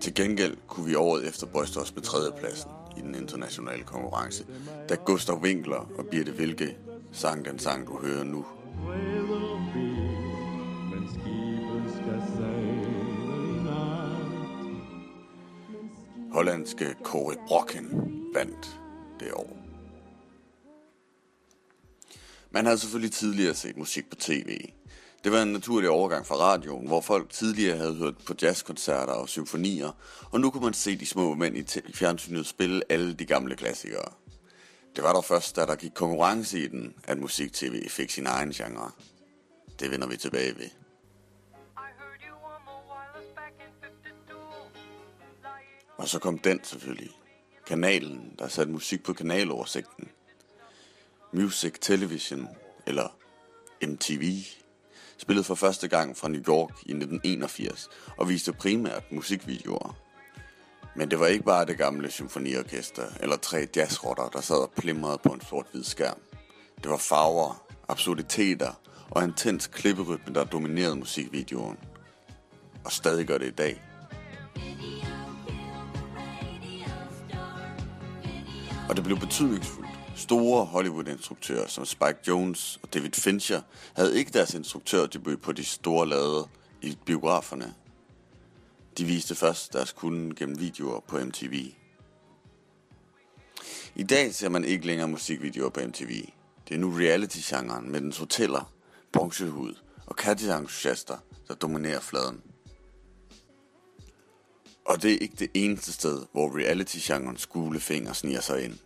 Til 0.00 0.14
gengæld 0.14 0.57
kunne 0.68 0.86
vi 0.86 0.94
året 0.94 1.28
efter 1.28 1.46
bryste 1.46 1.78
os 1.78 1.94
med 1.94 2.02
tredjepladsen 2.02 2.70
i 2.96 3.00
den 3.00 3.14
internationale 3.14 3.82
konkurrence, 3.82 4.46
da 4.88 4.94
Gustav 4.94 5.36
Winkler 5.36 5.90
og 5.98 6.07
Birte 6.11 6.36
Vilke 6.36 6.76
sang 7.12 7.44
den 7.44 7.59
sang, 7.59 7.86
du 7.86 7.98
hører 7.98 8.24
nu. 8.24 8.44
Hollandske 16.35 16.95
Corey 17.03 17.37
Brocken 17.49 17.89
vandt 18.32 18.80
det 19.20 19.32
år. 19.32 19.57
Man 22.51 22.64
havde 22.64 22.78
selvfølgelig 22.78 23.12
tidligere 23.12 23.55
set 23.55 23.76
musik 23.76 24.11
på 24.11 24.16
tv. 24.16 24.59
Det 25.24 25.32
var 25.32 25.43
en 25.43 25.53
naturlig 25.53 25.91
overgang 25.91 26.26
fra 26.26 26.35
radioen, 26.35 26.87
hvor 26.87 27.01
folk 27.01 27.30
tidligere 27.30 27.76
havde 27.76 27.95
hørt 27.95 28.14
på 28.26 28.35
jazzkoncerter 28.43 29.12
og 29.12 29.28
symfonier, 29.28 29.91
og 30.30 30.41
nu 30.41 30.51
kunne 30.51 30.64
man 30.64 30.74
se 30.74 30.97
de 30.97 31.07
små 31.07 31.35
mænd 31.35 31.57
i 31.57 31.61
i 31.89 31.93
fjernsynet 31.93 32.47
spille 32.47 32.82
alle 32.89 33.14
de 33.14 33.24
gamle 33.26 33.57
klassikere. 33.57 34.12
Det 34.97 35.05
var 35.05 35.12
dog 35.12 35.24
først, 35.24 35.57
da 35.57 35.66
der 35.66 35.74
gik 35.74 35.93
konkurrence 35.95 36.59
i 36.59 36.68
den, 36.68 36.95
at 37.05 37.18
musik-tv 37.18 37.89
fik 37.89 38.11
sin 38.11 38.26
egen 38.26 38.51
genre. 38.51 38.91
Det 39.80 39.91
vender 39.91 40.07
vi 40.07 40.16
tilbage 40.16 40.59
ved. 40.59 40.84
Og 45.97 46.09
så 46.09 46.18
kom 46.18 46.38
den 46.38 46.64
selvfølgelig. 46.64 47.11
Kanalen, 47.66 48.34
der 48.38 48.49
satte 48.49 48.72
musik 48.72 49.05
på 49.05 49.12
kanaloversigten. 49.12 50.09
Music 51.32 51.74
Television, 51.80 52.49
eller 52.86 53.16
MTV, 53.82 54.45
spillede 55.18 55.45
for 55.45 55.55
første 55.55 55.88
gang 55.88 56.16
fra 56.16 56.28
New 56.28 56.42
York 56.49 56.70
i 56.70 56.92
1981 56.92 57.88
og 58.16 58.28
viste 58.28 58.53
primært 58.53 59.12
musikvideoer. 59.12 59.97
Men 60.97 61.11
det 61.11 61.20
var 61.20 61.26
ikke 61.26 61.45
bare 61.45 61.66
det 61.66 61.78
gamle 61.78 62.11
symfoniorkester 62.11 63.07
eller 63.20 63.36
tre 63.36 63.68
jazzrotter, 63.76 64.28
der 64.28 64.40
sad 64.40 64.57
og 64.57 64.72
plimrede 64.76 65.18
på 65.18 65.28
en 65.28 65.40
sort-hvid 65.40 65.84
skærm. 65.84 66.18
Det 66.82 66.90
var 66.90 66.97
farver, 66.97 67.66
absurditeter 67.88 68.80
og 69.11 69.24
intens 69.24 69.66
klipperytme, 69.66 70.34
der 70.34 70.45
dominerede 70.45 70.97
musikvideoen. 70.97 71.78
Og 72.84 72.92
stadig 72.92 73.26
gør 73.26 73.38
det 73.38 73.47
i 73.47 73.51
dag. 73.51 73.82
Og 78.89 78.97
det 78.97 79.05
blev 79.05 79.18
betydningsfuldt. 79.18 79.91
Store 80.16 80.64
Hollywood-instruktører 80.64 81.68
som 81.68 81.85
Spike 81.85 82.18
Jones 82.28 82.78
og 82.82 82.95
David 82.95 83.11
Fincher 83.12 83.61
havde 83.97 84.18
ikke 84.18 84.30
deres 84.30 84.55
instruktørdebut 84.55 85.41
på 85.41 85.53
de 85.53 85.64
store 85.64 86.09
lade 86.09 86.49
i 86.82 86.99
biograferne. 87.07 87.74
De 88.99 89.05
viste 89.05 89.35
først 89.35 89.72
deres 89.72 89.93
kunde 89.93 90.35
gennem 90.35 90.61
videoer 90.61 91.01
på 91.01 91.18
MTV. 91.18 91.72
I 93.95 94.03
dag 94.03 94.35
ser 94.35 94.49
man 94.49 94.64
ikke 94.64 94.87
længere 94.87 95.09
musikvideoer 95.09 95.70
på 95.70 95.80
MTV. 95.87 96.24
Det 96.68 96.74
er 96.74 96.78
nu 96.78 96.91
reality-genren 96.91 97.91
med 97.91 98.01
dens 98.01 98.18
hoteller, 98.18 98.72
bronzehud 99.12 99.74
og 100.07 100.16
katteentusiaster, 100.16 101.16
der 101.49 101.55
dominerer 101.55 102.01
fladen. 102.01 102.53
Og 104.85 105.03
det 105.03 105.12
er 105.12 105.18
ikke 105.18 105.37
det 105.39 105.51
eneste 105.55 105.93
sted, 105.93 106.22
hvor 106.32 106.59
reality-genrens 106.59 107.47
gule 107.47 107.80
finger 107.80 108.12
sniger 108.12 108.41
sig 108.41 108.64
ind. 108.64 108.78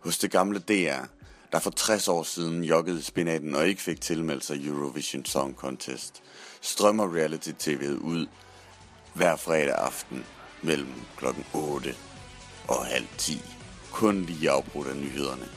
Hos 0.00 0.18
det 0.18 0.30
gamle 0.30 0.58
DR, 0.58 1.04
der 1.52 1.58
for 1.58 1.70
60 1.70 2.08
år 2.08 2.22
siden 2.22 2.64
joggede 2.64 3.02
spinaten 3.02 3.54
og 3.54 3.68
ikke 3.68 3.82
fik 3.82 4.00
tilmeldt 4.00 4.44
sig 4.44 4.66
Eurovision 4.66 5.24
Song 5.24 5.54
Contest, 5.54 6.22
strømmer 6.60 7.16
reality-tv'et 7.16 8.00
ud 8.00 8.26
hver 9.14 9.36
fredag 9.36 9.74
aften 9.74 10.24
mellem 10.62 10.92
klokken 11.16 11.44
8 11.54 11.94
og 12.68 12.86
halv 12.86 13.06
10. 13.18 13.42
Kun 13.92 14.22
lige 14.22 14.50
afbrudt 14.50 14.88
af 14.88 14.96
nyhederne. 14.96 15.48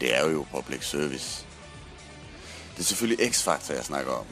Det 0.00 0.16
er 0.16 0.30
jo 0.30 0.46
public 0.52 0.84
service. 0.84 1.46
Det 2.72 2.80
er 2.80 2.84
selvfølgelig 2.84 3.30
X-Factor, 3.30 3.74
jeg 3.74 3.84
snakker 3.84 4.12
om. 4.12 4.26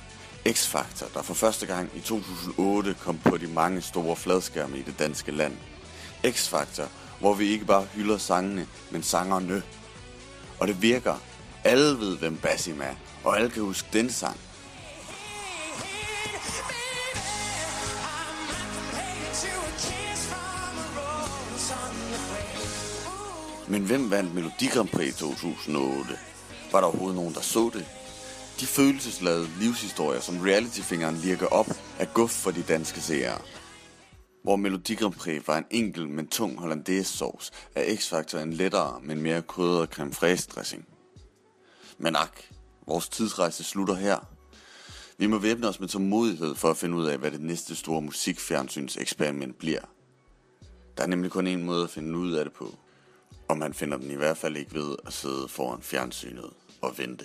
X-Factor, 0.48 1.06
der 1.14 1.22
for 1.22 1.34
første 1.34 1.66
gang 1.66 1.90
i 1.94 2.00
2008 2.00 2.94
kom 2.94 3.18
på 3.18 3.36
de 3.36 3.46
mange 3.46 3.80
store 3.80 4.16
fladskærme 4.16 4.78
i 4.78 4.82
det 4.82 4.98
danske 4.98 5.32
land. 5.32 5.56
X-Factor, 6.26 6.88
hvor 7.20 7.34
vi 7.34 7.46
ikke 7.46 7.64
bare 7.64 7.86
hylder 7.94 8.18
sangene, 8.18 8.66
men 8.90 9.02
sangerne. 9.02 9.62
Og 10.60 10.68
det 10.68 10.82
virker. 10.82 11.14
Alle 11.64 11.98
ved, 11.98 12.16
hvem 12.18 12.36
Basim 12.36 12.80
er, 12.80 12.94
og 13.24 13.36
alle 13.36 13.50
kan 13.50 13.62
huske 13.62 13.88
den 13.92 14.10
sang. 14.10 14.36
Men 23.68 23.82
hvem 23.82 24.10
vandt 24.10 24.34
Melodi 24.34 24.66
Grand 24.66 24.88
Prix 24.88 25.16
2008? 25.16 26.18
Var 26.72 26.80
der 26.80 26.86
overhovedet 26.86 27.16
nogen, 27.16 27.34
der 27.34 27.40
så 27.40 27.70
det? 27.74 27.86
De 28.60 28.66
følelsesladede 28.66 29.48
livshistorier, 29.60 30.20
som 30.20 30.40
realityfingeren 30.40 31.16
lirker 31.16 31.46
op, 31.46 31.66
er 31.98 32.04
guf 32.14 32.30
for 32.30 32.50
de 32.50 32.62
danske 32.62 33.00
seere. 33.00 33.38
Hvor 34.42 34.56
Melodi 34.56 34.94
Grand 34.94 35.14
Prix 35.14 35.46
var 35.46 35.58
en 35.58 35.64
enkel, 35.70 36.08
men 36.08 36.28
tung 36.28 36.58
hollandaise 36.58 37.18
sauce, 37.18 37.52
er 37.74 37.94
X-Factor 37.94 38.38
en 38.38 38.52
lettere, 38.52 39.00
men 39.02 39.22
mere 39.22 39.42
krydret 39.42 39.88
creme 39.88 40.12
fraise 40.12 40.48
dressing. 40.48 40.86
Men 41.98 42.16
ak, 42.16 42.40
vores 42.86 43.08
tidsrejse 43.08 43.64
slutter 43.64 43.94
her. 43.94 44.18
Vi 45.18 45.26
må 45.26 45.38
væbne 45.38 45.68
os 45.68 45.80
med 45.80 45.88
tålmodighed 45.88 46.54
for 46.54 46.70
at 46.70 46.76
finde 46.76 46.96
ud 46.96 47.06
af, 47.06 47.18
hvad 47.18 47.30
det 47.30 47.40
næste 47.40 47.74
store 47.76 48.02
musikfjernsyns 48.02 48.96
eksperiment 48.96 49.58
bliver. 49.58 49.80
Der 50.96 51.02
er 51.02 51.06
nemlig 51.06 51.30
kun 51.30 51.46
en 51.46 51.64
måde 51.64 51.84
at 51.84 51.90
finde 51.90 52.18
ud 52.18 52.32
af 52.32 52.44
det 52.44 52.52
på. 52.52 52.74
Og 53.48 53.58
man 53.58 53.74
finder 53.74 53.96
den 53.96 54.10
i 54.10 54.14
hvert 54.14 54.36
fald 54.36 54.56
ikke 54.56 54.74
ved 54.74 54.96
at 55.06 55.12
sidde 55.12 55.48
foran 55.48 55.82
fjernsynet 55.82 56.50
og 56.82 56.98
vente. 56.98 57.24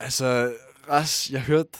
Altså, 0.00 0.54
Ras, 0.88 1.30
jeg 1.30 1.40
hørte 1.42 1.70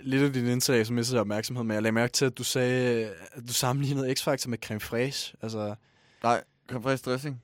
lidt 0.00 0.22
af 0.22 0.32
din 0.32 0.46
indslag, 0.46 0.86
som 0.86 0.94
mistede 0.96 1.20
opmærksomhed, 1.20 1.64
men 1.64 1.74
jeg 1.74 1.82
lagde 1.82 1.92
mærke 1.92 2.12
til, 2.12 2.24
at 2.24 2.38
du 2.38 2.44
sagde, 2.44 3.06
at 3.32 3.42
du 3.48 3.52
sammenlignede 3.52 4.12
X-Factor 4.12 4.48
med 4.48 4.58
creme 4.58 4.80
fraiche. 4.80 5.36
Altså, 5.42 5.74
Nej, 6.22 6.42
creme 6.68 6.82
fraiche 6.82 7.10
dressing. 7.10 7.42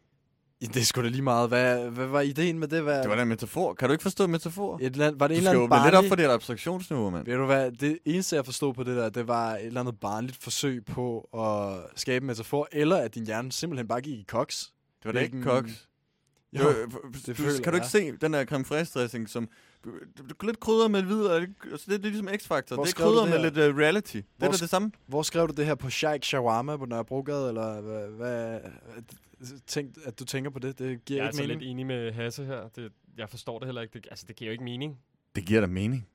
ja, 0.62 0.66
det 0.66 0.76
er 0.76 0.84
sgu 0.84 1.02
da 1.02 1.08
lige 1.08 1.22
meget. 1.22 1.48
Hvad, 1.48 1.90
hvad 1.90 2.06
var 2.06 2.20
ideen 2.20 2.58
med 2.58 2.68
det? 2.68 2.82
Hvad, 2.82 3.00
Det 3.02 3.08
var 3.10 3.16
da 3.16 3.22
en 3.22 3.28
metafor. 3.28 3.74
Kan 3.74 3.88
du 3.88 3.92
ikke 3.92 4.02
forstå 4.02 4.26
metafor? 4.26 4.78
et 4.82 4.96
land, 4.96 5.18
var 5.18 5.28
det 5.28 5.34
Du 5.34 5.38
en 5.38 5.44
skal 5.44 5.54
eller 5.56 5.66
blive 5.68 5.84
lidt 5.84 5.94
op 5.94 6.02
barnlig... 6.02 6.08
for 6.08 6.16
det 6.16 6.24
abstraktionsniveau, 6.28 7.10
mand. 7.10 7.24
Ved 7.26 7.36
du 7.36 7.46
hvad, 7.46 7.72
det 7.72 7.98
eneste, 8.04 8.36
jeg 8.36 8.44
forstod 8.44 8.74
på 8.74 8.82
det 8.82 8.96
der, 8.96 9.08
det 9.10 9.28
var 9.28 9.54
et 9.56 9.66
eller 9.66 9.80
andet 9.80 10.00
barnligt 10.00 10.42
forsøg 10.42 10.84
på 10.84 11.20
at 11.20 11.90
skabe 12.00 12.22
en 12.22 12.26
metafor, 12.26 12.68
eller 12.72 12.96
at 12.96 13.14
din 13.14 13.26
hjerne 13.26 13.52
simpelthen 13.52 13.88
bare 13.88 14.00
gik 14.00 14.18
i 14.18 14.24
koks. 14.28 14.72
Det 14.98 15.04
var 15.04 15.12
da 15.12 15.18
ikke 15.20 15.42
koks. 15.42 15.88
Jo, 16.52 16.62
Jo, 16.62 16.68
det 17.26 17.26
du, 17.26 17.34
føler 17.34 17.62
kan 17.62 17.72
du 17.72 17.76
ikke 17.76 17.86
se 17.88 18.12
den 18.20 18.32
der 18.32 18.44
creme 18.44 18.64
fraiche 18.64 19.00
dressing, 19.00 19.28
som 19.28 19.48
lidt 20.42 20.60
krydder 20.60 20.88
med 20.88 21.02
videre, 21.02 21.46
altså 21.70 21.86
det 21.90 22.04
er 22.04 22.10
ligesom 22.10 22.28
X-Factor. 22.28 22.82
Det 22.82 22.88
er 22.88 22.92
krydder 22.96 23.20
det 23.22 23.30
med 23.30 23.50
lidt 23.50 23.74
uh, 23.74 23.78
reality. 23.78 24.16
Det 24.16 24.24
er 24.40 24.46
Hvor 24.46 24.48
det 24.48 24.70
samme. 24.70 24.92
Hvor 25.06 25.22
skrev 25.22 25.48
du 25.48 25.52
det 25.56 25.66
her 25.66 25.74
på 25.74 25.90
Sheikh 25.90 26.22
Shawarma 26.22 26.76
på 26.76 26.84
Nørrebrogade, 26.84 27.48
eller 27.48 27.80
hvad, 27.80 28.08
hvad 28.08 28.60
tænk, 29.66 29.96
at 30.04 30.18
du 30.18 30.24
tænker 30.24 30.50
på 30.50 30.58
det? 30.58 30.78
Det 30.78 31.04
giver 31.04 31.18
Jeg 31.18 31.24
er 31.24 31.28
ikke 31.28 31.28
altså 31.28 31.42
mening. 31.42 31.60
lidt 31.60 31.70
enig 31.70 31.86
med 31.86 32.12
Hasse 32.12 32.44
her. 32.44 32.68
Det, 32.68 32.92
jeg 33.16 33.30
forstår 33.30 33.58
det 33.58 33.68
heller 33.68 33.82
ikke. 33.82 33.92
Det, 33.92 34.06
altså, 34.10 34.24
det 34.28 34.36
giver 34.36 34.50
jo 34.50 34.52
ikke 34.52 34.64
mening. 34.64 34.98
Det 35.34 35.46
giver 35.46 35.60
da 35.60 35.66
mening. 35.66 36.08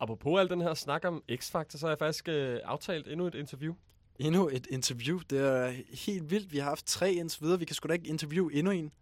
Apropos 0.00 0.40
al 0.40 0.48
den 0.48 0.60
her 0.60 0.74
snak 0.74 1.04
om 1.04 1.22
X-Factor, 1.32 1.78
så 1.78 1.86
har 1.86 1.88
jeg 1.88 1.98
faktisk 1.98 2.28
øh, 2.28 2.60
aftalt 2.64 3.08
endnu 3.08 3.26
et 3.26 3.34
interview. 3.34 3.74
Endnu 4.18 4.48
et 4.48 4.66
interview. 4.70 5.18
Det 5.30 5.40
er 5.40 5.72
helt 6.06 6.30
vildt. 6.30 6.52
Vi 6.52 6.58
har 6.58 6.68
haft 6.68 6.86
tre 6.86 7.12
indtil 7.12 7.42
videre. 7.42 7.58
Vi 7.58 7.64
kan 7.64 7.74
sgu 7.74 7.86
da 7.86 7.92
ikke 7.92 8.08
interviewe 8.08 8.54
endnu 8.54 8.70
en. 8.70 8.92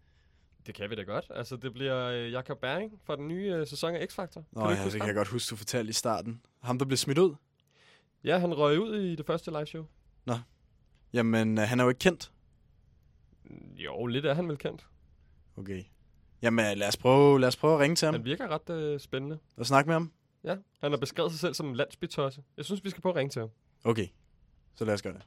Det 0.66 0.74
kan 0.74 0.90
vi 0.90 0.94
da 0.94 1.02
godt. 1.02 1.26
Altså, 1.30 1.56
det 1.56 1.72
bliver 1.72 2.06
øh, 2.06 2.32
Jakob 2.32 2.58
Bering 2.60 3.00
fra 3.04 3.16
den 3.16 3.28
nye 3.28 3.52
øh, 3.54 3.66
sæson 3.66 3.94
af 3.94 4.06
X-Factor. 4.06 4.42
Nå 4.52 4.60
du 4.60 4.68
ja, 4.68 4.84
det 4.84 4.90
kan 4.92 5.00
ham? 5.00 5.06
jeg 5.08 5.14
godt 5.14 5.28
huske, 5.28 5.50
du 5.50 5.56
fortalte 5.56 5.90
i 5.90 5.92
starten. 5.92 6.40
Ham, 6.62 6.78
der 6.78 6.84
blev 6.86 6.96
smidt 6.96 7.18
ud. 7.18 7.34
Ja, 8.24 8.38
han 8.38 8.54
røg 8.54 8.80
ud 8.80 8.94
i 9.00 9.16
det 9.16 9.26
første 9.26 9.50
liveshow. 9.50 9.86
Jamen, 11.12 11.58
øh, 11.58 11.64
han 11.64 11.80
er 11.80 11.84
jo 11.84 11.88
ikke 11.90 11.98
kendt. 11.98 12.32
Jo, 13.76 14.06
lidt 14.06 14.26
er 14.26 14.34
han 14.34 14.48
vel 14.48 14.58
kendt. 14.58 14.86
Okay. 15.56 15.84
Jamen, 16.42 16.78
lad 16.78 16.88
os 16.88 16.96
prøve, 16.96 17.40
lad 17.40 17.48
os 17.48 17.56
prøve 17.56 17.74
at 17.74 17.80
ringe 17.80 17.96
til 17.96 18.06
ham 18.06 18.14
Han 18.14 18.24
virker 18.24 18.48
ret 18.48 18.70
øh, 18.70 19.00
spændende. 19.00 19.38
og 19.56 19.66
snakke 19.66 19.88
med 19.88 19.94
ham. 19.94 20.12
Ja, 20.44 20.56
han 20.80 20.92
har 20.92 20.98
beskrevet 20.98 21.30
sig 21.32 21.40
selv 21.40 21.54
som 21.54 21.66
en 21.68 21.76
landsbytosse. 21.76 22.42
Jeg 22.56 22.64
synes, 22.64 22.84
vi 22.84 22.90
skal 22.90 23.02
prøve 23.02 23.12
at 23.12 23.16
ringe 23.16 23.30
til 23.30 23.40
ham. 23.40 23.50
Okay, 23.84 24.06
så 24.74 24.84
lad 24.84 24.94
os 24.94 25.02
gøre 25.02 25.12
det. 25.12 25.22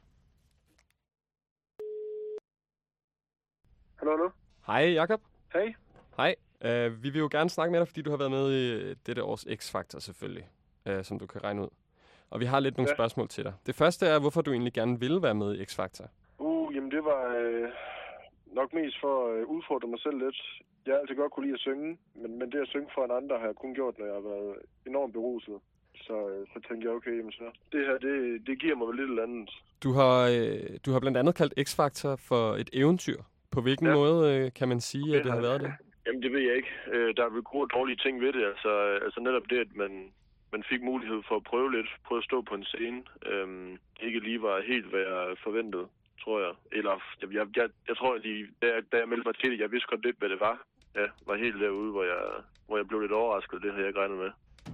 Hallo, 3.98 4.10
hallo. 4.10 4.30
Hej, 4.68 4.92
Jakob. 4.92 5.20
Hej. 5.52 5.74
Hej. 6.16 6.34
Uh, 6.64 7.02
vi 7.02 7.10
vil 7.10 7.18
jo 7.18 7.28
gerne 7.30 7.50
snakke 7.50 7.72
med 7.72 7.80
dig, 7.80 7.88
fordi 7.88 8.02
du 8.02 8.10
har 8.10 8.16
været 8.16 8.30
med 8.30 8.46
i 8.52 8.94
dette 9.06 9.22
års 9.24 9.46
X-Factor 9.46 10.00
selvfølgelig, 10.00 10.46
uh, 10.90 11.02
som 11.02 11.18
du 11.18 11.26
kan 11.26 11.44
regne 11.44 11.62
ud. 11.62 11.68
Og 12.30 12.40
vi 12.40 12.44
har 12.44 12.60
lidt 12.60 12.76
nogle 12.76 12.90
Ja. 12.90 12.94
spørgsmål 12.94 13.28
til 13.28 13.44
dig. 13.44 13.54
Det 13.66 13.74
første 13.74 14.06
er, 14.06 14.18
hvorfor 14.20 14.40
du 14.42 14.52
egentlig 14.52 14.72
gerne 14.72 15.00
vil 15.00 15.22
være 15.22 15.34
med 15.34 15.54
i 15.56 15.62
X-Factor. 15.62 16.06
Uh, 16.38 16.74
jamen 16.74 16.90
det 16.90 17.04
var 17.04 17.22
øh, 17.36 17.68
nok 18.46 18.72
mest 18.74 18.96
for 19.00 19.14
at 19.32 19.38
øh, 19.40 19.46
udfordre 19.46 19.88
mig 19.88 20.00
selv 20.00 20.18
lidt. 20.24 20.36
Jeg 20.86 20.94
har 20.94 21.00
altid 21.00 21.16
godt 21.16 21.32
kunne 21.32 21.46
lide 21.46 21.54
at 21.54 21.60
synge, 21.60 21.98
men, 22.14 22.38
men 22.38 22.52
det 22.52 22.58
at 22.62 22.68
synge 22.68 22.88
for 22.94 23.04
en 23.04 23.10
andre 23.10 23.38
har 23.38 23.46
jeg 23.46 23.54
kun 23.54 23.74
gjort, 23.74 23.98
når 23.98 24.06
jeg 24.06 24.14
har 24.14 24.20
været 24.30 24.56
enormt 24.86 25.12
beruset. 25.12 25.54
Så, 26.06 26.28
øh, 26.28 26.46
så 26.52 26.68
tænkte 26.68 26.86
jeg, 26.88 26.94
okay, 26.96 27.18
jamen 27.18 27.32
så 27.32 27.44
det 27.72 27.86
her, 27.86 27.98
det, 27.98 28.46
det 28.46 28.60
giver 28.60 28.76
mig 28.76 28.86
vel 28.88 28.96
lidt 28.96 29.10
eller 29.10 29.22
andet. 29.22 29.50
Du 29.84 29.92
har, 29.92 30.16
øh, 30.36 30.78
du 30.86 30.90
har 30.92 31.00
blandt 31.00 31.18
andet 31.18 31.34
kaldt 31.34 31.54
X-Factor 31.68 32.14
for 32.28 32.44
et 32.62 32.70
eventyr. 32.72 33.20
På 33.58 33.62
hvilken 33.62 33.86
ja. 33.86 33.94
Måde 34.00 34.18
øh, 34.34 34.44
kan 34.58 34.68
man 34.72 34.80
sige, 34.90 35.08
at 35.16 35.24
det 35.24 35.32
har 35.32 35.40
været 35.48 35.60
det? 35.64 35.72
Jamen 36.06 36.22
det 36.24 36.30
ved 36.32 36.40
jeg 36.48 36.54
ikke. 36.60 36.72
Øh, 36.94 37.08
der 37.16 37.22
er 37.24 37.30
vel 37.36 37.42
gode 37.52 37.64
og 37.66 37.70
dårlige 37.76 37.96
ting 38.04 38.14
ved 38.24 38.32
det. 38.36 38.44
Altså, 38.52 38.70
altså 39.06 39.20
netop 39.20 39.42
det, 39.50 39.58
at 39.66 39.72
man, 39.82 39.92
man 40.54 40.62
fik 40.70 40.82
mulighed 40.90 41.20
for 41.28 41.36
at 41.36 41.44
prøve 41.50 41.68
lidt, 41.76 41.90
prøve 42.06 42.18
at 42.22 42.24
stå 42.30 42.38
på 42.48 42.54
en 42.54 42.64
scene. 42.72 43.00
Øhm, 43.30 43.70
ikke 44.06 44.18
lige 44.28 44.42
var 44.42 44.56
helt, 44.72 44.86
hvad 44.92 45.00
jeg 45.00 45.22
forventede, 45.46 45.86
tror 46.22 46.36
jeg. 46.46 46.52
Eller, 46.78 46.94
jeg, 47.22 47.28
jeg, 47.38 47.46
jeg, 47.60 47.68
jeg 47.88 47.96
tror, 48.00 48.14
at 48.16 48.22
de, 48.26 48.32
da, 48.62 48.66
jeg- 48.74 48.86
da 48.92 48.96
jeg 49.02 49.08
meldte 49.08 49.26
mig 49.28 49.34
til 49.40 49.50
det, 49.52 49.58
jeg 49.64 49.70
vidste 49.72 49.88
godt 49.92 50.04
lidt, 50.06 50.18
hvad 50.20 50.28
det 50.34 50.40
var. 50.48 50.56
Ja, 50.98 51.06
var 51.28 51.36
helt 51.44 51.60
derude, 51.64 51.90
hvor 51.94 52.04
jeg, 52.12 52.22
hvor 52.66 52.76
jeg 52.76 52.86
blev 52.88 53.00
lidt 53.00 53.12
overrasket. 53.20 53.62
Det 53.62 53.70
havde 53.70 53.82
jeg 53.84 53.88
ikke 53.90 54.00
regnet 54.00 54.18
med. 54.24 54.30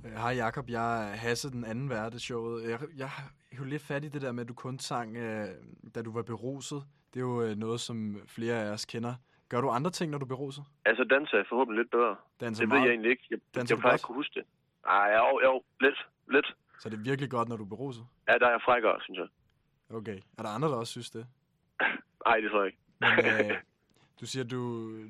Øh, 0.06 0.16
Hej 0.24 0.32
Jakob, 0.44 0.66
jeg 0.78 0.88
er 1.10 1.16
Hasse, 1.24 1.50
den 1.50 1.64
anden 1.64 1.90
vært 1.90 2.14
af 2.14 2.20
showet. 2.28 2.56
Jeg, 2.70 2.78
jeg 3.02 3.08
har 3.08 3.26
jo 3.58 3.64
lidt 3.64 3.82
fat 3.82 4.04
i 4.04 4.08
det 4.08 4.22
der 4.22 4.32
med, 4.32 4.42
at 4.44 4.48
du 4.48 4.54
kun 4.54 4.78
sang, 4.78 5.16
øh, 5.16 5.46
da 5.94 6.02
du 6.02 6.12
var 6.12 6.22
beruset. 6.22 6.82
Det 7.14 7.20
er 7.20 7.24
jo 7.24 7.42
øh, 7.42 7.56
noget, 7.56 7.80
som 7.80 8.20
flere 8.28 8.54
af 8.62 8.70
os 8.72 8.84
kender. 8.84 9.14
Gør 9.48 9.60
du 9.60 9.68
andre 9.70 9.90
ting, 9.90 10.10
når 10.10 10.18
du 10.18 10.24
er 10.24 10.28
beruset? 10.28 10.64
Altså, 10.84 11.04
danser 11.04 11.36
jeg 11.36 11.46
forhåbentlig 11.48 11.82
lidt 11.82 11.90
bedre. 11.90 12.16
Danser 12.40 12.62
det 12.62 12.68
meget- 12.68 12.80
ved 12.80 12.86
jeg 12.86 12.92
egentlig 12.94 13.10
ikke. 13.10 13.24
Jeg, 13.30 13.38
Danser 13.54 13.74
jeg 13.74 13.80
plejer 13.80 13.94
ikke 13.94 14.02
kunne 14.02 14.16
huske 14.16 14.34
det. 14.40 14.44
Ej, 14.86 15.08
jo, 15.18 15.40
jo, 15.44 15.62
lidt, 15.80 16.08
lidt. 16.28 16.56
Så 16.80 16.88
det 16.90 16.98
er 16.98 17.02
virkelig 17.02 17.30
godt, 17.30 17.48
når 17.48 17.56
du 17.56 17.62
er 17.64 17.68
beruset? 17.68 18.06
Ja, 18.28 18.32
der 18.32 18.46
er 18.46 18.50
jeg 18.50 18.60
frækkere, 18.64 19.00
synes 19.00 19.18
jeg. 19.18 19.28
Okay. 19.96 20.18
Er 20.38 20.42
der 20.42 20.48
andre, 20.50 20.68
der 20.68 20.76
også 20.76 20.90
synes 20.90 21.10
det? 21.10 21.26
Nej, 22.26 22.36
det 22.40 22.50
tror 22.50 22.62
jeg 22.62 22.66
ikke. 22.66 22.78
Men, 23.00 23.10
øh, 23.50 23.58
du 24.20 24.26
siger, 24.26 24.44
du, 24.44 24.62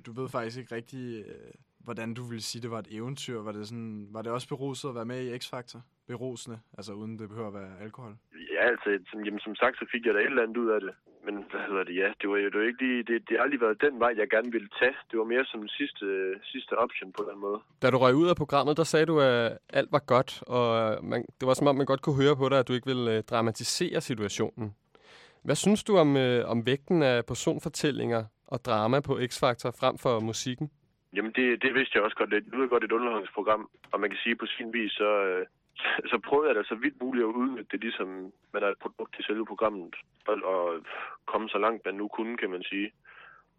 du 0.06 0.12
ved 0.12 0.28
faktisk 0.28 0.58
ikke 0.58 0.74
rigtig, 0.74 1.24
øh, 1.26 1.50
hvordan 1.78 2.14
du 2.14 2.22
ville 2.22 2.42
sige, 2.42 2.62
det 2.62 2.70
var 2.70 2.78
et 2.78 2.88
eventyr. 2.90 3.38
Var 3.40 3.52
det, 3.52 3.68
sådan, 3.68 4.06
var 4.10 4.22
det 4.22 4.32
også 4.32 4.48
beruset 4.48 4.88
at 4.88 4.94
være 4.94 5.04
med 5.04 5.20
i 5.24 5.36
X-Factor? 5.36 5.78
Berusende, 6.06 6.60
altså 6.78 6.92
uden 6.92 7.18
det 7.18 7.28
behøver 7.28 7.48
at 7.48 7.54
være 7.54 7.78
alkohol. 7.80 8.16
Ja, 8.52 8.62
altså, 8.68 8.98
som, 9.10 9.24
jamen, 9.24 9.40
som 9.40 9.54
sagt, 9.54 9.78
så 9.78 9.86
fik 9.92 10.06
jeg 10.06 10.14
da 10.14 10.18
et 10.20 10.24
eller 10.26 10.42
andet 10.42 10.56
ud 10.56 10.68
af 10.70 10.80
det. 10.80 10.94
Men 11.26 11.34
hvad 11.50 11.60
hedder 11.68 11.84
det, 11.84 11.96
ja, 11.96 12.08
det 12.20 12.30
var 12.30 12.36
jo 12.36 12.48
det 12.50 12.58
var 12.60 12.66
ikke 12.66 12.82
lige, 12.86 13.02
det, 13.02 13.28
det 13.28 13.36
har 13.36 13.44
aldrig 13.44 13.60
været 13.60 13.80
den 13.80 14.00
vej, 14.00 14.14
jeg 14.16 14.28
gerne 14.30 14.52
ville 14.52 14.68
tage. 14.78 14.96
Det 15.10 15.18
var 15.18 15.24
mere 15.24 15.44
som 15.44 15.60
en 15.62 15.68
sidste, 15.68 16.06
sidste 16.42 16.72
option 16.78 17.12
på 17.12 17.22
den 17.30 17.40
måde. 17.40 17.58
Da 17.82 17.90
du 17.90 17.98
røg 17.98 18.14
ud 18.14 18.28
af 18.28 18.36
programmet, 18.36 18.76
der 18.76 18.84
sagde 18.84 19.06
du, 19.06 19.20
at 19.20 19.58
alt 19.68 19.92
var 19.92 20.02
godt, 20.06 20.42
og 20.46 20.64
man, 21.04 21.24
det 21.40 21.46
var 21.48 21.54
som 21.54 21.66
om, 21.66 21.76
man 21.76 21.86
godt 21.86 22.02
kunne 22.02 22.22
høre 22.22 22.36
på 22.36 22.48
dig, 22.48 22.58
at 22.58 22.68
du 22.68 22.72
ikke 22.72 22.86
ville 22.86 23.16
øh, 23.16 23.22
dramatisere 23.22 24.00
situationen. 24.00 24.74
Hvad 25.44 25.54
synes 25.54 25.84
du 25.84 25.96
om, 25.96 26.16
øh, 26.16 26.50
om 26.50 26.66
vægten 26.66 27.02
af 27.02 27.26
personfortællinger 27.26 28.24
og 28.46 28.58
drama 28.64 29.00
på 29.00 29.12
X-Factor 29.18 29.70
frem 29.80 29.98
for 29.98 30.20
musikken? 30.20 30.70
Jamen, 31.16 31.32
det, 31.32 31.62
det 31.62 31.74
vidste 31.74 31.92
jeg 31.94 32.02
også 32.04 32.16
godt. 32.16 32.30
Det 32.30 32.38
er 32.52 32.66
godt 32.66 32.84
et 32.84 32.92
underholdningsprogram, 32.92 33.68
og 33.92 34.00
man 34.00 34.10
kan 34.10 34.18
sige 34.22 34.36
på 34.36 34.46
sin 34.46 34.72
vis, 34.72 34.92
så, 34.92 35.10
øh, 35.24 35.46
så 36.10 36.18
prøvede 36.26 36.48
jeg 36.48 36.56
da 36.56 36.62
så 36.62 36.74
vidt 36.74 37.02
muligt 37.02 37.24
at 37.24 37.34
udnytte 37.40 37.70
det, 37.72 37.80
ligesom 37.80 38.32
man 38.52 38.62
er 38.62 38.68
et 38.68 38.78
produkt 38.78 39.14
til 39.14 39.24
selve 39.24 39.46
programmet, 39.46 39.94
og, 40.26 40.80
komme 41.26 41.48
så 41.48 41.58
langt, 41.58 41.84
man 41.84 41.94
nu 41.94 42.08
kunne, 42.08 42.36
kan 42.36 42.50
man 42.50 42.62
sige. 42.62 42.92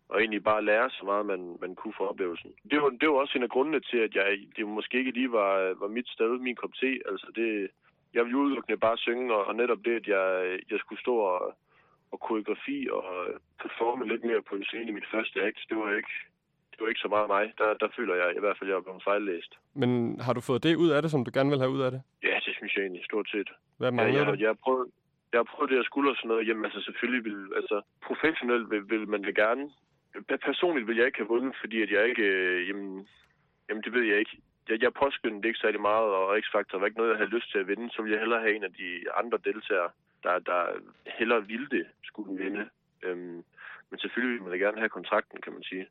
Og 0.10 0.20
egentlig 0.20 0.44
bare 0.44 0.66
lære 0.66 0.90
så 0.90 1.06
meget, 1.06 1.26
man, 1.26 1.58
man 1.62 1.76
kunne 1.76 1.94
for 1.98 2.08
oplevelsen. 2.08 2.54
Det 2.72 2.82
var, 2.82 2.90
det 2.90 3.10
var 3.10 3.16
også 3.16 3.38
en 3.38 3.44
af 3.44 3.50
grundene 3.50 3.80
til, 3.80 3.98
at 3.98 4.16
jeg 4.16 4.40
det 4.56 4.68
måske 4.68 4.98
ikke 4.98 5.12
lige 5.12 5.32
var, 5.32 5.74
var 5.80 5.88
mit 5.88 6.08
sted, 6.08 6.40
min 6.40 6.56
kop 6.56 6.74
te. 6.74 7.00
Altså 7.12 7.28
det, 7.36 7.70
jeg 8.14 8.26
ville 8.26 8.38
udelukkende 8.38 8.78
bare 8.78 8.98
synge, 8.98 9.34
og, 9.36 9.46
og 9.46 9.56
netop 9.56 9.78
det, 9.86 9.96
at 9.96 10.08
jeg, 10.08 10.60
jeg 10.72 10.80
skulle 10.80 11.02
stå 11.02 11.16
og, 11.16 11.56
og 12.12 12.20
koreografi 12.20 12.88
og 12.92 13.04
performe 13.62 14.08
lidt 14.08 14.24
mere 14.24 14.42
på 14.42 14.56
en 14.56 14.66
scene 14.66 14.90
i 14.90 14.98
mit 14.98 15.12
første 15.12 15.42
act, 15.42 15.70
det 15.70 15.78
var 15.78 15.92
ikke, 15.92 16.16
det 16.76 16.82
var 16.84 16.88
ikke 16.94 17.06
så 17.06 17.08
meget 17.16 17.28
mig. 17.28 17.54
Der, 17.58 17.74
der 17.74 17.88
føler 17.98 18.16
jeg 18.16 18.30
i 18.38 18.40
hvert 18.40 18.58
fald, 18.58 18.70
at 18.70 18.74
jeg 18.74 18.78
er 18.80 18.86
blevet 18.88 19.04
fejllæst. 19.04 19.52
Men 19.82 20.20
har 20.26 20.34
du 20.34 20.42
fået 20.42 20.64
det 20.64 20.76
ud 20.76 20.90
af 20.90 21.02
det, 21.02 21.12
som 21.12 21.26
du 21.26 21.32
gerne 21.34 21.50
vil 21.50 21.60
have 21.64 21.72
ud 21.78 21.82
af 21.82 21.92
det? 21.92 22.02
Ja, 22.24 22.36
det 22.46 22.54
synes 22.58 22.76
jeg 22.76 22.82
egentlig 22.84 23.06
stort 23.06 23.28
set. 23.30 23.50
Hvad 23.78 23.88
Ja, 23.88 23.96
mangler 23.96 24.18
jeg, 24.20 24.28
du? 24.28 24.38
jeg, 24.44 24.50
har 24.50 24.60
prøvet, 24.66 24.88
jeg 25.32 25.40
har 25.40 25.50
prøvet 25.54 25.72
det 25.72 25.80
at 25.80 25.86
skulle 25.86 26.10
og 26.12 26.16
sådan 26.16 26.28
noget. 26.30 26.48
Jamen 26.48 26.66
altså 26.66 26.82
selvfølgelig 26.88 27.24
vil, 27.30 27.40
altså 27.56 27.82
professionelt 28.08 28.70
vil, 28.72 28.90
vil 28.90 29.08
man 29.08 29.24
det 29.24 29.36
gerne. 29.36 29.64
Pe- 30.32 30.44
Personligt 30.50 30.88
vil 30.88 30.98
jeg 30.98 31.06
ikke 31.06 31.18
have 31.24 31.28
vundet, 31.36 31.54
fordi 31.62 31.78
at 31.82 31.92
jeg 31.92 32.04
ikke, 32.10 32.24
øh, 32.24 32.68
jamen, 32.70 33.08
jamen 33.70 33.84
det 33.84 33.94
ved 33.94 34.04
jeg 34.04 34.20
ikke. 34.20 34.36
Jeg, 34.70 34.82
jeg 34.84 34.94
påskyndte 34.94 35.48
ikke 35.48 35.60
særlig 35.60 35.82
meget, 35.82 36.08
og 36.20 36.38
X-Factor 36.44 36.78
var 36.80 36.86
ikke 36.86 36.98
noget, 36.98 37.12
jeg 37.12 37.18
havde 37.18 37.36
lyst 37.38 37.52
til 37.52 37.60
at 37.60 37.68
vinde. 37.68 37.90
Så 37.94 38.02
ville 38.02 38.14
jeg 38.16 38.22
hellere 38.24 38.42
have 38.42 38.56
en 38.56 38.64
af 38.64 38.74
de 38.74 38.90
andre 39.22 39.38
deltagere, 39.46 39.90
der, 40.24 40.40
der 40.40 40.62
hellere 41.20 41.48
ville 41.48 41.68
det, 41.70 41.86
skulle 42.04 42.44
vinde. 42.44 42.70
Øhm, 43.04 43.44
men 43.90 44.00
selvfølgelig 44.00 44.34
vil 44.34 44.42
man 44.44 44.52
da 44.52 44.58
gerne 44.66 44.78
have 44.78 44.90
kontrakten, 44.90 45.42
kan 45.42 45.54
man 45.54 45.64
sige. 45.64 45.86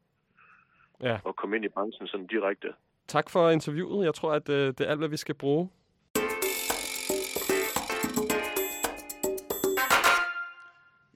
Ja. 1.05 1.19
Og 1.25 1.37
komme 1.37 1.57
ind 1.57 1.65
i 1.65 1.69
branchen 1.69 2.07
sådan 2.07 2.27
direkte. 2.27 2.69
Tak 3.09 3.31
for 3.31 3.51
interviewet. 3.51 4.05
Jeg 4.05 4.15
tror, 4.15 4.33
at 4.33 4.49
øh, 4.49 4.67
det 4.67 4.81
er 4.81 4.91
alt, 4.91 4.99
hvad 5.01 5.09
vi 5.09 5.17
skal 5.17 5.35
bruge. 5.35 5.69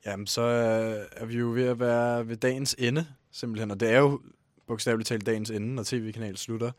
Jamen, 0.07 0.27
så 0.27 0.43
øh, 0.43 1.23
er 1.23 1.27
vi 1.27 1.39
jo 1.39 1.53
ved 1.53 1.65
at 1.69 1.81
være 1.81 2.29
ved 2.29 2.37
dagens 2.37 2.77
ende, 2.79 3.07
simpelthen. 3.33 3.71
Og 3.71 3.81
det 3.81 3.93
er 3.93 3.99
jo 3.99 4.21
bogstaveligt 4.67 5.09
talt 5.09 5.27
dagens 5.27 5.51
ende, 5.51 5.75
når 5.75 5.83
tv-kanalen 5.87 6.37
slutter. 6.37 6.71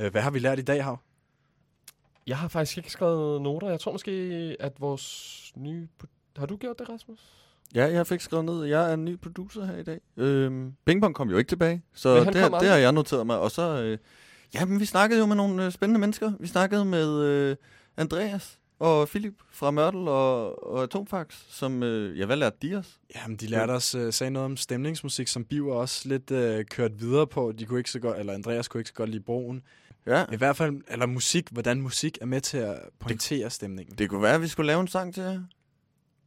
Øh, 0.00 0.10
Hvad 0.10 0.22
har 0.22 0.30
vi 0.30 0.38
lært 0.38 0.58
i 0.58 0.62
dag, 0.62 0.84
Hav? 0.84 0.98
Jeg 2.26 2.38
har 2.38 2.48
faktisk 2.48 2.76
ikke 2.76 2.90
skrevet 2.90 3.42
noter. 3.42 3.68
Jeg 3.68 3.80
tror 3.80 3.92
måske, 3.92 4.10
at 4.60 4.80
vores 4.80 5.52
nye... 5.56 5.88
Har 6.36 6.46
du 6.46 6.56
gjort 6.56 6.78
det, 6.78 6.88
Rasmus? 6.88 7.43
Ja, 7.74 7.84
jeg 7.92 8.06
fik 8.06 8.20
skrevet 8.20 8.44
ned, 8.44 8.64
jeg 8.64 8.90
er 8.90 8.94
en 8.94 9.04
ny 9.04 9.18
producer 9.20 9.64
her 9.64 9.76
i 9.76 9.82
dag. 9.82 10.00
Øhm, 10.16 10.72
Pingpong 10.86 11.14
kom 11.14 11.30
jo 11.30 11.36
ikke 11.36 11.48
tilbage, 11.48 11.82
så 11.94 12.14
det, 12.24 12.34
har- 12.40 12.48
det 12.60 12.68
har 12.68 12.76
jeg 12.76 12.92
noteret 12.92 13.26
mig. 13.26 13.38
Og 13.38 13.50
så, 13.50 13.82
øh, 13.82 13.98
ja, 14.54 14.64
men 14.64 14.80
vi 14.80 14.84
snakkede 14.84 15.20
jo 15.20 15.26
med 15.26 15.36
nogle 15.36 15.64
øh, 15.66 15.72
spændende 15.72 16.00
mennesker. 16.00 16.32
Vi 16.40 16.46
snakkede 16.46 16.84
med 16.84 17.20
øh, 17.22 17.56
Andreas 17.96 18.58
og 18.78 19.08
Philip 19.08 19.34
fra 19.52 19.70
Mørtel 19.70 20.08
og, 20.08 20.66
og 20.70 20.82
Atomfax, 20.82 21.26
som, 21.48 21.82
øh, 21.82 22.18
ja, 22.18 22.26
hvad 22.26 22.36
lærte 22.36 22.56
de 22.62 22.74
os? 22.74 22.98
Jamen, 23.16 23.36
de 23.36 23.46
lærte 23.46 23.70
os, 23.70 23.94
uh, 23.94 24.12
sagde 24.12 24.30
noget 24.30 24.44
om 24.46 24.56
stemningsmusik, 24.56 25.28
som 25.28 25.44
Biver 25.44 25.74
også 25.74 26.08
lidt 26.08 26.30
uh, 26.30 26.64
kørt 26.70 27.00
videre 27.00 27.26
på. 27.26 27.52
De 27.58 27.64
kunne 27.66 27.80
ikke 27.80 27.90
så 27.90 27.98
godt, 28.00 28.18
eller 28.18 28.32
Andreas 28.32 28.68
kunne 28.68 28.80
ikke 28.80 28.88
så 28.88 28.94
godt 28.94 29.10
lide 29.10 29.22
broen. 29.22 29.62
Ja. 30.06 30.24
I 30.32 30.36
hvert 30.36 30.56
fald, 30.56 30.80
eller 30.88 31.06
musik, 31.06 31.48
hvordan 31.52 31.80
musik 31.80 32.18
er 32.20 32.26
med 32.26 32.40
til 32.40 32.56
at 32.58 32.78
pointere 33.00 33.50
stemningen. 33.50 33.98
Det 33.98 34.10
kunne 34.10 34.22
være, 34.22 34.34
at 34.34 34.42
vi 34.42 34.48
skulle 34.48 34.66
lave 34.66 34.80
en 34.80 34.88
sang 34.88 35.14
til 35.14 35.22
jer. 35.22 35.40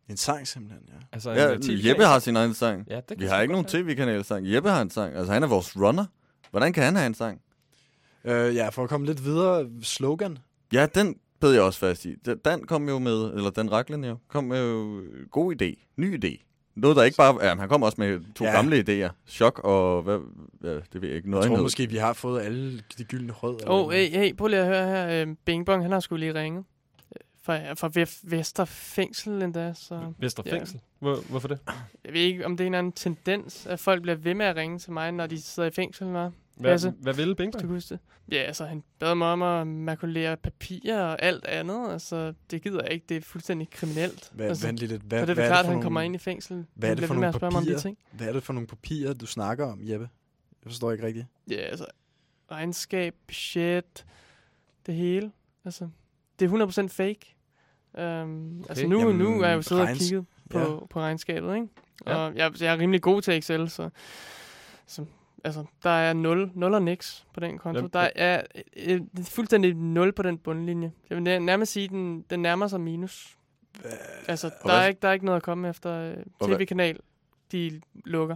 En 0.10 0.18
sang 0.18 0.48
simpelthen, 0.48 0.82
ja. 0.88 0.94
Altså, 1.12 1.32
Ja, 1.32 1.56
tv-kanal. 1.56 1.86
Jeppe 1.86 2.04
har 2.06 2.20
sin 2.20 2.36
egen 2.36 2.54
sang. 2.54 2.86
Ja, 2.90 2.96
det 2.96 3.08
kan 3.08 3.20
Vi 3.20 3.26
har 3.26 3.42
ikke 3.42 3.52
nogen 3.52 3.66
tv-kanal-sang. 3.68 4.52
Jeppe 4.54 4.70
har 4.70 4.82
en 4.82 4.90
sang. 4.90 5.16
Altså, 5.16 5.34
han 5.34 5.44
er 5.44 5.48
vores 5.48 5.78
runner. 5.78 6.06
Hvordan 6.52 6.74
kan 6.74 6.84
han 6.84 6.96
have 6.96 7.08
en 7.08 7.14
sang? 7.14 7.42
Øh, 8.26 8.56
ja, 8.56 8.70
for 8.70 8.84
at 8.84 8.90
komme 8.90 9.06
lidt 9.08 9.24
videre, 9.26 9.70
slogan. 9.82 10.38
Ja, 10.74 10.88
den 10.96 11.16
bed 11.42 11.52
jeg 11.54 11.62
også 11.62 11.80
fast 11.80 12.06
i. 12.06 12.16
Den- 12.26 12.38
Dan 12.38 12.64
kom 12.64 12.90
jo 12.90 13.00
med, 13.00 13.34
eller 13.34 13.50
Dan 13.50 13.72
Raklen 13.72 14.04
jo, 14.04 14.18
kom 14.28 14.44
med 14.44 14.72
jo 14.72 15.02
god 15.32 15.62
idé. 15.62 15.94
Ny 15.98 16.26
idé. 16.26 16.44
Noget, 16.76 16.98
der 16.98 17.04
ikke 17.04 17.18
bare... 17.18 17.46
Ja, 17.46 17.56
han 17.56 17.70
kom 17.70 17.84
også 17.84 17.96
med 18.00 18.20
to 18.36 18.44
Ja. 18.46 18.52
gamle 18.52 18.80
idéer. 19.08 19.10
Chok 19.28 19.60
og... 19.64 20.04
Hvad, 20.04 20.20
ja, 20.64 20.74
det 20.94 21.02
ved 21.02 21.08
jeg 21.10 21.18
ikke. 21.18 21.30
Noget 21.30 21.44
Jeg 21.44 21.48
tror 21.50 21.56
andet. 21.56 21.64
måske, 21.66 21.90
vi 21.90 21.98
har 21.98 22.14
fået 22.14 22.42
alle 22.42 22.82
de 22.98 23.04
gyldne 23.04 23.34
rød. 23.34 23.58
Åh, 23.68 23.86
oh, 23.86 23.92
hey, 23.92 24.10
hey, 24.10 24.36
prøv 24.36 24.48
lige 24.48 24.60
at 24.60 24.66
høre 24.68 24.88
her. 24.88 25.28
Øh, 25.28 25.36
Bing 25.46 25.66
Bong, 25.66 25.82
han 25.82 25.92
har 25.92 26.00
skulle 26.00 26.20
lige 26.20 26.42
ringet. 26.42 26.64
Fra, 27.48 27.74
fra 27.74 27.88
Ve- 28.00 28.20
Vester 28.24 28.66
Fængsel 28.66 29.42
endda, 29.42 29.74
så... 29.74 30.14
Vester 30.20 30.44
Ja. 30.46 30.54
Fængsel? 30.56 30.80
Hvor, 31.00 31.16
hvorfor 31.30 31.48
det? 31.48 31.60
Jeg 32.06 32.14
ved 32.14 32.22
ikke, 32.22 32.46
om 32.46 32.58
det 32.58 32.64
er 32.64 32.68
en 32.68 32.74
anden 32.74 32.92
tendens, 32.94 33.66
at 33.68 33.80
folk 33.80 34.02
bliver 34.02 34.16
ved 34.16 34.34
med 34.34 34.46
at 34.46 34.56
ringe 34.56 34.80
til 34.80 34.92
mig, 34.92 35.12
når 35.12 35.28
de 35.28 35.42
sidder 35.42 35.70
i 35.70 35.72
fængsel, 35.72 36.08
var. 36.08 36.32
Hvad, 36.58 36.72
Lasse, 36.72 36.90
hvad 36.90 37.14
ville 37.14 37.36
Bing 37.36 37.54
hvis 37.54 37.62
du 37.62 37.68
huske 37.68 37.90
det. 37.94 38.00
Ja, 38.32 38.38
altså, 38.38 38.66
han 38.66 38.84
bad 39.00 39.16
mig 39.16 39.28
om 39.28 39.42
at 39.42 39.68
makulere 39.68 40.38
papirer 40.38 41.02
og 41.04 41.22
alt 41.22 41.46
andet. 41.46 41.92
Altså, 41.92 42.34
det 42.52 42.62
gider 42.62 42.84
jeg 42.84 42.92
ikke. 42.94 43.06
Det 43.10 43.18
er 43.18 43.22
fuldstændig 43.22 43.70
kriminelt. 43.70 44.32
Hvad, 44.34 44.48
altså, 44.48 44.68
vent 44.68 44.80
lidt. 44.80 44.92
så 44.92 45.08
Hvad, 45.08 45.22
det 45.22 45.30
er 45.30 45.34
hvad 45.34 45.48
klart, 45.48 45.66
at 45.66 45.72
han 45.72 45.82
kommer 45.82 46.00
nogle- 46.02 46.06
ind 46.06 46.16
i 46.16 46.20
fængsel. 46.20 46.66
Hvad 46.76 46.90
er 46.92 46.96
det 46.96 47.04
for 47.08 47.14
nogle 47.14 47.32
mig 47.42 47.44
om 47.44 47.54
de 47.54 47.60
papirer? 47.60 47.80
ting. 47.80 47.98
Hvad 48.12 48.28
er 48.28 48.34
det 48.34 48.44
for 48.44 48.54
nogle 48.54 48.68
papirer, 48.68 49.14
du 49.14 49.26
snakker 49.26 49.66
om, 49.66 49.80
Jeppe? 49.82 50.10
Jeg 50.64 50.72
forstår 50.72 50.92
ikke 50.92 51.06
rigtigt. 51.06 51.26
Ja, 51.50 51.56
altså, 51.56 51.86
regnskab, 52.52 53.16
budget, 53.28 54.06
det 54.86 54.96
hele. 54.96 55.32
Altså, 55.66 55.90
det 56.40 56.46
er 56.46 56.50
100% 56.86 56.88
fake. 56.88 57.36
Um, 57.98 58.60
okay. 58.60 58.70
Altså 58.70 58.88
nu, 58.88 59.00
Jamen, 59.00 59.16
nu 59.16 59.42
er 59.42 59.48
jeg 59.48 59.56
jo 59.56 59.62
siddet 59.62 59.84
og 59.84 59.90
regns- 59.90 60.00
kigget 60.10 60.26
på, 60.50 60.60
ja. 60.60 60.86
på 60.90 61.00
regnskabet, 61.00 61.56
ikke? 61.56 61.68
Ja. 62.08 62.16
Og 62.16 62.36
jeg, 62.36 62.62
jeg 62.62 62.74
er 62.74 62.78
rimelig 62.80 63.02
god 63.02 63.22
til 63.22 63.34
Excel, 63.38 63.70
så, 63.70 63.90
så 64.88 65.06
altså, 65.44 65.66
der 65.84 65.90
er 65.90 66.14
0, 66.14 66.52
0 66.56 66.74
og 66.74 66.82
niks 66.82 67.26
på 67.34 67.40
den 67.40 67.58
konto. 67.58 67.80
Hvem- 67.82 67.90
Der 67.92 68.10
er 68.16 68.44
øh, 68.78 68.96
øh, 68.96 69.02
fuldstændig 69.24 69.74
0 69.76 70.12
på 70.12 70.24
den 70.24 70.38
bundlinje. 70.38 70.92
Jeg 71.10 71.18
vil 71.18 71.24
nær- 71.24 71.40
nærmest 71.40 71.72
sige, 71.72 71.84
at 71.84 71.90
den, 71.90 72.22
den 72.30 72.40
nærmer 72.42 72.68
sig 72.68 72.82
minus. 72.82 73.38
Altså, 74.28 74.52
der 74.64 74.74
er, 74.74 74.88
ikke, 74.88 75.00
der 75.02 75.08
er 75.08 75.14
ikke 75.14 75.26
noget 75.26 75.36
at 75.38 75.44
komme 75.44 75.70
efter 75.70 75.92
øh, 75.94 76.18
Og 76.40 76.48
tv-kanal. 76.48 77.00
De 77.52 77.82
lukker. 78.06 78.36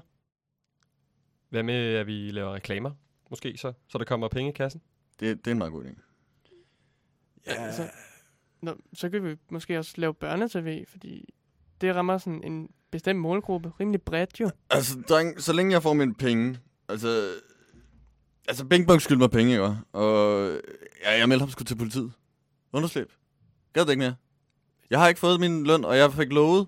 Hvad 1.49 1.63
med, 1.63 1.95
at 1.95 2.07
vi 2.07 2.31
laver 2.31 2.53
reklamer? 2.53 2.91
Måske 3.29 3.57
så, 3.57 3.73
så 3.87 3.97
der 3.97 4.05
kommer 4.05 4.27
penge 4.27 4.49
i 4.49 4.53
kassen? 4.53 4.81
Det, 5.19 5.37
det 5.37 5.47
er 5.47 5.51
en 5.51 5.57
meget 5.57 5.73
god 5.73 5.83
idé. 5.83 6.01
Ja, 7.47 7.51
altså, 7.65 7.83
Nå, 8.61 8.75
så 8.93 9.09
kan 9.09 9.23
vi 9.23 9.35
måske 9.51 9.79
også 9.79 9.93
lave 9.97 10.13
børnetv, 10.13 10.85
fordi 10.87 11.33
det 11.81 11.95
rammer 11.95 12.17
sådan 12.17 12.43
en 12.43 12.69
bestemt 12.91 13.19
målgruppe. 13.19 13.71
Rimelig 13.79 14.01
bredt 14.01 14.39
jo. 14.39 14.49
Altså, 14.69 15.01
dreng, 15.09 15.41
så 15.41 15.53
længe 15.53 15.71
jeg 15.73 15.83
får 15.83 15.93
mine 15.93 16.13
penge... 16.15 16.59
Altså... 16.89 17.33
Altså, 18.47 18.65
Bing 18.65 18.87
Bong 18.87 19.01
skylder 19.01 19.19
mig 19.19 19.31
penge, 19.31 19.51
ikke? 19.51 19.77
Og 19.93 20.51
ja, 21.03 21.17
jeg 21.17 21.29
meldte 21.29 21.41
ham 21.43 21.49
sgu 21.49 21.63
til 21.63 21.75
politiet. 21.77 22.11
Underslæb. 22.73 23.11
Gad 23.73 23.85
det 23.85 23.89
ikke 23.91 23.99
mere. 23.99 24.15
Jeg 24.89 24.99
har 24.99 25.07
ikke 25.07 25.19
fået 25.19 25.39
min 25.39 25.63
løn, 25.67 25.85
og 25.85 25.97
jeg 25.97 26.13
fik 26.13 26.31
lovet 26.33 26.67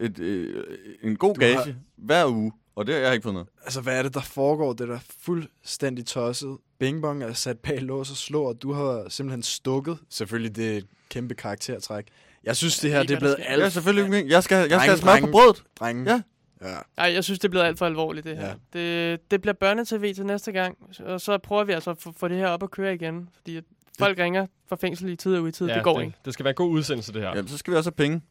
et, 0.00 0.18
øh, 0.18 0.64
en 1.02 1.16
god 1.16 1.34
Du 1.34 1.40
gage 1.40 1.56
har- 1.56 1.74
hver 1.96 2.26
uge. 2.26 2.52
Og 2.74 2.86
det 2.86 2.94
har 2.94 3.02
jeg 3.02 3.12
ikke 3.12 3.22
fået 3.22 3.32
noget. 3.34 3.48
Altså, 3.62 3.80
hvad 3.80 3.98
er 3.98 4.02
det, 4.02 4.14
der 4.14 4.20
foregår? 4.20 4.72
Det 4.72 4.88
er 4.90 4.92
da 4.94 5.00
fuldstændig 5.18 6.06
tosset. 6.06 6.58
Bing 6.78 7.02
Bong 7.02 7.22
er 7.22 7.32
sat 7.32 7.58
bag 7.58 7.82
lås 7.82 8.10
og 8.10 8.16
slå, 8.16 8.42
og 8.42 8.62
du 8.62 8.72
har 8.72 9.06
simpelthen 9.08 9.42
stukket. 9.42 9.98
Selvfølgelig, 10.10 10.56
det 10.56 10.72
er 10.72 10.76
et 10.76 10.86
kæmpe 11.10 11.34
karaktertræk. 11.34 12.04
Jeg 12.44 12.56
synes, 12.56 12.78
det 12.78 12.90
her 12.90 13.02
det 13.02 13.10
er 13.10 13.18
blevet 13.18 13.36
alt... 13.38 13.62
Ja, 13.62 13.68
selvfølgelig. 13.68 14.30
Jeg 14.30 14.42
skal, 14.42 14.56
jeg 14.56 14.66
skal 14.66 14.78
Drenge, 14.78 14.86
have 14.86 14.98
smør 14.98 15.20
på 15.20 15.30
brødet. 15.30 15.62
Drenge. 15.80 16.10
Ja. 16.10 16.22
ja. 16.68 16.76
Ej, 16.98 17.12
jeg 17.12 17.24
synes, 17.24 17.38
det 17.38 17.44
er 17.44 17.50
blevet 17.50 17.64
alt 17.64 17.78
for 17.78 17.86
alvorligt, 17.86 18.26
det 18.26 18.36
her. 18.36 18.46
Ja. 18.46 18.54
Det, 18.72 19.30
det 19.30 19.40
bliver 19.40 19.54
børnetv 19.54 20.14
til 20.14 20.26
næste 20.26 20.52
gang, 20.52 20.78
og 21.04 21.20
så 21.20 21.38
prøver 21.38 21.64
vi 21.64 21.72
altså 21.72 21.90
at 21.90 21.98
få, 21.98 22.12
få 22.16 22.28
det 22.28 22.36
her 22.36 22.48
op 22.48 22.62
at 22.62 22.70
køre 22.70 22.94
igen. 22.94 23.28
Fordi 23.34 23.60
folk 23.98 24.18
ringer 24.18 24.46
fra 24.68 24.76
fængsel 24.76 25.08
i 25.08 25.16
tid 25.16 25.36
og 25.36 25.42
utid. 25.42 25.68
det 25.68 25.84
går 25.84 25.98
det, 25.98 26.04
ikke. 26.06 26.18
Det 26.24 26.32
skal 26.32 26.44
være 26.44 26.50
en 26.50 26.56
god 26.56 26.70
udsendelse, 26.70 27.12
det 27.12 27.22
her. 27.22 27.28
Jamen, 27.28 27.48
så 27.48 27.58
skal 27.58 27.72
vi 27.72 27.76
også 27.76 27.90
have 27.90 27.96
penge. 27.96 28.22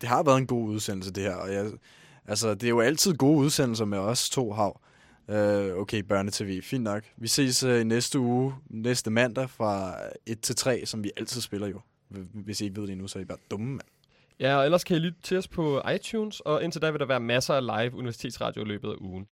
Det 0.00 0.08
har 0.08 0.22
været 0.22 0.38
en 0.38 0.46
god 0.46 0.68
udsendelse, 0.68 1.12
det 1.12 1.22
her. 1.22 1.34
Og 1.34 1.52
jeg, 1.52 1.70
altså, 2.28 2.54
det 2.54 2.64
er 2.64 2.68
jo 2.68 2.80
altid 2.80 3.14
gode 3.14 3.38
udsendelser 3.38 3.84
med 3.84 3.98
os 3.98 4.30
to 4.30 4.52
hav. 4.52 4.80
Øh, 5.28 5.76
okay, 5.76 6.02
børnetv, 6.02 6.62
fint 6.62 6.84
nok. 6.84 7.02
Vi 7.16 7.28
ses 7.28 7.62
øh, 7.62 7.80
i 7.80 7.84
næste 7.84 8.18
uge, 8.18 8.54
næste 8.70 9.10
mandag 9.10 9.50
fra 9.50 9.94
1 10.26 10.40
til 10.40 10.56
3, 10.56 10.86
som 10.86 11.04
vi 11.04 11.10
altid 11.16 11.40
spiller 11.40 11.66
jo. 11.66 11.80
Hvis 12.32 12.60
I 12.60 12.64
ikke 12.64 12.76
ved 12.76 12.82
det 12.82 12.92
endnu, 12.92 13.08
så 13.08 13.18
er 13.18 13.22
I 13.22 13.24
bare 13.24 13.38
dumme, 13.50 13.66
mand. 13.70 13.88
Ja, 14.40 14.56
og 14.56 14.64
ellers 14.64 14.84
kan 14.84 14.96
I 14.96 15.00
lytte 15.00 15.18
til 15.22 15.38
os 15.38 15.48
på 15.48 15.82
iTunes, 15.94 16.40
og 16.40 16.64
indtil 16.64 16.82
da 16.82 16.90
vil 16.90 17.00
der 17.00 17.06
være 17.06 17.20
masser 17.20 17.54
af 17.54 17.66
live 17.66 17.94
universitetsradio 17.94 18.62
i 18.62 18.64
løbet 18.64 18.88
af 18.88 18.94
ugen. 19.00 19.26